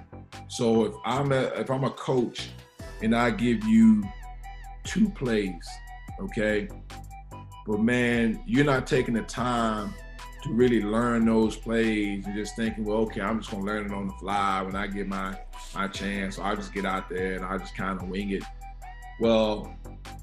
So 0.48 0.84
if 0.84 0.94
I'm 1.04 1.32
a 1.32 1.42
if 1.56 1.70
I'm 1.70 1.84
a 1.84 1.90
coach 1.90 2.50
and 3.02 3.14
I 3.14 3.30
give 3.30 3.64
you 3.64 4.04
two 4.84 5.08
plays, 5.10 5.66
okay, 6.20 6.68
but 7.66 7.80
man, 7.80 8.42
you're 8.46 8.64
not 8.64 8.86
taking 8.86 9.14
the 9.14 9.22
time 9.22 9.92
to 10.44 10.52
really 10.52 10.80
learn 10.80 11.26
those 11.26 11.56
plays 11.56 12.24
and 12.26 12.34
just 12.34 12.54
thinking, 12.56 12.84
well, 12.84 12.98
okay, 12.98 13.20
I'm 13.20 13.40
just 13.40 13.50
gonna 13.50 13.64
learn 13.64 13.86
it 13.86 13.92
on 13.92 14.06
the 14.06 14.14
fly 14.14 14.62
when 14.62 14.76
I 14.76 14.86
get 14.86 15.08
my 15.08 15.36
my 15.74 15.88
chance. 15.88 16.36
So 16.36 16.42
I'll 16.42 16.56
just 16.56 16.72
get 16.72 16.84
out 16.84 17.08
there 17.08 17.34
and 17.34 17.44
I 17.44 17.58
just 17.58 17.76
kind 17.76 18.00
of 18.00 18.08
wing 18.08 18.30
it. 18.30 18.44
Well, 19.20 19.74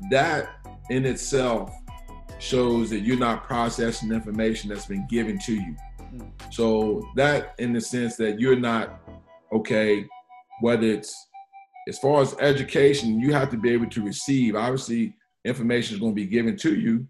that 0.09 0.49
in 0.89 1.05
itself 1.05 1.73
shows 2.39 2.89
that 2.89 2.99
you're 2.99 3.17
not 3.17 3.43
processing 3.43 4.11
information 4.11 4.69
that's 4.69 4.85
been 4.85 5.07
given 5.07 5.39
to 5.39 5.53
you. 5.53 5.75
Mm. 6.13 6.29
So 6.51 7.07
that 7.15 7.55
in 7.59 7.73
the 7.73 7.81
sense 7.81 8.15
that 8.17 8.39
you're 8.39 8.59
not 8.59 9.01
okay, 9.51 10.05
whether 10.61 10.85
it's 10.85 11.27
as 11.87 11.99
far 11.99 12.21
as 12.21 12.35
education, 12.39 13.19
you 13.19 13.33
have 13.33 13.49
to 13.51 13.57
be 13.57 13.71
able 13.71 13.89
to 13.89 14.03
receive. 14.03 14.55
Obviously, 14.55 15.15
information 15.45 15.95
is 15.95 15.99
going 15.99 16.13
to 16.13 16.21
be 16.21 16.25
given 16.25 16.55
to 16.57 16.75
you, 16.75 17.07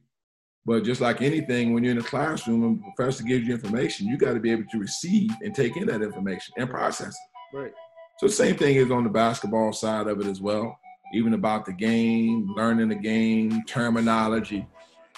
but 0.65 0.83
just 0.83 1.01
like 1.01 1.21
anything, 1.21 1.73
when 1.73 1.83
you're 1.83 1.91
in 1.91 1.99
a 1.99 2.03
classroom 2.03 2.63
and 2.63 2.79
the 2.79 2.91
professor 2.95 3.23
gives 3.23 3.45
you 3.45 3.53
information, 3.53 4.07
you 4.07 4.17
got 4.17 4.33
to 4.33 4.39
be 4.39 4.51
able 4.51 4.65
to 4.71 4.79
receive 4.79 5.29
and 5.41 5.53
take 5.53 5.75
in 5.77 5.87
that 5.87 6.01
information 6.01 6.53
and 6.57 6.69
process 6.69 7.13
it. 7.13 7.57
Right. 7.57 7.73
So 8.19 8.27
the 8.27 8.33
same 8.33 8.55
thing 8.55 8.75
is 8.75 8.91
on 8.91 9.03
the 9.03 9.09
basketball 9.09 9.73
side 9.73 10.07
of 10.07 10.19
it 10.21 10.27
as 10.27 10.39
well. 10.39 10.79
Even 11.13 11.33
about 11.33 11.65
the 11.65 11.73
game, 11.73 12.47
learning 12.55 12.89
the 12.89 12.95
game, 12.95 13.63
terminology, 13.67 14.65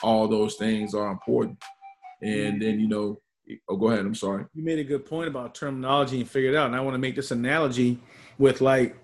all 0.01 0.27
those 0.27 0.55
things 0.55 0.93
are 0.93 1.11
important. 1.11 1.57
And 2.21 2.61
then 2.61 2.79
you 2.79 2.87
know, 2.87 3.21
oh, 3.69 3.77
go 3.77 3.89
ahead. 3.89 4.05
I'm 4.05 4.15
sorry. 4.15 4.45
You 4.53 4.63
made 4.63 4.79
a 4.79 4.83
good 4.83 5.05
point 5.05 5.27
about 5.27 5.53
terminology 5.53 6.19
and 6.19 6.29
figure 6.29 6.49
it 6.49 6.55
out. 6.55 6.67
And 6.67 6.75
I 6.75 6.81
want 6.81 6.95
to 6.95 6.99
make 6.99 7.15
this 7.15 7.31
analogy 7.31 7.99
with 8.37 8.61
like 8.61 8.97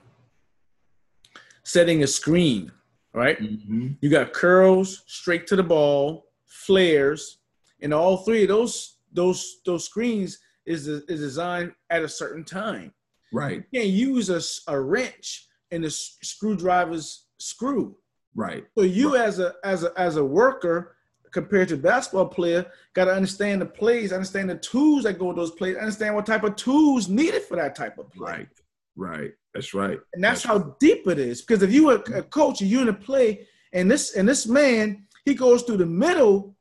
setting 1.64 2.04
a 2.04 2.08
screen, 2.08 2.72
right? 3.14 3.40
Mm-hmm. 3.40 3.90
You 4.02 4.10
got 4.10 4.34
curls, 4.34 5.04
straight 5.08 5.48
to 5.48 5.56
the 5.56 5.64
ball, 5.64 6.26
flares, 6.46 7.40
and 7.82 7.94
all 7.94 8.18
three 8.18 8.44
of 8.44 8.50
those 8.50 8.98
those 9.14 9.62
those 9.66 9.86
screens 9.86 10.40
is 10.66 10.88
is 10.88 11.20
designed 11.20 11.74
at 11.90 12.04
a 12.04 12.10
certain 12.10 12.44
time. 12.44 12.94
Right. 13.34 13.64
You 13.72 13.82
can't 13.82 13.92
use 13.92 14.30
a, 14.30 14.42
a 14.72 14.80
wrench 14.80 15.48
and 15.72 15.84
the 15.84 15.88
s- 15.88 16.18
screwdriver's 16.22 17.26
screw. 17.38 17.96
Right. 18.36 18.66
So 18.78 18.84
you 18.84 19.16
as 19.16 19.40
a 19.40 19.56
as 19.64 19.84
a 19.84 19.92
as 19.98 20.18
a 20.18 20.24
worker 20.24 20.96
compared 21.32 21.70
to 21.70 21.76
a 21.76 21.78
basketball 21.78 22.28
player 22.28 22.66
got 22.94 23.06
to 23.06 23.14
understand 23.14 23.62
the 23.62 23.66
plays, 23.66 24.12
understand 24.12 24.50
the 24.50 24.58
tools 24.58 25.04
that 25.04 25.18
go 25.18 25.28
with 25.28 25.38
those 25.38 25.52
plays, 25.52 25.78
understand 25.78 26.14
what 26.14 26.26
type 26.26 26.44
of 26.44 26.56
tools 26.58 27.08
needed 27.08 27.42
for 27.44 27.56
that 27.56 27.74
type 27.74 27.98
of 27.98 28.12
play. 28.12 28.32
Right. 28.32 28.48
Right. 28.96 29.32
That's 29.54 29.74
right. 29.74 30.00
And 30.14 30.24
that's 30.24 30.44
how 30.44 30.76
deep 30.80 31.08
it 31.08 31.20
is. 31.20 31.42
Because 31.42 31.64
if 31.64 31.72
you 31.72 31.88
were 31.88 32.04
a 32.14 32.24
coach 32.24 32.62
and 32.62 32.70
you're 32.70 32.82
in 32.84 32.90
a 32.90 32.94
play, 32.94 33.48
and 33.74 33.90
this 33.90 34.16
and 34.16 34.28
this 34.28 34.48
man 34.48 35.08
he 35.26 35.34
goes 35.34 35.64
through 35.64 35.78
the 35.78 35.86
middle, 35.86 36.56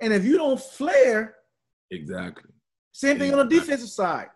and 0.00 0.12
if 0.12 0.24
you 0.24 0.36
don't 0.36 0.60
flare, 0.60 1.34
Exactly. 1.90 2.50
same 2.92 3.18
thing 3.18 3.32
on 3.34 3.48
the 3.48 3.54
defensive 3.58 3.88
side. 3.88 4.28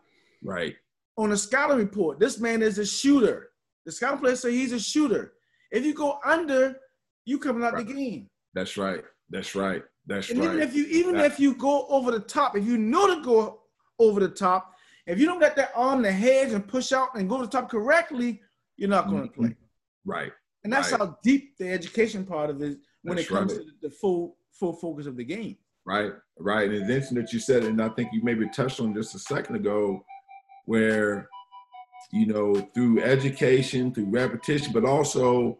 Right. 0.42 0.74
On 1.18 1.30
the 1.30 1.36
scouting 1.36 1.78
report, 1.78 2.18
this 2.18 2.40
man 2.40 2.62
is 2.62 2.78
a 2.78 2.86
shooter. 2.86 3.50
The 3.86 3.92
scouting 3.92 4.18
players 4.20 4.40
say 4.40 4.52
he's 4.52 4.72
a 4.72 4.80
shooter. 4.80 5.34
If 5.70 5.84
you 5.84 5.94
go 5.94 6.18
under, 6.24 6.76
you 7.24 7.38
coming 7.38 7.62
out 7.64 7.74
Right. 7.74 7.86
the 7.86 7.92
game. 7.94 8.30
That's 8.54 8.76
right. 8.76 9.04
That's 9.30 9.54
right. 9.54 9.82
That's 10.06 10.28
right. 10.30 10.36
And 10.38 10.46
right. 10.46 10.54
even 10.56 10.68
if 10.68 10.74
you 10.74 10.84
even 10.86 11.14
That- 11.16 11.26
if 11.32 11.38
you 11.40 11.54
go 11.54 11.86
over 11.88 12.10
the 12.10 12.20
top, 12.20 12.56
if 12.56 12.64
you 12.66 12.76
know 12.78 13.06
to 13.14 13.22
go 13.22 13.62
over 13.98 14.18
the 14.20 14.28
top, 14.28 14.74
if 15.06 15.18
you 15.18 15.26
don't 15.26 15.40
get 15.40 15.56
that 15.56 15.72
arm 15.74 16.02
to 16.02 16.12
hedge 16.12 16.52
and 16.52 16.66
push 16.66 16.92
out 16.92 17.14
and 17.16 17.28
go 17.28 17.38
to 17.38 17.44
the 17.46 17.50
top 17.50 17.70
correctly, 17.70 18.40
you're 18.76 18.88
not 18.88 19.08
going 19.08 19.22
to 19.22 19.28
Mhm. 19.28 19.34
play. 19.34 19.56
right. 20.04 20.32
And 20.64 20.72
that's 20.72 20.92
Right. 20.92 21.00
how 21.00 21.18
deep 21.22 21.56
the 21.58 21.68
education 21.70 22.24
part 22.24 22.48
of 22.50 22.62
it 22.62 22.78
when 23.02 23.16
That's 23.16 23.28
it 23.28 23.32
comes 23.32 23.52
right. 23.54 23.66
to 23.66 23.72
the 23.82 23.90
full 23.90 24.36
full 24.52 24.74
focus 24.74 25.06
of 25.06 25.16
the 25.16 25.24
game. 25.24 25.56
Right, 25.84 26.12
right. 26.38 26.68
And 26.68 26.76
it's 26.76 26.88
interesting 26.88 27.18
that 27.18 27.32
you 27.32 27.40
said 27.40 27.64
and 27.64 27.82
I 27.82 27.88
think 27.90 28.12
you 28.12 28.22
maybe 28.22 28.48
touched 28.50 28.78
on 28.80 28.94
just 28.94 29.14
a 29.16 29.18
second 29.18 29.56
ago, 29.56 30.04
where 30.66 31.28
you 32.12 32.26
know 32.26 32.54
through 32.74 33.00
education, 33.02 33.92
through 33.92 34.06
repetition, 34.10 34.72
but 34.72 34.84
also 34.84 35.58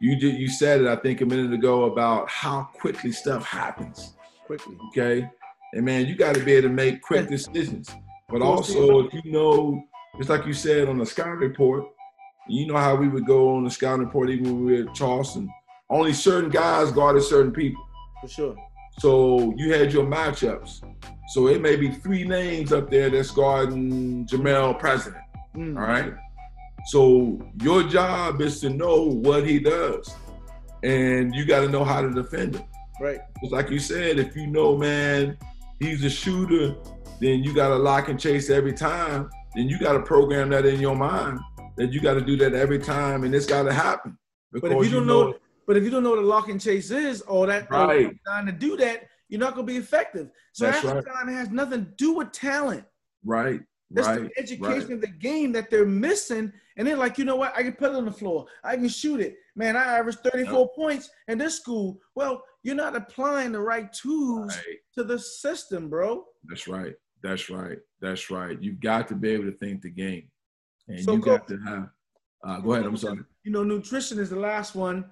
you 0.00 0.16
did 0.16 0.34
you 0.38 0.48
said 0.48 0.82
it 0.82 0.86
I 0.88 0.96
think 0.96 1.20
a 1.22 1.26
minute 1.26 1.52
ago 1.54 1.84
about 1.84 2.28
how 2.28 2.64
quickly 2.74 3.12
stuff 3.12 3.46
happens. 3.46 4.14
Quickly. 4.46 4.76
Okay, 4.88 5.26
and 5.72 5.84
man, 5.86 6.06
you 6.06 6.14
got 6.16 6.34
to 6.34 6.44
be 6.44 6.52
able 6.52 6.68
to 6.68 6.74
make 6.74 7.00
quick 7.00 7.28
decisions, 7.28 7.90
but 8.34 8.42
also 8.42 9.06
if 9.06 9.14
you 9.14 9.30
know, 9.30 9.80
just 10.18 10.28
like 10.28 10.44
you 10.44 10.52
said 10.52 10.88
on 10.88 10.98
the 10.98 11.06
scouting 11.06 11.34
report, 11.34 11.84
you 12.48 12.66
know 12.66 12.76
how 12.76 12.96
we 12.96 13.06
would 13.06 13.26
go 13.26 13.54
on 13.54 13.62
the 13.62 13.70
scouting 13.70 14.06
report 14.06 14.28
even 14.28 14.46
when 14.46 14.64
we 14.64 14.82
were 14.82 14.88
at 14.88 14.94
Charleston. 14.96 15.48
Only 15.88 16.12
certain 16.12 16.50
guys 16.50 16.90
guarded 16.90 17.22
certain 17.22 17.52
people. 17.52 17.86
For 18.20 18.26
sure. 18.26 18.56
So 18.98 19.54
you 19.56 19.72
had 19.72 19.92
your 19.92 20.04
matchups. 20.04 20.82
So 21.28 21.46
it 21.46 21.60
may 21.60 21.76
be 21.76 21.92
three 21.92 22.24
names 22.24 22.72
up 22.72 22.90
there 22.90 23.08
that's 23.08 23.30
guarding 23.30 24.26
Jermel 24.26 24.80
President. 24.80 25.22
Mm. 25.54 25.76
All 25.78 25.86
right. 25.86 26.12
So 26.86 27.40
your 27.62 27.84
job 27.84 28.40
is 28.40 28.60
to 28.62 28.68
know 28.68 29.02
what 29.04 29.46
he 29.46 29.60
does. 29.60 30.12
And 30.82 31.32
you 31.36 31.44
got 31.44 31.60
to 31.60 31.68
know 31.68 31.84
how 31.84 32.02
to 32.02 32.10
defend 32.10 32.56
him. 32.56 32.64
Right. 33.00 33.20
Just 33.40 33.52
like 33.52 33.70
you 33.70 33.78
said, 33.78 34.18
if 34.18 34.34
you 34.34 34.48
know, 34.48 34.76
man, 34.76 35.38
he's 35.78 36.02
a 36.02 36.10
shooter, 36.10 36.74
then 37.24 37.42
you 37.42 37.54
got 37.54 37.68
to 37.68 37.76
lock 37.76 38.08
and 38.08 38.20
chase 38.20 38.50
every 38.50 38.72
time. 38.74 39.30
Then 39.56 39.68
you 39.68 39.78
got 39.78 39.92
to 39.94 40.02
program 40.02 40.50
that 40.50 40.66
in 40.66 40.78
your 40.80 40.94
mind 40.96 41.40
that 41.78 41.92
you 41.92 42.00
got 42.00 42.14
to 42.14 42.20
do 42.20 42.36
that 42.36 42.54
every 42.54 42.78
time, 42.78 43.24
and 43.24 43.34
it's 43.34 43.46
got 43.46 43.62
to 43.62 43.72
happen. 43.72 44.16
But 44.52 44.70
if 44.72 44.84
you 44.84 44.90
don't 44.90 45.06
know, 45.06 45.34
but 45.66 45.76
if 45.76 45.82
you 45.84 45.90
don't 45.90 46.02
know 46.02 46.10
what 46.10 46.18
a 46.18 46.22
lock 46.22 46.48
and 46.48 46.60
chase 46.60 46.90
is, 46.90 47.22
or 47.22 47.46
that 47.46 47.70
Right. 47.70 48.14
trying 48.26 48.46
to 48.46 48.52
do 48.52 48.76
that, 48.76 49.08
you're 49.28 49.40
not 49.40 49.54
going 49.54 49.66
to 49.66 49.72
be 49.72 49.78
effective. 49.78 50.28
So 50.52 50.66
That's 50.66 50.80
half 50.82 50.94
right. 50.96 51.04
time, 51.06 51.28
it 51.28 51.32
has 51.32 51.50
nothing 51.50 51.84
to 51.86 51.90
do 51.96 52.12
with 52.12 52.30
talent. 52.32 52.84
right, 53.24 53.60
That's 53.90 54.06
right, 54.06 54.22
the 54.22 54.30
education 54.38 54.80
right. 54.82 54.90
of 54.90 55.00
the 55.00 55.06
game 55.08 55.50
that 55.52 55.70
they're 55.70 55.86
missing. 55.86 56.52
And 56.76 56.86
they're 56.86 56.96
like, 56.96 57.16
you 57.18 57.24
know 57.24 57.36
what? 57.36 57.56
I 57.56 57.62
can 57.62 57.72
put 57.72 57.90
it 57.92 57.96
on 57.96 58.04
the 58.04 58.12
floor. 58.12 58.46
I 58.62 58.76
can 58.76 58.88
shoot 58.88 59.20
it. 59.20 59.36
Man, 59.56 59.76
I 59.76 59.84
averaged 59.98 60.18
34 60.20 60.72
points 60.74 61.08
in 61.28 61.38
this 61.38 61.56
school. 61.56 61.98
Well, 62.14 62.42
you're 62.64 62.74
not 62.74 62.94
applying 62.96 63.52
the 63.52 63.60
right 63.60 63.90
tools 63.92 64.54
Right. 64.56 64.78
to 64.96 65.04
the 65.04 65.18
system, 65.18 65.88
bro. 65.88 66.24
That's 66.44 66.66
right. 66.68 66.94
That's 67.24 67.48
right. 67.48 67.78
That's 68.02 68.30
right. 68.30 68.60
You've 68.60 68.80
got 68.80 69.08
to 69.08 69.14
be 69.14 69.30
able 69.30 69.46
to 69.46 69.56
think 69.56 69.80
the 69.80 69.90
game, 69.90 70.30
and 70.86 71.00
So 71.00 71.14
you 71.14 71.20
go- 71.20 71.38
got 71.38 71.48
to 71.48 71.58
have. 71.66 71.88
Uh, 72.46 72.60
go 72.60 72.74
ahead. 72.74 72.84
I'm 72.84 72.96
sorry. 72.98 73.20
You 73.42 73.50
know, 73.50 73.64
nutrition 73.64 74.18
is 74.18 74.28
the 74.28 74.38
last 74.38 74.74
one. 74.74 75.06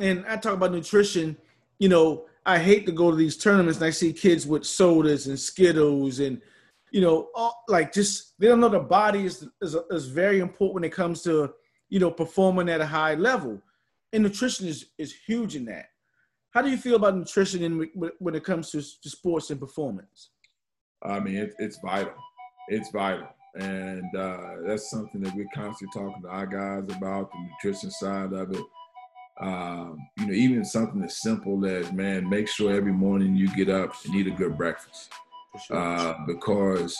And 0.00 0.24
I 0.26 0.36
talk 0.36 0.54
about 0.54 0.72
nutrition. 0.72 1.36
You 1.78 1.88
know, 1.88 2.26
I 2.44 2.58
hate 2.58 2.84
to 2.86 2.92
go 2.92 3.12
to 3.12 3.16
these 3.16 3.36
tournaments 3.36 3.78
and 3.78 3.86
I 3.86 3.90
see 3.90 4.12
kids 4.12 4.44
with 4.48 4.64
sodas 4.66 5.28
and 5.28 5.38
Skittles 5.38 6.18
and, 6.18 6.42
you 6.90 7.00
know, 7.00 7.28
all, 7.36 7.62
like 7.68 7.92
just 7.92 8.36
they 8.40 8.48
don't 8.48 8.58
know 8.58 8.68
the 8.68 8.80
body 8.80 9.24
is, 9.26 9.46
is 9.60 9.76
is 9.92 10.06
very 10.08 10.40
important 10.40 10.74
when 10.74 10.84
it 10.84 10.92
comes 10.92 11.22
to, 11.22 11.52
you 11.88 12.00
know, 12.00 12.10
performing 12.10 12.68
at 12.68 12.80
a 12.80 12.86
high 12.86 13.14
level. 13.14 13.62
And 14.12 14.24
nutrition 14.24 14.66
is 14.66 14.86
is 14.98 15.14
huge 15.26 15.54
in 15.54 15.66
that. 15.66 15.86
How 16.50 16.62
do 16.62 16.70
you 16.70 16.76
feel 16.76 16.96
about 16.96 17.16
nutrition 17.16 17.62
in, 17.62 17.88
when 18.18 18.34
it 18.34 18.42
comes 18.42 18.72
to, 18.72 18.82
to 18.82 19.08
sports 19.08 19.50
and 19.50 19.60
performance? 19.60 20.30
I 21.04 21.20
mean, 21.20 21.36
it, 21.36 21.54
it's 21.58 21.78
vital. 21.78 22.14
It's 22.68 22.90
vital, 22.90 23.28
and 23.56 24.14
uh, 24.16 24.54
that's 24.66 24.90
something 24.90 25.20
that 25.22 25.34
we're 25.34 25.48
constantly 25.54 26.00
talking 26.00 26.22
to 26.22 26.28
our 26.28 26.46
guys 26.46 26.84
about 26.96 27.30
the 27.32 27.38
nutrition 27.38 27.90
side 27.90 28.32
of 28.32 28.52
it. 28.52 28.62
Um, 29.40 29.98
you 30.18 30.26
know, 30.26 30.32
even 30.32 30.64
something 30.64 31.02
as 31.02 31.20
simple 31.20 31.64
as 31.66 31.90
man, 31.92 32.28
make 32.28 32.48
sure 32.48 32.72
every 32.72 32.92
morning 32.92 33.34
you 33.34 33.48
get 33.54 33.68
up 33.68 33.92
and 34.04 34.14
eat 34.14 34.26
a 34.28 34.30
good 34.30 34.56
breakfast. 34.56 35.10
uh, 35.70 36.14
because 36.26 36.96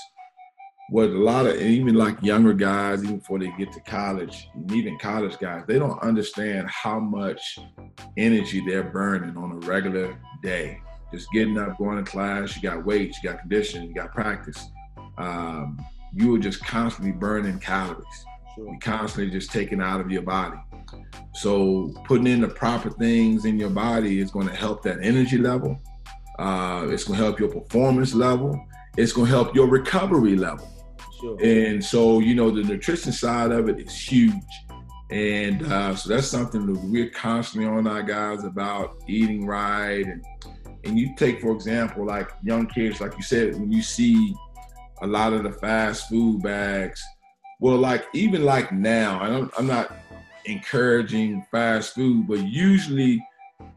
what 0.91 1.09
a 1.09 1.19
lot 1.19 1.47
of 1.47 1.57
even 1.61 1.95
like 1.95 2.23
younger 2.23 2.53
guys, 2.53 3.03
even 3.03 3.19
before 3.19 3.39
they 3.39 3.51
get 3.57 3.73
to 3.73 3.81
college, 3.81 4.49
and 4.55 4.71
even 4.73 4.99
college 4.99 5.39
guys, 5.39 5.63
they 5.67 5.79
don't 5.79 5.99
understand 6.03 6.69
how 6.69 7.01
much 7.01 7.59
energy 8.19 8.63
they're 8.67 8.83
burning 8.91 9.37
on 9.37 9.53
a 9.53 9.67
regular 9.67 10.19
day. 10.43 10.81
Just 11.13 11.29
getting 11.33 11.59
up, 11.59 11.79
going 11.79 12.03
to 12.03 12.11
class, 12.11 12.57
you 12.57 12.63
got 12.63 12.85
weights, 12.85 13.23
you 13.23 13.31
got 13.31 13.41
conditioning, 13.41 13.89
you 13.89 13.95
got 13.95 14.13
practice. 14.13 14.69
Um, 15.19 15.79
you 16.15 16.35
are 16.35 16.39
just 16.39 16.65
constantly 16.65 17.13
burning 17.13 17.59
calories. 17.59 18.05
You're 18.57 18.79
constantly 18.81 19.31
just 19.31 19.51
taking 19.51 19.81
out 19.81 20.01
of 20.01 20.11
your 20.11 20.23
body. 20.23 20.59
So 21.35 21.93
putting 22.05 22.27
in 22.27 22.41
the 22.41 22.49
proper 22.49 22.91
things 22.91 23.45
in 23.45 23.59
your 23.59 23.71
body 23.71 24.21
is 24.21 24.31
going 24.31 24.49
to 24.49 24.55
help 24.55 24.83
that 24.83 24.99
energy 25.03 25.39
level. 25.39 25.81
Uh, 26.39 26.87
it's 26.91 27.05
going 27.05 27.19
to 27.19 27.25
help 27.25 27.39
your 27.39 27.49
performance 27.49 28.15
level. 28.15 28.59
It's 28.97 29.13
going 29.13 29.27
to 29.27 29.33
help 29.33 29.55
your 29.55 29.69
recovery 29.69 30.37
level. 30.37 30.69
Sure. 31.21 31.39
And 31.43 31.83
so, 31.83 32.21
you 32.21 32.35
know, 32.35 32.51
the 32.51 32.63
nutrition 32.63 33.13
side 33.13 33.53
of 33.53 33.69
it 33.69 33.79
is 33.81 33.97
huge. 33.97 34.35
And 35.11 35.63
uh, 35.71 35.95
so 35.95 36.09
that's 36.09 36.27
something 36.27 36.67
that 36.67 36.81
we're 36.85 37.11
constantly 37.11 37.69
on 37.69 37.87
our 37.87 38.03
guys 38.03 38.45
about 38.45 38.97
eating 39.07 39.47
right. 39.47 40.07
And, 40.07 40.25
and 40.85 40.99
you 40.99 41.15
take, 41.17 41.41
for 41.41 41.53
example, 41.53 42.05
like 42.05 42.31
young 42.43 42.67
kids, 42.67 43.01
like 43.01 43.17
you 43.17 43.23
said, 43.23 43.55
when 43.55 43.71
you 43.71 43.83
see 43.83 44.35
a 45.03 45.07
lot 45.07 45.33
of 45.33 45.45
the 45.45 45.53
fast 45.53 46.09
food 46.09 46.43
bags, 46.43 47.03
well, 47.61 47.77
like 47.77 48.05
even 48.15 48.45
like 48.45 48.73
now, 48.73 49.23
and 49.23 49.35
I'm, 49.35 49.51
I'm 49.59 49.67
not 49.67 49.97
encouraging 50.45 51.47
fast 51.51 51.95
food, 51.95 52.27
but 52.27 52.41
usually 52.45 53.25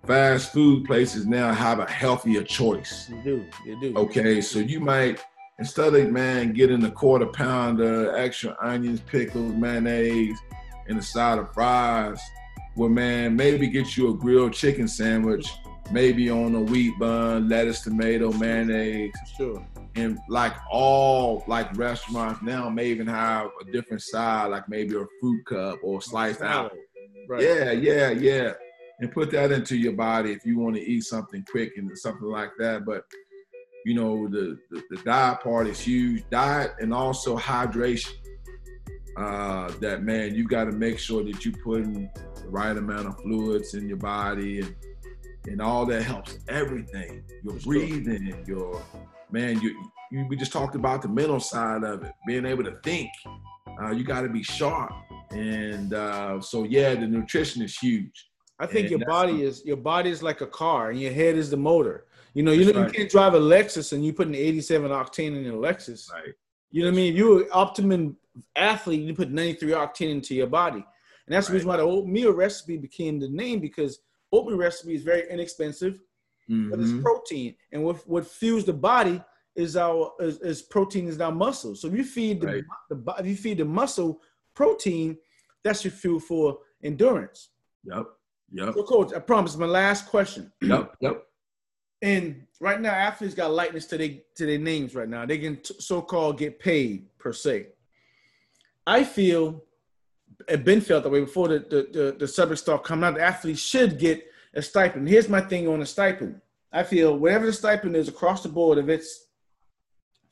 fast 0.07 0.52
food 0.52 0.86
places 0.86 1.27
now 1.27 1.53
have 1.53 1.80
a 1.80 1.90
healthier 1.90 2.44
choice. 2.44 3.10
You 3.10 3.22
do. 3.23 3.45
You 3.65 3.80
do. 3.82 3.98
Okay, 3.98 4.41
so 4.41 4.60
you 4.60 4.80
might 4.80 5.23
instead 5.60 5.94
of 5.94 6.11
man 6.11 6.53
getting 6.53 6.84
a 6.84 6.91
quarter 6.91 7.27
pounder, 7.27 8.15
extra 8.15 8.57
onions, 8.61 8.99
pickles, 8.99 9.53
mayonnaise, 9.53 10.38
and 10.88 10.99
a 10.99 11.02
side 11.02 11.40
of 11.40 11.53
fries, 11.53 12.19
well, 12.76 12.90
man, 12.90 13.36
maybe 13.36 13.68
get 13.68 13.95
you 13.95 14.10
a 14.10 14.14
grilled 14.14 14.53
chicken 14.53 14.88
sandwich, 14.88 15.49
maybe 15.91 16.30
on 16.30 16.56
a 16.56 16.62
wheat 16.62 16.98
bun, 16.99 17.48
lettuce, 17.49 17.82
tomato, 17.82 18.32
mayonnaise, 18.34 19.14
Sure. 19.38 19.66
and 19.95 20.18
like 20.30 20.53
all 20.72 21.44
like 21.48 21.76
restaurants 21.78 22.41
now 22.41 22.70
may 22.70 22.88
even 22.88 23.07
have 23.07 23.49
a 23.62 23.72
different 23.72 24.02
side, 24.02 24.48
like 24.48 24.68
maybe 24.68 24.95
a 24.95 25.06
fruit 25.22 25.45
cup 25.45 25.80
or 25.84 26.02
sliced 26.02 26.41
apple. 26.41 26.78
Right. 27.30 27.41
Yeah, 27.44 27.72
yeah, 27.72 28.10
yeah. 28.12 28.53
And 28.99 29.12
put 29.12 29.30
that 29.32 29.52
into 29.52 29.76
your 29.76 29.94
body 29.94 30.32
if 30.32 30.45
you 30.45 30.57
want 30.57 30.76
to 30.76 30.82
eat 30.82 31.03
something 31.03 31.44
quick 31.49 31.74
and 31.78 31.98
something 31.98 32.28
like 32.28 32.52
that. 32.60 32.86
But 32.86 33.03
you 33.86 33.94
know, 33.94 34.28
the, 34.28 34.57
the, 34.72 34.82
the 34.90 34.98
diet 35.03 35.41
part 35.41 35.68
is 35.68 35.80
huge. 35.80 36.24
Diet 36.32 36.74
and 36.80 36.94
also 36.94 37.38
hydration. 37.38 38.14
Uh, 39.18 39.72
that 39.80 40.03
man, 40.03 40.36
you 40.36 40.45
got 40.45 40.66
to 40.66 40.72
make 40.74 40.99
sure 40.99 41.24
that 41.24 41.45
you 41.45 41.52
putting 41.64 42.10
the 42.36 42.49
right 42.49 42.76
amount 42.76 43.07
of 43.07 43.18
fluids 43.22 43.74
in 43.74 43.88
your 43.88 43.98
body 43.98 44.60
and 44.60 44.76
and 45.48 45.62
all 45.62 45.86
that 45.86 46.04
helps 46.04 46.40
everything. 46.48 47.24
Your 47.44 47.54
For 47.56 47.60
sure. 47.60 47.74
breathing, 47.74 48.44
your 48.48 48.82
man, 49.32 49.60
you, 49.62 49.92
you 50.12 50.26
we 50.28 50.36
just 50.36 50.52
talked 50.52 50.76
about 50.76 51.02
the 51.02 51.10
mental 51.10 51.40
side 51.40 51.84
of 51.84 52.04
it, 52.04 52.14
being 52.28 52.46
able 52.46 52.64
to 52.64 52.78
think. 52.84 53.10
Uh, 53.82 53.92
you 53.92 54.04
got 54.04 54.22
to 54.22 54.30
be 54.30 54.44
sharp, 54.44 54.92
and 55.32 55.94
uh, 55.94 56.40
so 56.40 56.64
yeah, 56.64 56.94
the 56.96 57.08
nutrition 57.08 57.62
is 57.62 57.78
huge. 57.78 58.30
I 58.58 58.66
think 58.66 58.90
And 58.90 59.00
your 59.00 59.10
body 59.10 59.44
is 59.44 59.66
your 59.66 59.78
body 59.78 60.10
is 60.10 60.24
like 60.24 60.42
a 60.42 60.48
car, 60.48 60.92
and 60.92 61.00
your 61.00 61.12
head 61.12 61.36
is 61.36 61.50
the 61.50 61.58
motor. 61.58 62.06
You 62.36 62.44
know, 62.44 62.52
you, 62.52 62.72
know, 62.72 62.82
right. 62.82 62.92
you 62.92 63.00
can't 63.00 63.10
drive 63.10 63.34
a 63.34 63.40
Lexus 63.40 63.94
and 63.94 64.06
you 64.06 64.12
put 64.12 64.28
an 64.28 64.36
87 64.36 64.92
octane 64.92 65.38
in 65.38 65.46
your 65.46 65.56
Lexus. 65.56 66.12
Right. 66.12 66.34
You 66.70 66.82
know 66.82 66.90
what 66.90 66.94
I 66.94 66.96
mean? 66.98 67.14
If 67.14 67.18
you're 67.18 67.44
an 67.44 67.50
optimum 67.54 68.18
athlete, 68.58 69.02
you 69.02 69.14
put 69.14 69.32
93 69.32 69.72
octane 69.72 70.12
into 70.12 70.36
your 70.36 70.48
body. 70.48 70.86
And 71.28 71.36
that's 71.36 71.48
the 71.48 71.54
reason 71.54 71.70
why 71.70 71.78
the 71.78 71.84
oatmeal 71.84 72.34
recipe 72.34 72.76
became 72.76 73.22
the 73.22 73.30
name 73.30 73.62
because 73.62 74.00
oatmeal 74.32 74.58
recipe 74.58 74.96
is 74.96 75.04
very 75.04 75.30
inexpensive, 75.30 76.00
but 76.48 76.80
it's 76.80 76.92
Mhm. 76.92 77.02
protein. 77.02 77.56
And 77.72 77.84
what, 77.84 78.08
what 78.08 78.28
fuels 78.28 78.66
the 78.66 78.74
body 78.74 79.22
is 79.56 79.76
our 79.78 80.14
is, 80.20 80.40
is 80.42 80.62
protein 80.62 81.08
is 81.08 81.20
our 81.22 81.32
muscle. 81.32 81.76
So 81.76 81.88
if 81.88 81.94
you 81.96 82.04
feed 82.04 82.42
the, 82.42 82.48
Right. 82.48 82.64
the 82.90 83.16
if 83.20 83.26
you 83.26 83.36
feed 83.36 83.58
the 83.60 83.66
muscle 83.66 84.22
protein, 84.54 85.18
that's 85.64 85.84
your 85.84 85.92
fuel 85.92 86.20
for 86.20 86.60
endurance. 86.84 87.50
Yep. 87.84 88.06
Yep. 88.52 88.74
So, 88.76 88.84
coach, 88.84 89.14
I 89.14 89.20
promise 89.20 89.56
my 89.58 89.66
last 89.66 90.08
question. 90.08 90.52
Yep. 90.62 90.96
Yep. 91.00 91.28
And 92.02 92.46
right 92.60 92.80
now, 92.80 92.92
athletes 92.92 93.34
got 93.34 93.52
likeness 93.52 93.86
to 93.88 93.98
their 93.98 94.10
to 94.36 94.46
their 94.46 94.60
names. 94.60 94.94
Right 94.94 95.10
now, 95.10 95.26
they 95.26 95.38
can 95.40 95.58
t- 95.62 95.76
so-called 95.80 96.38
get 96.38 96.60
paid 96.60 97.08
per 97.18 97.34
se. 97.34 97.70
I 98.86 99.04
feel 99.04 99.65
been 100.64 100.82
felt 100.82 101.03
that 101.03 101.10
way 101.10 101.22
before 101.22 101.48
the 101.48 101.60
the, 101.60 101.88
the, 101.91 102.16
the 102.20 102.28
subjects 102.28 102.62
start 102.62 102.84
coming 102.84 103.06
out. 103.06 103.16
The 103.16 103.22
athletes 103.22 103.62
should 103.62 103.99
get 103.99 104.26
a 104.53 104.62
stipend. 104.62 105.07
Here's 105.07 105.30
my 105.30 105.41
thing 105.41 105.68
on 105.68 105.82
a 105.82 105.86
stipend. 105.86 106.41
I 106.72 106.84
feel 106.84 107.18
whatever 107.18 107.45
the 107.45 107.53
stipend 107.53 107.95
is 107.95 108.07
across 108.07 108.44
the 108.44 108.49
board, 108.49 108.78
if 108.78 108.90
it's 108.90 109.28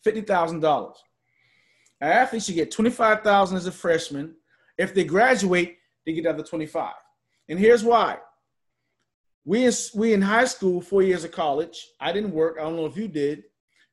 fifty 0.03 0.21
thousand 0.21 0.59
dollars, 0.59 0.97
an 2.01 2.09
athlete 2.11 2.43
should 2.43 2.55
get 2.55 2.71
twenty 2.71 2.89
five 2.89 3.21
thousand 3.21 3.57
as 3.57 3.67
a 3.67 3.71
freshman. 3.71 4.35
If 4.77 4.93
they 4.93 5.03
graduate, 5.03 5.77
they 6.05 6.13
get 6.13 6.25
another 6.25 6.43
twenty 6.43 6.65
five. 6.65 6.95
And 7.49 7.59
here's 7.59 7.84
why. 7.84 8.17
We 9.45 9.65
in, 9.65 9.73
we 9.95 10.13
in 10.13 10.21
high 10.21 10.45
school, 10.45 10.80
four 10.80 11.03
years 11.03 11.25
of 11.25 11.31
college. 11.31 11.85
I 11.99 12.13
didn't 12.13 12.31
work. 12.31 12.57
I 12.57 12.63
don't 12.63 12.77
know 12.77 12.85
if 12.85 12.95
you 12.95 13.09
did. 13.09 13.43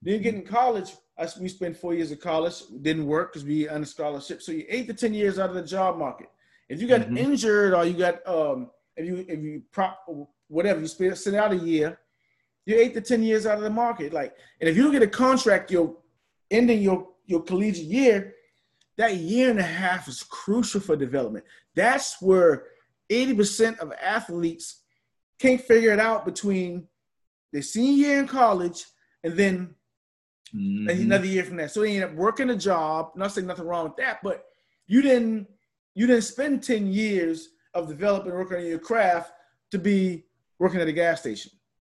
Then 0.00 0.14
you 0.14 0.20
get 0.20 0.34
in 0.34 0.44
college. 0.44 0.92
Us, 1.20 1.36
we 1.36 1.48
spent 1.48 1.76
four 1.76 1.94
years 1.94 2.10
of 2.10 2.18
college. 2.20 2.62
Didn't 2.80 3.06
work 3.06 3.32
because 3.32 3.44
we 3.46 3.68
on 3.68 3.82
a 3.82 3.86
scholarship. 3.86 4.40
So 4.40 4.52
you 4.52 4.64
eight 4.68 4.86
to 4.88 4.94
ten 4.94 5.12
years 5.12 5.38
out 5.38 5.50
of 5.50 5.54
the 5.54 5.62
job 5.62 5.98
market. 5.98 6.28
If 6.68 6.80
you 6.80 6.88
got 6.88 7.02
Mhm. 7.02 7.18
injured 7.18 7.74
or 7.74 7.84
you 7.84 7.92
got 7.94 8.26
um, 8.26 8.70
if 8.96 9.06
you 9.06 9.16
if 9.28 9.40
you 9.40 9.62
prop 9.70 10.06
whatever 10.48 10.80
you 10.80 10.86
spend 10.88 11.16
sit 11.18 11.34
out 11.34 11.52
a 11.52 11.56
year, 11.56 12.00
you're 12.64 12.78
eight 12.80 12.94
to 12.94 13.02
ten 13.02 13.22
years 13.22 13.44
out 13.44 13.58
of 13.58 13.64
the 13.64 13.70
market. 13.70 14.12
Like, 14.14 14.34
and 14.60 14.68
if 14.68 14.76
you 14.76 14.82
don't 14.82 14.92
get 14.92 15.02
a 15.02 15.06
contract, 15.06 15.70
you're 15.70 15.94
ending 16.50 16.80
your 16.80 17.08
your 17.26 17.42
collegiate 17.42 17.86
year. 17.86 18.34
That 18.96 19.16
year 19.16 19.50
and 19.50 19.58
a 19.58 19.62
half 19.62 20.08
is 20.08 20.22
crucial 20.22 20.80
for 20.80 20.96
development. 20.96 21.44
That's 21.74 22.20
where 22.22 22.66
eighty 23.10 23.34
percent 23.34 23.78
of 23.80 23.92
athletes 24.00 24.82
can't 25.38 25.60
figure 25.60 25.92
it 25.92 25.98
out 26.00 26.24
between 26.24 26.88
their 27.52 27.62
senior 27.62 28.06
year 28.06 28.20
in 28.20 28.26
college 28.28 28.84
and 29.24 29.34
then 29.36 29.74
Mhm. 30.54 30.90
another 31.02 31.26
year 31.26 31.44
from 31.44 31.56
that. 31.56 31.70
So 31.70 31.80
they 31.82 31.94
end 31.96 32.04
up 32.04 32.14
working 32.14 32.50
a 32.50 32.56
job. 32.56 33.12
Not 33.16 33.32
saying 33.32 33.46
nothing 33.46 33.66
wrong 33.66 33.84
with 33.84 33.96
that, 33.96 34.20
but 34.22 34.44
you 34.86 35.02
didn't 35.02 35.46
you 35.94 36.06
didn't 36.06 36.22
spend 36.22 36.62
10 36.62 36.86
years 36.86 37.48
of 37.74 37.88
developing 37.88 38.32
working 38.32 38.58
on 38.58 38.64
your 38.66 38.78
craft 38.78 39.32
to 39.72 39.78
be 39.78 40.24
working 40.58 40.80
at 40.80 40.86
a 40.88 40.92
gas 40.92 41.20
station. 41.20 41.50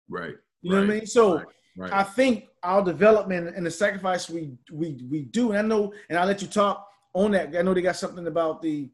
Right. 0.09 0.35
You 0.63 0.71
know 0.73 0.79
what 0.81 0.85
I 0.91 0.95
mean? 0.95 1.07
So 1.07 1.45
Right. 1.77 1.93
I 1.93 2.05
think 2.05 2.49
our 2.63 2.85
development 2.85 3.57
and 3.57 3.67
the 3.67 3.71
sacrifice 3.71 4.31
we 4.31 4.57
we 4.71 5.05
we 5.11 5.23
do, 5.23 5.51
and 5.51 5.59
I 5.59 5.63
know, 5.63 5.93
and 6.09 6.17
I'll 6.19 6.27
let 6.27 6.41
you 6.41 6.47
talk 6.49 6.87
on 7.15 7.33
that. 7.33 7.57
I 7.57 7.63
know 7.63 7.75
they 7.75 7.83
got 7.83 7.97
something 7.97 8.27
about 8.29 8.63
the 8.63 8.91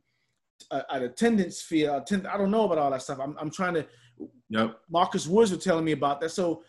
uh, 0.71 0.83
an 0.91 1.03
attendance 1.05 1.61
fee. 1.63 1.87
uh, 1.87 1.99
Attend, 2.01 2.27
I 2.27 2.37
don't 2.39 2.51
know 2.51 2.65
about 2.65 2.79
all 2.79 2.91
that 2.91 3.03
stuff. 3.03 3.19
I'm 3.21 3.37
I'm 3.39 3.51
trying 3.51 3.75
to. 3.75 3.87
Yep. 4.51 4.81
Marcus 4.91 5.27
Woods 5.27 5.51
was 5.53 5.63
telling 5.65 5.85
me 5.85 5.93
about 5.93 6.21
that. 6.21 6.31
So 6.31 6.63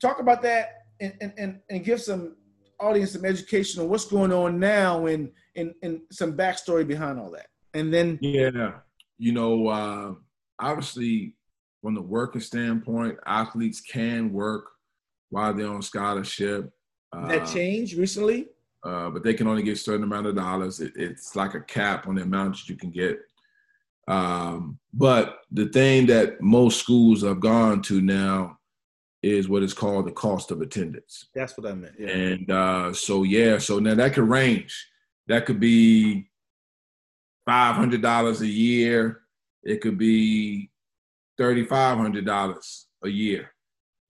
talk 0.00 0.20
about 0.20 0.40
that 0.42 0.85
and 1.00 1.14
and 1.20 1.32
and, 1.36 1.60
and 1.70 1.84
give 1.84 2.00
some 2.00 2.36
audience 2.80 3.12
some 3.12 3.24
education 3.24 3.82
on 3.82 3.88
what's 3.88 4.04
going 4.04 4.32
on 4.32 4.58
now 4.58 5.06
and 5.06 5.30
and 5.56 5.74
and 5.82 6.00
some 6.10 6.36
backstory 6.36 6.86
behind 6.86 7.18
all 7.18 7.30
that. 7.30 7.46
And 7.74 7.92
then 7.92 8.18
Yeah, 8.20 8.72
you 9.18 9.32
know, 9.32 9.68
uh, 9.68 10.14
obviously, 10.58 11.34
from 11.82 11.94
the 11.94 12.02
working 12.02 12.40
standpoint, 12.40 13.18
athletes 13.26 13.80
can 13.80 14.32
work 14.32 14.64
while 15.30 15.52
they're 15.54 15.68
on 15.68 15.82
scholarship. 15.82 16.70
Uh, 17.12 17.28
that 17.28 17.46
changed 17.46 17.96
recently. 17.96 18.48
uh, 18.84 19.10
but 19.10 19.22
they 19.24 19.34
can 19.34 19.46
only 19.46 19.62
get 19.62 19.74
a 19.74 19.76
certain 19.76 20.04
amount 20.04 20.26
of 20.26 20.36
dollars. 20.36 20.80
It, 20.80 20.92
it's 20.96 21.34
like 21.34 21.54
a 21.54 21.60
cap 21.60 22.06
on 22.06 22.14
the 22.16 22.22
amount 22.22 22.56
that 22.56 22.68
you 22.68 22.76
can 22.76 22.90
get. 22.90 23.18
Um, 24.08 24.78
but 24.94 25.38
the 25.50 25.66
thing 25.66 26.06
that 26.06 26.40
most 26.40 26.78
schools 26.80 27.22
have 27.22 27.40
gone 27.40 27.82
to 27.82 28.00
now 28.00 28.55
is 29.22 29.48
what 29.48 29.62
is 29.62 29.74
called 29.74 30.06
the 30.06 30.12
cost 30.12 30.50
of 30.50 30.60
attendance. 30.60 31.28
That's 31.34 31.56
what 31.56 31.66
I 31.66 31.74
meant. 31.74 31.94
Yeah. 31.98 32.08
And 32.08 32.50
uh, 32.50 32.92
so, 32.92 33.22
yeah, 33.22 33.58
so 33.58 33.78
now 33.78 33.94
that 33.94 34.14
could 34.14 34.28
range. 34.28 34.88
That 35.26 35.46
could 35.46 35.58
be 35.58 36.28
$500 37.48 38.40
a 38.40 38.46
year. 38.46 39.22
It 39.62 39.80
could 39.80 39.98
be 39.98 40.70
$3,500 41.40 42.84
a 43.04 43.08
year. 43.08 43.50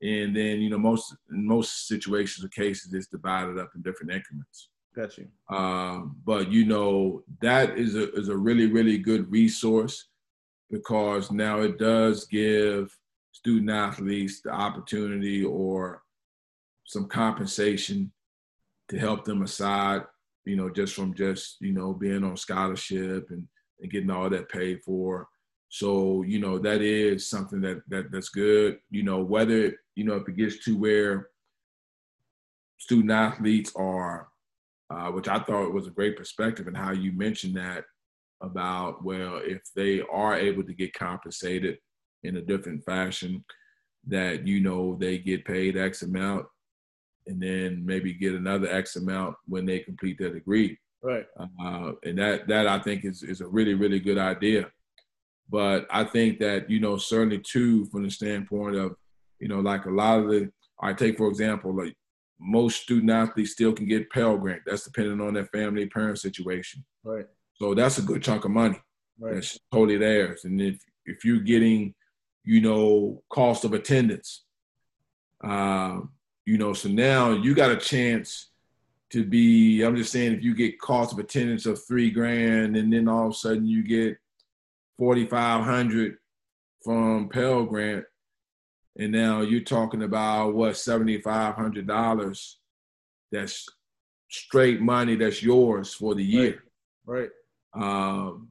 And 0.02 0.36
then, 0.36 0.60
you 0.60 0.68
know, 0.68 0.78
most 0.78 1.16
in 1.30 1.46
most 1.46 1.88
situations 1.88 2.44
or 2.44 2.48
cases, 2.48 2.92
it's 2.92 3.06
divided 3.06 3.58
up 3.58 3.70
in 3.74 3.82
different 3.82 4.12
increments. 4.12 4.68
Got 4.94 5.18
you. 5.18 5.28
Um, 5.54 6.16
but 6.24 6.50
you 6.50 6.64
know 6.64 7.22
that 7.42 7.78
is 7.78 7.96
a 7.96 8.10
is 8.14 8.28
a 8.28 8.36
really 8.36 8.66
really 8.66 8.96
good 8.96 9.30
resource 9.30 10.08
because 10.70 11.30
now 11.30 11.60
it 11.60 11.78
does 11.78 12.24
give 12.24 12.96
student 13.36 13.70
athletes 13.70 14.40
the 14.40 14.50
opportunity 14.50 15.44
or 15.44 16.02
some 16.84 17.06
compensation 17.06 18.10
to 18.88 18.98
help 18.98 19.26
them 19.26 19.42
aside, 19.42 20.02
you 20.46 20.56
know, 20.56 20.70
just 20.70 20.94
from 20.94 21.12
just 21.12 21.56
you 21.60 21.72
know 21.72 21.92
being 21.92 22.24
on 22.24 22.36
scholarship 22.36 23.26
and, 23.28 23.46
and 23.80 23.90
getting 23.90 24.10
all 24.10 24.30
that 24.30 24.48
paid 24.48 24.82
for. 24.82 25.28
So 25.68 26.22
you 26.22 26.38
know 26.38 26.58
that 26.60 26.80
is 26.80 27.28
something 27.28 27.60
that 27.60 27.82
that 27.88 28.10
that's 28.10 28.30
good. 28.30 28.78
You 28.90 29.02
know 29.02 29.22
whether 29.22 29.74
you 29.96 30.04
know 30.04 30.14
if 30.14 30.26
it 30.28 30.36
gets 30.38 30.64
to 30.64 30.78
where 30.78 31.28
student 32.78 33.10
athletes 33.10 33.70
are 33.76 34.28
uh, 34.88 35.10
which 35.10 35.28
I 35.28 35.40
thought 35.40 35.74
was 35.74 35.86
a 35.86 35.90
great 35.98 36.16
perspective 36.16 36.68
and 36.68 36.76
how 36.76 36.92
you 36.92 37.12
mentioned 37.12 37.56
that 37.56 37.84
about 38.40 39.04
well, 39.04 39.40
if 39.44 39.60
they 39.74 40.00
are 40.10 40.36
able 40.36 40.62
to 40.62 40.72
get 40.72 40.94
compensated 40.94 41.78
in 42.26 42.36
a 42.36 42.42
different 42.42 42.84
fashion, 42.84 43.44
that 44.06 44.46
you 44.46 44.60
know 44.60 44.96
they 44.98 45.18
get 45.18 45.44
paid 45.44 45.76
X 45.76 46.02
amount, 46.02 46.46
and 47.26 47.40
then 47.40 47.84
maybe 47.84 48.12
get 48.12 48.34
another 48.34 48.68
X 48.68 48.96
amount 48.96 49.36
when 49.46 49.66
they 49.66 49.80
complete 49.80 50.18
their 50.18 50.32
degree. 50.32 50.78
Right. 51.02 51.26
Uh, 51.38 51.92
and 52.04 52.18
that 52.18 52.48
that 52.48 52.66
I 52.66 52.78
think 52.78 53.04
is 53.04 53.22
is 53.22 53.40
a 53.40 53.46
really 53.46 53.74
really 53.74 54.00
good 54.00 54.18
idea. 54.18 54.70
But 55.48 55.86
I 55.90 56.04
think 56.04 56.38
that 56.40 56.68
you 56.68 56.80
know 56.80 56.96
certainly 56.96 57.38
too 57.38 57.86
from 57.86 58.02
the 58.02 58.10
standpoint 58.10 58.76
of 58.76 58.96
you 59.40 59.48
know 59.48 59.60
like 59.60 59.86
a 59.86 59.90
lot 59.90 60.20
of 60.20 60.28
the 60.28 60.50
I 60.80 60.92
take 60.92 61.16
for 61.16 61.28
example 61.28 61.74
like 61.74 61.94
most 62.38 62.82
student 62.82 63.10
athletes 63.10 63.52
still 63.52 63.72
can 63.72 63.86
get 63.86 64.10
Pell 64.10 64.36
Grant. 64.36 64.62
That's 64.66 64.84
depending 64.84 65.20
on 65.20 65.34
their 65.34 65.46
family 65.46 65.86
parent 65.86 66.18
situation. 66.18 66.84
Right. 67.02 67.26
So 67.54 67.74
that's 67.74 67.98
a 67.98 68.02
good 68.02 68.22
chunk 68.22 68.44
of 68.44 68.50
money. 68.50 68.80
Right. 69.18 69.34
That's 69.34 69.58
totally 69.72 69.96
theirs. 69.96 70.44
And 70.44 70.60
if 70.60 70.78
if 71.06 71.24
you're 71.24 71.40
getting, 71.40 71.94
you 72.46 72.60
know, 72.60 73.22
cost 73.28 73.64
of 73.64 73.74
attendance, 73.74 74.44
uh, 75.44 75.98
you 76.46 76.56
know, 76.56 76.72
so 76.72 76.88
now 76.88 77.32
you 77.32 77.54
got 77.54 77.72
a 77.72 77.76
chance 77.76 78.50
to 79.10 79.24
be. 79.24 79.82
I'm 79.82 79.96
just 79.96 80.12
saying, 80.12 80.32
if 80.32 80.42
you 80.42 80.54
get 80.54 80.80
cost 80.80 81.12
of 81.12 81.18
attendance 81.18 81.66
of 81.66 81.84
three 81.84 82.10
grand, 82.10 82.76
and 82.76 82.92
then 82.92 83.08
all 83.08 83.26
of 83.26 83.32
a 83.32 83.36
sudden 83.36 83.66
you 83.66 83.82
get 83.82 84.16
forty 84.96 85.26
five 85.26 85.64
hundred 85.64 86.18
from 86.84 87.28
Pell 87.28 87.64
Grant, 87.64 88.04
and 88.96 89.10
now 89.10 89.40
you're 89.40 89.60
talking 89.60 90.04
about 90.04 90.54
what 90.54 90.76
seventy 90.76 91.20
five 91.20 91.56
hundred 91.56 91.88
dollars. 91.88 92.58
That's 93.32 93.66
straight 94.28 94.80
money 94.80 95.16
that's 95.16 95.42
yours 95.42 95.92
for 95.92 96.14
the 96.14 96.24
year. 96.24 96.62
Right. 97.04 97.30
Um, 97.74 98.48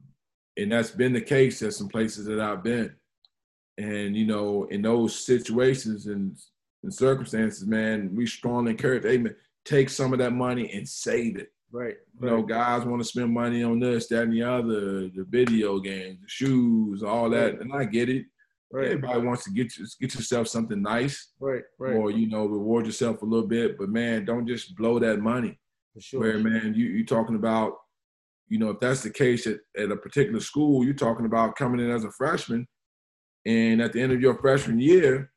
and 0.58 0.70
that's 0.70 0.90
been 0.90 1.14
the 1.14 1.20
case 1.20 1.62
at 1.62 1.74
some 1.74 1.88
places 1.88 2.26
that 2.26 2.40
I've 2.40 2.62
been. 2.62 2.94
And 3.78 4.16
you 4.16 4.26
know, 4.26 4.64
in 4.70 4.82
those 4.82 5.14
situations 5.24 6.06
and, 6.06 6.36
and 6.82 6.92
circumstances, 6.94 7.66
man, 7.66 8.14
we 8.14 8.26
strongly 8.26 8.72
encourage, 8.72 9.04
hey 9.04 9.18
man, 9.18 9.34
take 9.64 9.90
some 9.90 10.12
of 10.12 10.18
that 10.20 10.32
money 10.32 10.72
and 10.72 10.88
save 10.88 11.36
it. 11.36 11.52
Right. 11.72 11.96
You 12.20 12.26
know, 12.28 12.42
guys 12.42 12.84
want 12.86 13.02
to 13.02 13.08
spend 13.08 13.32
money 13.34 13.62
on 13.62 13.80
this, 13.80 14.06
that, 14.08 14.22
and 14.22 14.32
the 14.32 14.42
other, 14.42 15.08
the 15.08 15.26
video 15.28 15.78
games, 15.80 16.20
the 16.22 16.28
shoes, 16.28 17.02
all 17.02 17.28
that, 17.30 17.52
Right. 17.54 17.60
and 17.60 17.72
I 17.72 17.84
get 17.84 18.08
it. 18.08 18.26
Right. 18.72 18.86
Everybody 18.92 19.20
wants 19.20 19.44
to 19.44 19.50
get 19.50 19.76
you, 19.76 19.86
get 20.00 20.14
yourself 20.14 20.48
something 20.48 20.80
nice, 20.80 21.32
Right. 21.38 21.62
Right. 21.78 21.94
or 21.94 22.10
you 22.10 22.28
know, 22.28 22.46
reward 22.46 22.86
yourself 22.86 23.20
a 23.22 23.26
little 23.26 23.46
bit. 23.48 23.76
But 23.78 23.90
man, 23.90 24.24
don't 24.24 24.46
just 24.46 24.74
blow 24.76 24.98
that 25.00 25.20
money 25.20 25.58
For 25.94 26.00
sure. 26.00 26.20
where 26.20 26.38
man 26.38 26.72
you 26.74 26.86
you 26.86 27.04
talking 27.04 27.36
about 27.36 27.74
you 28.48 28.58
know 28.58 28.70
if 28.70 28.80
that's 28.80 29.02
the 29.02 29.10
case 29.10 29.46
at, 29.46 29.58
at 29.76 29.90
a 29.90 29.96
particular 29.96 30.40
school 30.40 30.84
you're 30.84 30.94
talking 30.94 31.26
about 31.26 31.56
coming 31.56 31.80
in 31.80 31.90
as 31.90 32.04
a 32.04 32.12
freshman 32.12 32.66
and 33.46 33.80
at 33.80 33.92
the 33.92 34.00
end 34.02 34.12
of 34.12 34.20
your 34.20 34.36
freshman 34.36 34.78
year 34.78 35.30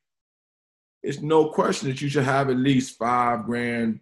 it's 1.01 1.21
no 1.21 1.49
question 1.49 1.87
that 1.87 2.01
you 2.01 2.09
should 2.09 2.23
have 2.25 2.49
at 2.49 2.57
least 2.57 2.97
five 2.97 3.45
grand 3.45 4.01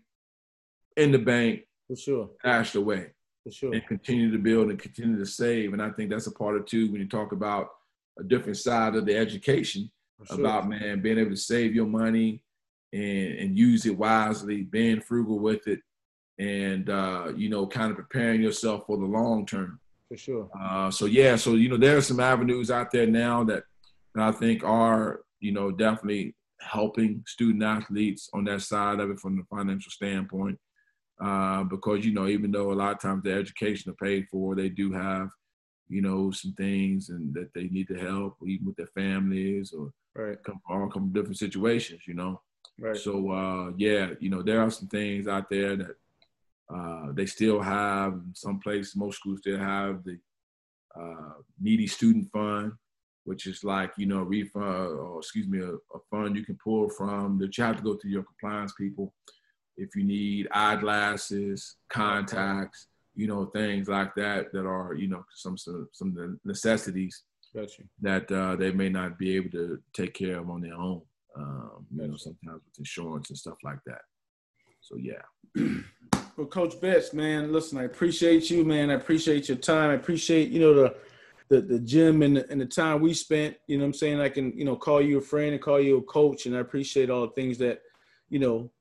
in 0.95 1.11
the 1.11 1.19
bank 1.19 1.61
For 1.87 1.95
sure. 1.95 2.29
stashed 2.39 2.75
away 2.75 3.11
For 3.43 3.51
sure. 3.51 3.73
and 3.73 3.85
continue 3.85 4.31
to 4.31 4.39
build 4.39 4.69
and 4.71 4.79
continue 4.79 5.17
to 5.19 5.25
save 5.25 5.73
and 5.73 5.81
i 5.81 5.89
think 5.91 6.09
that's 6.09 6.27
a 6.27 6.31
part 6.31 6.55
of 6.55 6.65
too 6.65 6.91
when 6.91 7.01
you 7.01 7.07
talk 7.07 7.31
about 7.33 7.69
a 8.19 8.23
different 8.23 8.57
side 8.57 8.95
of 8.95 9.05
the 9.05 9.15
education 9.15 9.91
sure. 10.25 10.39
about 10.39 10.67
man 10.67 11.01
being 11.01 11.19
able 11.19 11.31
to 11.31 11.37
save 11.37 11.75
your 11.75 11.85
money 11.85 12.41
and 12.93 13.33
and 13.39 13.57
use 13.57 13.85
it 13.85 13.97
wisely, 13.97 14.61
being 14.63 15.01
frugal 15.01 15.39
with 15.39 15.67
it, 15.67 15.81
and 16.39 16.89
uh, 16.89 17.31
you 17.35 17.49
know, 17.49 17.67
kind 17.67 17.91
of 17.91 17.97
preparing 17.97 18.41
yourself 18.41 18.85
for 18.87 18.97
the 18.97 19.05
long 19.05 19.45
term. 19.45 19.79
For 20.07 20.17
sure. 20.17 20.49
Uh, 20.57 20.89
so 20.89 21.05
yeah, 21.05 21.35
so 21.35 21.55
you 21.55 21.69
know, 21.69 21.77
there 21.77 21.97
are 21.97 22.01
some 22.01 22.19
avenues 22.19 22.71
out 22.71 22.91
there 22.91 23.07
now 23.07 23.43
that, 23.45 23.63
that 24.17 24.27
I 24.27 24.31
think 24.31 24.63
are 24.63 25.21
you 25.39 25.51
know 25.51 25.71
definitely 25.71 26.35
helping 26.59 27.23
student 27.27 27.63
athletes 27.63 28.29
on 28.33 28.43
that 28.45 28.61
side 28.61 28.99
of 28.99 29.09
it 29.09 29.19
from 29.19 29.37
the 29.37 29.43
financial 29.55 29.91
standpoint. 29.91 30.57
Uh, 31.19 31.63
because 31.63 32.05
you 32.05 32.13
know, 32.13 32.27
even 32.27 32.51
though 32.51 32.71
a 32.71 32.73
lot 32.73 32.93
of 32.93 33.01
times 33.01 33.23
the 33.23 33.33
education 33.33 33.91
are 33.91 34.05
paid 34.05 34.27
for, 34.31 34.55
they 34.55 34.69
do 34.69 34.91
have 34.91 35.29
you 35.89 36.01
know, 36.01 36.31
some 36.31 36.53
things 36.53 37.09
and 37.09 37.33
that 37.33 37.53
they 37.53 37.67
need 37.69 37.87
to 37.87 37.95
help, 37.95 38.37
even 38.45 38.65
with 38.65 38.75
their 38.75 38.87
families 38.87 39.73
or 39.73 39.91
right. 40.15 40.41
come 40.43 40.59
all 40.69 40.89
come 40.89 40.91
from 40.91 41.13
different 41.13 41.37
situations, 41.37 42.01
you 42.07 42.13
know. 42.13 42.41
Right. 42.79 42.97
So 42.97 43.31
uh, 43.31 43.71
yeah, 43.77 44.11
you 44.19 44.29
know, 44.29 44.41
there 44.41 44.61
are 44.61 44.69
some 44.69 44.87
things 44.87 45.27
out 45.27 45.49
there 45.49 45.75
that 45.77 45.95
uh, 46.73 47.11
they 47.13 47.25
still 47.25 47.61
have. 47.61 48.19
Some 48.33 48.59
places, 48.59 48.95
most 48.95 49.17
schools 49.17 49.39
still 49.39 49.57
have 49.57 50.03
the 50.03 50.19
uh, 50.99 51.33
needy 51.59 51.87
student 51.87 52.29
fund, 52.31 52.73
which 53.27 53.45
is 53.45 53.63
like 53.63 53.91
you 53.97 54.05
know, 54.05 54.23
refund 54.23 54.99
or 54.99 55.19
excuse 55.19 55.47
me, 55.47 55.59
a, 55.59 55.73
a 55.73 55.99
fund 56.09 56.35
you 56.35 56.45
can 56.45 56.57
pull 56.63 56.89
from 56.89 57.37
that 57.37 57.57
you 57.57 57.63
have 57.63 57.75
to 57.75 57.83
go 57.83 57.95
through 57.95 58.11
your 58.11 58.23
compliance 58.23 58.73
people 58.79 59.13
if 59.75 59.95
you 59.95 60.03
need 60.03 60.47
eyeglasses, 60.51 61.75
contacts, 61.89 62.87
you 63.15 63.27
know, 63.27 63.45
things 63.47 63.89
like 63.89 64.15
that 64.15 64.51
that 64.53 64.65
are, 64.65 64.93
you 64.95 65.09
know, 65.09 65.25
some 65.35 65.57
some 65.57 65.89
some 65.91 66.39
necessities 66.45 67.23
gotcha. 67.53 67.83
that 68.01 68.31
uh, 68.31 68.55
they 68.55 68.71
may 68.71 68.89
not 68.89 69.19
be 69.19 69.35
able 69.35 69.51
to 69.51 69.77
take 69.93 70.13
care 70.13 70.39
of 70.39 70.49
on 70.49 70.61
their 70.61 70.75
own. 70.75 71.01
Um, 71.35 71.85
you 71.91 71.97
gotcha. 71.97 72.11
know, 72.11 72.17
sometimes 72.17 72.61
with 72.65 72.79
insurance 72.79 73.29
and 73.29 73.37
stuff 73.37 73.57
like 73.63 73.79
that. 73.85 74.01
So 74.79 74.95
yeah. 74.95 75.21
well, 76.37 76.47
Coach 76.47 76.79
Betts, 76.79 77.11
man, 77.11 77.51
listen, 77.51 77.77
I 77.77 77.83
appreciate 77.83 78.49
you, 78.49 78.63
man. 78.63 78.89
I 78.89 78.93
appreciate 78.93 79.49
your 79.49 79.57
time. 79.57 79.91
I 79.91 79.95
appreciate, 79.95 80.49
you 80.49 80.61
know, 80.61 80.73
the 80.73 80.95
the, 81.49 81.61
the 81.61 81.79
gym 81.79 82.21
and 82.21 82.37
the, 82.37 82.51
and 82.51 82.59
the 82.59 82.65
time 82.65 83.01
we 83.01 83.13
spent. 83.13 83.55
You 83.67 83.77
know 83.77 83.85
I'm 83.85 83.93
saying? 83.93 84.19
I 84.19 84.29
can, 84.29 84.57
you 84.57 84.65
know, 84.65 84.75
call 84.75 85.01
you 85.01 85.17
a 85.17 85.21
friend 85.21 85.53
and 85.53 85.61
call 85.61 85.79
you 85.79 85.97
a 85.97 86.03
coach. 86.03 86.45
And 86.45 86.55
I 86.55 86.59
appreciate 86.59 87.09
all 87.09 87.21
the 87.21 87.33
things 87.33 87.57
that, 87.59 87.81
you 88.29 88.39
know, 88.39 88.71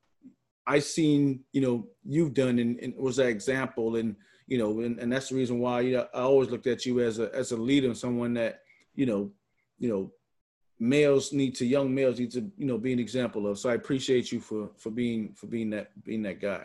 I 0.67 0.81
seen, 0.81 1.45
you 1.53 1.61
know, 1.61 1.87
you've 2.05 2.35
done 2.35 2.59
and, 2.59 2.79
and 2.81 2.95
was 2.97 3.17
that 3.17 3.29
example. 3.29 3.97
And, 3.97 4.17
you 4.49 4.59
know, 4.59 4.81
and, 4.81 4.99
and 4.99 5.13
that's 5.13 5.29
the 5.29 5.37
reason 5.37 5.59
why, 5.61 5.81
you 5.81 5.97
know, 5.97 6.07
I 6.15 6.21
always 6.21 6.51
looked 6.51 6.67
at 6.67 6.85
you 6.87 7.01
as 7.01 7.19
a, 7.19 7.33
as 7.35 7.53
a 7.53 7.57
leader 7.57 7.87
and 7.87 7.97
someone 7.97 8.35
that, 8.35 8.63
you 8.95 9.07
know, 9.07 9.31
you 9.79 9.89
know, 9.89 10.13
males 10.79 11.33
need 11.33 11.55
to, 11.57 11.67
young 11.67 11.95
males 11.95 12.19
need 12.19 12.33
to, 12.33 12.51
you 12.57 12.67
know, 12.67 12.79
be 12.79 12.93
an 12.93 12.99
example 12.99 13.47
of. 13.47 13.59
So 13.59 13.71
I 13.71 13.75
appreciate 13.75 14.33
you 14.33 14.41
for, 14.41 14.71
for 14.77 14.91
being, 14.91 15.35
for 15.35 15.47
being 15.47 15.71
that, 15.71 15.91
being 16.05 16.23
that 16.23 16.41
guy. 16.41 16.65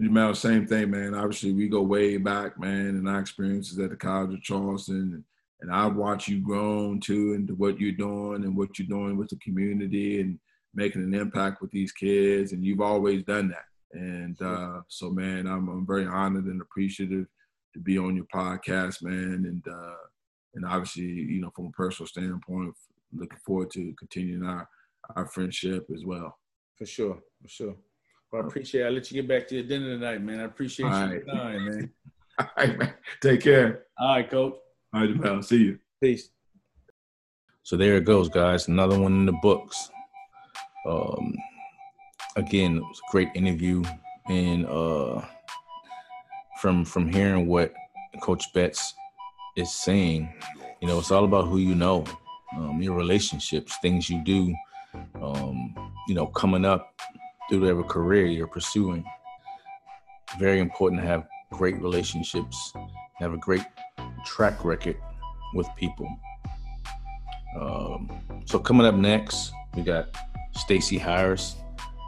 Jamal, 0.00 0.34
same 0.34 0.66
thing, 0.66 0.90
man. 0.90 1.14
Obviously, 1.14 1.52
we 1.52 1.68
go 1.68 1.82
way 1.82 2.16
back, 2.16 2.58
man, 2.58 2.88
and 2.88 3.08
our 3.08 3.20
experiences 3.20 3.78
at 3.78 3.90
the 3.90 3.96
College 3.96 4.34
of 4.34 4.42
Charleston, 4.42 5.24
and 5.60 5.70
I've 5.70 5.96
watched 5.96 6.28
you 6.28 6.40
grown 6.40 6.98
too 6.98 7.34
into 7.34 7.54
what 7.54 7.78
you're 7.78 7.92
doing 7.92 8.44
and 8.44 8.56
what 8.56 8.78
you're 8.78 8.88
doing 8.88 9.16
with 9.16 9.28
the 9.28 9.36
community, 9.36 10.20
and 10.20 10.38
making 10.74 11.02
an 11.02 11.14
impact 11.14 11.60
with 11.60 11.70
these 11.70 11.92
kids, 11.92 12.52
and 12.52 12.64
you've 12.64 12.80
always 12.80 13.22
done 13.24 13.48
that. 13.48 13.66
And 13.92 14.40
uh, 14.40 14.80
so, 14.88 15.10
man, 15.10 15.46
I'm, 15.46 15.68
I'm 15.68 15.86
very 15.86 16.06
honored 16.06 16.46
and 16.46 16.62
appreciative 16.62 17.26
to 17.74 17.78
be 17.78 17.98
on 17.98 18.16
your 18.16 18.24
podcast, 18.34 19.02
man. 19.02 19.44
And 19.46 19.62
uh, 19.68 19.94
and 20.54 20.64
obviously, 20.64 21.04
you 21.04 21.40
know, 21.40 21.50
from 21.54 21.66
a 21.66 21.70
personal 21.70 22.08
standpoint, 22.08 22.74
looking 23.12 23.38
forward 23.44 23.70
to 23.72 23.94
continuing 23.98 24.44
our 24.46 24.68
our 25.16 25.26
friendship 25.26 25.86
as 25.94 26.04
well. 26.04 26.38
For 26.76 26.86
sure, 26.86 27.18
for 27.42 27.48
sure. 27.48 27.76
Well, 28.32 28.42
I 28.42 28.46
appreciate. 28.46 28.80
It. 28.80 28.86
I'll 28.86 28.92
let 28.92 29.10
you 29.10 29.20
get 29.20 29.28
back 29.28 29.46
to 29.48 29.56
your 29.56 29.64
dinner 29.64 29.94
tonight, 29.94 30.22
man. 30.22 30.40
I 30.40 30.44
appreciate 30.44 30.90
All 30.90 31.00
your 31.00 31.08
right. 31.08 31.26
time, 31.26 31.64
man. 31.66 31.90
All 32.38 32.46
right, 32.56 32.78
man. 32.78 32.94
Take 33.20 33.42
care. 33.42 33.84
All 33.98 34.16
right, 34.16 34.30
coach. 34.30 34.54
All 34.94 35.00
right, 35.02 35.22
pal. 35.22 35.42
See 35.42 35.58
you. 35.58 35.78
Peace. 36.00 36.30
So 37.62 37.76
there 37.76 37.96
it 37.96 38.04
goes, 38.04 38.30
guys. 38.30 38.68
Another 38.68 38.98
one 38.98 39.12
in 39.12 39.26
the 39.26 39.38
books. 39.42 39.90
Um, 40.88 41.34
again, 42.36 42.78
it 42.78 42.80
was 42.80 43.00
a 43.06 43.12
great 43.12 43.28
interview, 43.34 43.84
and 44.28 44.66
uh, 44.66 45.20
from 46.60 46.86
from 46.86 47.12
hearing 47.12 47.46
what 47.46 47.74
Coach 48.22 48.44
Betts 48.54 48.94
is 49.56 49.72
saying, 49.74 50.32
you 50.80 50.88
know, 50.88 50.98
it's 50.98 51.10
all 51.10 51.24
about 51.24 51.48
who 51.48 51.58
you 51.58 51.74
know, 51.74 52.04
um, 52.56 52.80
your 52.80 52.96
relationships, 52.96 53.76
things 53.82 54.08
you 54.08 54.24
do, 54.24 54.54
um, 55.20 55.74
you 56.08 56.14
know, 56.14 56.26
coming 56.26 56.64
up 56.64 56.98
through 57.52 57.60
whatever 57.60 57.82
career 57.82 58.24
you're 58.24 58.46
pursuing. 58.46 59.04
Very 60.38 60.58
important 60.58 61.02
to 61.02 61.06
have 61.06 61.26
great 61.50 61.78
relationships, 61.82 62.72
have 63.18 63.34
a 63.34 63.36
great 63.36 63.60
track 64.24 64.64
record 64.64 64.96
with 65.52 65.68
people. 65.76 66.08
Um, 67.60 68.10
so 68.46 68.58
coming 68.58 68.86
up 68.86 68.94
next, 68.94 69.52
we 69.76 69.82
got 69.82 70.16
Stacy 70.56 70.96
Harris, 70.96 71.56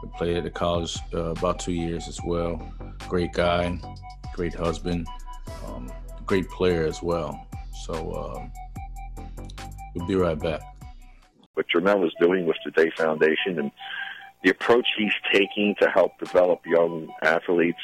who 0.01 0.07
played 0.17 0.35
at 0.35 0.45
the 0.45 0.49
college 0.49 0.97
uh, 1.13 1.25
about 1.25 1.59
two 1.59 1.73
years 1.73 2.07
as 2.07 2.19
well. 2.25 2.59
Great 3.07 3.31
guy, 3.31 3.79
great 4.33 4.55
husband, 4.55 5.07
um, 5.67 5.91
great 6.25 6.49
player 6.49 6.87
as 6.87 7.03
well. 7.03 7.45
So 7.83 7.93
um, 8.15 8.51
we'll 9.93 10.07
be 10.07 10.15
right 10.15 10.39
back. 10.39 10.61
What 11.53 11.67
Jermel 11.69 12.03
is 12.03 12.13
doing 12.19 12.47
with 12.47 12.57
the 12.65 12.71
Day 12.71 12.91
Foundation 12.97 13.59
and 13.59 13.71
the 14.45 14.51
approach 14.51 14.87
he's 14.95 15.11
taking 15.33 15.75
to 15.81 15.89
help 15.89 16.17
develop 16.19 16.65
young 16.65 17.09
athletes 17.23 17.81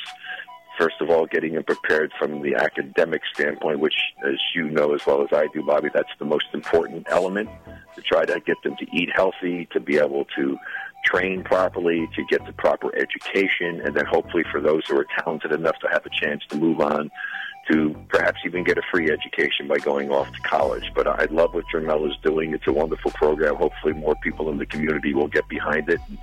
first 0.78 0.96
of 1.02 1.10
all, 1.10 1.28
getting 1.28 1.54
them 1.54 1.64
prepared 1.64 2.12
from 2.18 2.42
the 2.42 2.56
academic 2.56 3.22
standpoint, 3.34 3.80
which, 3.80 3.94
as 4.26 4.40
you 4.56 4.68
know 4.70 4.96
as 4.96 5.06
well 5.06 5.22
as 5.22 5.28
I 5.32 5.46
do, 5.54 5.62
Bobby, 5.62 5.90
that's 5.94 6.10
the 6.18 6.26
most 6.26 6.48
important 6.54 7.06
element 7.10 7.50
to 7.94 8.02
try 8.02 8.26
to 8.26 8.40
get 8.40 8.58
them 8.64 8.76
to 8.78 8.86
eat 8.92 9.10
healthy, 9.14 9.68
to 9.74 9.80
be 9.80 9.98
able 9.98 10.26
to 10.36 10.58
train 11.06 11.44
properly, 11.44 12.08
to 12.16 12.26
get 12.26 12.44
the 12.48 12.54
proper 12.54 12.96
education, 12.96 13.82
and 13.82 13.96
then 13.96 14.06
hopefully 14.06 14.44
for 14.52 14.60
those 14.60 14.82
who 14.88 14.98
are 14.98 15.06
talented 15.20 15.52
enough 15.52 15.78
to 15.80 15.88
have 15.92 16.06
a 16.06 16.10
chance 16.10 16.42
to 16.50 16.58
move 16.58 16.80
on 16.80 17.12
to 17.72 17.96
perhaps 18.10 18.40
even 18.46 18.64
get 18.64 18.78
a 18.78 18.82
free 18.92 19.10
education 19.10 19.68
by 19.68 19.78
going 19.78 20.12
off 20.12 20.32
to 20.32 20.42
college. 20.42 20.92
But 20.94 21.08
I 21.08 21.26
love 21.26 21.54
what 21.54 21.64
Jermel 21.74 22.10
is 22.10 22.16
doing. 22.24 22.54
It's 22.54 22.68
a 22.68 22.74
wonderful 22.74 23.12
program. 23.12 23.56
Hopefully, 23.56 23.94
more 23.94 24.16
people 24.22 24.50
in 24.50 24.58
the 24.58 24.66
community 24.66 25.14
will 25.14 25.28
get 25.28 25.48
behind 25.48 25.90
it, 25.90 26.00
and, 26.10 26.18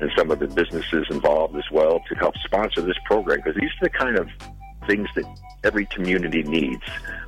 and 0.00 0.10
some 0.16 0.30
of 0.30 0.40
the 0.40 0.48
businesses 0.48 1.06
involved 1.10 1.56
as 1.56 1.70
well 1.70 2.00
to 2.08 2.14
help 2.16 2.34
sponsor 2.44 2.80
this 2.80 2.96
program 3.04 3.38
because 3.38 3.54
these 3.54 3.70
are 3.80 3.84
the 3.84 3.90
kind 3.90 4.18
of 4.18 4.28
things 4.86 5.08
that 5.14 5.24
every 5.62 5.86
community 5.86 6.42
needs. 6.42 6.82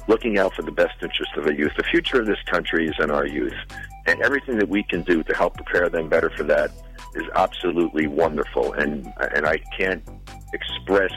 Looking 0.09 0.39
out 0.39 0.55
for 0.55 0.63
the 0.63 0.73
best 0.73 0.95
interest 1.01 1.31
of 1.37 1.45
the 1.45 1.55
youth. 1.55 1.73
The 1.77 1.85
future 1.85 2.21
of 2.21 2.27
this 2.27 2.43
country 2.51 2.89
is 2.89 2.95
in 2.99 3.11
our 3.11 3.27
youth, 3.27 3.55
and 4.07 4.21
everything 4.21 4.59
that 4.59 4.69
we 4.69 4.83
can 4.83 5.03
do 5.03 5.23
to 5.23 5.35
help 5.35 5.55
prepare 5.55 5.89
them 5.89 6.09
better 6.09 6.31
for 6.31 6.43
that 6.45 6.73
is 7.15 7.25
absolutely 7.37 8.09
wonderful. 8.09 8.73
And 8.73 9.13
and 9.35 9.47
I 9.47 9.59
can't 9.79 10.03
express 10.53 11.13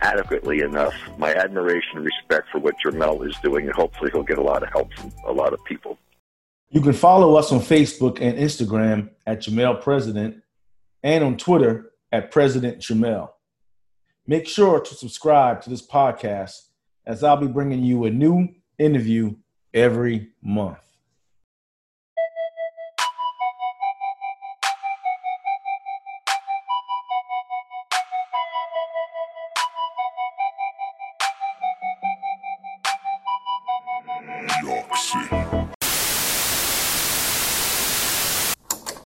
adequately 0.00 0.60
enough 0.60 0.94
my 1.18 1.34
admiration 1.34 1.96
and 1.96 2.04
respect 2.04 2.48
for 2.50 2.58
what 2.58 2.74
Jermel 2.84 3.28
is 3.28 3.36
doing, 3.42 3.66
and 3.66 3.74
hopefully 3.74 4.10
he'll 4.12 4.22
get 4.22 4.38
a 4.38 4.42
lot 4.42 4.62
of 4.62 4.68
help 4.70 4.92
from 4.94 5.12
a 5.26 5.32
lot 5.32 5.52
of 5.52 5.64
people. 5.64 5.98
You 6.70 6.80
can 6.80 6.92
follow 6.92 7.36
us 7.36 7.52
on 7.52 7.60
Facebook 7.60 8.20
and 8.20 8.38
Instagram 8.38 9.10
at 9.26 9.40
Jermel 9.40 9.80
President 9.80 10.42
and 11.02 11.24
on 11.24 11.36
Twitter 11.36 11.92
at 12.12 12.30
President 12.30 12.78
Jermel. 12.78 13.30
Make 14.26 14.48
sure 14.48 14.80
to 14.80 14.94
subscribe 14.94 15.62
to 15.62 15.70
this 15.70 15.86
podcast 15.86 16.56
as 17.06 17.22
I'll 17.22 17.36
be 17.36 17.46
bringing 17.46 17.84
you 17.84 18.04
a 18.04 18.10
new 18.10 18.48
interview 18.78 19.36
every 19.72 20.30
month. 20.42 20.78